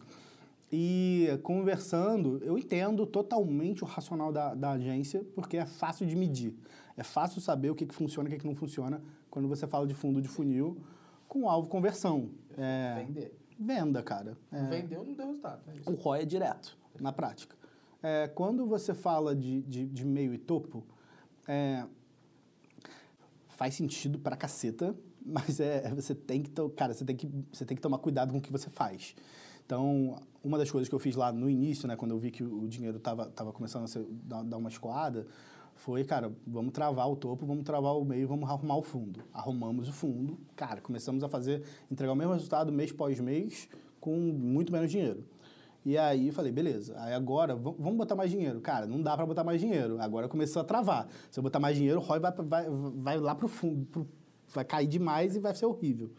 E 0.70 1.28
conversando, 1.42 2.40
eu 2.44 2.58
entendo 2.58 3.06
totalmente 3.06 3.82
o 3.82 3.86
racional 3.86 4.30
da, 4.30 4.54
da 4.54 4.72
agência, 4.72 5.24
porque 5.34 5.56
é 5.56 5.64
fácil 5.64 6.06
de 6.06 6.14
medir. 6.14 6.54
É 6.96 7.02
fácil 7.02 7.40
saber 7.40 7.70
o 7.70 7.74
que, 7.74 7.86
que 7.86 7.94
funciona 7.94 8.28
e 8.28 8.32
o 8.32 8.34
que, 8.34 8.40
que 8.40 8.46
não 8.46 8.54
funciona 8.54 9.00
quando 9.30 9.48
você 9.48 9.66
fala 9.66 9.86
de 9.86 9.94
fundo 9.94 10.20
de 10.20 10.28
funil 10.28 10.78
com 11.28 11.48
alvo 11.48 11.68
conversão. 11.68 12.30
É, 12.56 13.04
Vender. 13.06 13.38
Venda, 13.58 14.02
cara. 14.02 14.36
É, 14.52 14.62
Vendeu, 14.64 15.04
não 15.04 15.14
deu 15.14 15.26
resultado. 15.26 15.62
É 15.66 15.90
o 15.90 15.94
ROI 15.94 16.22
é 16.22 16.24
direto, 16.24 16.76
na 17.00 17.12
prática. 17.12 17.56
É, 18.02 18.28
quando 18.28 18.66
você 18.66 18.94
fala 18.94 19.34
de, 19.34 19.62
de, 19.62 19.86
de 19.86 20.04
meio 20.04 20.32
e 20.32 20.38
topo, 20.38 20.84
é, 21.46 21.84
faz 23.58 23.74
sentido 23.74 24.20
pra 24.20 24.36
caceta, 24.36 24.94
mas 25.26 25.58
é, 25.58 25.92
você 25.92 26.14
tem 26.14 26.40
que, 26.40 26.50
cara, 26.76 26.94
você 26.94 27.04
tem 27.04 27.16
que, 27.16 27.28
você 27.52 27.64
tem 27.64 27.76
que 27.76 27.82
tomar 27.82 27.98
cuidado 27.98 28.30
com 28.30 28.38
o 28.38 28.40
que 28.40 28.52
você 28.52 28.70
faz. 28.70 29.16
Então, 29.66 30.16
uma 30.42 30.56
das 30.56 30.70
coisas 30.70 30.88
que 30.88 30.94
eu 30.94 30.98
fiz 31.00 31.16
lá 31.16 31.32
no 31.32 31.50
início, 31.50 31.88
né, 31.88 31.96
quando 31.96 32.12
eu 32.12 32.18
vi 32.18 32.30
que 32.30 32.44
o 32.44 32.68
dinheiro 32.68 32.98
estava 32.98 33.26
tava 33.26 33.52
começando 33.52 33.82
a 33.82 33.88
ser, 33.88 34.06
dar, 34.08 34.44
dar 34.44 34.56
uma 34.56 34.68
escoada, 34.68 35.26
foi, 35.74 36.04
cara, 36.04 36.32
vamos 36.46 36.72
travar 36.72 37.10
o 37.10 37.16
topo, 37.16 37.44
vamos 37.44 37.64
travar 37.64 37.96
o 37.96 38.04
meio, 38.04 38.28
vamos 38.28 38.48
arrumar 38.48 38.76
o 38.76 38.82
fundo. 38.82 39.24
Arrumamos 39.34 39.88
o 39.88 39.92
fundo, 39.92 40.38
cara, 40.54 40.80
começamos 40.80 41.24
a 41.24 41.28
fazer, 41.28 41.64
entregar 41.90 42.12
o 42.12 42.16
mesmo 42.16 42.32
resultado 42.32 42.72
mês 42.72 42.92
pós 42.92 43.18
mês 43.18 43.68
com 44.00 44.16
muito 44.16 44.72
menos 44.72 44.90
dinheiro. 44.90 45.24
E 45.88 45.96
aí 45.96 46.30
falei, 46.30 46.52
beleza, 46.52 46.94
aí 46.98 47.14
agora 47.14 47.56
vamos 47.56 47.96
botar 47.96 48.14
mais 48.14 48.30
dinheiro. 48.30 48.60
Cara, 48.60 48.84
não 48.84 49.00
dá 49.00 49.16
para 49.16 49.24
botar 49.24 49.42
mais 49.42 49.58
dinheiro. 49.58 49.98
Agora 49.98 50.28
começou 50.28 50.60
a 50.60 50.64
travar. 50.66 51.08
Se 51.30 51.40
eu 51.40 51.42
botar 51.42 51.58
mais 51.58 51.78
dinheiro, 51.78 51.98
o 51.98 52.02
ROI 52.02 52.20
vai, 52.20 52.30
vai, 52.30 52.66
vai 52.94 53.16
lá 53.16 53.34
pro 53.34 53.48
fundo, 53.48 53.86
pro, 53.86 54.06
vai 54.52 54.66
cair 54.66 54.86
demais 54.86 55.34
e 55.34 55.38
vai 55.38 55.54
ser 55.54 55.64
horrível. 55.64 56.10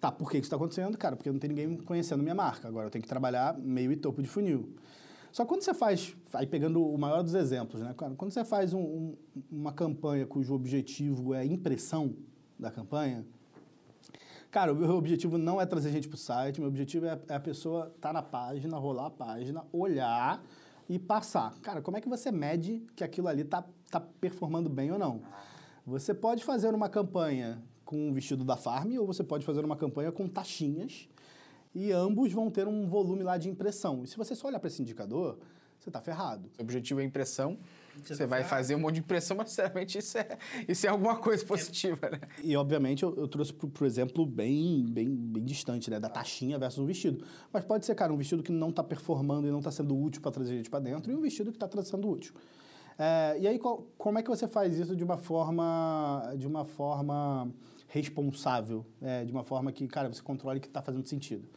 Tá, 0.00 0.12
por 0.12 0.30
que 0.30 0.36
isso 0.36 0.44
está 0.44 0.54
acontecendo? 0.54 0.96
Cara, 0.96 1.16
porque 1.16 1.32
não 1.32 1.40
tem 1.40 1.48
ninguém 1.48 1.78
conhecendo 1.78 2.22
minha 2.22 2.34
marca. 2.34 2.68
Agora 2.68 2.86
eu 2.86 2.90
tenho 2.92 3.02
que 3.02 3.08
trabalhar 3.08 3.58
meio 3.58 3.90
e 3.90 3.96
topo 3.96 4.22
de 4.22 4.28
funil. 4.28 4.72
Só 5.32 5.42
que 5.42 5.48
quando 5.48 5.62
você 5.62 5.74
faz, 5.74 6.14
aí 6.32 6.46
pegando 6.46 6.80
o 6.80 6.96
maior 6.96 7.24
dos 7.24 7.34
exemplos, 7.34 7.82
né? 7.82 7.92
Quando 7.96 8.30
você 8.30 8.44
faz 8.44 8.72
um, 8.72 8.82
um, 8.82 9.16
uma 9.50 9.72
campanha 9.72 10.24
cujo 10.26 10.54
objetivo 10.54 11.34
é 11.34 11.44
impressão 11.44 12.14
da 12.56 12.70
campanha, 12.70 13.26
Cara, 14.50 14.72
o 14.72 14.76
meu 14.76 14.96
objetivo 14.96 15.38
não 15.38 15.60
é 15.60 15.66
trazer 15.66 15.92
gente 15.92 16.08
para 16.08 16.16
o 16.16 16.18
site, 16.18 16.60
meu 16.60 16.68
objetivo 16.68 17.06
é, 17.06 17.16
é 17.28 17.34
a 17.34 17.40
pessoa 17.40 17.86
estar 17.94 18.08
tá 18.08 18.12
na 18.12 18.22
página, 18.22 18.76
rolar 18.76 19.06
a 19.06 19.10
página, 19.10 19.64
olhar 19.72 20.42
e 20.88 20.98
passar. 20.98 21.56
Cara, 21.60 21.80
como 21.80 21.96
é 21.96 22.00
que 22.00 22.08
você 22.08 22.32
mede 22.32 22.84
que 22.96 23.04
aquilo 23.04 23.28
ali 23.28 23.42
está 23.42 23.64
tá 23.88 24.00
performando 24.00 24.68
bem 24.68 24.90
ou 24.90 24.98
não? 24.98 25.22
Você 25.86 26.12
pode 26.12 26.42
fazer 26.42 26.74
uma 26.74 26.88
campanha 26.88 27.62
com 27.84 28.10
o 28.10 28.12
vestido 28.12 28.44
da 28.44 28.56
Farm 28.56 28.96
ou 28.98 29.06
você 29.06 29.22
pode 29.22 29.46
fazer 29.46 29.64
uma 29.64 29.76
campanha 29.76 30.10
com 30.10 30.26
taxinhas 30.26 31.08
e 31.72 31.92
ambos 31.92 32.32
vão 32.32 32.50
ter 32.50 32.66
um 32.66 32.88
volume 32.88 33.22
lá 33.22 33.38
de 33.38 33.48
impressão. 33.48 34.02
E 34.02 34.08
se 34.08 34.16
você 34.16 34.34
só 34.34 34.48
olhar 34.48 34.58
para 34.58 34.66
esse 34.66 34.82
indicador, 34.82 35.38
você 35.78 35.90
está 35.90 36.00
ferrado. 36.00 36.50
O 36.58 36.62
objetivo 36.62 37.00
é 37.00 37.04
impressão, 37.04 37.56
você, 37.96 38.14
você 38.14 38.26
vai 38.26 38.44
fazer 38.44 38.74
um 38.74 38.78
monte 38.78 38.94
de 38.94 39.00
impressão, 39.00 39.36
mas 39.36 39.50
sinceramente 39.50 39.98
isso 39.98 40.18
é, 40.18 40.38
isso 40.68 40.86
é 40.86 40.90
alguma 40.90 41.16
coisa 41.16 41.44
positiva, 41.44 42.10
né? 42.10 42.20
E 42.42 42.56
obviamente 42.56 43.02
eu, 43.02 43.14
eu 43.16 43.28
trouxe 43.28 43.52
por 43.52 43.86
exemplo 43.86 44.24
bem, 44.24 44.86
bem, 44.88 45.08
bem 45.08 45.44
distante, 45.44 45.90
né? 45.90 45.98
Da 45.98 46.08
taxinha 46.08 46.58
versus 46.58 46.78
o 46.78 46.86
vestido. 46.86 47.24
Mas 47.52 47.64
pode 47.64 47.84
ser, 47.86 47.94
cara, 47.94 48.12
um 48.12 48.16
vestido 48.16 48.42
que 48.42 48.52
não 48.52 48.70
está 48.70 48.82
performando 48.82 49.46
e 49.48 49.50
não 49.50 49.58
está 49.58 49.70
sendo 49.70 49.98
útil 49.98 50.22
para 50.22 50.30
trazer 50.30 50.56
gente 50.56 50.70
para 50.70 50.80
dentro 50.80 51.10
e 51.10 51.14
um 51.14 51.20
vestido 51.20 51.50
que 51.52 51.62
está 51.62 51.82
sendo 51.82 52.08
útil. 52.08 52.34
É, 52.98 53.38
e 53.40 53.48
aí, 53.48 53.58
qual, 53.58 53.86
como 53.96 54.18
é 54.18 54.22
que 54.22 54.28
você 54.28 54.46
faz 54.46 54.78
isso 54.78 54.94
de 54.94 55.02
uma 55.02 55.16
forma, 55.16 56.34
de 56.36 56.46
uma 56.46 56.66
forma 56.66 57.50
responsável? 57.88 58.84
É, 59.00 59.24
de 59.24 59.32
uma 59.32 59.42
forma 59.42 59.72
que, 59.72 59.88
cara, 59.88 60.12
você 60.12 60.22
controle 60.22 60.60
que 60.60 60.66
está 60.66 60.82
fazendo 60.82 61.06
sentido? 61.08 61.48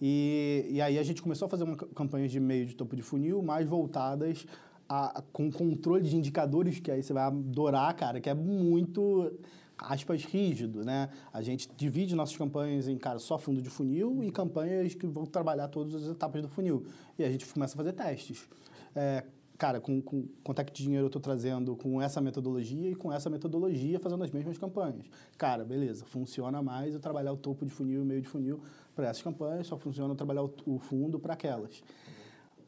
E, 0.00 0.66
e 0.68 0.82
aí 0.82 0.98
a 0.98 1.02
gente 1.02 1.22
começou 1.22 1.46
a 1.46 1.48
fazer 1.48 1.62
uma 1.62 1.76
campanhas 1.76 2.32
de 2.32 2.40
meio 2.40 2.66
de 2.66 2.74
topo 2.74 2.96
de 2.96 3.02
funil 3.02 3.40
mais 3.40 3.68
voltadas 3.68 4.46
a, 4.94 5.22
com 5.32 5.50
controle 5.50 6.08
de 6.08 6.16
indicadores, 6.16 6.78
que 6.78 6.90
aí 6.90 7.02
você 7.02 7.12
vai 7.12 7.24
adorar, 7.24 7.94
cara, 7.94 8.20
que 8.20 8.30
é 8.30 8.34
muito 8.34 9.32
aspas, 9.76 10.24
rígido, 10.24 10.84
né? 10.84 11.08
A 11.32 11.42
gente 11.42 11.68
divide 11.76 12.14
nossas 12.14 12.36
campanhas 12.36 12.86
em, 12.86 12.96
cara, 12.96 13.18
só 13.18 13.38
fundo 13.38 13.60
de 13.60 13.68
funil 13.68 14.22
e 14.22 14.30
campanhas 14.30 14.94
que 14.94 15.06
vão 15.06 15.26
trabalhar 15.26 15.68
todas 15.68 15.94
as 15.94 16.08
etapas 16.08 16.42
do 16.42 16.48
funil. 16.48 16.86
E 17.18 17.24
a 17.24 17.30
gente 17.30 17.44
começa 17.46 17.74
a 17.74 17.76
fazer 17.76 17.92
testes. 17.92 18.48
É, 18.94 19.24
cara, 19.58 19.80
com, 19.80 20.00
com 20.00 20.26
quanto 20.44 20.60
é 20.60 20.64
que 20.64 20.72
dinheiro 20.72 21.04
eu 21.04 21.08
estou 21.08 21.20
trazendo 21.20 21.74
com 21.74 22.00
essa 22.00 22.20
metodologia 22.20 22.90
e 22.90 22.94
com 22.94 23.12
essa 23.12 23.28
metodologia 23.28 23.98
fazendo 23.98 24.22
as 24.22 24.30
mesmas 24.30 24.56
campanhas. 24.58 25.06
Cara, 25.36 25.64
beleza, 25.64 26.04
funciona 26.04 26.62
mais 26.62 26.94
eu 26.94 27.00
trabalhar 27.00 27.32
o 27.32 27.36
topo 27.36 27.64
de 27.64 27.72
funil 27.72 28.00
e 28.00 28.02
o 28.02 28.04
meio 28.04 28.22
de 28.22 28.28
funil 28.28 28.60
para 28.94 29.08
essas 29.08 29.22
campanhas, 29.22 29.66
só 29.66 29.76
funciona 29.76 30.12
eu 30.12 30.16
trabalhar 30.16 30.44
o, 30.44 30.54
o 30.66 30.78
fundo 30.78 31.18
para 31.18 31.34
aquelas. 31.34 31.82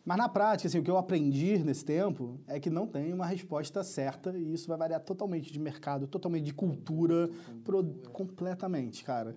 Mas 0.07 0.19
na 0.19 0.29
prática, 0.29 0.69
assim, 0.69 0.79
o 0.79 0.85
que 0.85 0.91
eu 0.91 0.97
aprendi 0.97 1.59
nesse 1.59 1.85
tempo 1.85 2.39
é 2.47 2.61
que 2.61 2.71
não 2.71 2.87
tem 2.87 3.13
uma 3.13 3.27
resposta 3.27 3.83
certa 3.83 4.31
e 4.39 4.55
isso 4.55 4.69
vai 4.69 4.79
variar 4.79 5.01
totalmente 5.01 5.53
de 5.53 5.59
mercado, 5.59 6.07
totalmente 6.07 6.45
de 6.45 6.55
cultura, 6.55 7.29
pro... 7.65 7.83
completamente, 8.13 9.03
cara. 9.03 9.35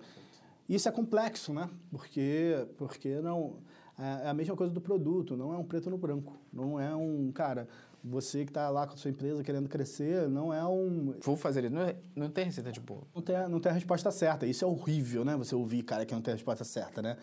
Isso 0.68 0.88
é 0.88 0.92
complexo, 0.92 1.52
né? 1.52 1.68
Porque, 1.90 2.68
porque 2.78 3.20
não 3.20 3.56
é 3.98 4.28
a 4.28 4.32
mesma 4.32 4.54
coisa 4.54 4.72
do 4.72 4.80
produto, 4.80 5.36
não 5.36 5.52
é 5.52 5.58
um 5.58 5.64
preto 5.64 5.90
no 5.90 5.98
branco. 5.98 6.38
Não 6.52 6.78
é 6.78 6.94
um, 6.94 7.32
cara, 7.32 7.66
você 8.02 8.44
que 8.44 8.50
está 8.50 8.70
lá 8.70 8.86
com 8.86 8.94
a 8.94 8.96
sua 8.96 9.10
empresa 9.10 9.42
querendo 9.42 9.68
crescer, 9.68 10.28
não 10.28 10.54
é 10.54 10.64
um. 10.64 11.14
Vou 11.20 11.36
fazer 11.36 11.64
isso. 11.64 11.74
Não, 11.74 11.82
é- 11.82 11.96
não 12.14 12.30
tem 12.30 12.44
receita 12.44 12.70
de 12.70 12.78
bolo. 12.78 13.08
Não 13.12 13.20
tem, 13.20 13.48
não 13.48 13.58
tem 13.58 13.70
a 13.72 13.74
resposta 13.74 14.12
certa. 14.12 14.46
Isso 14.46 14.64
é 14.64 14.68
horrível, 14.68 15.24
né? 15.24 15.36
Você 15.36 15.52
ouvir, 15.56 15.82
cara, 15.82 16.06
que 16.06 16.14
não 16.14 16.22
tem 16.22 16.30
a 16.32 16.36
resposta 16.36 16.62
certa, 16.62 17.02
né? 17.02 17.16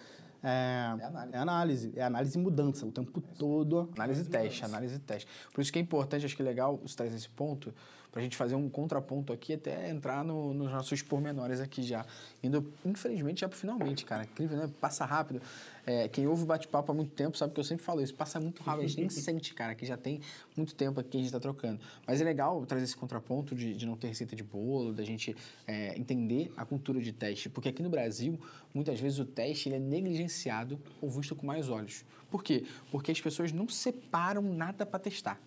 É, 0.44 0.96
É 1.00 1.04
análise. 1.06 1.36
é 1.36 1.38
análise. 1.40 1.94
É 1.98 2.04
análise 2.04 2.38
e 2.38 2.42
mudança 2.42 2.86
o 2.86 2.92
tempo 2.92 3.22
todo. 3.38 3.90
Análise 3.96 4.22
e 4.22 4.26
teste, 4.26 4.64
análise 4.66 4.96
e 4.96 5.00
teste. 5.00 5.28
Por 5.54 5.62
isso 5.62 5.72
que 5.72 5.80
é 5.80 5.82
importante, 5.82 6.26
acho 6.26 6.36
que 6.36 6.42
é 6.42 6.46
legal 6.46 6.78
você 6.78 6.96
trazer 6.96 7.16
esse 7.16 7.30
ponto, 7.30 7.74
para 8.12 8.22
a 8.22 8.24
gente 8.24 8.36
fazer 8.38 8.56
um 8.56 8.70
contraponto 8.70 9.32
aqui, 9.32 9.54
até 9.54 9.90
entrar 9.90 10.24
no- 10.24 10.54
nos 10.54 10.72
nossos 10.72 11.02
pormenores 11.02 11.60
aqui 11.60 11.84
já. 11.84 12.06
Indo, 12.42 12.74
infelizmente, 12.86 13.42
já 13.42 13.50
pro 13.50 13.58
finalmente, 13.58 14.06
cara. 14.06 14.24
Incrível, 14.24 14.58
né? 14.58 14.70
Passa 14.82 15.06
rápido. 15.06 15.42
É, 15.86 16.08
quem 16.08 16.26
ouve 16.28 16.44
o 16.44 16.46
bate-papo 16.46 16.92
há 16.92 16.96
muito 16.96 17.12
tempo 17.14 17.38
sabe 17.38 17.54
que 17.54 17.60
eu 17.60 17.64
sempre 17.64 17.84
falo 17.86 18.02
isso. 18.02 18.14
Passa 18.16 18.40
muito 18.40 18.62
rápido, 18.64 18.86
a 18.86 18.88
gente 18.88 19.00
nem 19.00 19.10
sente, 19.12 19.54
cara, 19.54 19.76
que 19.76 19.86
já 19.86 19.96
tem 19.98 20.20
muito 20.56 20.74
tempo 20.74 21.00
aqui 21.00 21.10
que 21.12 21.18
a 21.18 21.20
gente 21.20 21.28
está 21.28 21.40
trocando. 21.40 21.80
Mas 22.06 22.20
é 22.20 22.24
legal 22.24 22.66
trazer 22.66 22.84
esse 22.86 22.98
contraponto 22.98 23.54
de, 23.56 23.74
de 23.76 23.86
não 23.86 23.96
ter 23.96 24.08
receita 24.08 24.36
de 24.36 24.44
bolo, 24.44 24.94
da 24.94 25.04
gente 25.04 25.36
é, 25.68 25.98
entender 25.98 26.52
a 26.58 26.66
cultura 26.66 27.00
de 27.00 27.12
teste. 27.12 27.50
Porque 27.50 27.70
aqui 27.70 27.84
no 27.84 27.90
Brasil, 27.90 28.40
muitas 28.74 29.00
vezes 29.00 29.20
o 29.20 29.26
teste 29.26 29.70
ele 29.70 29.76
é 29.76 29.80
negligenciado 29.80 30.80
ou 31.02 31.10
visto 31.10 31.36
com 31.36 31.46
mais 31.46 31.70
olhos. 31.70 32.04
Por 32.30 32.44
quê? 32.44 32.66
Porque 32.92 33.12
as 33.12 33.22
pessoas 33.22 33.52
não 33.52 33.70
separam 33.70 34.42
nada 34.42 34.86
para 34.86 35.00
testar. 35.00 35.40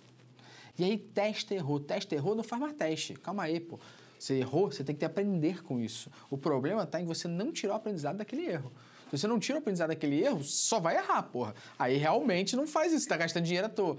E 0.78 0.84
aí, 0.84 0.98
testa, 0.98 1.54
errou. 1.54 1.80
Testa, 1.80 2.14
errou, 2.14 2.34
não 2.34 2.44
faz 2.44 2.60
mais 2.60 2.74
teste. 2.74 3.14
Calma 3.14 3.44
aí, 3.44 3.60
pô. 3.60 3.78
Você 4.18 4.34
errou, 4.34 4.70
você 4.70 4.84
tem 4.84 4.94
que 4.94 5.04
aprender 5.04 5.62
com 5.62 5.80
isso. 5.80 6.10
O 6.28 6.36
problema 6.36 6.82
está 6.82 7.00
em 7.00 7.06
você 7.06 7.26
não 7.26 7.50
tirar 7.50 7.74
o 7.74 7.76
aprendizado 7.76 8.18
daquele 8.18 8.46
erro. 8.46 8.70
Se 9.10 9.18
você 9.18 9.26
não 9.26 9.40
tira 9.40 9.58
o 9.58 9.60
aprendizado 9.60 9.88
daquele 9.88 10.22
erro, 10.22 10.44
só 10.44 10.78
vai 10.78 10.96
errar, 10.96 11.22
porra. 11.24 11.54
Aí 11.76 11.96
realmente 11.96 12.54
não 12.54 12.66
faz 12.66 12.92
isso, 12.92 13.08
tá 13.08 13.16
gastando 13.16 13.44
dinheiro 13.44 13.66
à 13.66 13.70
toa. 13.70 13.96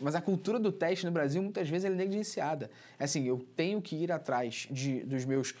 Mas 0.00 0.16
a 0.16 0.20
cultura 0.20 0.58
do 0.58 0.72
teste 0.72 1.06
no 1.06 1.12
Brasil, 1.12 1.40
muitas 1.40 1.68
vezes, 1.68 1.84
é 1.84 1.90
negligenciada. 1.90 2.68
É 2.98 3.04
assim, 3.04 3.24
eu 3.28 3.46
tenho 3.54 3.80
que 3.80 3.94
ir 3.94 4.10
atrás 4.10 4.66
de, 4.68 5.04
dos 5.04 5.24
meus 5.24 5.54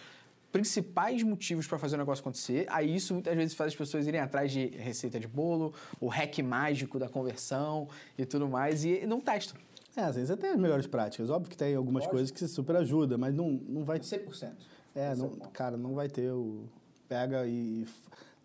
principais 0.50 1.22
motivos 1.22 1.68
para 1.68 1.78
fazer 1.78 1.94
o 1.94 1.98
negócio 1.98 2.22
acontecer. 2.22 2.66
Aí 2.68 2.96
isso 2.96 3.14
muitas 3.14 3.36
vezes 3.36 3.54
faz 3.54 3.72
as 3.72 3.76
pessoas 3.76 4.08
irem 4.08 4.20
atrás 4.20 4.50
de 4.50 4.66
receita 4.66 5.20
de 5.20 5.28
bolo, 5.28 5.72
o 6.00 6.08
hack 6.08 6.38
mágico 6.40 6.98
da 6.98 7.08
conversão 7.08 7.88
e 8.18 8.24
tudo 8.24 8.48
mais, 8.48 8.84
e 8.84 9.06
não 9.06 9.20
testam. 9.20 9.56
É, 9.96 10.02
às 10.02 10.16
vezes 10.16 10.34
tem 10.36 10.50
as 10.50 10.56
melhores 10.56 10.86
práticas. 10.86 11.30
Óbvio 11.30 11.50
que 11.50 11.56
tem 11.56 11.74
algumas 11.74 12.02
Lógico. 12.02 12.12
coisas 12.12 12.30
que 12.30 12.46
super 12.46 12.76
ajudam, 12.76 13.18
mas 13.18 13.34
não, 13.34 13.50
não 13.50 13.84
vai 13.84 13.98
100%. 13.98 14.52
É, 14.94 15.12
Esse 15.12 15.20
não, 15.20 15.30
cara, 15.52 15.76
não 15.76 15.94
vai 15.94 16.08
ter 16.08 16.30
o. 16.30 16.64
Pega 17.08 17.46
e. 17.46 17.86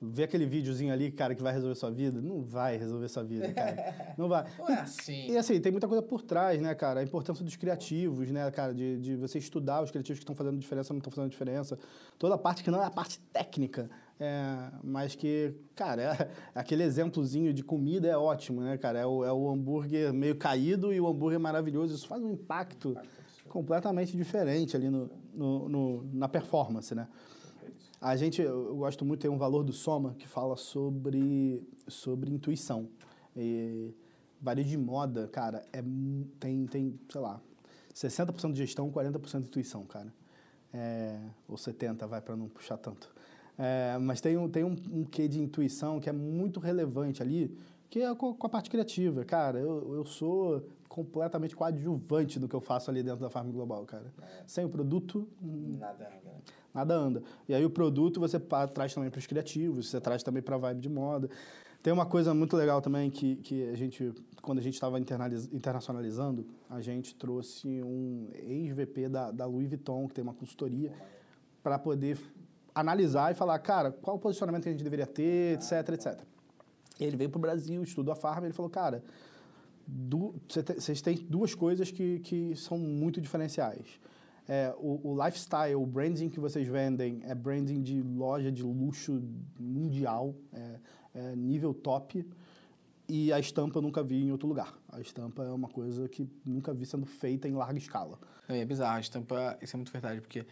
Vê 0.02 0.24
aquele 0.24 0.46
videozinho 0.46 0.94
ali, 0.94 1.10
cara, 1.10 1.34
que 1.34 1.42
vai 1.42 1.54
resolver 1.54 1.76
sua 1.76 1.90
vida. 1.90 2.22
Não 2.22 2.42
vai 2.42 2.78
resolver 2.78 3.08
sua 3.08 3.24
vida, 3.24 3.52
cara. 3.54 4.14
Não 4.18 4.28
vai. 4.28 4.46
Não 4.60 4.70
é 4.70 4.82
assim. 4.82 5.32
E 5.32 5.38
assim, 5.38 5.60
tem 5.60 5.72
muita 5.72 5.88
coisa 5.88 6.04
por 6.04 6.22
trás, 6.22 6.62
né, 6.62 6.76
cara? 6.76 7.00
A 7.00 7.04
importância 7.04 7.44
dos 7.44 7.56
criativos, 7.56 8.30
né, 8.30 8.52
cara? 8.52 8.74
De, 8.74 9.00
de 9.00 9.16
você 9.16 9.40
estudar 9.40 9.82
os 9.82 9.92
criativos 9.92 10.20
que 10.20 10.24
estão 10.24 10.36
fazendo 10.36 10.60
diferença 10.60 10.92
ou 10.92 10.96
não 10.96 11.00
estão 11.00 11.12
fazendo 11.12 11.32
diferença. 11.32 11.80
Toda 12.20 12.36
a 12.36 12.38
parte 12.38 12.62
que 12.62 12.70
não 12.70 12.84
é 12.84 12.86
a 12.86 12.92
parte 12.92 13.20
técnica, 13.32 13.90
é, 14.20 14.72
mas 14.84 15.14
que, 15.16 15.54
cara, 15.76 16.02
é, 16.02 16.32
aquele 16.56 16.84
exemplozinho 16.84 17.54
de 17.54 17.64
comida 17.64 18.08
é 18.08 18.18
ótimo, 18.18 18.62
né, 18.62 18.78
cara? 18.78 19.00
É 19.00 19.06
o, 19.06 19.24
é 19.26 19.32
o 19.34 19.50
hambúrguer 19.50 20.14
meio 20.14 20.36
caído 20.36 20.94
e 20.94 21.00
o 21.02 21.08
hambúrguer 21.08 21.40
maravilhoso. 21.40 21.94
Isso 21.96 22.08
faz 22.08 22.24
um 22.24 22.32
impacto 22.32 22.96
completamente 23.50 24.16
diferente 24.16 24.76
ali 24.76 24.90
no, 24.90 25.10
no- 25.34 25.70
no- 25.70 26.04
na 26.14 26.28
performance, 26.28 26.94
né? 26.96 27.08
A 28.02 28.16
gente, 28.16 28.42
eu 28.42 28.76
gosto 28.76 29.04
muito, 29.04 29.22
tem 29.22 29.32
um 29.32 29.38
valor 29.38 29.64
do 29.64 29.74
Soma 29.74 30.14
que 30.20 30.28
fala 30.28 30.56
sobre, 30.56 31.64
sobre 31.88 32.32
intuição. 32.32 32.88
E 33.36 33.94
varejo 34.40 34.70
de 34.70 34.78
moda, 34.78 35.28
cara, 35.28 35.66
é, 35.74 35.82
tem, 36.40 36.66
tem, 36.68 37.00
sei 37.10 37.22
lá, 37.22 37.42
60% 37.94 38.52
de 38.52 38.58
gestão, 38.60 38.92
40% 38.92 39.42
de 39.42 39.48
intuição, 39.48 39.84
cara. 39.86 40.14
É, 40.74 41.18
ou 41.48 41.56
70%, 41.56 42.06
vai, 42.08 42.22
para 42.22 42.36
não 42.36 42.48
puxar 42.50 42.78
tanto. 42.78 43.15
É, 43.58 43.98
mas 44.00 44.20
tem, 44.20 44.38
um, 44.38 44.50
tem 44.50 44.64
um, 44.64 44.76
um 44.92 45.04
quê 45.04 45.28
de 45.28 45.42
intuição 45.42 46.00
que 46.00 46.10
é 46.10 46.14
muito 46.14 46.60
relevante 46.60 47.22
ali, 47.22 47.58
que 47.90 48.02
é 48.02 48.14
com, 48.16 48.34
com 48.34 48.48
a 48.48 48.50
parte 48.50 48.70
criativa. 48.70 49.24
Cara, 49.24 49.60
eu, 49.60 49.96
eu 49.96 50.06
sou 50.06 50.68
completamente 50.90 51.56
coadjuvante 51.56 52.40
do 52.40 52.48
que 52.48 52.56
eu 52.56 52.62
faço 52.62 52.90
ali 52.90 53.04
dentro 53.04 53.22
da 53.22 53.30
Farm 53.30 53.52
Global, 53.52 53.86
cara. 53.86 54.06
Sem 54.46 54.66
o 54.66 54.70
produto, 54.70 55.28
Nada, 55.42 56.04
nada. 56.04 56.36
nada 56.74 56.94
anda. 56.96 57.24
E 57.48 57.54
aí 57.54 57.66
o 57.66 57.70
produto 57.70 58.20
você 58.20 58.40
traz 58.40 58.94
também 58.94 59.10
para 59.10 59.20
os 59.20 59.28
criativos, 59.28 59.90
você 59.90 60.00
traz 60.00 60.24
também 60.24 60.42
para 60.42 60.56
a 60.56 60.60
vibe 60.60 60.82
de 60.82 60.90
moda. 60.90 61.30
Tem 61.82 61.94
uma 61.94 62.06
coisa 62.06 62.34
muito 62.34 62.56
legal 62.58 62.82
também 62.82 63.12
que, 63.12 63.36
que 63.36 63.70
a 63.70 63.76
gente, 63.76 64.12
quando 64.42 64.58
a 64.58 64.62
gente 64.62 64.74
estava 64.74 64.98
internacionalizando, 65.00 66.44
a 66.68 66.82
gente 66.82 67.14
trouxe 67.14 67.84
um 67.84 68.30
ex-VP 68.34 69.08
da, 69.08 69.32
da 69.32 69.46
Louis 69.46 69.68
Vuitton, 69.68 70.08
que 70.08 70.16
tem 70.16 70.24
uma 70.24 70.34
consultoria, 70.34 70.92
para 71.62 71.78
poder 71.78 72.18
analisar 72.76 73.32
e 73.32 73.36
falar, 73.36 73.58
cara, 73.60 73.92
qual 73.92 74.18
o 74.18 74.20
posicionamento 74.20 74.64
que 74.64 74.70
a 74.70 74.72
gente 74.74 74.84
deveria 74.84 75.08
ter, 75.08 75.54
etc, 75.54 75.90
etc. 75.94 76.22
Ele 77.00 77.16
veio 77.16 77.30
para 77.30 77.38
o 77.38 77.42
Brasil, 77.42 77.82
estudou 77.82 78.12
a 78.12 78.16
Farm, 78.16 78.44
ele 78.44 78.54
falou, 78.54 78.70
cara, 78.70 79.02
vocês 80.78 81.02
têm 81.02 81.16
duas 81.16 81.56
coisas 81.56 81.90
que, 81.90 82.20
que 82.20 82.56
são 82.56 82.78
muito 82.78 83.22
diferenciais. 83.22 83.88
É, 84.48 84.74
o, 84.78 85.12
o 85.12 85.26
lifestyle, 85.26 85.76
o 85.76 85.86
branding 85.86 86.30
que 86.30 86.40
vocês 86.40 86.68
vendem 86.68 87.22
é 87.24 87.34
branding 87.34 87.82
de 87.82 88.02
loja 88.02 88.52
de 88.52 88.62
luxo 88.62 89.24
mundial, 89.60 90.36
é, 90.54 90.80
é 91.16 91.36
nível 91.36 91.74
top. 91.74 92.28
E 93.08 93.32
a 93.32 93.40
estampa 93.40 93.78
eu 93.78 93.82
nunca 93.82 94.04
vi 94.04 94.24
em 94.24 94.32
outro 94.32 94.48
lugar. 94.48 94.74
A 94.90 95.00
estampa 95.00 95.44
é 95.44 95.52
uma 95.52 95.70
coisa 95.70 96.10
que 96.10 96.28
nunca 96.44 96.74
vi 96.74 96.86
sendo 96.86 97.06
feita 97.06 97.48
em 97.48 97.54
larga 97.54 97.78
escala. 97.78 98.20
É 98.48 98.66
bizarro, 98.66 98.98
a 98.98 99.00
estampa, 99.00 99.58
isso 99.62 99.76
é 99.76 99.78
muito 99.78 99.92
verdade, 99.92 100.22
porque 100.22 100.46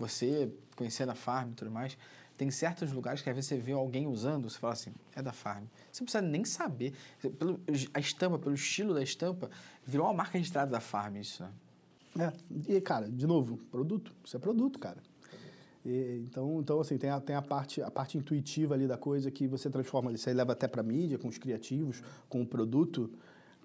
você, 0.00 0.52
conhecendo 0.74 1.10
a 1.10 1.14
farm 1.14 1.50
e 1.50 1.54
tudo 1.54 1.70
mais, 1.70 1.96
tem 2.36 2.50
certos 2.50 2.90
lugares 2.90 3.20
que 3.20 3.28
às 3.28 3.36
vezes 3.36 3.48
você 3.48 3.58
vê 3.58 3.72
alguém 3.72 4.06
usando, 4.06 4.48
você 4.48 4.58
fala 4.58 4.72
assim, 4.72 4.92
é 5.14 5.22
da 5.22 5.32
farm. 5.32 5.64
Você 5.92 6.00
não 6.00 6.06
precisa 6.06 6.22
nem 6.22 6.42
saber. 6.42 6.94
Pelo, 7.38 7.60
a 7.92 8.00
estampa, 8.00 8.38
pelo 8.38 8.54
estilo 8.54 8.94
da 8.94 9.02
estampa, 9.02 9.50
virou 9.84 10.06
uma 10.06 10.14
marca 10.14 10.38
registrada 10.38 10.70
da 10.70 10.80
farm 10.80 11.16
isso, 11.16 11.42
né? 11.42 11.52
É, 12.18 12.32
e, 12.74 12.80
cara, 12.80 13.08
de 13.08 13.26
novo, 13.26 13.58
produto. 13.70 14.12
Isso 14.24 14.36
é 14.36 14.40
produto, 14.40 14.78
cara. 14.78 14.96
E, 15.84 16.24
então, 16.26 16.60
então, 16.60 16.80
assim, 16.80 16.96
tem, 16.96 17.10
a, 17.10 17.20
tem 17.20 17.36
a, 17.36 17.42
parte, 17.42 17.82
a 17.82 17.90
parte 17.90 18.16
intuitiva 18.16 18.74
ali 18.74 18.86
da 18.86 18.96
coisa 18.96 19.30
que 19.30 19.46
você 19.46 19.68
transforma, 19.70 20.10
você 20.10 20.32
leva 20.32 20.52
até 20.52 20.66
para 20.66 20.82
mídia, 20.82 21.18
com 21.18 21.28
os 21.28 21.38
criativos, 21.38 22.02
com 22.28 22.40
o 22.42 22.46
produto, 22.46 23.10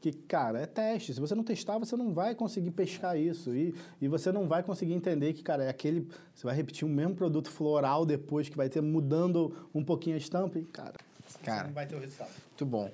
que, 0.01 0.11
cara, 0.11 0.59
é 0.59 0.65
teste. 0.65 1.13
Se 1.13 1.19
você 1.19 1.33
não 1.33 1.43
testar, 1.43 1.77
você 1.77 1.95
não 1.95 2.13
vai 2.13 2.35
conseguir 2.35 2.71
pescar 2.71 3.17
isso. 3.17 3.55
E, 3.55 3.73
e 4.01 4.07
você 4.07 4.31
não 4.31 4.47
vai 4.47 4.61
conseguir 4.63 4.93
entender 4.93 5.33
que, 5.33 5.41
cara, 5.43 5.63
é 5.63 5.69
aquele... 5.69 6.07
Você 6.33 6.45
vai 6.45 6.55
repetir 6.55 6.87
o 6.87 6.89
mesmo 6.89 7.15
produto 7.15 7.49
floral 7.49 8.05
depois, 8.05 8.47
que 8.47 8.57
vai 8.57 8.69
ter 8.69 8.81
mudando 8.81 9.69
um 9.73 9.83
pouquinho 9.83 10.15
a 10.15 10.19
estampa 10.19 10.59
e, 10.59 10.65
cara... 10.65 10.95
Você 11.27 11.39
Cara, 11.39 11.67
não 11.67 11.73
vai 11.73 11.87
ter 11.87 11.95
o 11.95 11.99
resultado. 11.99 12.29
muito 12.49 12.65
bom. 12.65 12.91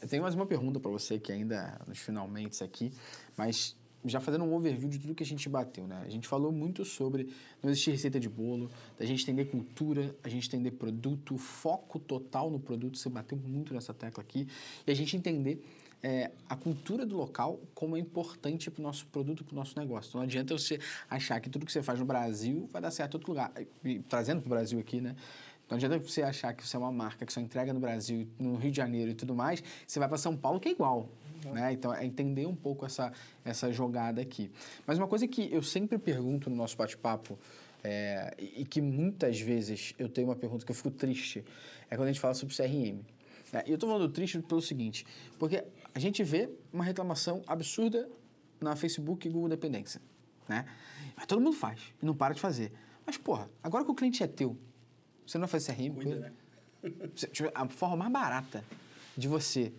Eu 0.00 0.08
tenho 0.08 0.22
mais 0.22 0.34
uma 0.34 0.46
pergunta 0.46 0.80
para 0.80 0.90
você 0.90 1.18
que 1.18 1.30
ainda 1.30 1.78
nos 1.86 1.98
finalmente 1.98 2.62
aqui, 2.64 2.92
mas 3.36 3.76
já 4.04 4.20
fazendo 4.20 4.44
um 4.44 4.54
overview 4.54 4.88
de 4.88 4.98
tudo 4.98 5.14
que 5.14 5.22
a 5.22 5.26
gente 5.26 5.48
bateu, 5.48 5.86
né? 5.86 6.02
A 6.04 6.10
gente 6.10 6.28
falou 6.28 6.52
muito 6.52 6.84
sobre 6.84 7.30
não 7.62 7.70
existir 7.70 7.90
receita 7.90 8.20
de 8.20 8.28
bolo, 8.28 8.70
da 8.98 9.06
gente 9.06 9.22
entender 9.22 9.46
cultura, 9.46 10.14
a 10.22 10.28
gente 10.28 10.46
entender 10.46 10.72
produto, 10.72 11.38
foco 11.38 11.98
total 11.98 12.50
no 12.50 12.60
produto, 12.60 12.98
você 12.98 13.08
bateu 13.08 13.38
muito 13.38 13.72
nessa 13.72 13.94
tecla 13.94 14.22
aqui, 14.22 14.46
e 14.86 14.90
a 14.90 14.94
gente 14.94 15.16
entender 15.16 15.64
é, 16.04 16.30
a 16.46 16.54
cultura 16.54 17.06
do 17.06 17.16
local 17.16 17.58
como 17.74 17.96
é 17.96 17.98
importante 17.98 18.70
para 18.70 18.80
o 18.80 18.82
nosso 18.82 19.06
produto, 19.06 19.42
para 19.42 19.54
o 19.54 19.56
nosso 19.56 19.78
negócio. 19.78 20.10
Então, 20.10 20.20
não 20.20 20.26
adianta 20.26 20.56
você 20.56 20.78
achar 21.08 21.40
que 21.40 21.48
tudo 21.48 21.64
que 21.64 21.72
você 21.72 21.82
faz 21.82 21.98
no 21.98 22.04
Brasil 22.04 22.68
vai 22.70 22.82
dar 22.82 22.90
certo 22.90 23.14
em 23.14 23.16
outro 23.16 23.32
lugar. 23.32 23.50
E, 23.82 24.00
trazendo 24.00 24.42
para 24.42 24.46
o 24.48 24.50
Brasil 24.50 24.78
aqui, 24.78 25.00
né? 25.00 25.16
Não 25.66 25.76
adianta 25.76 25.98
você 25.98 26.22
achar 26.22 26.52
que 26.52 26.68
você 26.68 26.76
é 26.76 26.78
uma 26.78 26.92
marca 26.92 27.24
que 27.24 27.32
só 27.32 27.40
entrega 27.40 27.72
no 27.72 27.80
Brasil, 27.80 28.28
no 28.38 28.54
Rio 28.56 28.70
de 28.70 28.76
Janeiro 28.76 29.12
e 29.12 29.14
tudo 29.14 29.34
mais, 29.34 29.64
você 29.86 29.98
vai 29.98 30.06
para 30.06 30.18
São 30.18 30.36
Paulo 30.36 30.60
que 30.60 30.68
é 30.68 30.72
igual. 30.72 31.08
Né? 31.46 31.72
Então, 31.72 31.92
é 31.92 32.04
entender 32.04 32.44
um 32.44 32.54
pouco 32.54 32.84
essa, 32.84 33.10
essa 33.42 33.72
jogada 33.72 34.20
aqui. 34.20 34.50
Mas 34.86 34.98
uma 34.98 35.08
coisa 35.08 35.26
que 35.26 35.50
eu 35.50 35.62
sempre 35.62 35.96
pergunto 35.96 36.50
no 36.50 36.56
nosso 36.56 36.76
bate-papo, 36.76 37.38
é, 37.82 38.34
e 38.38 38.60
e 38.60 38.64
que 38.66 38.82
muitas 38.82 39.40
vezes 39.40 39.94
eu 39.98 40.10
tenho 40.10 40.28
uma 40.28 40.36
pergunta 40.36 40.66
que 40.66 40.70
eu 40.70 40.76
fico 40.76 40.90
triste, 40.90 41.42
é 41.90 41.96
quando 41.96 42.08
a 42.08 42.12
gente 42.12 42.20
fala 42.20 42.34
sobre 42.34 42.54
CRM. 42.54 43.00
né? 43.52 43.62
E 43.66 43.70
eu 43.70 43.74
estou 43.74 43.88
falando 43.88 44.10
triste 44.10 44.38
pelo 44.40 44.60
seguinte, 44.60 45.06
porque 45.38 45.64
a 45.94 45.98
gente 45.98 46.22
vê 46.24 46.50
uma 46.72 46.84
reclamação 46.84 47.42
absurda 47.46 48.08
na 48.60 48.74
Facebook 48.74 49.26
e 49.26 49.30
Google 49.30 49.48
Dependência. 49.48 50.00
Né? 50.48 50.66
Mas 51.16 51.26
todo 51.26 51.40
mundo 51.40 51.56
faz 51.56 51.80
e 52.02 52.04
não 52.04 52.14
para 52.14 52.34
de 52.34 52.40
fazer. 52.40 52.72
Mas, 53.06 53.16
porra, 53.16 53.48
agora 53.62 53.84
que 53.84 53.90
o 53.90 53.94
cliente 53.94 54.22
é 54.22 54.26
teu, 54.26 54.58
você 55.26 55.38
não 55.38 55.46
vai 55.46 55.60
fazer 55.60 55.74
CRM? 55.74 55.94
Cuida, 55.94 56.16
né? 56.16 56.32
A 57.54 57.66
forma 57.68 57.96
mais 57.96 58.12
barata 58.12 58.64
de 59.16 59.28
você 59.28 59.72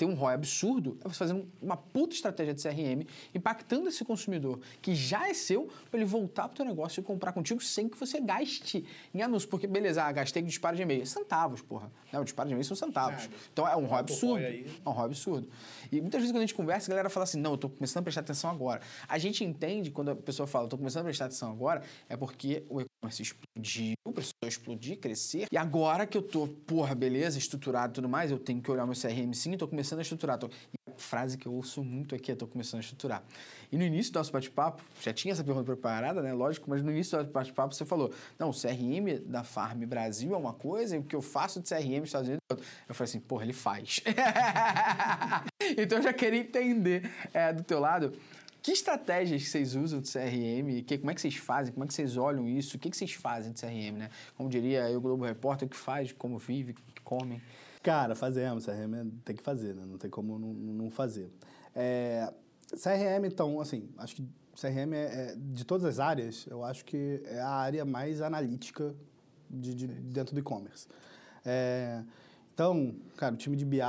ter 0.00 0.06
um 0.06 0.14
ROI 0.14 0.32
absurdo 0.32 0.96
é 1.04 1.08
você 1.08 1.18
fazendo 1.18 1.46
uma 1.60 1.76
puta 1.76 2.14
estratégia 2.14 2.54
de 2.54 2.62
CRM, 2.62 3.06
impactando 3.34 3.86
esse 3.86 4.02
consumidor 4.02 4.58
que 4.80 4.94
já 4.94 5.28
é 5.28 5.34
seu, 5.34 5.70
para 5.90 6.00
ele 6.00 6.06
voltar 6.06 6.48
pro 6.48 6.56
teu 6.56 6.64
negócio 6.64 7.00
e 7.00 7.04
comprar 7.04 7.34
contigo 7.34 7.62
sem 7.62 7.86
que 7.86 7.98
você 7.98 8.18
gaste 8.18 8.86
em 9.12 9.20
anúncio. 9.20 9.46
Porque, 9.46 9.66
beleza, 9.66 10.02
ah, 10.02 10.10
gastei 10.10 10.40
com 10.40 10.48
disparo 10.48 10.74
de 10.74 10.80
e-mail. 10.80 11.04
Centavos, 11.04 11.60
porra. 11.60 11.92
Né? 12.10 12.18
O 12.18 12.24
disparo 12.24 12.48
de 12.48 12.54
e-mail 12.54 12.64
são 12.64 12.74
centavos. 12.74 13.24
Nada. 13.24 13.34
Então 13.52 13.68
é 13.68 13.76
um 13.76 13.80
ROI 13.80 13.88
Quanto 13.88 14.12
absurdo. 14.12 14.42
É 14.42 14.64
um 14.86 14.90
ROI 14.90 15.04
absurdo. 15.04 15.48
E 15.92 16.00
muitas 16.00 16.20
vezes 16.22 16.32
quando 16.32 16.38
a 16.38 16.46
gente 16.46 16.54
conversa, 16.54 16.88
a 16.88 16.92
galera 16.92 17.10
fala 17.10 17.24
assim, 17.24 17.38
não, 17.38 17.50
eu 17.50 17.58
tô 17.58 17.68
começando 17.68 18.00
a 18.00 18.02
prestar 18.02 18.22
atenção 18.22 18.48
agora. 18.48 18.80
A 19.06 19.18
gente 19.18 19.44
entende 19.44 19.90
quando 19.90 20.12
a 20.12 20.16
pessoa 20.16 20.46
fala, 20.46 20.66
tô 20.66 20.78
começando 20.78 21.02
a 21.02 21.04
prestar 21.04 21.26
atenção 21.26 21.50
agora, 21.50 21.82
é 22.08 22.16
porque 22.16 22.64
o 22.70 22.80
e-commerce 23.00 23.22
explodiu, 23.22 23.96
precisou 24.12 24.46
explodir, 24.46 24.98
crescer. 24.98 25.46
E 25.50 25.56
agora 25.56 26.06
que 26.06 26.16
eu 26.16 26.22
tô, 26.22 26.46
porra, 26.46 26.94
beleza, 26.94 27.38
estruturado 27.38 27.92
e 27.92 27.94
tudo 27.94 28.08
mais, 28.08 28.30
eu 28.30 28.38
tenho 28.38 28.60
que 28.60 28.70
olhar 28.70 28.84
meu 28.86 28.94
CRM 28.94 29.32
sim, 29.32 29.56
tô 29.56 29.66
começando 29.66 30.00
a 30.00 30.02
estruturar. 30.02 30.38
Tô... 30.38 30.48
E 30.48 30.90
a 30.90 30.98
frase 30.98 31.38
que 31.38 31.46
eu 31.46 31.52
ouço 31.52 31.82
muito 31.82 32.14
aqui 32.14 32.30
é, 32.30 32.34
tô 32.34 32.46
começando 32.46 32.78
a 32.78 32.80
estruturar. 32.80 33.22
E 33.72 33.76
no 33.76 33.84
início 33.84 34.12
do 34.12 34.18
nosso 34.18 34.32
bate-papo, 34.32 34.82
já 35.00 35.12
tinha 35.12 35.32
essa 35.32 35.42
pergunta 35.42 35.64
preparada, 35.64 36.22
né? 36.22 36.32
Lógico, 36.32 36.68
mas 36.68 36.82
no 36.82 36.90
início 36.90 37.16
do 37.16 37.22
nosso 37.22 37.32
bate-papo 37.32 37.74
você 37.74 37.84
falou, 37.84 38.12
não, 38.38 38.50
o 38.50 38.52
CRM 38.52 39.20
da 39.24 39.42
Farm 39.42 39.80
Brasil 39.84 40.34
é 40.34 40.36
uma 40.36 40.52
coisa 40.52 40.96
e 40.96 40.98
o 40.98 41.02
que 41.02 41.16
eu 41.16 41.22
faço 41.22 41.60
de 41.60 41.68
CRM 41.68 42.04
Estados 42.04 42.28
Unidos 42.28 42.42
é 42.50 42.54
outra. 42.54 42.66
Eu 42.88 42.94
falei 42.94 43.08
assim, 43.08 43.20
porra, 43.20 43.44
ele 43.44 43.52
faz. 43.52 44.00
então 45.78 45.98
eu 45.98 46.02
já 46.02 46.12
queria 46.12 46.40
entender 46.40 47.10
é, 47.32 47.52
do 47.52 47.62
teu 47.62 47.80
lado, 47.80 48.12
que 48.62 48.72
estratégias 48.72 49.48
vocês 49.48 49.74
usam 49.74 50.00
de 50.00 50.10
CRM? 50.10 50.82
Que, 50.84 50.98
como 50.98 51.10
é 51.10 51.14
que 51.14 51.20
vocês 51.20 51.36
fazem? 51.36 51.72
Como 51.72 51.84
é 51.84 51.86
que 51.86 51.94
vocês 51.94 52.16
olham 52.16 52.48
isso? 52.48 52.76
O 52.76 52.80
que, 52.80 52.90
que 52.90 52.96
vocês 52.96 53.12
fazem 53.12 53.52
de 53.52 53.60
CRM, 53.60 53.96
né? 53.98 54.10
Como 54.36 54.48
diria 54.48 54.86
o 54.96 55.00
Globo 55.00 55.24
Repórter, 55.24 55.66
o 55.66 55.70
que 55.70 55.76
faz, 55.76 56.12
como 56.12 56.38
vive, 56.38 56.72
o 56.72 56.74
que 56.74 57.00
comem. 57.02 57.40
Cara, 57.82 58.14
fazemos. 58.14 58.66
CRM 58.66 58.94
é- 58.94 59.06
tem 59.24 59.34
que 59.36 59.42
fazer, 59.42 59.74
né? 59.74 59.84
Não 59.86 59.96
tem 59.98 60.10
como 60.10 60.38
não, 60.38 60.52
não 60.52 60.90
fazer. 60.90 61.30
É, 61.74 62.32
CRM, 62.76 63.24
então, 63.26 63.60
assim, 63.60 63.88
acho 63.96 64.16
que 64.16 64.28
CRM 64.54 64.92
é, 64.94 65.04
é- 65.32 65.34
de 65.36 65.64
todas 65.64 65.84
as 65.86 65.98
áreas, 65.98 66.46
eu 66.50 66.62
acho 66.64 66.84
que 66.84 67.22
é 67.24 67.40
a 67.40 67.48
área 67.48 67.84
mais 67.84 68.20
analítica 68.20 68.94
de, 69.48 69.74
de- 69.74 69.86
dentro 69.86 70.34
do 70.34 70.40
e-commerce. 70.40 70.86
É, 71.44 72.02
então, 72.54 72.94
cara, 73.16 73.34
o 73.34 73.38
time 73.38 73.56
de 73.56 73.64
BI, 73.64 73.80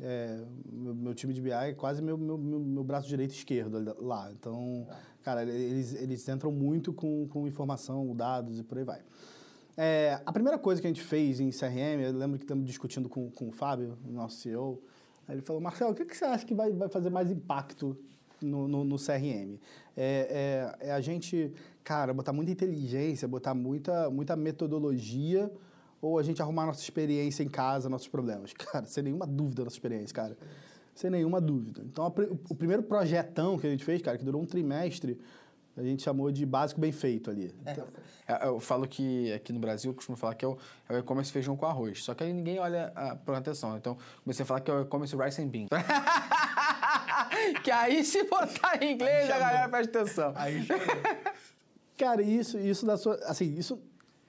é, 0.00 0.44
meu, 0.70 0.94
meu 0.94 1.14
time 1.14 1.32
de 1.32 1.40
BI 1.40 1.50
é 1.50 1.72
quase 1.72 2.02
meu, 2.02 2.18
meu, 2.18 2.36
meu, 2.36 2.84
braço 2.84 3.08
direito 3.08 3.32
esquerdo 3.32 3.96
lá. 4.00 4.30
Então, 4.32 4.86
cara, 5.22 5.42
eles, 5.42 5.94
eles 5.94 6.28
entram 6.28 6.52
muito 6.52 6.92
com, 6.92 7.26
com 7.28 7.46
informação, 7.46 8.14
dados 8.14 8.58
e 8.58 8.62
por 8.62 8.78
aí 8.78 8.84
vai. 8.84 9.00
É, 9.76 10.20
a 10.26 10.32
primeira 10.32 10.58
coisa 10.58 10.80
que 10.80 10.86
a 10.86 10.90
gente 10.90 11.02
fez 11.02 11.40
em 11.40 11.50
CRM, 11.50 12.02
eu 12.02 12.12
lembro 12.12 12.38
que 12.38 12.44
estamos 12.44 12.66
discutindo 12.66 13.08
com, 13.08 13.30
com 13.30 13.48
o 13.48 13.52
Fábio, 13.52 13.96
nosso 14.04 14.36
CEO, 14.36 14.82
ele 15.28 15.40
falou, 15.42 15.62
Marcelo, 15.62 15.92
o 15.92 15.94
que, 15.94 16.04
que 16.04 16.16
você 16.16 16.24
acha 16.24 16.44
que 16.44 16.54
vai, 16.54 16.70
vai 16.72 16.88
fazer 16.88 17.08
mais 17.08 17.30
impacto 17.30 17.96
no, 18.42 18.66
no, 18.66 18.84
no 18.84 18.96
CRM? 18.96 19.58
É, 19.96 20.74
é- 20.80 20.88
é 20.88 20.92
a 20.92 21.00
gente, 21.00 21.52
cara, 21.84 22.12
botar 22.12 22.32
muita 22.32 22.50
inteligência, 22.50 23.26
botar 23.28 23.54
muita, 23.54 24.10
muita 24.10 24.36
metodologia, 24.36 25.50
ou 26.00 26.18
a 26.18 26.22
gente 26.22 26.40
arrumar 26.40 26.66
nossa 26.66 26.82
experiência 26.82 27.42
em 27.42 27.48
casa, 27.48 27.88
nossos 27.88 28.08
problemas? 28.08 28.52
Cara, 28.56 28.86
sem 28.86 29.04
nenhuma 29.04 29.26
dúvida 29.26 29.64
nossa 29.64 29.76
experiência, 29.76 30.14
cara. 30.14 30.36
Sem 30.94 31.10
nenhuma 31.10 31.40
dúvida. 31.40 31.82
Então, 31.84 32.04
a 32.04 32.08
o 32.48 32.54
primeiro 32.54 32.82
projetão 32.82 33.58
que 33.58 33.66
a 33.66 33.70
gente 33.70 33.84
fez, 33.84 34.02
cara, 34.02 34.18
que 34.18 34.24
durou 34.24 34.42
um 34.42 34.44
trimestre, 34.44 35.18
a 35.76 35.82
gente 35.82 36.02
chamou 36.02 36.30
de 36.30 36.44
básico 36.44 36.80
bem 36.80 36.92
feito 36.92 37.30
ali. 37.30 37.54
É, 38.26 38.46
Eu 38.46 38.60
falo 38.60 38.86
que 38.86 39.32
aqui 39.32 39.52
no 39.52 39.60
Brasil, 39.60 39.90
eu 39.90 39.94
costumo 39.94 40.16
falar 40.16 40.34
que 40.34 40.44
é 40.44 40.48
o, 40.48 40.58
é 40.88 40.94
o 40.94 40.98
e-commerce 40.98 41.32
feijão 41.32 41.56
com 41.56 41.64
arroz. 41.64 42.02
Só 42.04 42.12
que 42.12 42.24
aí 42.24 42.32
ninguém 42.32 42.58
olha 42.58 42.92
a, 42.94 43.16
por 43.16 43.34
atenção. 43.34 43.76
Então, 43.76 43.96
comecei 44.22 44.42
a 44.42 44.46
falar 44.46 44.60
que 44.60 44.70
é 44.70 44.74
o 44.74 44.82
e-commerce 44.82 45.16
rice 45.16 45.40
and 45.40 45.48
beans. 45.48 45.68
que 47.64 47.70
aí, 47.70 48.04
se 48.04 48.24
botar 48.24 48.82
em 48.82 48.94
inglês, 48.94 49.30
a 49.30 49.38
galera 49.38 49.68
presta 49.68 50.00
atenção. 50.00 50.32
Aí 50.34 50.66
Cara, 51.96 52.22
isso, 52.22 52.58
isso 52.58 52.84
da 52.86 52.96
sua. 52.96 53.16
Assim, 53.26 53.54
isso 53.58 53.78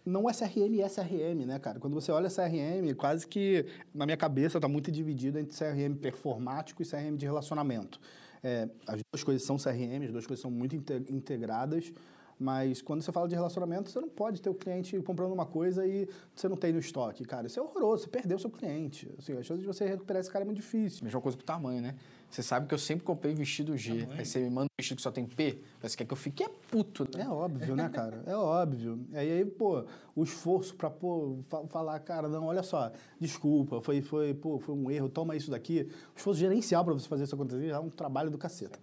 não 0.05 0.29
é 0.29 0.33
CRM 0.33 0.79
é 0.81 0.89
CRM, 0.89 1.45
né, 1.45 1.59
cara? 1.59 1.79
Quando 1.79 1.93
você 1.93 2.11
olha 2.11 2.29
CRM, 2.29 2.93
quase 2.95 3.27
que 3.27 3.65
na 3.93 4.05
minha 4.05 4.17
cabeça 4.17 4.57
está 4.57 4.67
muito 4.67 4.91
dividido 4.91 5.39
entre 5.39 5.57
CRM 5.57 5.95
performático 5.95 6.81
e 6.81 6.85
CRM 6.85 7.15
de 7.15 7.25
relacionamento. 7.25 7.99
É, 8.43 8.67
as 8.87 9.01
duas 9.11 9.23
coisas 9.23 9.45
são 9.45 9.57
CRM, 9.57 10.03
as 10.05 10.11
duas 10.11 10.25
coisas 10.25 10.41
são 10.41 10.49
muito 10.49 10.75
inte- 10.75 11.05
integradas, 11.09 11.93
mas 12.39 12.81
quando 12.81 13.03
você 13.03 13.11
fala 13.11 13.27
de 13.27 13.35
relacionamento, 13.35 13.91
você 13.91 13.99
não 13.99 14.09
pode 14.09 14.41
ter 14.41 14.49
o 14.49 14.55
cliente 14.55 14.99
comprando 15.01 15.31
uma 15.31 15.45
coisa 15.45 15.85
e 15.85 16.09
você 16.35 16.49
não 16.49 16.57
tem 16.57 16.73
no 16.73 16.79
estoque, 16.79 17.23
cara. 17.23 17.45
Isso 17.45 17.59
é 17.59 17.61
horroroso, 17.61 18.03
você 18.03 18.09
perdeu 18.09 18.37
o 18.37 18.39
seu 18.39 18.49
cliente. 18.49 19.07
Assim, 19.19 19.37
a 19.37 19.41
de 19.41 19.65
você 19.65 19.85
recuperar 19.85 20.21
esse 20.21 20.31
cara 20.31 20.43
é 20.43 20.47
muito 20.47 20.57
difícil. 20.57 21.03
Mesma 21.03 21.21
coisa 21.21 21.37
com 21.37 21.43
o 21.43 21.45
tamanho, 21.45 21.81
né? 21.81 21.95
Você 22.31 22.41
sabe 22.41 22.65
que 22.65 22.73
eu 22.73 22.77
sempre 22.77 23.03
comprei 23.03 23.33
vestido 23.35 23.75
G. 23.77 24.07
Aí 24.17 24.25
você 24.25 24.39
me 24.39 24.49
manda 24.49 24.65
um 24.67 24.79
vestido 24.79 24.95
que 24.95 25.01
só 25.03 25.11
tem 25.11 25.25
P. 25.25 25.59
Você 25.81 25.97
quer 25.97 26.05
que 26.05 26.13
eu 26.13 26.17
fique 26.17 26.41
é 26.43 26.47
puto. 26.49 27.03
né? 27.17 27.25
É 27.25 27.27
óbvio, 27.29 27.75
né, 27.75 27.89
cara? 27.89 28.23
É 28.25 28.33
óbvio. 28.35 28.99
E 29.11 29.17
aí, 29.17 29.43
pô, 29.45 29.83
o 30.15 30.23
esforço 30.23 30.73
pra, 30.75 30.89
pô, 30.89 31.39
fa- 31.49 31.67
falar, 31.67 31.99
cara, 31.99 32.29
não, 32.29 32.45
olha 32.45 32.63
só, 32.63 32.89
desculpa, 33.19 33.81
foi, 33.81 34.01
foi, 34.01 34.33
pô, 34.33 34.57
foi 34.59 34.73
um 34.73 34.89
erro, 34.89 35.09
toma 35.09 35.35
isso 35.35 35.51
daqui. 35.51 35.89
O 36.15 36.17
esforço 36.17 36.39
gerencial 36.39 36.85
pra 36.85 36.93
você 36.93 37.07
fazer 37.07 37.25
isso 37.25 37.35
acontecer 37.35 37.67
é 37.67 37.77
um 37.79 37.89
trabalho 37.89 38.31
do 38.31 38.37
caceta. 38.37 38.79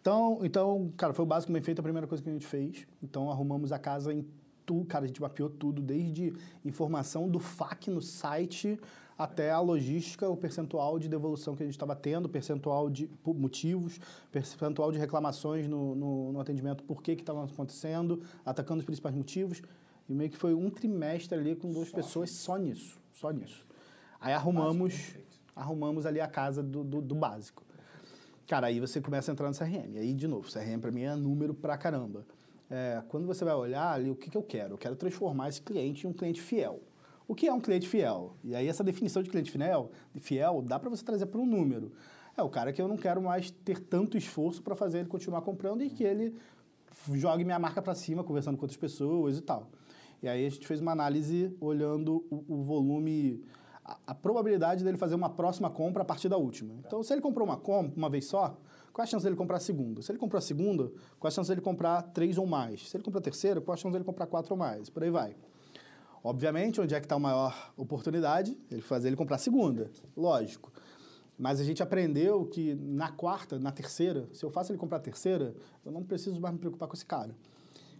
Então, 0.00 0.40
então, 0.42 0.92
cara, 0.96 1.14
foi 1.14 1.24
o 1.24 1.28
básico 1.28 1.50
bem 1.52 1.62
feito, 1.62 1.78
a 1.78 1.82
primeira 1.82 2.06
coisa 2.06 2.22
que 2.22 2.28
a 2.28 2.32
gente 2.32 2.46
fez. 2.46 2.86
Então, 3.02 3.30
arrumamos 3.30 3.72
a 3.72 3.78
casa 3.78 4.12
em 4.12 4.26
tudo, 4.66 4.84
cara, 4.84 5.04
a 5.04 5.08
gente 5.08 5.20
mapeou 5.20 5.48
tudo, 5.48 5.80
desde 5.80 6.34
informação 6.64 7.26
do 7.28 7.38
FAQ 7.38 7.90
no 7.90 8.02
site 8.02 8.78
até 9.22 9.50
a 9.50 9.60
logística, 9.60 10.28
o 10.28 10.36
percentual 10.36 10.98
de 10.98 11.08
devolução 11.08 11.54
que 11.54 11.62
a 11.62 11.66
gente 11.66 11.74
estava 11.74 11.94
tendo, 11.94 12.28
percentual 12.28 12.90
de 12.90 13.08
motivos, 13.24 13.98
percentual 14.30 14.90
de 14.90 14.98
reclamações 14.98 15.68
no, 15.68 15.94
no, 15.94 16.32
no 16.32 16.40
atendimento, 16.40 16.82
por 16.84 17.02
que 17.02 17.12
estavam 17.12 17.44
acontecendo, 17.44 18.22
atacando 18.44 18.80
os 18.80 18.84
principais 18.84 19.14
motivos. 19.14 19.62
E 20.08 20.14
meio 20.14 20.30
que 20.30 20.36
foi 20.36 20.54
um 20.54 20.68
trimestre 20.68 21.38
ali 21.38 21.54
com 21.54 21.70
duas 21.70 21.90
pessoas 21.90 22.30
só 22.30 22.56
nisso, 22.56 23.00
só 23.12 23.30
nisso. 23.30 23.64
Aí 24.20 24.32
arrumamos, 24.32 25.14
arrumamos 25.54 26.06
ali 26.06 26.20
a 26.20 26.26
casa 26.26 26.62
do, 26.62 26.82
do, 26.82 27.00
do 27.00 27.14
básico. 27.14 27.62
Cara, 28.46 28.66
aí 28.66 28.80
você 28.80 29.00
começa 29.00 29.30
a 29.30 29.32
entrar 29.32 29.48
no 29.48 29.54
CRM. 29.56 29.96
Aí, 29.98 30.12
de 30.12 30.26
novo, 30.26 30.50
CRM 30.52 30.80
para 30.80 30.90
mim 30.90 31.02
é 31.02 31.14
número 31.14 31.54
pra 31.54 31.76
caramba. 31.78 32.26
É, 32.68 33.02
quando 33.08 33.26
você 33.26 33.44
vai 33.44 33.54
olhar 33.54 33.92
ali, 33.92 34.10
o 34.10 34.14
que, 34.14 34.30
que 34.30 34.36
eu 34.36 34.42
quero? 34.42 34.74
Eu 34.74 34.78
quero 34.78 34.96
transformar 34.96 35.48
esse 35.48 35.62
cliente 35.62 36.06
em 36.06 36.10
um 36.10 36.12
cliente 36.12 36.40
fiel. 36.40 36.80
O 37.32 37.34
que 37.34 37.48
é 37.48 37.52
um 37.54 37.60
cliente 37.60 37.88
fiel? 37.88 38.36
E 38.44 38.54
aí, 38.54 38.68
essa 38.68 38.84
definição 38.84 39.22
de 39.22 39.30
cliente 39.30 39.50
fiel, 39.50 39.90
fiel 40.20 40.60
dá 40.60 40.78
para 40.78 40.90
você 40.90 41.02
trazer 41.02 41.24
para 41.24 41.40
um 41.40 41.46
número. 41.46 41.90
É 42.36 42.42
o 42.42 42.50
cara 42.50 42.74
que 42.74 42.82
eu 42.82 42.86
não 42.86 42.98
quero 42.98 43.22
mais 43.22 43.50
ter 43.50 43.80
tanto 43.80 44.18
esforço 44.18 44.60
para 44.60 44.76
fazer 44.76 44.98
ele 44.98 45.08
continuar 45.08 45.40
comprando 45.40 45.82
e 45.82 45.88
que 45.88 46.04
ele 46.04 46.36
jogue 47.14 47.42
minha 47.42 47.58
marca 47.58 47.80
para 47.80 47.94
cima, 47.94 48.22
conversando 48.22 48.58
com 48.58 48.64
outras 48.64 48.76
pessoas 48.76 49.38
e 49.38 49.40
tal. 49.40 49.70
E 50.22 50.28
aí 50.28 50.44
a 50.44 50.50
gente 50.50 50.66
fez 50.66 50.82
uma 50.82 50.92
análise 50.92 51.56
olhando 51.58 52.22
o, 52.28 52.44
o 52.46 52.62
volume, 52.64 53.42
a, 53.82 53.96
a 54.08 54.14
probabilidade 54.14 54.84
dele 54.84 54.98
fazer 54.98 55.14
uma 55.14 55.30
próxima 55.30 55.70
compra 55.70 56.02
a 56.02 56.04
partir 56.04 56.28
da 56.28 56.36
última. 56.36 56.74
Então, 56.86 57.02
se 57.02 57.14
ele 57.14 57.22
comprou 57.22 57.46
uma 57.48 57.56
compra 57.56 57.96
uma 57.96 58.10
vez 58.10 58.26
só, 58.26 58.58
qual 58.92 59.04
a 59.04 59.06
chance 59.06 59.24
dele 59.24 59.36
comprar 59.36 59.56
a 59.56 59.60
segunda? 59.60 60.02
Se 60.02 60.12
ele 60.12 60.18
comprou 60.18 60.36
a 60.36 60.42
segunda, 60.42 60.92
qual 61.18 61.28
a 61.28 61.30
chance 61.30 61.48
dele 61.48 61.62
comprar 61.62 62.02
três 62.02 62.36
ou 62.36 62.46
mais? 62.46 62.90
Se 62.90 62.94
ele 62.94 63.02
comprou 63.02 63.20
a 63.20 63.24
terceira, 63.24 63.58
qual 63.58 63.72
a 63.72 63.76
chance 63.78 63.90
dele 63.90 64.04
comprar 64.04 64.26
quatro 64.26 64.52
ou 64.52 64.58
mais? 64.58 64.90
Por 64.90 65.02
aí 65.02 65.08
vai. 65.10 65.34
Obviamente, 66.24 66.80
onde 66.80 66.94
é 66.94 67.00
que 67.00 67.06
está 67.06 67.16
a 67.16 67.18
maior 67.18 67.72
oportunidade? 67.76 68.56
Ele 68.70 68.80
fazer 68.80 69.08
ele 69.08 69.16
comprar 69.16 69.36
a 69.36 69.38
segunda, 69.38 69.90
lógico. 70.16 70.72
Mas 71.36 71.60
a 71.60 71.64
gente 71.64 71.82
aprendeu 71.82 72.46
que 72.46 72.74
na 72.74 73.10
quarta, 73.10 73.58
na 73.58 73.72
terceira, 73.72 74.28
se 74.32 74.44
eu 74.44 74.50
faço 74.50 74.70
ele 74.70 74.78
comprar 74.78 74.98
a 74.98 75.00
terceira, 75.00 75.54
eu 75.84 75.90
não 75.90 76.04
preciso 76.04 76.40
mais 76.40 76.54
me 76.54 76.60
preocupar 76.60 76.88
com 76.88 76.94
esse 76.94 77.04
cara. 77.04 77.34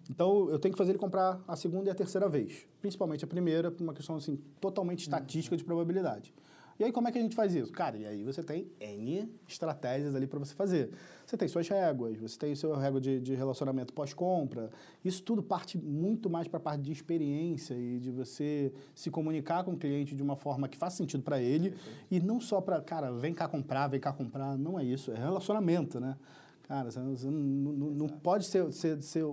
Então, 0.08 0.48
eu 0.50 0.58
tenho 0.58 0.72
que 0.72 0.78
fazer 0.78 0.92
ele 0.92 0.98
comprar 0.98 1.40
a 1.46 1.56
segunda 1.56 1.88
e 1.88 1.90
a 1.90 1.94
terceira 1.94 2.28
vez. 2.28 2.66
Principalmente 2.80 3.24
a 3.24 3.28
primeira, 3.28 3.70
por 3.70 3.82
uma 3.82 3.94
questão 3.94 4.16
assim, 4.16 4.36
totalmente 4.60 5.00
estatística 5.00 5.56
de 5.56 5.64
probabilidade. 5.64 6.32
E 6.78 6.84
aí, 6.84 6.90
como 6.92 7.06
é 7.06 7.12
que 7.12 7.18
a 7.18 7.20
gente 7.22 7.36
faz 7.36 7.54
isso? 7.54 7.70
Cara, 7.72 7.96
e 7.96 8.04
aí 8.06 8.24
você 8.24 8.42
tem 8.42 8.66
N 8.80 9.28
estratégias 9.46 10.14
ali 10.14 10.26
para 10.26 10.38
você 10.38 10.54
fazer. 10.54 10.90
Você 11.26 11.36
tem 11.36 11.46
suas 11.46 11.68
réguas, 11.68 12.18
você 12.18 12.38
tem 12.38 12.54
seu 12.54 12.74
régua 12.74 13.00
de, 13.00 13.20
de 13.20 13.34
relacionamento 13.34 13.92
pós-compra. 13.92 14.70
Isso 15.04 15.22
tudo 15.22 15.42
parte 15.42 15.78
muito 15.78 16.28
mais 16.28 16.48
para 16.48 16.56
a 16.58 16.60
parte 16.60 16.82
de 16.82 16.90
experiência 16.92 17.74
e 17.74 17.98
de 18.00 18.10
você 18.10 18.72
se 18.94 19.10
comunicar 19.10 19.64
com 19.64 19.72
o 19.72 19.76
cliente 19.76 20.14
de 20.14 20.22
uma 20.22 20.34
forma 20.36 20.68
que 20.68 20.76
faça 20.76 20.96
sentido 20.96 21.22
para 21.22 21.40
ele. 21.40 21.74
E 22.10 22.18
não 22.20 22.40
só 22.40 22.60
para, 22.60 22.80
cara, 22.80 23.12
vem 23.12 23.32
cá 23.34 23.46
comprar, 23.46 23.86
vem 23.88 24.00
cá 24.00 24.12
comprar. 24.12 24.56
Não 24.58 24.78
é 24.78 24.84
isso, 24.84 25.12
é 25.12 25.16
relacionamento, 25.16 26.00
né? 26.00 26.16
Cara, 26.64 26.90
você 26.90 26.98
não, 27.00 27.16
você 27.16 27.26
não- 27.30 27.72
não- 27.72 27.90
não 27.90 28.08
pode 28.08 28.46
ser, 28.46 28.72
ser, 28.72 29.02
ser 29.02 29.24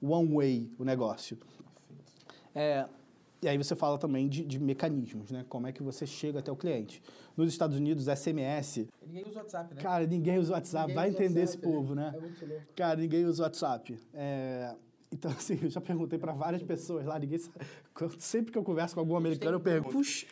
one 0.00 0.34
way 0.34 0.70
o 0.78 0.84
negócio. 0.84 1.38
É, 2.54 2.86
e 3.42 3.48
aí 3.48 3.58
você 3.58 3.74
fala 3.74 3.98
também 3.98 4.28
de, 4.28 4.44
de 4.44 4.58
mecanismos, 4.60 5.32
né? 5.32 5.44
Como 5.48 5.66
é 5.66 5.72
que 5.72 5.82
você 5.82 6.06
chega 6.06 6.38
até 6.38 6.52
o 6.52 6.56
cliente. 6.56 7.02
Nos 7.36 7.48
Estados 7.52 7.76
Unidos, 7.76 8.06
SMS. 8.06 8.86
Ninguém 9.04 9.24
usa 9.26 9.40
WhatsApp, 9.40 9.74
né? 9.74 9.82
Cara, 9.82 10.06
ninguém 10.06 10.38
usa 10.38 10.52
WhatsApp. 10.52 10.86
Ninguém 10.86 10.94
Vai 10.94 11.08
usa 11.10 11.18
entender 11.18 11.40
WhatsApp, 11.40 11.66
esse 11.66 11.74
povo, 11.74 11.94
né? 11.94 12.12
É 12.14 12.20
muito 12.20 12.46
louco. 12.46 12.62
Cara, 12.76 13.00
ninguém 13.00 13.24
usa 13.24 13.42
WhatsApp. 13.42 13.98
É, 14.14 14.74
Então, 15.10 15.30
assim, 15.36 15.58
eu 15.60 15.68
já 15.68 15.80
perguntei 15.80 16.20
para 16.20 16.32
várias 16.32 16.62
pessoas 16.62 17.04
lá, 17.04 17.18
ninguém 17.18 17.38
sabe. 17.38 17.56
Sempre 18.18 18.52
que 18.52 18.58
eu 18.58 18.62
converso 18.62 18.94
com 18.94 19.00
algum 19.00 19.16
americano, 19.16 19.56
eu 19.56 19.60
pergunto. 19.60 19.96
Puxa, 19.96 20.24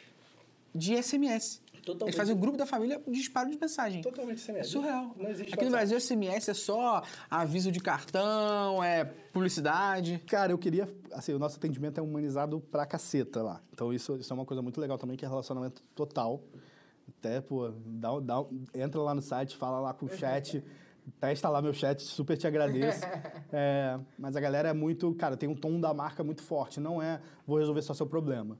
de 0.72 1.02
SMS. 1.02 1.61
Totalmente. 1.84 2.14
Eles 2.14 2.16
fazem 2.16 2.34
o 2.34 2.38
grupo 2.38 2.56
da 2.56 2.66
família 2.66 3.02
disparo 3.08 3.50
de 3.50 3.58
mensagem. 3.58 4.02
Totalmente 4.02 4.38
É 4.38 4.40
SMS. 4.54 4.68
surreal. 4.68 5.14
Não 5.16 5.30
existe 5.30 5.52
Aqui 5.54 5.64
no 5.64 5.70
WhatsApp. 5.72 5.90
Brasil, 5.90 6.00
SMS 6.00 6.48
é 6.50 6.54
só 6.54 7.02
aviso 7.30 7.72
de 7.72 7.80
cartão, 7.80 8.82
é 8.82 9.04
publicidade. 9.32 10.18
Cara, 10.26 10.52
eu 10.52 10.58
queria. 10.58 10.88
Assim, 11.12 11.32
o 11.32 11.38
nosso 11.38 11.56
atendimento 11.56 11.98
é 11.98 12.02
humanizado 12.02 12.60
pra 12.60 12.86
caceta 12.86 13.42
lá. 13.42 13.60
Então, 13.72 13.92
isso, 13.92 14.16
isso 14.16 14.32
é 14.32 14.34
uma 14.34 14.44
coisa 14.44 14.62
muito 14.62 14.80
legal 14.80 14.98
também, 14.98 15.16
que 15.16 15.24
é 15.24 15.28
relacionamento 15.28 15.82
total. 15.94 16.42
Até, 17.18 17.40
pô, 17.40 17.70
dá, 17.86 18.08
dá, 18.20 18.44
entra 18.74 19.00
lá 19.00 19.14
no 19.14 19.20
site, 19.22 19.56
fala 19.56 19.80
lá 19.80 19.92
com 19.92 20.06
o 20.06 20.08
chat, 20.08 20.62
testa 21.20 21.48
lá 21.48 21.60
meu 21.60 21.72
chat, 21.72 22.00
super 22.02 22.36
te 22.36 22.46
agradeço. 22.46 23.00
É, 23.52 23.98
mas 24.16 24.36
a 24.36 24.40
galera 24.40 24.68
é 24.68 24.72
muito. 24.72 25.12
Cara, 25.16 25.36
tem 25.36 25.48
um 25.48 25.56
tom 25.56 25.80
da 25.80 25.92
marca 25.92 26.22
muito 26.22 26.40
forte. 26.40 26.78
Não 26.78 27.02
é 27.02 27.20
vou 27.44 27.58
resolver 27.58 27.82
só 27.82 27.92
seu 27.92 28.06
problema. 28.06 28.56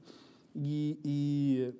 E. 0.53 0.99
e 1.05 1.73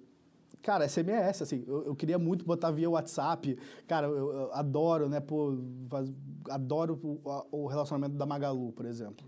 Cara, 0.62 0.88
SMS, 0.88 1.42
assim, 1.44 1.64
eu, 1.68 1.86
eu 1.86 1.96
queria 1.96 2.20
muito 2.20 2.46
botar 2.46 2.70
via 2.72 2.90
WhatsApp. 2.90 3.58
Cara, 3.88 4.08
eu, 4.08 4.32
eu 4.34 4.54
adoro, 4.54 5.10
né, 5.10 5.20
pô, 5.20 5.58
faz- 5.90 6.12
adoro 6.50 7.00
o, 7.04 7.64
o 7.64 7.68
relacionamento 7.68 8.16
da 8.16 8.26
Magalu, 8.26 8.72
por 8.74 8.86
exemplo. 8.86 9.26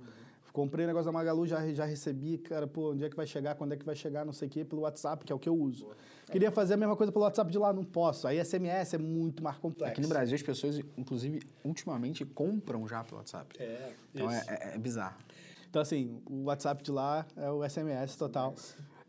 Comprei 0.52 0.86
negócio 0.86 1.06
da 1.08 1.12
Magalu, 1.12 1.48
já, 1.48 1.68
já 1.74 1.84
recebi, 1.84 2.38
cara, 2.38 2.68
pô, 2.68 2.92
onde 2.92 3.04
é 3.04 3.10
que 3.10 3.16
vai 3.16 3.26
chegar, 3.26 3.56
quando 3.56 3.74
é 3.74 3.76
que 3.78 3.84
vai 3.84 3.96
chegar, 3.96 4.24
não 4.24 4.32
sei 4.34 4.48
o 4.48 4.52
quê, 4.52 4.64
pelo 4.64 4.84
WhatsApp, 4.84 5.26
que 5.26 5.32
é 5.34 5.36
o 5.36 5.40
que 5.40 5.50
eu 5.50 5.56
uso. 5.56 5.88
Queria 6.32 6.52
fazer 6.52 6.76
a 6.76 6.78
mesma 6.78 6.96
coisa 6.96 7.12
pelo 7.12 7.26
WhatsApp 7.26 7.52
de 7.52 7.58
lá, 7.58 7.74
não 7.74 7.84
posso. 7.84 8.28
Aí 8.28 8.38
SMS 8.38 8.94
é 8.96 9.00
muito 9.00 9.44
mais 9.44 9.58
complexo. 9.58 9.94
Aqui 9.94 10.02
no 10.02 10.08
Brasil, 10.08 10.36
as 10.36 10.44
pessoas, 10.44 10.80
inclusive, 10.96 11.42
ultimamente 11.66 12.24
compram 12.24 12.88
já 12.88 13.04
pelo 13.04 13.18
WhatsApp. 13.18 13.56
É, 13.60 13.94
Então 14.14 14.30
é, 14.30 14.38
isso. 14.40 14.52
é- 14.52 14.72
é 14.76 14.78
bizarro. 14.78 15.18
Então, 15.68 15.82
assim, 15.82 16.22
o 16.30 16.44
WhatsApp 16.44 16.84
de 16.84 16.92
lá 16.92 17.26
é 17.36 17.50
o 17.50 17.64
SMS 17.64 18.16
total. 18.16 18.54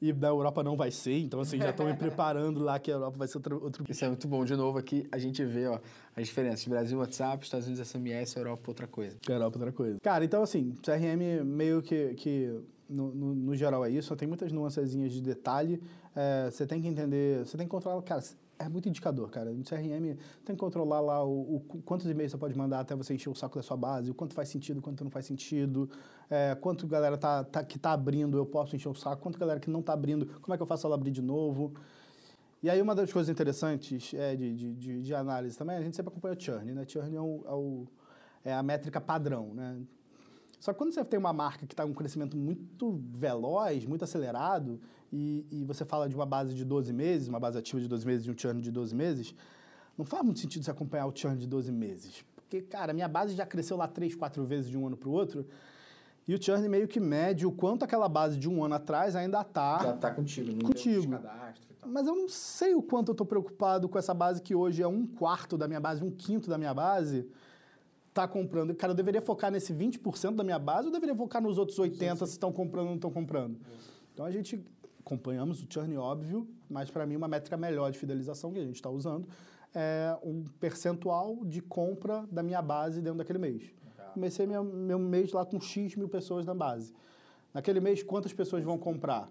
E 0.04 0.12
da 0.12 0.28
Europa 0.28 0.62
não 0.62 0.76
vai 0.76 0.90
ser, 0.90 1.18
então, 1.20 1.40
assim, 1.40 1.56
já 1.56 1.70
estão 1.70 1.86
me 1.86 1.94
preparando 1.96 2.62
lá 2.62 2.78
que 2.78 2.90
a 2.90 2.94
Europa 2.94 3.16
vai 3.16 3.26
ser 3.26 3.38
outro, 3.38 3.64
outro 3.64 3.84
Isso 3.88 4.04
é 4.04 4.08
muito 4.08 4.28
bom. 4.28 4.44
De 4.44 4.54
novo, 4.54 4.76
aqui 4.76 5.06
a 5.10 5.16
gente 5.16 5.42
vê 5.42 5.66
ó, 5.66 5.78
as 6.14 6.26
diferenças. 6.26 6.68
Brasil, 6.68 6.98
WhatsApp, 6.98 7.42
Estados 7.42 7.66
Unidos, 7.66 7.88
SMS, 7.88 8.36
Europa, 8.36 8.62
outra 8.66 8.86
coisa. 8.86 9.16
Europa 9.26 9.56
outra 9.56 9.72
coisa. 9.72 9.98
Cara, 10.02 10.22
então 10.22 10.42
assim, 10.42 10.74
CRM 10.82 11.42
meio 11.42 11.80
que, 11.80 12.12
que 12.16 12.60
no, 12.86 13.14
no, 13.14 13.34
no 13.34 13.56
geral 13.56 13.82
é 13.82 13.90
isso, 13.90 14.14
tem 14.14 14.28
muitas 14.28 14.52
nuancezinhas 14.52 15.10
de 15.10 15.22
detalhe. 15.22 15.80
É, 16.14 16.50
você 16.50 16.66
tem 16.66 16.82
que 16.82 16.88
entender, 16.88 17.38
você 17.38 17.56
tem 17.56 17.66
que 17.66 17.70
controlar, 17.70 18.02
cara, 18.02 18.22
é 18.58 18.68
muito 18.68 18.88
indicador, 18.88 19.30
cara. 19.30 19.50
No 19.52 19.64
CRM 19.64 20.16
tem 20.44 20.54
que 20.54 20.60
controlar 20.60 21.00
lá 21.00 21.24
o, 21.24 21.56
o 21.56 21.60
qu- 21.60 21.82
quantos 21.82 22.06
e-mails 22.06 22.32
você 22.32 22.38
pode 22.38 22.56
mandar 22.56 22.80
até 22.80 22.94
você 22.94 23.14
encher 23.14 23.28
o 23.30 23.34
saco 23.34 23.56
da 23.56 23.62
sua 23.62 23.76
base, 23.76 24.10
o 24.10 24.14
quanto 24.14 24.34
faz 24.34 24.48
sentido, 24.48 24.80
quanto 24.80 25.02
não 25.04 25.10
faz 25.10 25.26
sentido, 25.26 25.88
é, 26.30 26.54
quanto 26.54 26.86
galera 26.86 27.16
tá, 27.18 27.42
tá- 27.44 27.64
que 27.64 27.78
tá 27.78 27.92
abrindo 27.92 28.36
eu 28.36 28.46
posso 28.46 28.74
encher 28.76 28.88
o 28.88 28.94
saco, 28.94 29.22
quanto 29.22 29.38
galera 29.38 29.58
que 29.60 29.68
não 29.70 29.82
tá 29.82 29.92
abrindo, 29.92 30.26
como 30.40 30.54
é 30.54 30.56
que 30.56 30.62
eu 30.62 30.66
faço 30.66 30.86
ela 30.86 30.94
abrir 30.94 31.10
de 31.10 31.22
novo. 31.22 31.74
E 32.62 32.70
aí, 32.70 32.80
uma 32.80 32.94
das 32.94 33.12
coisas 33.12 33.28
interessantes 33.30 34.14
é, 34.14 34.34
de, 34.34 34.54
de, 34.54 34.74
de, 34.74 35.02
de 35.02 35.14
análise 35.14 35.56
também, 35.58 35.76
a 35.76 35.82
gente 35.82 35.94
sempre 35.94 36.10
acompanha 36.10 36.34
o 36.34 36.40
churn, 36.40 36.72
né? 36.72 36.84
Churn 36.88 37.14
é, 37.14 37.20
o, 37.20 37.42
é, 37.46 37.52
o- 37.52 37.86
é 38.46 38.54
a 38.54 38.62
métrica 38.62 39.00
padrão, 39.00 39.52
né? 39.52 39.76
Só 40.60 40.72
que 40.72 40.78
quando 40.78 40.94
você 40.94 41.04
tem 41.04 41.18
uma 41.18 41.32
marca 41.34 41.66
que 41.66 41.74
está 41.74 41.84
com 41.84 41.90
um 41.90 41.94
crescimento 41.94 42.38
muito 42.38 42.98
veloz, 43.12 43.84
muito 43.84 44.02
acelerado, 44.02 44.80
e, 45.14 45.46
e 45.48 45.64
você 45.64 45.84
fala 45.84 46.08
de 46.08 46.14
uma 46.16 46.26
base 46.26 46.54
de 46.54 46.64
12 46.64 46.92
meses, 46.92 47.28
uma 47.28 47.38
base 47.38 47.56
ativa 47.56 47.80
de 47.80 47.86
12 47.86 48.04
meses 48.04 48.26
e 48.26 48.30
um 48.32 48.36
churn 48.36 48.60
de 48.60 48.72
12 48.72 48.92
meses, 48.96 49.32
não 49.96 50.04
faz 50.04 50.24
muito 50.24 50.40
sentido 50.40 50.64
você 50.64 50.72
acompanhar 50.72 51.06
o 51.06 51.12
churn 51.14 51.38
de 51.38 51.46
12 51.46 51.70
meses. 51.70 52.24
Porque, 52.34 52.60
cara, 52.62 52.92
minha 52.92 53.06
base 53.06 53.36
já 53.36 53.46
cresceu 53.46 53.76
lá 53.76 53.86
3, 53.86 54.16
4 54.16 54.44
vezes 54.44 54.68
de 54.68 54.76
um 54.76 54.88
ano 54.88 54.96
para 54.96 55.08
o 55.08 55.12
outro, 55.12 55.46
e 56.26 56.34
o 56.34 56.42
churn 56.42 56.68
meio 56.68 56.88
que 56.88 56.98
mede 56.98 57.46
o 57.46 57.52
quanto 57.52 57.84
aquela 57.84 58.08
base 58.08 58.36
de 58.36 58.48
um 58.48 58.64
ano 58.64 58.74
atrás 58.74 59.14
ainda 59.14 59.40
está 59.42 59.92
tá 59.94 60.10
contigo, 60.10 60.50
não 60.50 60.66
Contigo. 60.70 61.12
cadastro 61.12 61.70
e 61.70 61.74
tal. 61.74 61.90
mas 61.90 62.06
eu 62.08 62.16
não 62.16 62.28
sei 62.28 62.74
o 62.74 62.82
quanto 62.82 63.10
eu 63.10 63.12
estou 63.12 63.26
preocupado 63.26 63.88
com 63.88 63.96
essa 63.96 64.12
base 64.12 64.42
que 64.42 64.54
hoje 64.54 64.82
é 64.82 64.88
um 64.88 65.06
quarto 65.06 65.56
da 65.56 65.68
minha 65.68 65.80
base, 65.80 66.02
um 66.02 66.10
quinto 66.10 66.50
da 66.50 66.58
minha 66.58 66.74
base, 66.74 67.28
tá 68.12 68.26
comprando. 68.26 68.74
Cara, 68.74 68.92
eu 68.92 68.96
deveria 68.96 69.20
focar 69.22 69.52
nesse 69.52 69.72
20% 69.72 70.34
da 70.34 70.42
minha 70.42 70.58
base 70.58 70.88
ou 70.88 70.88
eu 70.88 70.92
deveria 70.92 71.14
focar 71.14 71.40
nos 71.40 71.56
outros 71.56 71.78
80% 71.78 72.16
se 72.16 72.32
estão 72.32 72.50
comprando 72.52 72.84
ou 72.84 72.90
não 72.90 72.96
estão 72.96 73.10
comprando? 73.12 73.58
Então 74.12 74.24
a 74.24 74.30
gente 74.30 74.64
acompanhamos 75.04 75.62
o 75.62 75.66
churn 75.68 75.96
óbvio, 75.98 76.48
mas 76.68 76.90
para 76.90 77.04
mim 77.06 77.14
uma 77.16 77.28
métrica 77.28 77.56
melhor 77.56 77.92
de 77.92 77.98
fidelização 77.98 78.52
que 78.52 78.58
a 78.58 78.64
gente 78.64 78.76
está 78.76 78.88
usando 78.88 79.28
é 79.74 80.16
um 80.22 80.44
percentual 80.58 81.44
de 81.44 81.60
compra 81.60 82.24
da 82.32 82.42
minha 82.42 82.62
base 82.62 83.02
dentro 83.02 83.18
daquele 83.18 83.38
mês. 83.38 83.62
Comecei 84.14 84.46
meu, 84.46 84.62
meu 84.64 84.98
mês 84.98 85.32
lá 85.32 85.44
com 85.44 85.60
X 85.60 85.96
mil 85.96 86.08
pessoas 86.08 86.46
na 86.46 86.54
base. 86.54 86.94
Naquele 87.52 87.80
mês, 87.80 88.02
quantas 88.02 88.32
pessoas 88.32 88.62
vão 88.64 88.78
comprar? 88.78 89.28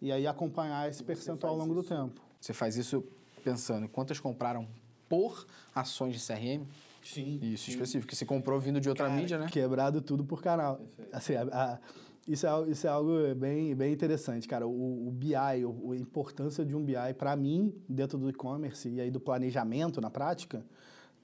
E 0.00 0.12
aí 0.12 0.26
acompanhar 0.26 0.88
esse 0.88 1.02
percentual 1.02 1.54
ao 1.54 1.58
longo 1.58 1.74
do 1.74 1.82
tempo. 1.82 2.20
Você 2.38 2.52
faz 2.52 2.76
isso 2.76 3.02
pensando 3.42 3.86
em 3.86 3.88
quantas 3.88 4.20
compraram 4.20 4.68
por 5.08 5.46
ações 5.74 6.14
de 6.14 6.20
CRM? 6.20 6.66
Sim. 7.02 7.38
Isso, 7.42 7.70
específico. 7.70 8.10
Que 8.10 8.16
se 8.16 8.26
comprou 8.26 8.60
vindo 8.60 8.78
de 8.80 8.88
outra 8.90 9.08
mídia, 9.08 9.38
né? 9.38 9.46
Quebrado 9.50 10.02
tudo 10.02 10.24
por 10.24 10.42
canal. 10.42 10.80
Assim, 11.12 11.34
a- 11.34 11.48
a- 11.52 11.78
isso, 12.26 12.46
é, 12.46 12.70
isso 12.70 12.86
é 12.86 12.90
algo 12.90 13.12
bem, 13.34 13.74
bem 13.74 13.92
interessante, 13.92 14.48
cara. 14.48 14.66
O, 14.66 15.08
o 15.08 15.10
BI, 15.12 15.34
a 15.34 15.56
importância 15.96 16.64
de 16.64 16.74
um 16.74 16.82
BI, 16.82 17.14
para 17.16 17.36
mim, 17.36 17.74
dentro 17.88 18.18
do 18.18 18.28
e-commerce 18.28 18.88
e 18.88 19.00
aí 19.00 19.10
do 19.10 19.20
planejamento 19.20 20.00
na 20.00 20.10
prática, 20.10 20.64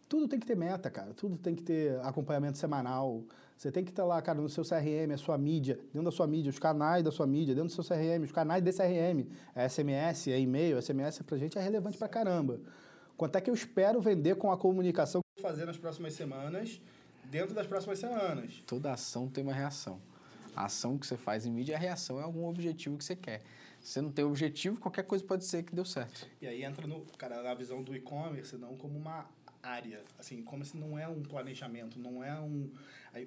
tudo 0.08 0.28
tem 0.28 0.38
que 0.38 0.46
ter 0.46 0.56
meta, 0.56 0.90
cara. 0.90 1.12
Tudo 1.14 1.36
tem 1.36 1.54
que 1.54 1.62
ter 1.62 1.98
acompanhamento 2.00 2.58
semanal. 2.58 3.24
Você 3.56 3.72
tem 3.72 3.82
que 3.82 3.90
estar 3.90 4.04
lá, 4.04 4.20
cara, 4.20 4.40
no 4.40 4.48
seu 4.48 4.62
CRM, 4.62 5.12
a 5.12 5.16
sua 5.16 5.38
mídia, 5.38 5.76
dentro 5.92 6.04
da 6.04 6.10
sua 6.10 6.26
mídia, 6.26 6.50
os 6.50 6.58
canais 6.58 7.02
da 7.02 7.10
sua 7.10 7.26
mídia, 7.26 7.54
dentro 7.54 7.74
do 7.74 7.82
seu 7.82 7.84
CRM, 7.84 8.22
os 8.22 8.30
canais 8.30 8.62
desse 8.62 8.82
CRM. 8.82 9.26
É 9.54 9.68
SMS, 9.68 10.28
é 10.28 10.38
e-mail, 10.38 10.80
SMS 10.80 11.22
pra 11.22 11.38
gente 11.38 11.58
é 11.58 11.62
relevante 11.62 11.96
pra 11.96 12.08
caramba. 12.08 12.60
Quanto 13.16 13.36
é 13.36 13.40
que 13.40 13.48
eu 13.50 13.54
espero 13.54 14.00
vender 14.00 14.36
com 14.36 14.52
a 14.52 14.56
comunicação 14.56 15.20
que 15.20 15.40
eu 15.40 15.42
vou 15.42 15.50
fazer 15.50 15.64
nas 15.64 15.78
próximas 15.78 16.12
semanas, 16.12 16.80
dentro 17.24 17.54
das 17.54 17.66
próximas 17.66 17.98
semanas? 17.98 18.62
Toda 18.66 18.92
ação 18.92 19.28
tem 19.28 19.42
uma 19.42 19.52
reação. 19.52 20.00
A 20.54 20.66
ação 20.66 20.98
que 20.98 21.06
você 21.06 21.16
faz 21.16 21.46
em 21.46 21.50
mídia, 21.50 21.76
a 21.76 21.78
reação 21.78 22.18
é 22.20 22.22
algum 22.22 22.46
objetivo 22.46 22.96
que 22.98 23.04
você 23.04 23.16
quer. 23.16 23.42
Se 23.80 23.92
você 23.94 24.00
não 24.00 24.12
tem 24.12 24.24
objetivo, 24.24 24.78
qualquer 24.80 25.02
coisa 25.04 25.24
pode 25.24 25.44
ser 25.44 25.62
que 25.64 25.74
deu 25.74 25.84
certo. 25.84 26.28
E 26.40 26.46
aí 26.46 26.62
entra 26.62 26.86
no, 26.86 27.04
cara, 27.18 27.42
na 27.42 27.54
visão 27.54 27.82
do 27.82 27.96
e-commerce, 27.96 28.56
não 28.56 28.76
como 28.76 28.96
uma 28.98 29.26
área. 29.62 30.02
Assim, 30.18 30.38
e-commerce 30.38 30.76
não 30.76 30.98
é 30.98 31.08
um 31.08 31.22
planejamento, 31.22 31.98
não 31.98 32.22
é 32.22 32.38
um... 32.40 32.70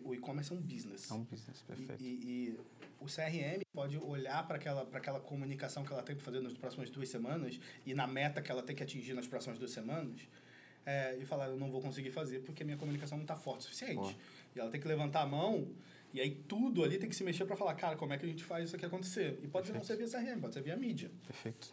O 0.04 0.14
e-commerce 0.14 0.52
é 0.52 0.56
um 0.56 0.62
business. 0.62 1.10
É 1.12 1.14
um 1.14 1.24
business, 1.24 1.62
perfeito. 1.64 2.02
E, 2.02 2.06
e- 2.08 2.50
e 2.50 2.60
o 3.00 3.06
CRM 3.06 3.62
pode 3.74 3.98
olhar 3.98 4.46
para 4.48 4.56
aquela, 4.56 4.86
para 4.86 4.98
aquela 5.00 5.20
comunicação 5.20 5.84
que 5.84 5.92
ela 5.92 6.02
tem 6.04 6.16
que 6.16 6.22
fazer 6.24 6.40
nas 6.42 6.54
próximas 6.54 6.90
duas 6.90 7.10
semanas 7.10 7.60
e 7.86 7.94
na 7.94 8.08
meta 8.08 8.42
que 8.42 8.50
ela 8.52 8.64
tem 8.64 8.76
que 8.76 8.82
atingir 8.84 9.14
nas 9.14 9.28
próximas 9.28 9.58
duas 9.60 9.72
semanas 9.72 10.22
é, 10.86 11.18
e 11.18 11.26
falar, 11.26 11.48
eu 11.50 11.58
não 11.58 11.70
vou 11.72 11.82
conseguir 11.82 12.12
fazer 12.12 12.40
porque 12.40 12.64
a 12.64 12.66
minha 12.66 12.78
comunicação 12.78 13.18
não 13.18 13.24
está 13.24 13.36
forte 13.36 13.62
o 13.62 13.64
suficiente. 13.64 13.96
Boa. 13.96 14.14
E 14.56 14.60
ela 14.60 14.70
tem 14.72 14.80
que 14.80 14.88
levantar 14.88 15.22
a 15.22 15.26
mão 15.28 15.68
e 16.16 16.22
aí 16.22 16.32
tudo 16.48 16.82
ali 16.84 16.98
tem 16.98 17.10
que 17.10 17.16
se 17.16 17.24
mexer 17.26 17.46
para 17.46 17.56
falar, 17.58 17.74
cara, 17.76 17.96
como 17.98 18.14
é 18.14 18.18
que 18.18 18.26
a 18.26 18.30
gente 18.30 18.44
faz 18.44 18.66
isso 18.68 18.76
aqui 18.76 18.86
acontecer? 18.86 19.38
E 19.44 19.48
pode 19.48 19.72
não 19.74 19.84
ser 19.84 19.98
via 19.98 20.08
CRM, 20.08 20.40
pode 20.40 20.54
ser 20.54 20.62
via 20.62 20.78
mídia. 20.78 21.12
Perfeito. 21.28 21.70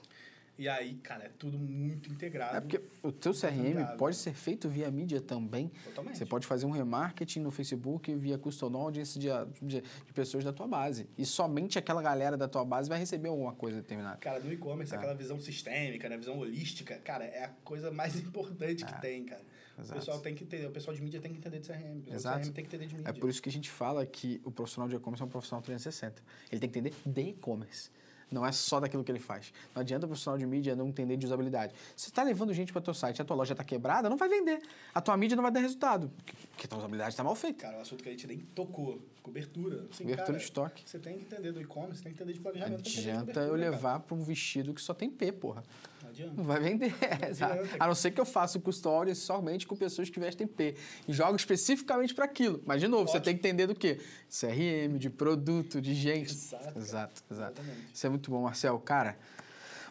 E 0.58 0.68
aí, 0.68 0.94
cara, 0.96 1.24
é 1.24 1.28
tudo 1.38 1.58
muito 1.58 2.10
integrado. 2.10 2.56
É 2.56 2.60
porque 2.60 2.80
o 3.02 3.10
teu 3.10 3.32
CRM 3.32 3.96
pode 3.96 4.16
ser 4.16 4.34
feito 4.34 4.68
via 4.68 4.90
mídia 4.90 5.20
também. 5.20 5.70
Totalmente. 5.84 6.18
Você 6.18 6.26
pode 6.26 6.46
fazer 6.46 6.66
um 6.66 6.70
remarketing 6.70 7.40
no 7.40 7.50
Facebook 7.50 8.14
via 8.16 8.36
custom 8.36 8.76
audience 8.76 9.18
de, 9.18 9.28
de, 9.62 9.80
de 9.80 10.12
pessoas 10.12 10.44
da 10.44 10.52
tua 10.52 10.68
base. 10.68 11.08
E 11.16 11.24
somente 11.24 11.78
aquela 11.78 12.02
galera 12.02 12.36
da 12.36 12.46
tua 12.48 12.64
base 12.64 12.88
vai 12.88 12.98
receber 12.98 13.28
alguma 13.28 13.54
coisa 13.54 13.78
determinada. 13.78 14.18
Cara, 14.18 14.40
no 14.40 14.52
e-commerce, 14.52 14.92
É. 14.92 14.98
aquela 14.98 15.14
visão 15.14 15.40
sistêmica, 15.40 16.08
né? 16.08 16.18
visão 16.18 16.38
holística, 16.38 16.96
cara, 16.98 17.24
é 17.24 17.44
a 17.44 17.48
coisa 17.64 17.90
mais 17.90 18.14
importante 18.20 18.84
que 18.84 19.00
tem, 19.00 19.24
cara. 19.24 19.42
O 19.76 19.80
É. 19.80 19.84
exato. 19.84 19.98
pessoal 20.00 20.20
tem 20.20 20.34
que 20.34 20.44
entender, 20.44 20.66
o 20.66 20.70
pessoal 20.70 20.94
de 20.96 21.02
mídia 21.02 21.20
tem 21.20 21.32
que 21.32 21.38
entender 21.38 21.58
de 21.60 21.66
CRM, 21.68 21.98
o 21.98 22.02
pessoal 22.12 22.34
de 22.38 22.40
CRM 22.44 22.52
tem 22.52 22.64
que 22.64 22.68
entender 22.68 22.86
de 22.86 22.94
mídia. 22.96 23.08
É 23.10 23.12
por 23.12 23.28
isso 23.30 23.40
que 23.42 23.48
a 23.48 23.52
gente 23.52 23.70
fala 23.70 24.04
que 24.06 24.40
o 24.44 24.50
profissional 24.50 24.88
de 24.88 24.96
e-commerce 24.96 25.22
é 25.22 25.26
um 25.26 25.28
profissional 25.28 25.62
360. 25.62 26.22
Ele 26.50 26.60
tem 26.60 26.68
que 26.70 26.78
entender 26.78 26.94
de 27.06 27.20
e-commerce. 27.30 27.90
Não 28.30 28.46
é 28.46 28.50
só 28.52 28.80
daquilo 28.80 29.04
que 29.04 29.12
ele 29.12 29.18
faz. 29.18 29.52
Não 29.74 29.82
adianta 29.82 30.06
o 30.06 30.08
profissional 30.08 30.38
de 30.38 30.46
mídia 30.46 30.74
não 30.74 30.88
entender 30.88 31.18
de 31.18 31.26
usabilidade. 31.26 31.74
Se 31.94 32.04
você 32.04 32.08
está 32.08 32.22
levando 32.22 32.54
gente 32.54 32.72
para 32.72 32.80
o 32.80 32.82
teu 32.82 32.94
site 32.94 33.18
e 33.18 33.22
a 33.22 33.24
tua 33.26 33.36
loja 33.36 33.52
está 33.52 33.62
quebrada, 33.62 34.08
não 34.08 34.16
vai 34.16 34.26
vender. 34.26 34.58
A 34.94 35.02
tua 35.02 35.14
mídia 35.18 35.36
não 35.36 35.42
vai 35.42 35.52
dar 35.52 35.60
resultado. 35.60 36.10
Porque 36.50 36.64
a 36.64 36.68
tua 36.68 36.78
usabilidade 36.78 37.10
está 37.10 37.22
mal 37.22 37.34
feita. 37.34 37.60
Cara, 37.60 37.76
o 37.76 37.80
assunto 37.82 38.02
que 38.02 38.08
a 38.08 38.12
gente 38.12 38.26
nem 38.26 38.38
tocou, 38.38 39.02
cobertura. 39.22 39.86
Assim, 39.90 40.04
Cobertura 40.04 40.16
cara, 40.28 40.38
de 40.38 40.44
estoque. 40.44 40.82
Você 40.88 40.98
tem 40.98 41.18
que 41.18 41.24
entender 41.24 41.52
do 41.52 41.60
e-commerce, 41.60 42.02
tem 42.02 42.10
que 42.10 42.16
entender 42.22 42.32
de 42.32 42.38
Não 42.40 42.50
planejamento. 42.50 42.82
de 42.82 43.00
adianta 43.00 43.40
eu 43.40 43.54
levar 43.54 44.00
para 44.00 44.14
um 44.14 44.22
vestido 44.22 44.72
que 44.72 44.80
só 44.80 44.94
tem 44.94 45.10
P, 45.10 45.30
porra. 45.30 45.62
Não 46.02 46.10
adianta. 46.10 46.34
Não 46.36 46.44
vai 46.44 46.60
vender. 46.60 46.94
adianta. 47.22 47.68
A 47.78 47.86
não 47.86 47.94
ser 47.94 48.10
que 48.10 48.20
eu 48.20 48.24
faça 48.24 48.58
o 48.58 48.60
custódio 48.60 49.14
somente 49.14 49.66
com 49.66 49.76
pessoas 49.76 50.10
que 50.10 50.18
vestem 50.18 50.46
P. 50.46 50.74
E 51.06 51.12
jogo 51.12 51.36
especificamente 51.36 52.14
para 52.14 52.24
aquilo. 52.24 52.62
Mas, 52.66 52.80
de 52.80 52.88
novo, 52.88 53.04
você 53.04 53.18
Ótimo. 53.18 53.24
tem 53.24 53.34
que 53.34 53.40
entender 53.40 53.66
do 53.66 53.74
quê? 53.74 54.00
CRM, 54.28 54.98
de 54.98 55.08
produto, 55.08 55.80
de 55.80 55.94
gente. 55.94 56.32
Exato. 56.32 56.78
Exato, 56.78 56.78
exato. 56.78 57.22
Exatamente. 57.30 57.88
Isso 57.94 58.06
é 58.06 58.10
muito 58.10 58.30
bom, 58.30 58.42
Marcel. 58.42 58.78
Cara, 58.80 59.16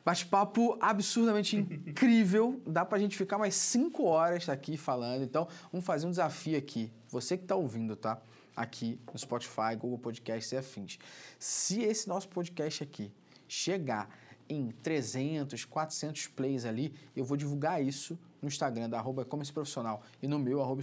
bate-papo 0.03 0.77
absurdamente 0.81 1.55
incrível. 1.55 2.61
Dá 2.65 2.83
pra 2.83 2.99
gente 2.99 3.17
ficar 3.17 3.37
mais 3.37 3.55
cinco 3.55 4.03
horas 4.03 4.49
aqui 4.49 4.77
falando. 4.77 5.23
Então, 5.23 5.47
vamos 5.71 5.85
fazer 5.85 6.07
um 6.07 6.11
desafio 6.11 6.57
aqui. 6.57 6.91
Você 7.09 7.37
que 7.37 7.45
tá 7.45 7.55
ouvindo, 7.55 7.95
tá? 7.95 8.21
Aqui 8.55 8.99
no 9.11 9.17
Spotify, 9.17 9.75
Google 9.77 9.97
Podcasts 9.97 10.51
e 10.51 10.57
afins. 10.57 10.99
Se 11.39 11.81
esse 11.81 12.07
nosso 12.07 12.27
podcast 12.27 12.83
aqui 12.83 13.11
chegar 13.47 14.09
em 14.51 14.71
300, 14.83 15.65
400 15.65 16.27
plays 16.27 16.65
ali, 16.65 16.93
eu 17.15 17.23
vou 17.23 17.37
divulgar 17.37 17.81
isso 17.83 18.19
no 18.41 18.47
Instagram 18.47 18.89
da 18.89 18.97
arroba 18.97 19.21
e-commerce 19.21 19.53
profissional 19.53 20.01
e 20.21 20.27
no 20.27 20.39
meu, 20.39 20.61
arroba. 20.61 20.81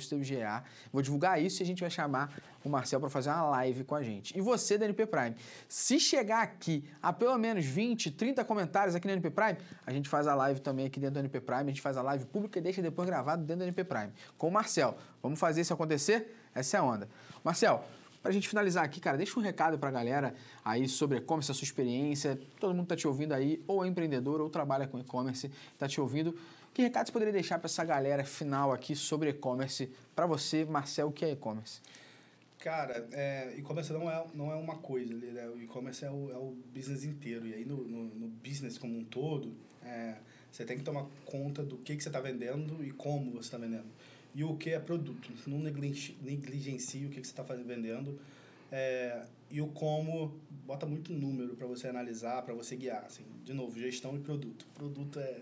Vou 0.93 1.03
divulgar 1.03 1.43
isso 1.43 1.61
e 1.61 1.65
a 1.65 1.67
gente 1.67 1.81
vai 1.81 1.91
chamar 1.91 2.41
o 2.65 2.69
Marcel 2.69 3.01
para 3.01 3.11
fazer 3.11 3.31
uma 3.31 3.51
live 3.51 3.85
com 3.85 3.95
a 3.95 4.03
gente. 4.03 4.37
E 4.39 4.41
você 4.41 4.79
da 4.79 4.85
NP 4.85 5.07
Prime, 5.07 5.35
se 5.69 5.99
chegar 5.99 6.43
aqui 6.43 6.85
a 7.03 7.13
pelo 7.13 7.37
menos 7.37 7.65
20, 7.65 8.13
30 8.13 8.45
comentários 8.45 8.95
aqui 8.95 9.07
no 9.07 9.13
NP 9.13 9.31
Prime, 9.31 9.59
a 9.85 9.93
gente 9.93 10.09
faz 10.09 10.27
a 10.27 10.35
live 10.35 10.61
também 10.61 10.87
aqui 10.87 11.01
dentro 11.01 11.15
do 11.15 11.21
NP 11.21 11.41
Prime, 11.41 11.63
a 11.63 11.67
gente 11.67 11.83
faz 11.83 11.97
a 11.97 12.03
live 12.03 12.25
pública 12.27 12.59
e 12.59 12.63
deixa 12.63 12.81
depois 12.81 13.09
gravado 13.09 13.43
dentro 13.43 13.65
do 13.65 13.65
NP 13.65 13.85
Prime. 13.85 14.13
Com 14.37 14.49
o 14.49 14.53
Marcel. 14.53 14.97
Vamos 15.23 15.39
fazer 15.39 15.61
isso 15.63 15.75
acontecer? 15.75 16.35
Essa 16.55 16.77
é 16.77 16.81
a 16.81 16.85
onda. 16.85 17.09
Marcel, 17.45 17.85
para 18.23 18.31
a 18.31 18.33
gente 18.33 18.49
finalizar 18.49 18.85
aqui, 18.85 19.01
cara, 19.01 19.17
deixa 19.17 19.39
um 19.39 19.43
recado 19.43 19.79
para 19.79 19.89
a 19.89 19.93
galera 19.93 20.35
aí 20.65 20.89
sobre 20.89 21.19
e-commerce, 21.19 21.51
a 21.51 21.55
sua 21.55 21.65
experiência. 21.65 22.39
Todo 22.59 22.75
mundo 22.75 22.85
está 22.85 22.97
te 22.97 23.07
ouvindo 23.07 23.33
aí, 23.33 23.63
ou 23.67 23.85
é 23.85 23.89
empreendedor, 23.89 24.41
ou 24.41 24.51
trabalha 24.51 24.87
com 24.87 24.99
e-commerce, 24.99 25.51
está 25.73 25.89
te 25.89 26.01
ouvindo. 26.01 26.35
Que 26.75 26.83
recado 26.83 27.07
você 27.07 27.13
poderia 27.13 27.33
deixar 27.33 27.59
para 27.59 27.67
essa 27.67 27.85
galera 27.85 28.25
final 28.25 28.73
aqui 28.73 28.95
sobre 28.95 29.31
e-commerce? 29.31 29.91
Para 30.15 30.27
você, 30.27 30.65
Marcel, 30.65 31.09
o 31.09 31.13
que 31.13 31.25
é 31.25 31.33
e-commerce? 31.33 31.81
Cara, 32.59 33.09
é, 33.13 33.55
e-commerce 33.57 33.93
não 33.93 34.11
é, 34.11 34.27
não 34.35 34.53
é 34.53 34.57
uma 34.57 34.77
coisa, 34.77 35.15
né? 35.15 35.49
o 35.49 35.61
e-commerce 35.61 36.05
é 36.05 36.11
o, 36.11 36.31
é 36.31 36.37
o 36.37 36.57
business 36.75 37.05
inteiro. 37.05 37.47
E 37.47 37.55
aí 37.55 37.65
no, 37.65 37.85
no, 37.85 38.05
no 38.15 38.29
business 38.29 38.77
como 38.77 38.99
um 38.99 39.05
todo, 39.05 39.55
é, 39.85 40.17
você 40.51 40.65
tem 40.65 40.77
que 40.77 40.83
tomar 40.83 41.07
conta 41.25 41.63
do 41.63 41.79
que, 41.79 41.97
que 41.97 42.03
você 42.03 42.09
está 42.09 42.21
vendendo 42.21 42.85
e 42.85 42.91
como 42.91 43.31
você 43.31 43.47
está 43.47 43.59
vendendo. 43.59 43.87
E 44.39 44.45
o 44.45 44.57
que 44.57 44.71
é 44.71 44.79
produto. 44.79 45.33
Não 45.49 45.59
negligencie 45.59 47.07
o 47.07 47.11
que, 47.11 47.21
que 47.21 47.27
você 47.27 47.33
está 47.33 47.43
vendendo. 47.43 48.21
É, 48.71 49.25
e 49.51 49.61
o 49.61 49.67
como, 49.67 50.39
bota 50.65 50.87
muito 50.87 51.13
número 51.13 51.57
para 51.57 51.67
você 51.67 51.89
analisar, 51.89 52.43
para 52.43 52.55
você 52.55 52.77
guiar. 52.77 53.05
Assim, 53.05 53.25
de 53.45 53.53
novo, 53.53 53.77
gestão 53.81 54.15
e 54.15 54.21
produto. 54.21 54.65
Produto 54.75 55.19
é, 55.19 55.41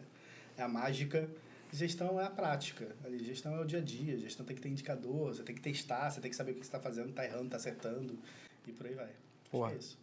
é 0.56 0.62
a 0.62 0.68
mágica 0.68 1.28
Gestão 1.72 2.18
é 2.18 2.24
a 2.24 2.30
prática. 2.30 2.94
Ali, 3.04 3.22
gestão 3.22 3.54
é 3.54 3.60
o 3.60 3.64
dia 3.64 3.80
a 3.80 3.82
dia. 3.82 4.16
Gestão 4.16 4.46
tem 4.46 4.56
que 4.56 4.62
ter 4.62 4.68
indicador, 4.68 5.34
você 5.34 5.42
tem 5.42 5.54
que 5.54 5.60
testar, 5.60 6.10
você 6.10 6.20
tem 6.20 6.30
que 6.30 6.36
saber 6.36 6.52
o 6.52 6.54
que 6.54 6.60
você 6.60 6.68
está 6.68 6.80
fazendo, 6.80 7.10
está 7.10 7.24
errando, 7.24 7.44
está 7.44 7.56
acertando 7.56 8.18
e 8.66 8.72
por 8.72 8.86
aí 8.86 8.94
vai. 8.94 9.10
Porra. 9.50 9.72
É 9.72 9.76
isso. 9.76 9.98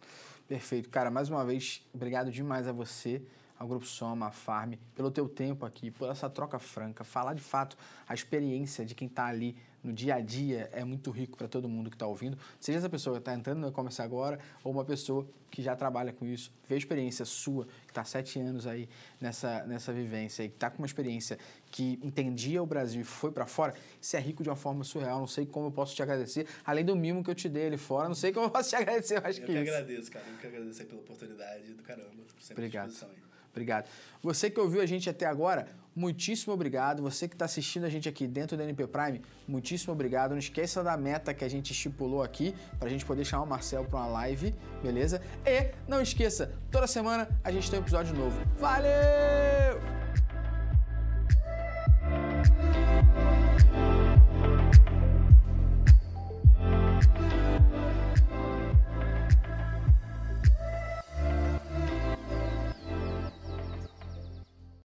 Perfeito. 0.46 0.88
Cara, 0.88 1.10
mais 1.10 1.28
uma 1.28 1.44
vez, 1.44 1.82
obrigado 1.92 2.30
demais 2.30 2.68
a 2.68 2.72
você, 2.72 3.22
ao 3.64 3.68
Grupo 3.68 3.86
Soma, 3.86 4.26
a 4.26 4.30
Farm, 4.30 4.74
pelo 4.94 5.10
teu 5.10 5.26
tempo 5.28 5.64
aqui, 5.64 5.90
por 5.90 6.08
essa 6.10 6.28
troca 6.28 6.58
franca, 6.58 7.02
falar 7.02 7.34
de 7.34 7.40
fato 7.40 7.76
a 8.06 8.12
experiência 8.12 8.84
de 8.84 8.94
quem 8.94 9.08
está 9.08 9.26
ali 9.26 9.56
no 9.82 9.92
dia 9.92 10.14
a 10.14 10.20
dia 10.20 10.68
é 10.72 10.84
muito 10.84 11.10
rico 11.10 11.36
para 11.36 11.48
todo 11.48 11.68
mundo 11.68 11.90
que 11.90 11.96
está 11.96 12.06
ouvindo. 12.06 12.38
Seja 12.60 12.78
essa 12.78 12.88
pessoa 12.88 13.16
que 13.16 13.20
está 13.20 13.34
entrando 13.34 13.58
no 13.60 13.68
e-commerce 13.68 14.00
agora 14.00 14.38
ou 14.62 14.72
uma 14.72 14.84
pessoa 14.84 15.26
que 15.50 15.62
já 15.62 15.76
trabalha 15.76 16.12
com 16.12 16.26
isso, 16.26 16.52
vê 16.68 16.74
a 16.74 16.78
experiência 16.78 17.24
sua, 17.24 17.66
que 17.66 17.90
está 17.90 18.04
sete 18.04 18.40
anos 18.40 18.66
aí 18.66 18.88
nessa, 19.20 19.64
nessa 19.64 19.92
vivência 19.92 20.42
e 20.42 20.48
que 20.48 20.56
está 20.56 20.68
com 20.68 20.78
uma 20.78 20.86
experiência 20.86 21.38
que 21.70 21.98
entendia 22.02 22.62
o 22.62 22.66
Brasil 22.66 23.02
e 23.02 23.04
foi 23.04 23.30
para 23.30 23.46
fora, 23.46 23.74
isso 24.00 24.16
é 24.16 24.20
rico 24.20 24.42
de 24.42 24.48
uma 24.48 24.56
forma 24.56 24.84
surreal. 24.84 25.20
Não 25.20 25.26
sei 25.26 25.46
como 25.46 25.68
eu 25.68 25.72
posso 25.72 25.94
te 25.94 26.02
agradecer, 26.02 26.46
além 26.64 26.84
do 26.84 26.96
mimo 26.96 27.22
que 27.22 27.30
eu 27.30 27.34
te 27.34 27.48
dei 27.48 27.68
ali 27.68 27.78
fora, 27.78 28.08
não 28.08 28.16
sei 28.16 28.32
como 28.32 28.46
eu 28.46 28.50
posso 28.50 28.70
te 28.70 28.76
agradecer 28.76 29.22
mais 29.22 29.38
eu 29.38 29.46
que, 29.46 29.52
que 29.52 29.58
isso. 29.58 29.60
Eu 29.60 29.64
que 29.64 29.70
agradeço, 29.70 30.10
cara. 30.10 30.24
Eu 30.26 30.38
que 30.38 30.46
agradeço 30.46 30.84
pela 30.84 31.00
oportunidade 31.00 31.72
do 31.72 31.82
caramba. 31.82 32.24
Sempre 32.40 32.64
Obrigado. 32.64 33.33
Obrigado. 33.54 33.88
Você 34.20 34.50
que 34.50 34.58
ouviu 34.58 34.82
a 34.82 34.86
gente 34.86 35.08
até 35.08 35.26
agora, 35.26 35.68
muitíssimo 35.94 36.52
obrigado. 36.52 37.02
Você 37.02 37.28
que 37.28 37.36
está 37.36 37.44
assistindo 37.44 37.84
a 37.84 37.88
gente 37.88 38.08
aqui 38.08 38.26
dentro 38.26 38.56
da 38.56 38.64
NP 38.64 38.88
Prime, 38.88 39.22
muitíssimo 39.46 39.92
obrigado. 39.92 40.32
Não 40.32 40.38
esqueça 40.38 40.82
da 40.82 40.96
meta 40.96 41.32
que 41.32 41.44
a 41.44 41.48
gente 41.48 41.70
estipulou 41.70 42.22
aqui 42.22 42.54
para 42.78 42.88
a 42.88 42.90
gente 42.90 43.06
poder 43.06 43.24
chamar 43.24 43.44
o 43.44 43.46
Marcel 43.46 43.84
para 43.84 44.00
uma 44.00 44.06
live, 44.06 44.54
beleza? 44.82 45.22
E 45.46 45.70
não 45.86 46.00
esqueça, 46.00 46.52
toda 46.70 46.86
semana 46.86 47.28
a 47.44 47.52
gente 47.52 47.70
tem 47.70 47.78
um 47.78 47.82
episódio 47.82 48.14
novo. 48.14 48.40
Valeu! 48.58 50.03